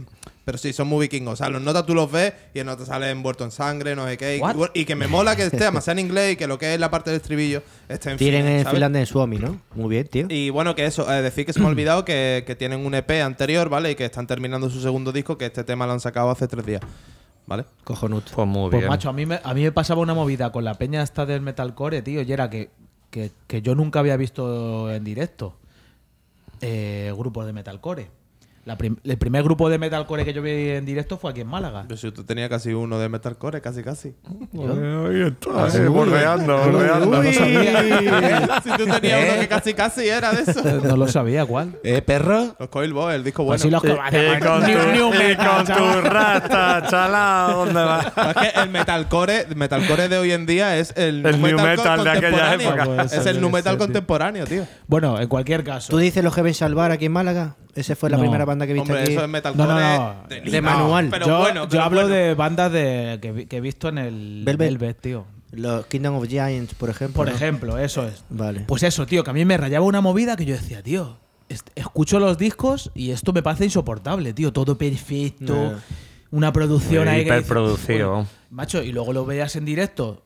pero 0.44 0.58
sí, 0.58 0.72
son 0.72 0.88
muy 0.88 1.06
vikingos. 1.06 1.34
O 1.34 1.36
sea, 1.36 1.48
los 1.48 1.62
notas 1.62 1.86
tú 1.86 1.94
los 1.94 2.10
ves 2.10 2.32
y 2.52 2.58
en 2.58 2.66
notas 2.66 2.88
sale 2.88 3.10
envuelto 3.10 3.44
en 3.44 3.52
sangre, 3.52 3.94
no 3.94 4.06
sé 4.08 4.16
qué. 4.16 4.38
Y, 4.38 4.80
y 4.80 4.84
que 4.84 4.96
me 4.96 5.06
mola 5.06 5.36
que 5.36 5.44
esté, 5.44 5.62
además 5.62 5.84
sea 5.84 5.92
en 5.92 6.00
inglés 6.00 6.32
y 6.32 6.36
que 6.36 6.48
lo 6.48 6.58
que 6.58 6.74
es 6.74 6.80
la 6.80 6.90
parte 6.90 7.10
del 7.10 7.20
estribillo 7.20 7.62
esté 7.88 8.10
en 8.10 8.18
Tienen 8.18 8.44
fin, 8.46 8.66
en. 8.66 8.66
Finlandia 8.66 9.00
en 9.00 9.06
Suomi, 9.06 9.38
¿no? 9.38 9.60
Muy 9.74 9.88
bien, 9.88 10.08
tío. 10.08 10.26
Y 10.28 10.50
bueno, 10.50 10.74
que 10.74 10.84
eso, 10.84 11.10
eh, 11.12 11.22
decir 11.22 11.46
que 11.46 11.52
se 11.52 11.60
me 11.60 11.66
ha 11.66 11.68
olvidado 11.70 12.04
que, 12.04 12.42
que 12.44 12.56
tienen 12.56 12.84
un 12.84 12.92
EP 12.94 13.10
anterior, 13.22 13.68
¿vale? 13.68 13.92
Y 13.92 13.94
que 13.94 14.04
están 14.04 14.26
terminando 14.26 14.68
su 14.68 14.80
segundo 14.80 15.12
disco, 15.12 15.38
que 15.38 15.46
este 15.46 15.62
tema 15.62 15.86
lo 15.86 15.92
han 15.92 16.00
sacado 16.00 16.28
hace 16.30 16.48
tres 16.48 16.66
días, 16.66 16.80
¿vale? 17.46 17.64
Cojonut. 17.84 18.28
Pues 18.30 18.48
muy 18.48 18.68
Pues 18.68 18.80
bien. 18.80 18.90
macho, 18.90 19.10
a 19.10 19.12
mí, 19.12 19.24
me, 19.26 19.38
a 19.44 19.54
mí 19.54 19.62
me 19.62 19.70
pasaba 19.70 20.00
una 20.00 20.14
movida 20.14 20.50
con 20.50 20.64
la 20.64 20.74
peña 20.74 21.02
esta 21.04 21.24
del 21.24 21.40
metalcore, 21.40 22.02
tío, 22.02 22.20
y 22.20 22.32
era 22.32 22.50
que, 22.50 22.70
que, 23.10 23.30
que 23.46 23.62
yo 23.62 23.76
nunca 23.76 24.00
había 24.00 24.16
visto 24.16 24.90
en 24.90 25.04
directo 25.04 25.56
eh, 26.60 27.12
grupos 27.16 27.46
de 27.46 27.52
metalcore. 27.52 28.10
La 28.64 28.78
prim- 28.78 28.96
el 29.02 29.18
primer 29.18 29.42
grupo 29.42 29.68
de 29.68 29.76
metalcore 29.76 30.24
que 30.24 30.32
yo 30.32 30.40
vi 30.40 30.50
en 30.70 30.84
directo 30.86 31.18
fue 31.18 31.32
aquí 31.32 31.40
en 31.40 31.48
Málaga. 31.48 31.84
Yo 31.88 31.96
si 31.96 32.12
tú 32.12 32.22
tenías 32.22 32.48
casi 32.48 32.72
uno 32.72 32.96
de 33.00 33.08
metalcore, 33.08 33.60
casi 33.60 33.82
casi. 33.82 34.14
Ahí 34.24 35.22
está, 35.26 35.78
eh, 35.78 35.88
borreando, 35.88 36.56
borreando. 36.58 37.06
No 37.06 37.22
lo 37.24 37.32
sabía. 37.32 38.60
si 38.62 38.70
tú 38.70 38.86
tenías 38.86 39.30
uno 39.32 39.40
que 39.40 39.48
casi 39.48 39.74
casi 39.74 40.08
era 40.08 40.32
de 40.32 40.42
eso. 40.50 40.62
No 40.84 40.96
lo 40.96 41.08
sabía 41.08 41.44
cuál. 41.44 41.76
¿Eh, 41.82 42.02
perro? 42.02 42.54
Los 42.58 42.68
Coil 42.68 42.92
Boys, 42.92 43.16
el 43.16 43.24
disco 43.24 43.42
bueno. 43.44 43.52
Pues 43.60 43.62
sí, 43.62 43.70
los 43.70 43.82
Y, 43.82 43.88
y 43.88 44.40
con 44.40 44.60
tu, 44.60 44.66
New- 44.68 44.92
new 44.92 45.14
y 45.14 45.18
metal, 45.18 45.46
con 45.56 45.64
tu 45.66 45.72
chaval. 45.72 46.04
rata, 46.04 46.82
chalao, 46.88 47.64
¿dónde 47.64 47.82
vas? 47.82 48.06
Es 48.42 48.52
que 48.52 48.60
el 48.60 48.70
metalcore, 48.70 49.46
metalcore 49.56 50.08
de 50.08 50.18
hoy 50.18 50.32
en 50.32 50.46
día 50.46 50.76
es 50.78 50.92
el, 50.96 51.24
El 51.26 51.40
new 51.42 51.58
metal 51.60 52.04
de 52.04 52.10
aquella 52.10 52.20
contemporáneo. 52.54 52.68
época. 52.68 52.84
Puede 52.84 53.02
Es 53.06 53.26
el 53.26 53.40
nu 53.40 53.50
metal 53.50 53.72
ser, 53.72 53.78
contemporáneo, 53.78 54.46
tío. 54.46 54.66
Bueno, 54.86 55.20
en 55.20 55.28
cualquier 55.28 55.64
caso. 55.64 55.88
¿Tú 55.90 55.98
dices 55.98 56.22
los 56.22 56.32
Heaven 56.34 56.54
Salvar 56.54 56.92
aquí 56.92 57.06
en 57.06 57.12
Málaga? 57.12 57.56
Esa 57.74 57.96
fue 57.96 58.10
la 58.10 58.16
No. 58.18 58.22
primera 58.24 58.44
banda 58.52 58.66
que 58.66 58.72
viste 58.74 58.90
Hombre, 58.92 59.02
aquí. 59.04 59.12
eso 59.12 59.22
es 59.24 59.28
metalcore 59.28 59.68
No, 59.68 59.74
no, 59.80 59.98
no. 60.14 60.28
de, 60.28 60.40
De 60.40 60.50
Lima. 60.50 60.74
manual. 60.76 61.08
Pero 61.10 61.26
yo, 61.26 61.38
bueno, 61.38 61.62
yo 61.64 61.68
pero 61.68 61.82
hablo 61.82 62.00
bueno. 62.02 62.14
de 62.14 62.34
bandas 62.34 62.72
de, 62.72 63.18
que, 63.20 63.32
vi- 63.32 63.46
que 63.46 63.56
he 63.56 63.60
visto 63.60 63.88
en 63.88 63.98
el 63.98 64.42
Velvet. 64.44 64.68
Velvet, 64.70 65.00
tío. 65.00 65.24
Los 65.52 65.84
Kingdom 65.86 66.14
of 66.16 66.26
Giants, 66.28 66.74
por 66.74 66.88
ejemplo. 66.88 67.16
Por 67.16 67.28
¿no? 67.28 67.34
ejemplo, 67.34 67.78
eso 67.78 68.06
es. 68.06 68.24
Vale. 68.30 68.60
Pues 68.66 68.82
eso, 68.84 69.04
tío, 69.06 69.22
que 69.24 69.30
a 69.30 69.34
mí 69.34 69.44
me 69.44 69.56
rayaba 69.58 69.84
una 69.84 70.00
movida 70.00 70.34
que 70.36 70.44
yo 70.46 70.54
decía, 70.54 70.82
tío, 70.82 71.18
est- 71.50 71.68
escucho 71.74 72.18
los 72.18 72.38
discos 72.38 72.90
y 72.94 73.10
esto 73.10 73.32
me 73.34 73.42
parece 73.42 73.64
insoportable, 73.64 74.32
tío, 74.32 74.52
todo 74.52 74.78
perfecto, 74.78 75.72
Ya. 75.72 75.78
una 76.30 76.52
producción 76.52 77.04
Muy 77.04 77.08
ahí. 77.14 77.24
que 77.24 77.24
dices, 77.24 77.40
hiperproducido. 77.40 78.10
"Joder, 78.14 78.26
macho, 78.50 78.82
y 78.82 78.92
luego 78.92 79.12
lo 79.12 79.26
veías 79.26 79.54
en 79.56 79.64
directo 79.66 80.22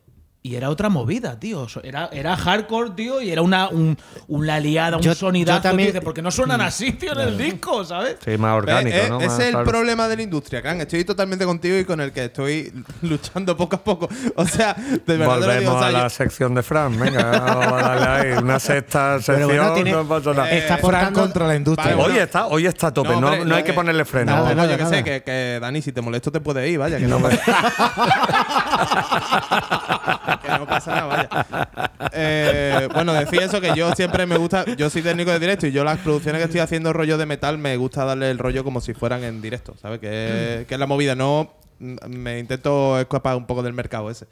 y 0.47 0.57
era 0.57 0.71
otra 0.71 0.89
movida, 0.89 1.39
tío. 1.39 1.67
Era, 1.83 2.09
era 2.13 2.37
hardcore, 2.37 2.91
tío, 2.91 3.21
y 3.21 3.31
era 3.31 3.43
una, 3.43 3.69
un, 3.69 3.97
una 4.29 4.61
liada, 4.61 4.97
un 4.97 5.03
Yo- 5.03 5.15
sonidazo, 5.15 5.59
yo 5.59 5.63
también- 5.63 5.93
tío, 5.93 6.01
porque 6.03 6.23
no 6.23 6.31
suenan 6.31 6.61
así, 6.61 6.93
tío, 6.93 7.13
en 7.13 7.21
el 7.21 7.39
disco, 7.39 7.85
¿sabes? 7.85 8.17
Sí, 8.25 8.37
más 8.39 8.57
orgánico, 8.57 8.97
Eh, 8.97 9.07
eh, 9.07 9.09
¿no? 9.09 9.19
ese 9.19 9.29
Más, 9.29 9.39
es 9.41 9.45
el 9.47 9.51
claro. 9.53 9.67
problema 9.71 10.09
de 10.09 10.17
la 10.17 10.23
industria, 10.23 10.63
Can. 10.63 10.81
Estoy 10.81 11.05
totalmente 11.05 11.45
contigo 11.45 11.77
y 11.79 11.85
con 11.85 12.01
el 12.01 12.13
que 12.13 12.25
estoy 12.27 12.73
luchando 13.03 13.57
poco 13.57 13.77
a 13.77 13.83
poco. 13.83 14.09
O 14.37 14.47
sea, 14.47 14.75
de 14.75 15.17
verdad 15.17 15.35
Volvemos 15.39 15.59
digo. 15.61 15.75
o 15.75 15.79
sea, 15.79 15.89
a 15.89 15.93
la 15.93 16.03
yo- 16.05 16.11
sección 16.11 16.55
de 16.55 16.63
Fran. 16.63 16.99
Venga, 16.99 17.31
vamos 17.41 17.83
a 17.83 17.97
darle 17.97 18.33
ahí 18.33 18.39
una 18.43 18.59
sexta 18.61 19.21
sección. 19.21 19.49
bueno, 19.49 19.73
tiene- 19.75 19.93
no 19.93 20.07
pasa 20.07 20.31
nada. 20.33 20.51
Eh, 20.53 20.59
Está 20.59 20.79
Fran 20.79 20.95
aportando- 20.95 21.21
contra 21.21 21.47
la 21.49 21.57
industria. 21.57 21.97
Vale, 21.97 22.13
hoy, 22.13 22.19
está, 22.19 22.47
hoy 22.47 22.67
está 22.67 22.87
a 22.89 22.95
tope, 22.95 23.11
no, 23.11 23.21
No, 23.21 23.27
hombre, 23.29 23.45
no 23.45 23.55
hay 23.57 23.65
que 23.65 23.73
eh, 23.73 23.75
ponerle 23.75 24.05
freno. 24.05 24.33
nada, 24.33 24.49
No, 24.51 24.55
nada, 24.55 24.77
yo 24.77 24.79
que 24.79 24.87
sé, 24.97 25.05
que, 25.05 25.23
que, 25.23 25.59
Dani, 25.61 25.83
si 25.83 25.93
te 25.93 26.01
molesto 26.01 26.31
te 26.31 26.41
puedes 26.41 26.69
ir, 26.71 26.79
vaya, 26.79 26.99
que 26.99 27.07
no, 27.07 27.17
que 30.41 30.49
no 30.49 30.67
pasa 30.67 30.95
nada, 30.95 31.07
vaya. 31.07 31.79
Eh, 32.13 32.89
bueno, 32.95 33.13
decía 33.13 33.45
eso 33.45 33.61
que 33.61 33.75
yo 33.75 33.93
siempre 33.95 34.27
me 34.27 34.37
gusta, 34.37 34.65
yo 34.77 34.89
soy 34.91 35.03
técnico 35.03 35.31
de 35.31 35.39
directo 35.39 35.67
y 35.67 35.73
yo 35.73 35.85
las 35.85 35.99
producciones 35.99 36.41
que 36.41 36.45
estoy 36.45 36.61
haciendo 36.61 36.93
rollo 36.93 37.19
de 37.19 37.27
metal 37.27 37.59
me 37.59 37.77
gusta 37.77 38.05
darle 38.05 38.31
el 38.31 38.39
rollo 38.39 38.65
como 38.65 38.81
si 38.81 38.95
fueran 38.95 39.25
en 39.25 39.43
directo, 39.43 39.75
¿sabes? 39.81 40.01
Que, 40.01 40.65
que 40.69 40.75
es 40.75 40.81
la 40.81 40.87
movida, 40.87 41.15
no 41.15 41.53
mm, 41.79 41.97
me 42.09 42.39
intento 42.39 42.99
escapar 42.99 43.37
un 43.37 43.47
poco 43.47 43.63
del 43.63 43.73
mercado 43.73 44.11
ese. 44.11 44.27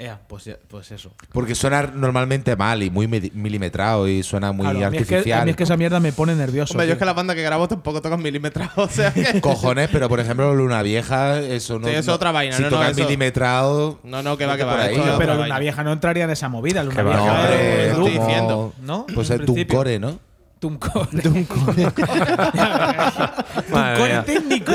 Ea, 0.00 0.20
pues, 0.28 0.44
ya- 0.44 0.56
pues 0.68 0.92
eso. 0.92 1.12
Porque 1.32 1.56
suena 1.56 1.82
normalmente 1.82 2.54
mal 2.54 2.82
y 2.84 2.88
muy 2.90 3.08
milimetrado 3.08 4.06
y 4.06 4.22
suena 4.22 4.52
muy 4.52 4.62
Claro, 4.64 4.86
a, 4.86 4.90
mí 4.90 4.96
es 4.98 5.06
que, 5.08 5.14
artificial. 5.16 5.40
a 5.40 5.44
mí 5.44 5.50
es 5.50 5.56
que 5.56 5.64
esa 5.64 5.76
mierda 5.76 5.98
me 5.98 6.12
pone 6.12 6.36
nervioso. 6.36 6.74
Hombre, 6.74 6.86
yo 6.86 6.92
es 6.92 6.98
que 7.00 7.04
las 7.04 7.16
bandas 7.16 7.34
que 7.34 7.42
grabo 7.42 7.66
tampoco 7.66 8.00
tocan 8.00 8.22
milímetros, 8.22 8.68
o 8.76 8.86
sea 8.88 9.12
que... 9.12 9.40
Cojones, 9.42 9.88
pero 9.90 10.08
por 10.08 10.20
ejemplo, 10.20 10.54
Luna 10.54 10.82
Vieja, 10.82 11.40
eso 11.40 11.80
no. 11.80 11.86
Sí, 11.88 11.90
eso 11.94 12.00
es 12.00 12.06
no- 12.06 12.12
otra 12.14 12.30
vaina, 12.30 12.56
Si 12.56 12.62
no, 12.62 12.70
no, 12.70 12.76
tocan 12.76 12.92
eso- 12.92 13.00
milimetrado. 13.02 13.98
No, 14.04 14.22
no, 14.22 14.36
que 14.36 14.46
va, 14.46 14.56
que 14.56 14.62
va, 14.62 14.76
Pero 14.86 15.16
vaina. 15.36 15.44
una 15.46 15.58
vieja 15.58 15.82
no 15.82 15.92
entraría 15.92 16.24
en 16.24 16.30
esa 16.30 16.48
movida. 16.48 16.84
Luna 16.84 17.02
vieja 17.02 17.18
No, 17.18 17.32
hombre, 17.34 17.88
estoy 17.88 18.10
diciendo. 18.10 18.72
¿no? 18.82 19.06
Pues 19.12 19.30
es. 19.30 19.44
Duncore, 19.44 19.98
¿no? 19.98 20.20
Tumcore. 20.60 21.22
Madre 23.70 23.98
Tumcore 23.98 24.08
mía. 24.08 24.24
técnico. 24.24 24.72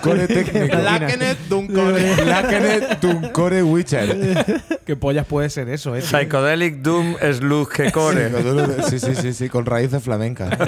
Duncore 0.02 0.26
técnico. 0.26 0.76
Blackenet 0.76 1.38
Duncore. 1.48 2.14
Blackenet 2.24 3.00
Duncore 3.00 3.62
Witcher. 3.62 4.44
¿Qué 4.86 4.96
pollas 4.96 5.26
puede 5.26 5.50
ser 5.50 5.68
eso, 5.68 5.94
eh? 5.94 6.02
Psychedelic 6.02 6.76
Doom 6.76 7.16
Slug 7.18 7.70
que 7.70 7.92
core. 7.92 8.30
Sí, 8.88 8.98
sí, 8.98 9.14
sí, 9.14 9.32
sí, 9.34 9.48
con 9.48 9.66
raíces 9.66 10.02
flamencas. 10.02 10.50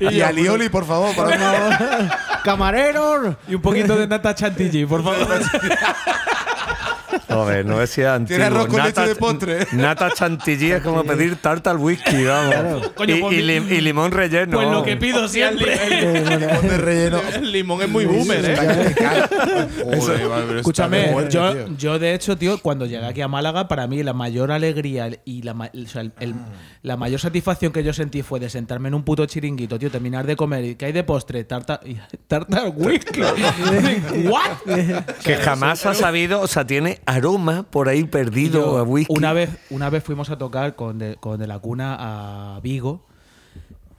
y 0.00 0.20
Alioli, 0.20 0.68
por 0.68 0.86
favor, 0.86 1.14
para 1.14 2.18
¡Camarero! 2.44 3.36
Y 3.48 3.54
un 3.54 3.62
poquito 3.62 3.96
de 3.96 4.06
nata 4.06 4.34
chantilly, 4.34 4.86
por 4.86 5.02
favor. 5.02 5.26
Joder, 7.28 7.64
no 7.66 7.78
decía 7.78 8.14
antiguo. 8.14 8.38
¿Tiene 8.38 8.44
arroz 8.44 8.66
con 8.68 8.76
leche 8.78 8.88
Nata- 9.00 9.06
de 9.06 9.14
postre? 9.16 9.66
Nata 9.72 10.10
chantilly 10.10 10.72
es 10.72 10.82
como 10.82 11.04
pedir 11.04 11.36
tarta 11.36 11.70
al 11.70 11.78
whisky, 11.78 12.24
vamos. 12.24 12.88
Coño, 12.94 13.16
y, 13.16 13.20
pues 13.20 13.32
y 13.34 13.36
mi- 13.36 13.42
lim- 13.42 13.70
y 13.72 13.80
limón 13.80 14.12
relleno. 14.12 14.56
Pues 14.58 14.68
lo 14.70 14.82
que 14.82 14.96
pido 14.96 15.26
siempre. 15.28 15.76
de 15.78 16.78
relleno. 16.78 17.20
El 17.34 17.50
limón 17.52 17.82
es 17.82 17.88
muy 17.88 18.04
boomer, 18.04 18.44
¿eh? 18.44 18.56
Joder, 19.84 20.28
vale, 20.28 20.44
pero 20.46 20.58
está 20.58 20.58
Escúchame, 20.58 21.14
yo, 21.78 21.98
de 21.98 22.14
hecho, 22.14 22.36
tío, 22.36 22.58
cuando 22.60 22.86
llegué 22.86 23.04
aquí 23.06 23.20
a 23.20 23.28
Málaga, 23.28 23.68
para 23.68 23.86
mí 23.86 24.02
la 24.02 24.12
mayor 24.12 24.50
alegría 24.52 25.10
y 25.24 25.42
la, 25.42 25.54
ma- 25.54 25.70
o 25.74 25.88
sea, 25.88 26.02
el- 26.02 26.12
el- 26.20 26.34
la 26.82 26.96
mayor 26.96 27.18
satisfacción 27.20 27.72
que 27.72 27.82
yo 27.82 27.92
sentí 27.92 28.22
fue 28.22 28.40
de 28.40 28.48
sentarme 28.50 28.88
en 28.88 28.94
un 28.94 29.02
puto 29.04 29.24
chiringuito, 29.26 29.78
tío, 29.78 29.90
terminar 29.90 30.26
de 30.26 30.36
comer 30.36 30.64
y 30.64 30.74
que 30.74 30.86
hay 30.86 30.92
de 30.92 31.04
postre, 31.04 31.44
tarta, 31.44 31.80
tarta 32.28 32.58
al 32.62 32.72
whisky. 32.76 33.20
¿What? 34.28 34.58
Que 35.24 35.36
jamás 35.36 35.86
ha 35.86 35.94
sabido, 35.94 36.40
o 36.40 36.46
sea, 36.46 36.66
tiene 36.66 37.00
aroma 37.14 37.64
por 37.64 37.88
ahí 37.88 38.04
perdido 38.04 38.64
yo, 38.64 38.78
a 38.78 38.82
whisky. 38.82 39.14
Una 39.14 39.32
vez, 39.32 39.50
una 39.70 39.90
vez 39.90 40.02
fuimos 40.04 40.30
a 40.30 40.38
tocar 40.38 40.74
con 40.74 40.98
de, 40.98 41.16
con 41.16 41.38
de 41.38 41.46
la 41.46 41.58
cuna 41.58 41.96
a 42.56 42.60
Vigo 42.60 43.06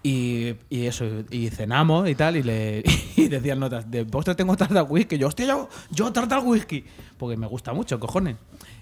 y, 0.06 0.54
y 0.70 0.86
eso, 0.86 1.06
y 1.32 1.50
cenamos 1.50 2.08
y 2.08 2.14
tal, 2.14 2.38
y 2.38 2.44
le 2.44 2.84
y 3.16 3.28
decían 3.28 3.60
notas, 3.60 3.90
de 3.90 4.06
postre 4.06 4.36
tengo 4.36 4.56
tarta 4.56 4.84
whisky. 4.84 5.18
Yo, 5.18 5.28
hostia, 5.28 5.48
yo, 5.48 5.68
yo 5.90 6.14
tarta 6.14 6.40
whisky. 6.40 6.86
Porque 7.18 7.38
me 7.38 7.48
gusta 7.48 7.72
mucho, 7.74 8.00
cojones. 8.00 8.36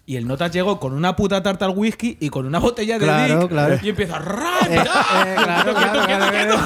Y 0.06 0.18
el 0.18 0.28
notas 0.28 0.52
llegó 0.52 0.80
con 0.82 0.92
una 0.94 1.16
puta 1.16 1.42
tarta 1.42 1.64
al 1.66 1.72
whisky 1.78 2.18
y 2.20 2.30
con 2.30 2.46
una 2.46 2.60
botella 2.60 2.98
de 3.00 3.06
Claro, 3.06 3.40
Dick, 3.42 3.50
claro. 3.50 3.78
y 3.82 3.90
empieza 3.90 4.20
¡ra! 4.20 4.52
Eh, 4.70 4.76
eh, 4.76 4.84
claro, 5.42 5.74
claro, 5.76 6.02
claro, 6.04 6.58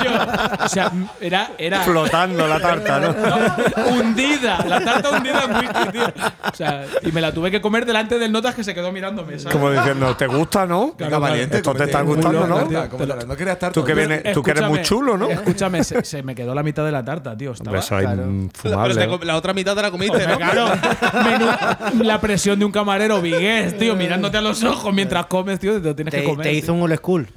Y 0.00 0.04
yo, 0.04 0.64
o 0.64 0.68
sea, 0.68 0.92
era, 1.20 1.50
era 1.58 1.80
Flotando 1.82 2.46
la 2.46 2.58
tarta, 2.60 3.00
¿no? 3.00 3.12
no, 3.12 3.86
hundida, 4.00 4.64
la 4.64 4.82
tarta 4.82 5.10
hundida 5.10 5.44
en 5.44 5.56
whisky, 5.56 5.92
tío. 5.92 6.06
O 6.50 6.56
sea, 6.56 6.84
y 7.02 7.12
me 7.12 7.20
la 7.20 7.32
tuve 7.32 7.50
que 7.50 7.60
comer 7.60 7.84
delante 7.84 8.18
del 8.18 8.32
notas 8.32 8.54
que 8.54 8.64
se 8.64 8.74
quedó 8.74 8.90
mirándome, 8.90 9.38
¿sabes? 9.38 9.54
Como 9.54 9.70
diciendo, 9.70 10.16
¿te 10.16 10.26
gusta, 10.26 10.64
no? 10.66 10.94
Venga, 10.96 11.18
valiente. 11.18 11.58
Esto 11.58 11.74
te 11.74 11.84
está 11.84 12.00
gustando, 12.02 12.46
¿no? 12.46 12.88
cómetela, 12.88 13.24
No 13.26 13.36
querías 13.36 13.58
tarta. 13.58 13.74
Tú 13.74 13.84
que, 13.84 13.92
vienes, 13.92 14.32
tú 14.32 14.42
que 14.42 14.52
eres 14.52 14.66
muy 14.68 14.80
chulo, 14.82 15.18
¿no? 15.18 15.28
Escúchame, 15.28 15.84
se, 15.84 16.02
se 16.04 16.22
me 16.22 16.34
quedó 16.34 16.54
la 16.54 16.62
mitad 16.62 16.84
de 16.84 16.92
la 16.92 17.04
tarta, 17.04 17.36
tío. 17.36 17.52
Estaba, 17.52 17.70
Hombre, 17.70 17.80
eso 17.80 17.98
es 17.98 18.02
claro. 18.04 18.22
Pero 18.22 18.30
infumable. 18.32 18.94
te 18.94 19.06
¿no? 19.06 19.18
com- 19.18 19.26
la 19.26 19.36
otra 19.36 19.52
mitad 19.52 19.74
te 19.74 19.82
la 19.82 19.90
comiste, 19.90 20.26
¿no? 20.26 20.36
Claro, 20.36 20.68
menú- 20.80 22.02
la 22.04 22.20
presión 22.20 22.58
de 22.58 22.64
un 22.64 22.72
camarero 22.72 23.20
vigués, 23.20 23.76
tío, 23.78 23.94
mirándote 23.96 24.36
a 24.38 24.40
los 24.40 24.62
ojos 24.64 24.92
mientras 24.94 25.26
comes, 25.26 25.58
tío, 25.58 25.80
te 25.80 25.88
lo 25.88 25.94
tienes 25.96 26.14
que 26.14 26.24
comer. 26.24 26.46
te 26.46 26.52
hizo 26.52 26.72
un 26.74 26.82
old 26.82 26.96
school 26.96 27.28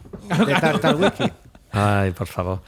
de 0.46 0.54
tarta 0.62 0.90
al 0.90 0.96
whisky. 0.96 1.32
Ay, 1.72 2.12
por 2.12 2.28
favor. 2.28 2.62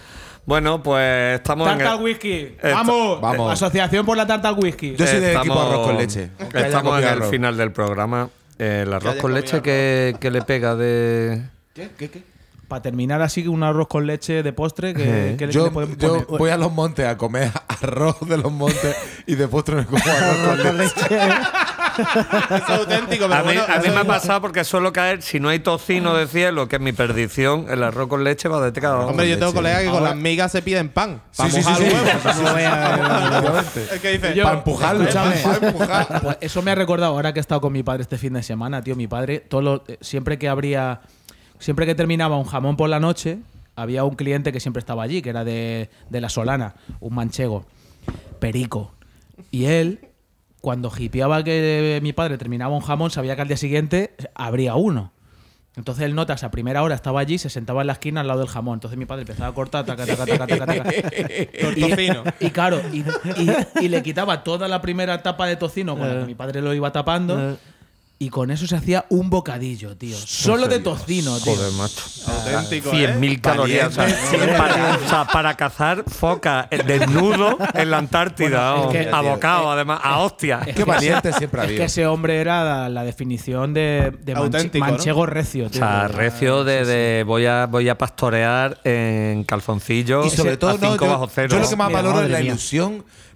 Bueno, 0.45 0.81
pues 0.81 1.35
estamos 1.39 1.67
en 1.67 1.77
Tarta 1.77 1.91
el- 1.93 1.97
al 1.99 2.03
whisky. 2.03 2.55
Vamos. 2.63 3.21
vamos. 3.21 3.51
Asociación 3.53 4.05
por 4.05 4.17
la 4.17 4.25
tarta 4.25 4.49
al 4.49 4.55
whisky. 4.57 4.95
Yo 4.95 5.05
soy 5.05 5.19
de 5.19 5.33
equipo 5.35 5.59
arroz 5.59 5.85
con 5.87 5.97
leche. 5.97 6.31
Estamos 6.53 6.97
en 6.99 7.03
el 7.03 7.09
arroz. 7.09 7.29
final 7.29 7.57
del 7.57 7.71
programa. 7.71 8.29
El 8.57 8.91
arroz 8.93 9.15
con 9.15 9.33
leche 9.33 9.51
arroz. 9.57 9.63
que, 9.63 10.15
que 10.19 10.31
le 10.31 10.41
pega 10.41 10.75
de. 10.75 11.43
¿Qué? 11.73 11.89
¿Qué? 11.97 12.09
¿Qué? 12.09 12.23
Para 12.71 12.83
terminar 12.83 13.21
así, 13.21 13.45
un 13.49 13.63
arroz 13.63 13.89
con 13.89 14.07
leche 14.07 14.43
de 14.43 14.53
postre, 14.53 14.93
que, 14.93 15.35
que 15.37 15.47
le- 15.47 15.51
Yo, 15.51 15.65
le 15.65 15.71
podemos 15.71 15.97
yo 15.97 16.23
poner? 16.23 16.39
voy 16.39 16.49
a 16.51 16.55
los 16.55 16.71
montes 16.71 17.05
a 17.05 17.17
comer 17.17 17.51
arroz 17.67 18.15
de 18.21 18.37
los 18.37 18.49
montes 18.49 18.95
y 19.27 19.35
de 19.35 19.45
postre 19.49 19.75
me 19.75 19.85
como 19.85 19.97
arroz 20.01 20.61
con 20.63 20.77
leche. 20.77 21.01
Es 21.11 22.69
auténtico, 22.69 23.27
pero 23.27 23.35
A 23.35 23.43
mí, 23.43 23.57
a 23.57 23.79
mí 23.81 23.89
me 23.89 23.97
ha 23.99 24.03
pasado 24.05 24.39
porque 24.39 24.63
suelo 24.63 24.93
caer, 24.93 25.21
si 25.21 25.41
no 25.41 25.49
hay 25.49 25.59
tocino 25.59 26.15
de 26.15 26.27
cielo, 26.27 26.69
que 26.69 26.77
es 26.77 26.81
mi 26.81 26.93
perdición, 26.93 27.65
el 27.69 27.83
arroz 27.83 28.07
con 28.07 28.23
leche 28.23 28.47
va 28.47 28.61
de 28.61 28.71
cada 28.79 28.99
Hombre, 29.05 29.27
yo 29.29 29.37
tengo 29.37 29.53
colegas 29.53 29.81
que 29.83 29.89
con 29.89 30.05
las 30.05 30.15
migas 30.15 30.53
se 30.53 30.61
piden 30.61 30.87
pan. 30.87 31.21
Para 31.35 31.49
Sí, 31.49 31.57
sí, 31.61 31.69
mojar 31.69 31.77
sí, 31.77 31.89
sí. 31.89 31.95
huevo. 32.43 34.43
Para 34.43 34.57
empujarlo. 34.57 35.03
Escúchame. 35.03 35.35
Para 35.43 35.67
empujar. 35.67 36.07
Pues 36.21 36.37
eso 36.41 36.61
me 36.61 36.71
ha 36.71 36.75
recordado 36.75 37.13
ahora 37.13 37.33
que 37.33 37.39
he 37.39 37.41
estado 37.41 37.61
con 37.61 37.73
mi 37.73 37.83
padre 37.83 38.03
este 38.03 38.17
fin 38.17 38.33
de 38.33 38.43
semana, 38.43 38.81
tío. 38.81 38.95
Mi 38.95 39.07
padre, 39.07 39.39
todo 39.39 39.61
lo- 39.61 39.83
eh, 39.87 39.97
siempre 40.01 40.37
que 40.37 40.47
abría, 40.47 41.01
siempre 41.61 41.85
que 41.85 41.95
terminaba 41.95 42.37
un 42.37 42.43
jamón 42.45 42.75
por 42.75 42.89
la 42.89 42.99
noche, 42.99 43.39
había 43.75 44.03
un 44.03 44.15
cliente 44.15 44.51
que 44.51 44.59
siempre 44.59 44.79
estaba 44.81 45.03
allí, 45.03 45.21
que 45.21 45.29
era 45.29 45.43
de, 45.45 45.89
de 46.09 46.21
la 46.21 46.27
Solana, 46.29 46.75
un 46.99 47.15
manchego, 47.15 47.65
Perico. 48.39 48.93
Y 49.49 49.65
él, 49.65 49.99
cuando 50.61 50.91
hipeaba 50.97 51.43
que 51.43 51.99
mi 52.03 52.13
padre 52.13 52.37
terminaba 52.37 52.75
un 52.75 52.81
jamón, 52.81 53.11
sabía 53.11 53.35
que 53.35 53.41
al 53.43 53.47
día 53.47 53.57
siguiente 53.57 54.13
habría 54.35 54.75
uno. 54.75 55.11
Entonces 55.77 56.03
el 56.03 56.15
notas 56.15 56.43
a 56.43 56.51
primera 56.51 56.83
hora 56.83 56.95
estaba 56.95 57.21
allí, 57.21 57.37
se 57.37 57.49
sentaba 57.49 57.79
en 57.81 57.87
la 57.87 57.93
esquina 57.93 58.19
al 58.21 58.27
lado 58.27 58.39
del 58.41 58.49
jamón. 58.49 58.73
Entonces 58.75 58.99
mi 58.99 59.05
padre 59.05 59.21
empezaba 59.21 59.47
a 59.49 59.53
cortar, 59.53 59.85
taca, 59.85 60.05
taca, 60.05 60.25
taca, 60.25 60.45
taca, 60.47 60.65
taca. 60.65 60.89
Y, 62.41 62.47
y 62.47 62.49
claro, 62.49 62.81
y, 62.91 62.99
y- 63.41 63.85
y 63.85 63.87
le 63.87 64.03
quitaba 64.03 64.43
toda 64.43 64.67
la 64.67 64.81
primera 64.81 65.23
tapa 65.23 65.47
de 65.47 65.55
tocino 65.55 65.97
con 65.97 66.07
la 66.07 66.19
que 66.19 66.25
mi 66.25 66.35
padre 66.35 66.61
lo 66.61 66.73
iba 66.73 66.91
tapando. 66.91 67.57
Y 68.21 68.29
con 68.29 68.51
eso 68.51 68.67
se 68.67 68.75
hacía 68.75 69.03
un 69.09 69.31
bocadillo, 69.31 69.97
tío. 69.97 70.15
Solo 70.15 70.67
de 70.67 70.77
tocino, 70.77 71.39
tío. 71.39 71.55
Joder, 71.55 71.71
macho. 71.71 72.01
Auténtico, 72.27 72.91
¿eh? 72.91 73.15
100.000 73.17 73.41
calorías. 73.41 73.87
O 73.87 73.91
sea, 73.93 74.57
para, 74.57 74.99
o 75.03 75.09
sea, 75.09 75.25
para 75.25 75.57
cazar 75.57 76.03
foca 76.07 76.67
eh, 76.69 76.83
desnudo 76.85 77.57
en 77.73 77.89
la 77.89 77.97
Antártida. 77.97 78.75
Bueno, 78.75 78.91
es 78.91 79.07
que- 79.07 79.11
a 79.11 79.21
bocado, 79.21 79.71
además, 79.71 80.01
a 80.03 80.19
hostia. 80.19 80.59
Es 80.59 80.67
Qué 80.67 80.73
que 80.75 80.83
valiente 80.83 81.29
ese- 81.29 81.37
siempre 81.39 81.61
ha 81.61 81.63
Es 81.63 81.71
que 81.71 81.83
ese 81.85 82.05
hombre 82.05 82.39
era 82.39 82.63
la, 82.63 82.89
la 82.89 83.03
definición 83.03 83.73
de, 83.73 84.11
de 84.21 84.35
manche- 84.35 84.37
Auténtico, 84.57 84.85
¿no? 84.85 84.91
manchego 84.91 85.25
recio, 85.25 85.65
O 85.65 85.69
tío. 85.71 85.79
sea, 85.79 86.07
recio 86.07 86.63
de, 86.63 86.85
de 86.85 87.23
voy 87.23 87.47
a 87.47 87.65
voy 87.65 87.89
a 87.89 87.97
pastorear 87.97 88.77
en 88.83 89.43
calzoncillos 89.45 90.27
Y 90.27 90.29
sobre 90.37 90.57
todo, 90.57 90.69
a 90.69 90.73
no, 90.73 90.91
5 90.91 91.05
yo, 91.05 91.11
bajo 91.11 91.27
cero. 91.27 91.47
yo 91.49 91.59
lo 91.59 91.67
que 91.67 91.75
más 91.75 91.87
Mira, 91.87 92.01
valoro 92.03 92.23
es 92.23 92.29
la 92.29 92.39
mía. 92.39 92.51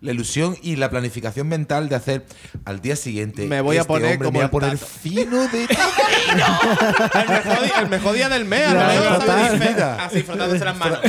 La 0.05 0.11
ilusión 0.11 0.57
y 0.61 0.75
la 0.77 0.89
planificación 0.89 1.47
mental 1.47 1.89
de 1.89 1.95
hacer 1.95 2.25
al 2.65 2.79
día 2.81 2.95
siguiente. 2.95 3.45
Me 3.47 3.59
voy 3.61 3.77
a 3.77 3.81
este 3.81 3.87
poner 3.87 4.13
hombre 4.13 4.25
como 4.27 4.39
me 4.39 4.47
voy 4.47 4.61
a 4.61 4.67
el 4.69 4.77
poner 4.77 4.77
fino 4.77 5.47
de 5.47 5.63
el, 5.65 7.27
mejor, 7.29 7.63
di- 7.63 7.71
el 7.79 7.89
mejor 7.89 8.15
día 8.15 8.29
del 8.29 8.45
mes. 8.45 8.67
a 8.67 8.71
Claro, 8.71 9.99
Así 10.01 10.21
frotándose 10.23 10.63
las 10.65 10.77
manos. 10.77 10.99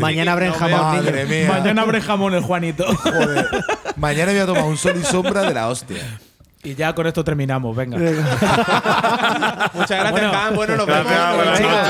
Mañana 0.00 0.32
abren 0.32 0.48
No 0.50 0.54
jamón, 0.54 0.80
veo- 0.80 1.02
Madre 1.02 1.24
mía. 1.26 1.48
Mañana 1.48 1.82
abre 1.82 2.00
jamón 2.00 2.34
el 2.34 2.42
Juanito. 2.42 2.84
Joder. 2.96 3.48
Mañana 3.96 4.32
voy 4.32 4.40
a 4.40 4.46
tomar 4.46 4.64
un 4.64 4.76
sol 4.76 4.94
y 5.00 5.04
sombra 5.04 5.42
de 5.42 5.54
la 5.54 5.68
hostia. 5.68 6.02
Y 6.64 6.74
ya 6.74 6.94
con 6.94 7.06
esto 7.06 7.22
terminamos, 7.24 7.74
venga. 7.76 7.98
Muchas 9.74 9.90
gracias, 9.90 10.12
Bueno. 10.12 10.32
Bueno, 10.54 10.76
nos 10.76 10.86
Gracias, 10.86 11.18
vemos. 11.18 11.36
buenas 11.36 11.60
noches. 11.60 11.82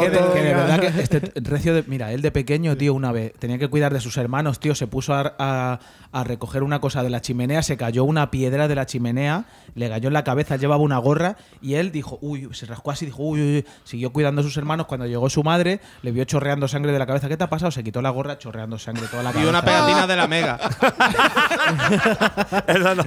Que 0.00 0.10
de, 0.10 0.18
que 0.34 0.42
de 0.42 0.54
verdad 0.54 0.80
que 0.80 0.86
este 1.02 1.32
recio 1.42 1.74
de, 1.74 1.82
mira, 1.86 2.12
él 2.12 2.20
de 2.22 2.30
pequeño, 2.30 2.76
tío, 2.76 2.92
una 2.94 3.10
vez 3.12 3.32
tenía 3.38 3.56
que 3.58 3.68
cuidar 3.68 3.92
de 3.94 4.00
sus 4.00 4.16
hermanos, 4.18 4.60
tío, 4.60 4.74
se 4.74 4.86
puso 4.86 5.14
a, 5.14 5.34
a- 5.38 5.78
a 6.12 6.22
recoger 6.22 6.62
una 6.62 6.80
cosa 6.80 7.02
de 7.02 7.10
la 7.10 7.20
chimenea, 7.20 7.60
se 7.64 7.76
cayó 7.76 8.04
una 8.04 8.30
piedra 8.30 8.68
de 8.68 8.76
la 8.76 8.86
chimenea, 8.86 9.46
le 9.74 9.88
cayó 9.88 10.06
en 10.08 10.12
la 10.14 10.22
cabeza, 10.22 10.54
llevaba 10.54 10.80
una 10.80 10.98
gorra 10.98 11.34
y 11.60 11.74
él 11.74 11.90
dijo, 11.90 12.18
uy, 12.20 12.48
se 12.52 12.66
rascó 12.66 12.92
así, 12.92 13.04
dijo, 13.06 13.20
uy, 13.24 13.40
uy, 13.40 13.56
uy". 13.56 13.66
siguió 13.82 14.12
cuidando 14.12 14.40
a 14.40 14.44
sus 14.44 14.56
hermanos. 14.56 14.86
Cuando 14.86 15.06
llegó 15.06 15.28
su 15.28 15.42
madre, 15.42 15.80
le 16.02 16.12
vio 16.12 16.22
chorreando 16.24 16.68
sangre 16.68 16.92
de 16.92 17.00
la 17.00 17.06
cabeza. 17.06 17.26
¿Qué 17.28 17.36
te 17.36 17.42
ha 17.42 17.50
pasado? 17.50 17.72
Se 17.72 17.82
quitó 17.82 18.00
la 18.00 18.10
gorra 18.10 18.38
chorreando 18.38 18.78
sangre 18.78 19.08
toda 19.08 19.24
la 19.24 19.30
Y 19.30 19.32
cabeza. 19.32 19.50
una 19.50 19.62
pegatina 19.64 20.06
de 20.06 20.16
la 20.16 20.28
mega. 20.28 20.60
Esa 22.68 22.94
no- 22.94 23.04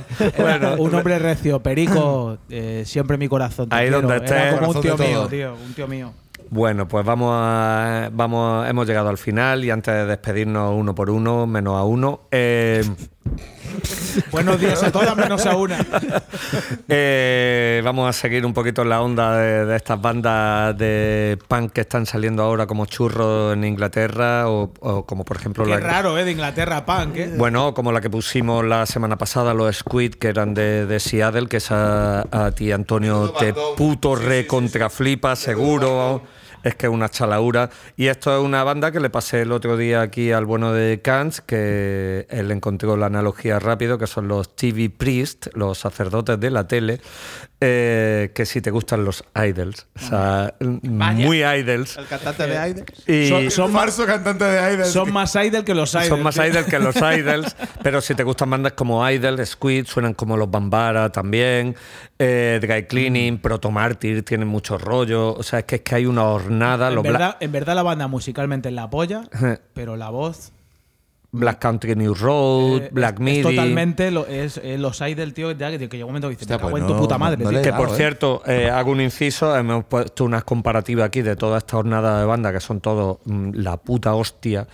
Bueno, 0.59 0.75
un 0.81 0.95
hombre 0.95 1.19
recio, 1.19 1.61
Perico, 1.61 2.37
eh, 2.49 2.83
siempre 2.85 3.15
en 3.15 3.19
mi 3.19 3.27
corazón. 3.27 3.69
te 3.69 3.75
Ahí 3.75 3.87
quiero. 3.89 4.01
donde 4.01 4.15
Era 4.25 4.49
estés. 4.49 4.59
como 4.59 4.71
un 4.71 4.81
tío 4.81 4.97
mío, 4.97 5.27
tío, 5.27 5.53
un 5.65 5.73
tío 5.73 5.87
mío. 5.87 6.13
Bueno, 6.49 6.87
pues 6.87 7.05
vamos 7.05 7.29
a, 7.33 8.09
vamos, 8.13 8.69
hemos 8.69 8.87
llegado 8.87 9.09
al 9.09 9.17
final 9.17 9.65
y 9.65 9.69
antes 9.69 9.93
de 9.93 10.05
despedirnos 10.05 10.73
uno 10.75 10.95
por 10.95 11.09
uno, 11.09 11.45
menos 11.45 11.75
a 11.77 11.83
uno, 11.83 12.21
eh, 12.31 12.83
Buenos 14.31 14.59
días 14.59 14.81
a 14.83 14.91
todas 14.91 15.15
menos 15.15 15.45
a 15.45 15.55
una. 15.55 15.77
eh, 16.87 17.81
vamos 17.83 18.09
a 18.09 18.13
seguir 18.13 18.45
un 18.45 18.53
poquito 18.53 18.81
en 18.81 18.89
la 18.89 19.01
onda 19.01 19.37
de, 19.37 19.65
de 19.65 19.75
estas 19.75 20.01
bandas 20.01 20.77
de 20.77 21.37
punk 21.47 21.73
que 21.73 21.81
están 21.81 22.05
saliendo 22.05 22.43
ahora 22.43 22.65
como 22.65 22.85
churros 22.85 23.53
en 23.53 23.63
Inglaterra 23.63 24.49
o, 24.49 24.71
o 24.79 25.05
como 25.05 25.23
por 25.25 25.37
ejemplo 25.37 25.63
Qué 25.63 25.71
la, 25.71 25.79
raro, 25.79 26.17
¿eh? 26.17 26.25
De 26.25 26.31
Inglaterra, 26.31 26.85
punk, 26.85 27.15
¿eh? 27.17 27.33
Bueno, 27.37 27.73
como 27.73 27.91
la 27.91 28.01
que 28.01 28.09
pusimos 28.09 28.65
la 28.65 28.85
semana 28.85 29.17
pasada, 29.17 29.53
los 29.53 29.75
Squid, 29.77 30.15
que 30.15 30.29
eran 30.29 30.53
de, 30.53 30.85
de 30.85 30.99
Seattle, 30.99 31.47
que 31.47 31.57
esa 31.57 32.21
a 32.31 32.51
ti, 32.51 32.71
Antonio, 32.71 33.31
te 33.37 33.53
puto 33.75 34.15
recontraflipa, 34.15 35.35
seguro. 35.35 36.21
Es 36.67 36.75
que 36.75 36.87
es 36.87 36.91
una 36.91 37.07
chalaura. 37.07 37.69
Y 37.95 38.07
esto 38.07 38.37
es 38.37 38.43
una 38.43 38.61
banda 38.63 38.91
que 38.91 38.99
le 38.99 39.09
pasé 39.09 39.43
el 39.43 39.53
otro 39.53 39.77
día 39.77 40.01
aquí 40.01 40.33
al 40.33 40.45
bueno 40.45 40.73
de 40.73 41.01
Kant, 41.01 41.37
que 41.45 42.27
él 42.29 42.51
encontró 42.51 42.97
la 42.97 43.05
analogía 43.05 43.57
rápido, 43.57 43.97
que 43.97 44.05
son 44.05 44.27
los 44.27 44.53
TV 44.55 44.89
Priest, 44.89 45.47
los 45.53 45.77
sacerdotes 45.77 46.37
de 46.39 46.51
la 46.51 46.67
tele, 46.67 46.99
eh, 47.61 48.31
que 48.35 48.45
si 48.45 48.61
te 48.61 48.69
gustan 48.69 49.05
los 49.05 49.23
idols. 49.33 49.87
O 49.95 49.99
sea, 49.99 50.53
muy 50.59 51.43
idols. 51.43 51.97
El 51.97 52.05
cantante 52.05 52.47
de 52.47 52.57
Aide. 52.57 52.85
Y 53.07 53.29
Son, 53.29 53.49
son 53.49 53.71
más, 53.71 53.95
cantante 53.95 54.43
de 54.43 54.59
Aiden. 54.59 54.85
son 54.85 55.11
más 55.13 55.35
idol 55.35 55.63
que 55.63 55.73
los 55.73 55.93
idols. 55.93 56.07
son 56.09 56.21
más 56.21 56.35
idols 56.37 56.67
que 56.67 56.79
los 56.79 56.95
idols, 57.17 57.55
pero 57.81 58.01
si 58.01 58.13
te 58.13 58.23
gustan 58.23 58.49
bandas 58.49 58.73
como 58.73 59.09
Idol, 59.09 59.43
Squid, 59.45 59.85
suenan 59.85 60.13
como 60.13 60.35
los 60.37 60.51
Bambara 60.51 61.11
también, 61.11 61.75
eh, 62.19 62.59
Dry 62.61 62.83
Mm. 62.83 62.87
Cleaning, 62.87 63.37
Proto 63.39 63.71
Martyr, 63.71 64.23
tienen 64.23 64.47
mucho 64.47 64.77
rollo, 64.77 65.33
o 65.33 65.43
sea, 65.43 65.59
es 65.59 65.65
que, 65.65 65.75
es 65.77 65.81
que 65.81 65.95
hay 65.95 66.05
una 66.05 66.23
hornada, 66.25 66.56
En 66.89 66.95
los 66.95 67.03
Bla- 67.03 67.11
verdad, 67.11 67.37
en 67.39 67.51
verdad 67.51 67.75
la 67.75 67.83
banda 67.83 68.07
musicalmente 68.07 68.69
es 68.69 68.75
la 68.75 68.89
polla, 68.89 69.23
pero 69.73 69.95
la 69.95 70.09
voz 70.09 70.51
Black 71.29 71.59
Country 71.59 71.93
New 71.95 72.13
Road, 72.15 72.83
eh, 72.83 72.89
Black 72.91 73.19
Midi. 73.19 73.39
es 73.39 73.43
totalmente 73.43 74.11
lo, 74.11 74.25
es, 74.25 74.57
es 74.63 74.79
los 74.79 75.01
idol, 75.01 75.33
tío, 75.33 75.51
ya 75.51 75.69
que, 75.69 75.77
que 75.77 75.97
llega 75.97 76.05
un 76.05 76.11
momento 76.11 76.29
que 76.29 76.35
dice, 76.35 76.43
Hostia, 76.45 76.55
me 76.55 76.59
cago 76.61 76.71
pues 76.71 76.81
en 76.83 76.87
tu 76.87 76.97
puta 76.97 77.17
madre, 77.17 77.43
no 77.43 77.61
Que 77.61 77.73
por 77.73 77.89
eh. 77.89 77.93
cierto, 77.95 78.41
eh, 78.47 78.69
hago 78.69 78.91
un 78.91 79.01
inciso, 79.01 79.55
hemos 79.55 79.83
puesto 79.85 80.23
unas 80.23 80.45
comparativas 80.45 81.05
aquí 81.05 81.21
de 81.21 81.35
toda 81.35 81.57
esta 81.59 81.75
jornada 81.75 82.19
de 82.21 82.25
banda, 82.25 82.53
que 82.53 82.61
son 82.61 82.79
todos 82.79 83.17
mm, 83.25 83.51
la 83.55 83.75
puta 83.77 84.15
hostia. 84.15 84.67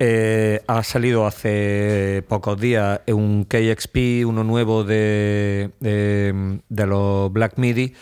Eh, 0.00 0.60
ha 0.66 0.82
salido 0.82 1.26
hace 1.26 2.24
pocos 2.28 2.60
días 2.60 3.00
un 3.06 3.44
KXP, 3.44 4.26
uno 4.26 4.42
nuevo 4.42 4.82
de, 4.82 5.70
de, 5.78 6.58
de 6.68 6.86
los 6.86 7.32
Black 7.32 7.52
Midi. 7.56 7.94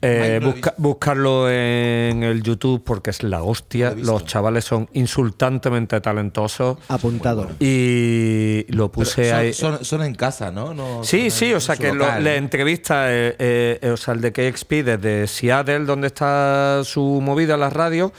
Eh, 0.00 0.38
lo 0.40 0.52
busca- 0.52 0.74
buscarlo 0.78 1.50
en 1.50 2.22
el 2.22 2.42
YouTube 2.42 2.82
porque 2.84 3.10
es 3.10 3.22
la 3.24 3.42
hostia. 3.42 3.90
Lo. 3.96 4.12
Los 4.12 4.24
chavales 4.26 4.64
son 4.64 4.88
insultantemente 4.92 6.00
talentosos. 6.00 6.78
Apuntado. 6.88 7.48
Y 7.58 8.64
lo 8.68 8.90
puse 8.92 9.28
son, 9.30 9.38
ahí. 9.38 9.52
son- 9.52 9.84
son 9.84 10.02
en 10.04 10.14
casa, 10.14 10.50
¿no? 10.52 10.72
No 10.74 11.02
Sí, 11.04 11.30
sí, 11.30 11.46
en 11.50 11.56
o 11.56 11.60
sea 11.60 11.76
que 11.76 11.88
lo- 11.88 11.94
local. 11.94 12.22
le 12.24 12.36
entrevista, 12.36 13.12
eh, 13.12 13.36
eh, 13.38 13.90
o 13.92 13.96
sea, 13.96 14.14
el 14.14 14.20
de 14.20 14.32
KXP 14.32 14.82
desde 14.84 15.26
Seattle, 15.26 15.80
donde 15.80 16.06
está 16.06 16.82
su 16.84 17.20
movida, 17.20 17.56
la 17.56 17.70
radio, 17.70 18.12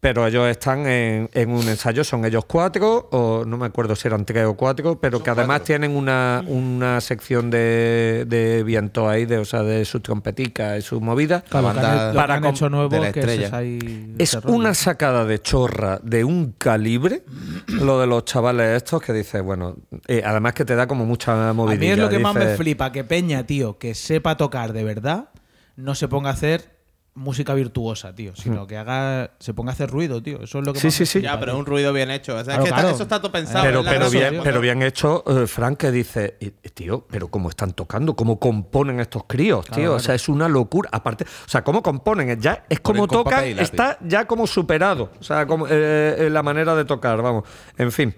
pero 0.00 0.26
ellos 0.26 0.46
están 0.48 0.86
en, 0.86 1.28
en 1.32 1.50
un 1.50 1.66
ensayo, 1.68 2.04
son 2.04 2.24
ellos 2.24 2.44
cuatro, 2.44 3.08
o 3.10 3.44
no 3.44 3.56
me 3.56 3.66
acuerdo 3.66 3.96
si 3.96 4.06
eran 4.06 4.24
tres 4.24 4.44
o 4.46 4.54
cuatro, 4.54 5.00
pero 5.00 5.22
que 5.22 5.30
además 5.30 5.64
tienen 5.64 5.96
una, 5.96 6.44
una 6.46 7.00
sección 7.00 7.50
de, 7.50 8.24
de 8.28 8.62
viento 8.62 9.08
ahí, 9.08 9.26
de, 9.26 9.38
o 9.38 9.44
sea, 9.44 9.62
de 9.64 9.84
su 9.84 9.98
trompetica 9.98 10.76
y 10.78 10.82
su 10.82 11.00
movida. 11.00 11.40
Claro, 11.42 11.68
lo 11.68 11.74
que 11.74 11.80
han- 11.80 11.84
banda 11.86 12.04
lo 12.06 12.12
que 12.12 12.16
para 12.16 12.34
han 12.34 12.42
com- 12.42 12.54
hecho 12.54 12.68
nuevo 12.70 12.88
de 12.88 13.00
la 13.00 13.12
que 13.12 13.20
es 13.20 13.26
estrella. 13.26 13.46
esa 13.48 13.56
ahí- 13.56 14.14
Es 14.18 14.34
una 14.44 14.72
sacada 14.74 15.24
de 15.24 15.40
chorra 15.42 15.98
de 16.02 16.22
un 16.22 16.52
calibre, 16.56 17.24
lo 17.66 18.00
de 18.00 18.06
los 18.06 18.24
chavales 18.24 18.76
estos, 18.76 19.02
que 19.02 19.12
dices, 19.12 19.42
bueno, 19.42 19.74
eh, 20.06 20.22
además 20.24 20.52
que 20.54 20.64
te 20.64 20.76
da 20.76 20.86
como 20.86 21.06
mucha 21.06 21.48
A 21.50 21.52
movilidad. 21.52 21.80
mí 21.80 21.86
es 21.88 21.98
lo 21.98 22.08
que 22.08 22.18
más 22.20 22.34
me 22.36 22.54
flipa, 22.56 22.92
que 22.92 23.02
Peña, 23.02 23.44
tío, 23.46 23.78
que 23.78 23.96
sepa 23.96 24.36
tocar 24.36 24.72
de 24.72 24.84
verdad, 24.84 25.30
no 25.74 25.96
se 25.96 26.06
ponga 26.06 26.30
a 26.30 26.34
hacer 26.34 26.77
música 27.18 27.52
virtuosa, 27.54 28.14
tío, 28.14 28.34
sino 28.36 28.66
que 28.66 28.76
haga 28.78 29.32
se 29.38 29.52
ponga 29.52 29.72
a 29.72 29.74
hacer 29.74 29.90
ruido, 29.90 30.22
tío. 30.22 30.42
Eso 30.42 30.60
es 30.60 30.64
lo 30.66 30.72
que 30.72 30.80
Sí, 30.80 30.90
sí, 30.90 31.04
sí. 31.04 31.20
Ya, 31.20 31.38
pero 31.38 31.58
un 31.58 31.66
ruido 31.66 31.92
bien 31.92 32.10
hecho. 32.10 32.34
O 32.36 32.44
sea, 32.44 32.44
Claro, 32.58 32.64
es 32.64 32.72
que 32.72 32.76
está- 32.80 32.90
eso 32.92 33.02
está 33.02 33.18
todo 33.20 33.32
pensado. 33.32 33.64
Pero, 33.64 33.82
pero, 33.84 34.08
bien, 34.10 34.30
tío. 34.34 34.42
pero 34.42 34.60
bien 34.60 34.82
hecho, 34.82 35.24
eh, 35.26 35.46
Frank, 35.46 35.78
que 35.78 35.90
dice, 35.90 36.36
"Y- 36.40 36.46
y, 36.46 36.68
tío, 36.70 37.06
pero 37.10 37.28
cómo 37.28 37.48
están 37.50 37.72
tocando, 37.72 38.14
cómo 38.14 38.38
componen 38.38 39.00
estos 39.00 39.24
críos, 39.26 39.66
tío. 39.66 39.94
O 39.94 39.98
sea, 40.00 40.14
es 40.14 40.28
una 40.28 40.48
locura. 40.48 40.88
Aparte, 40.92 41.24
o 41.24 41.48
sea, 41.48 41.62
cómo 41.64 41.82
componen, 41.82 42.40
ya 42.40 42.64
es 42.68 42.80
como 42.80 43.06
tocan, 43.08 43.44
está 43.44 43.98
ya 44.06 44.26
como 44.26 44.46
superado. 44.46 45.10
O 45.20 45.22
sea, 45.24 45.46
como, 45.46 45.66
eh, 45.66 46.14
eh, 46.18 46.30
la 46.30 46.42
manera 46.42 46.74
de 46.74 46.84
tocar, 46.84 47.20
vamos. 47.20 47.44
En 47.76 47.90
fin. 47.92 48.14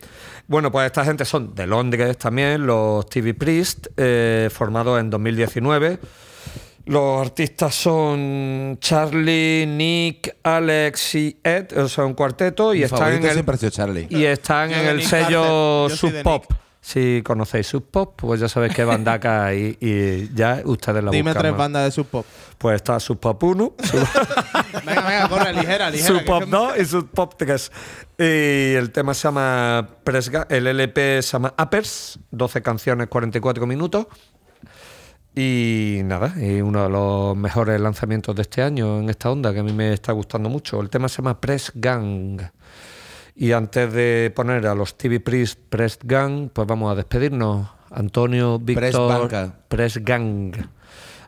Bueno, 0.47 0.71
pues 0.73 0.87
esta 0.87 1.05
gente 1.05 1.25
son 1.25 1.55
de 1.55 1.67
Londres 1.67 2.19
también, 2.19 2.67
los 2.67 3.09
TV 3.09 3.35
Priest, 3.35 3.87
eh, 3.97 4.49
formados 4.53 4.99
en 5.01 5.09
2019. 5.09 5.99
Los 6.87 7.21
artistas 7.27 7.75
son 7.75 8.79
Charlie, 8.81 9.67
Nick, 9.67 10.37
Alex 10.43 11.15
y 11.15 11.39
Ed, 11.45 11.77
o 11.79 11.89
sea, 11.89 12.05
un 12.05 12.15
cuarteto, 12.15 12.75
y 12.75 12.79
Mi 12.79 12.85
están 12.85 13.13
en 13.13 13.25
el, 13.25 13.33
siempre 13.33 13.55
ha 13.55 13.59
sido 13.59 13.71
Charlie. 13.71 14.07
y 14.11 14.25
están 14.25 14.71
Yo 14.71 14.77
en 14.77 14.85
de 14.85 14.91
el 14.91 14.97
Nick 14.99 15.07
sello 15.07 15.43
Carter, 15.43 15.91
yo 15.91 15.97
soy 15.97 16.11
de 16.11 16.17
Sub 16.19 16.23
Pop. 16.25 16.45
Si 16.83 17.21
conocéis 17.23 17.67
Sub 17.67 17.85
Pop, 17.91 18.15
pues 18.17 18.41
ya 18.41 18.49
sabéis 18.49 18.75
qué 18.75 18.85
bandaca 18.85 19.45
hay 19.45 19.77
y 19.81 20.35
ya 20.35 20.63
ustedes 20.65 21.05
la 21.05 21.11
Dime 21.11 21.31
buscan 21.31 21.43
tres 21.43 21.53
más. 21.53 21.59
bandas 21.59 21.85
de 21.85 21.91
sub 21.91 22.07
pop. 22.07 22.25
Pues 22.57 22.77
está 22.77 22.99
Sub 22.99 23.21
Pop 23.21 23.43
1, 23.43 23.75
Sub, 23.85 24.09
Venga, 24.87 25.03
venga, 25.03 25.29
corre, 25.29 25.53
ligera, 25.53 25.91
ligera. 25.91 26.09
Sub 26.09 26.19
que 26.21 26.25
Pop 26.25 26.39
es 26.43 26.45
que- 26.47 26.51
2 26.51 26.79
y 26.79 26.85
Sub 26.87 27.09
Pop 27.11 27.35
3. 27.37 27.73
Y 28.19 28.75
el 28.77 28.91
tema 28.93 29.13
se 29.13 29.23
llama 29.29 29.89
Press 30.05 30.33
Ga- 30.33 30.47
el 30.49 30.67
LP 30.67 31.21
se 31.23 31.33
llama 31.33 31.53
Uppers, 31.63 32.19
12 32.31 32.63
canciones, 32.63 33.09
44 33.09 33.67
minutos. 33.67 34.07
Y 35.35 36.01
nada, 36.05 36.35
y 36.37 36.61
uno 36.61 36.83
de 36.83 36.89
los 36.91 37.37
mejores 37.37 37.81
lanzamientos 37.81 38.35
de 38.35 38.43
este 38.43 38.63
año 38.63 38.99
en 38.99 39.11
esta 39.11 39.31
onda, 39.31 39.53
que 39.53 39.61
a 39.61 39.63
mí 39.63 39.73
me 39.73 39.93
está 39.93 40.13
gustando 40.13 40.49
mucho. 40.49 40.81
El 40.81 40.91
tema 40.91 41.09
se 41.09 41.19
llama 41.19 41.41
Press 41.41 41.73
Gang. 41.75 42.43
Y 43.37 43.53
antes 43.53 43.93
de 43.93 44.33
poner 44.35 44.67
a 44.67 44.75
los 44.75 44.97
TV 44.97 45.21
Priest 45.21 45.61
Press 45.69 45.99
Gang, 46.03 46.51
pues 46.53 46.67
vamos 46.67 46.93
a 46.93 46.97
despedirnos. 46.97 47.69
Antonio, 47.91 48.59
Víctor. 48.59 49.31
Press 49.69 49.99
Gang. 50.05 50.55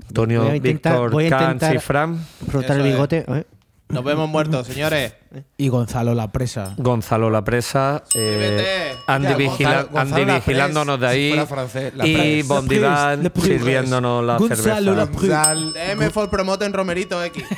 Antonio, 0.08 0.50
Víctor, 0.60 1.28
Cans 1.28 1.62
y 1.74 1.78
Fran. 1.78 2.18
Frotar 2.48 2.78
el 2.78 2.86
Eso 2.86 2.86
es. 2.86 2.92
bigote. 2.92 3.24
¿eh? 3.28 3.44
Nos 3.88 4.04
vemos 4.04 4.28
muertos, 4.28 4.66
señores. 4.66 5.14
Y 5.56 5.68
Gonzalo 5.68 6.14
la 6.14 6.30
presa. 6.32 6.74
Gonzalo 6.76 7.30
La 7.30 7.42
Presa, 7.44 8.02
eh, 8.14 8.94
Andy, 9.06 9.34
vigila- 9.34 9.84
Gonzalo- 9.84 9.88
Gonzalo 9.90 10.22
Andy 10.22 10.34
vigilándonos 10.34 11.00
de 11.00 11.06
si 11.08 11.12
ahí 11.14 11.28
fuera 11.30 11.46
francés, 11.46 11.92
La 11.96 12.06
y 12.06 12.42
Press, 12.42 13.42
sirviéndonos 13.42 14.24
la 14.24 14.36
Gonzalo 14.38 14.94
cerveza. 15.06 15.54
DM 15.54 16.10
for 16.10 16.28
promote 16.30 16.64
en 16.64 16.72
Romerito 16.72 17.22
X. 17.24 17.44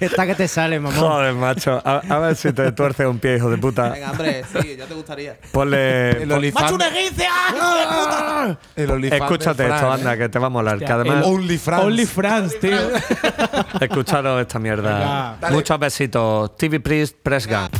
Esta 0.00 0.26
que 0.26 0.34
te 0.34 0.46
sale, 0.48 0.78
mamón. 0.78 0.98
Joder, 1.00 1.34
macho. 1.34 1.80
A, 1.84 2.02
a 2.08 2.18
ver 2.20 2.36
si 2.36 2.52
te 2.52 2.70
tuerces 2.72 3.06
un 3.06 3.18
pie, 3.18 3.36
hijo 3.36 3.50
de 3.50 3.58
puta. 3.58 3.88
Venga, 3.90 4.10
hombre, 4.12 4.44
sí, 4.44 4.76
ya 4.76 4.86
te 4.86 4.94
gustaría. 4.94 5.36
Ponle. 5.52 6.22
El 6.22 6.30
olifante. 6.32 6.74
El 8.76 8.90
olifante 8.90 9.24
Escúchate 9.24 9.62
de 9.64 9.68
esto, 9.70 9.78
Fran, 9.80 9.92
anda, 9.92 10.14
¿eh? 10.14 10.18
que 10.18 10.28
te 10.28 10.38
va 10.38 10.46
a 10.46 10.50
molar. 10.50 10.78
Que 10.78 10.86
además, 10.92 11.18
El 11.26 11.32
OnlyFans. 11.32 11.82
Only 11.84 12.06
France, 12.06 12.58
tío. 12.60 12.78
escucharos 13.80 14.40
esta 14.40 14.58
mierda. 14.58 14.97
Venga. 14.98 15.50
Muchos 15.50 15.78
besitos. 15.78 16.56
TV 16.56 16.80
Priest, 16.80 17.16
Press 17.22 17.46
Gang. 17.46 17.70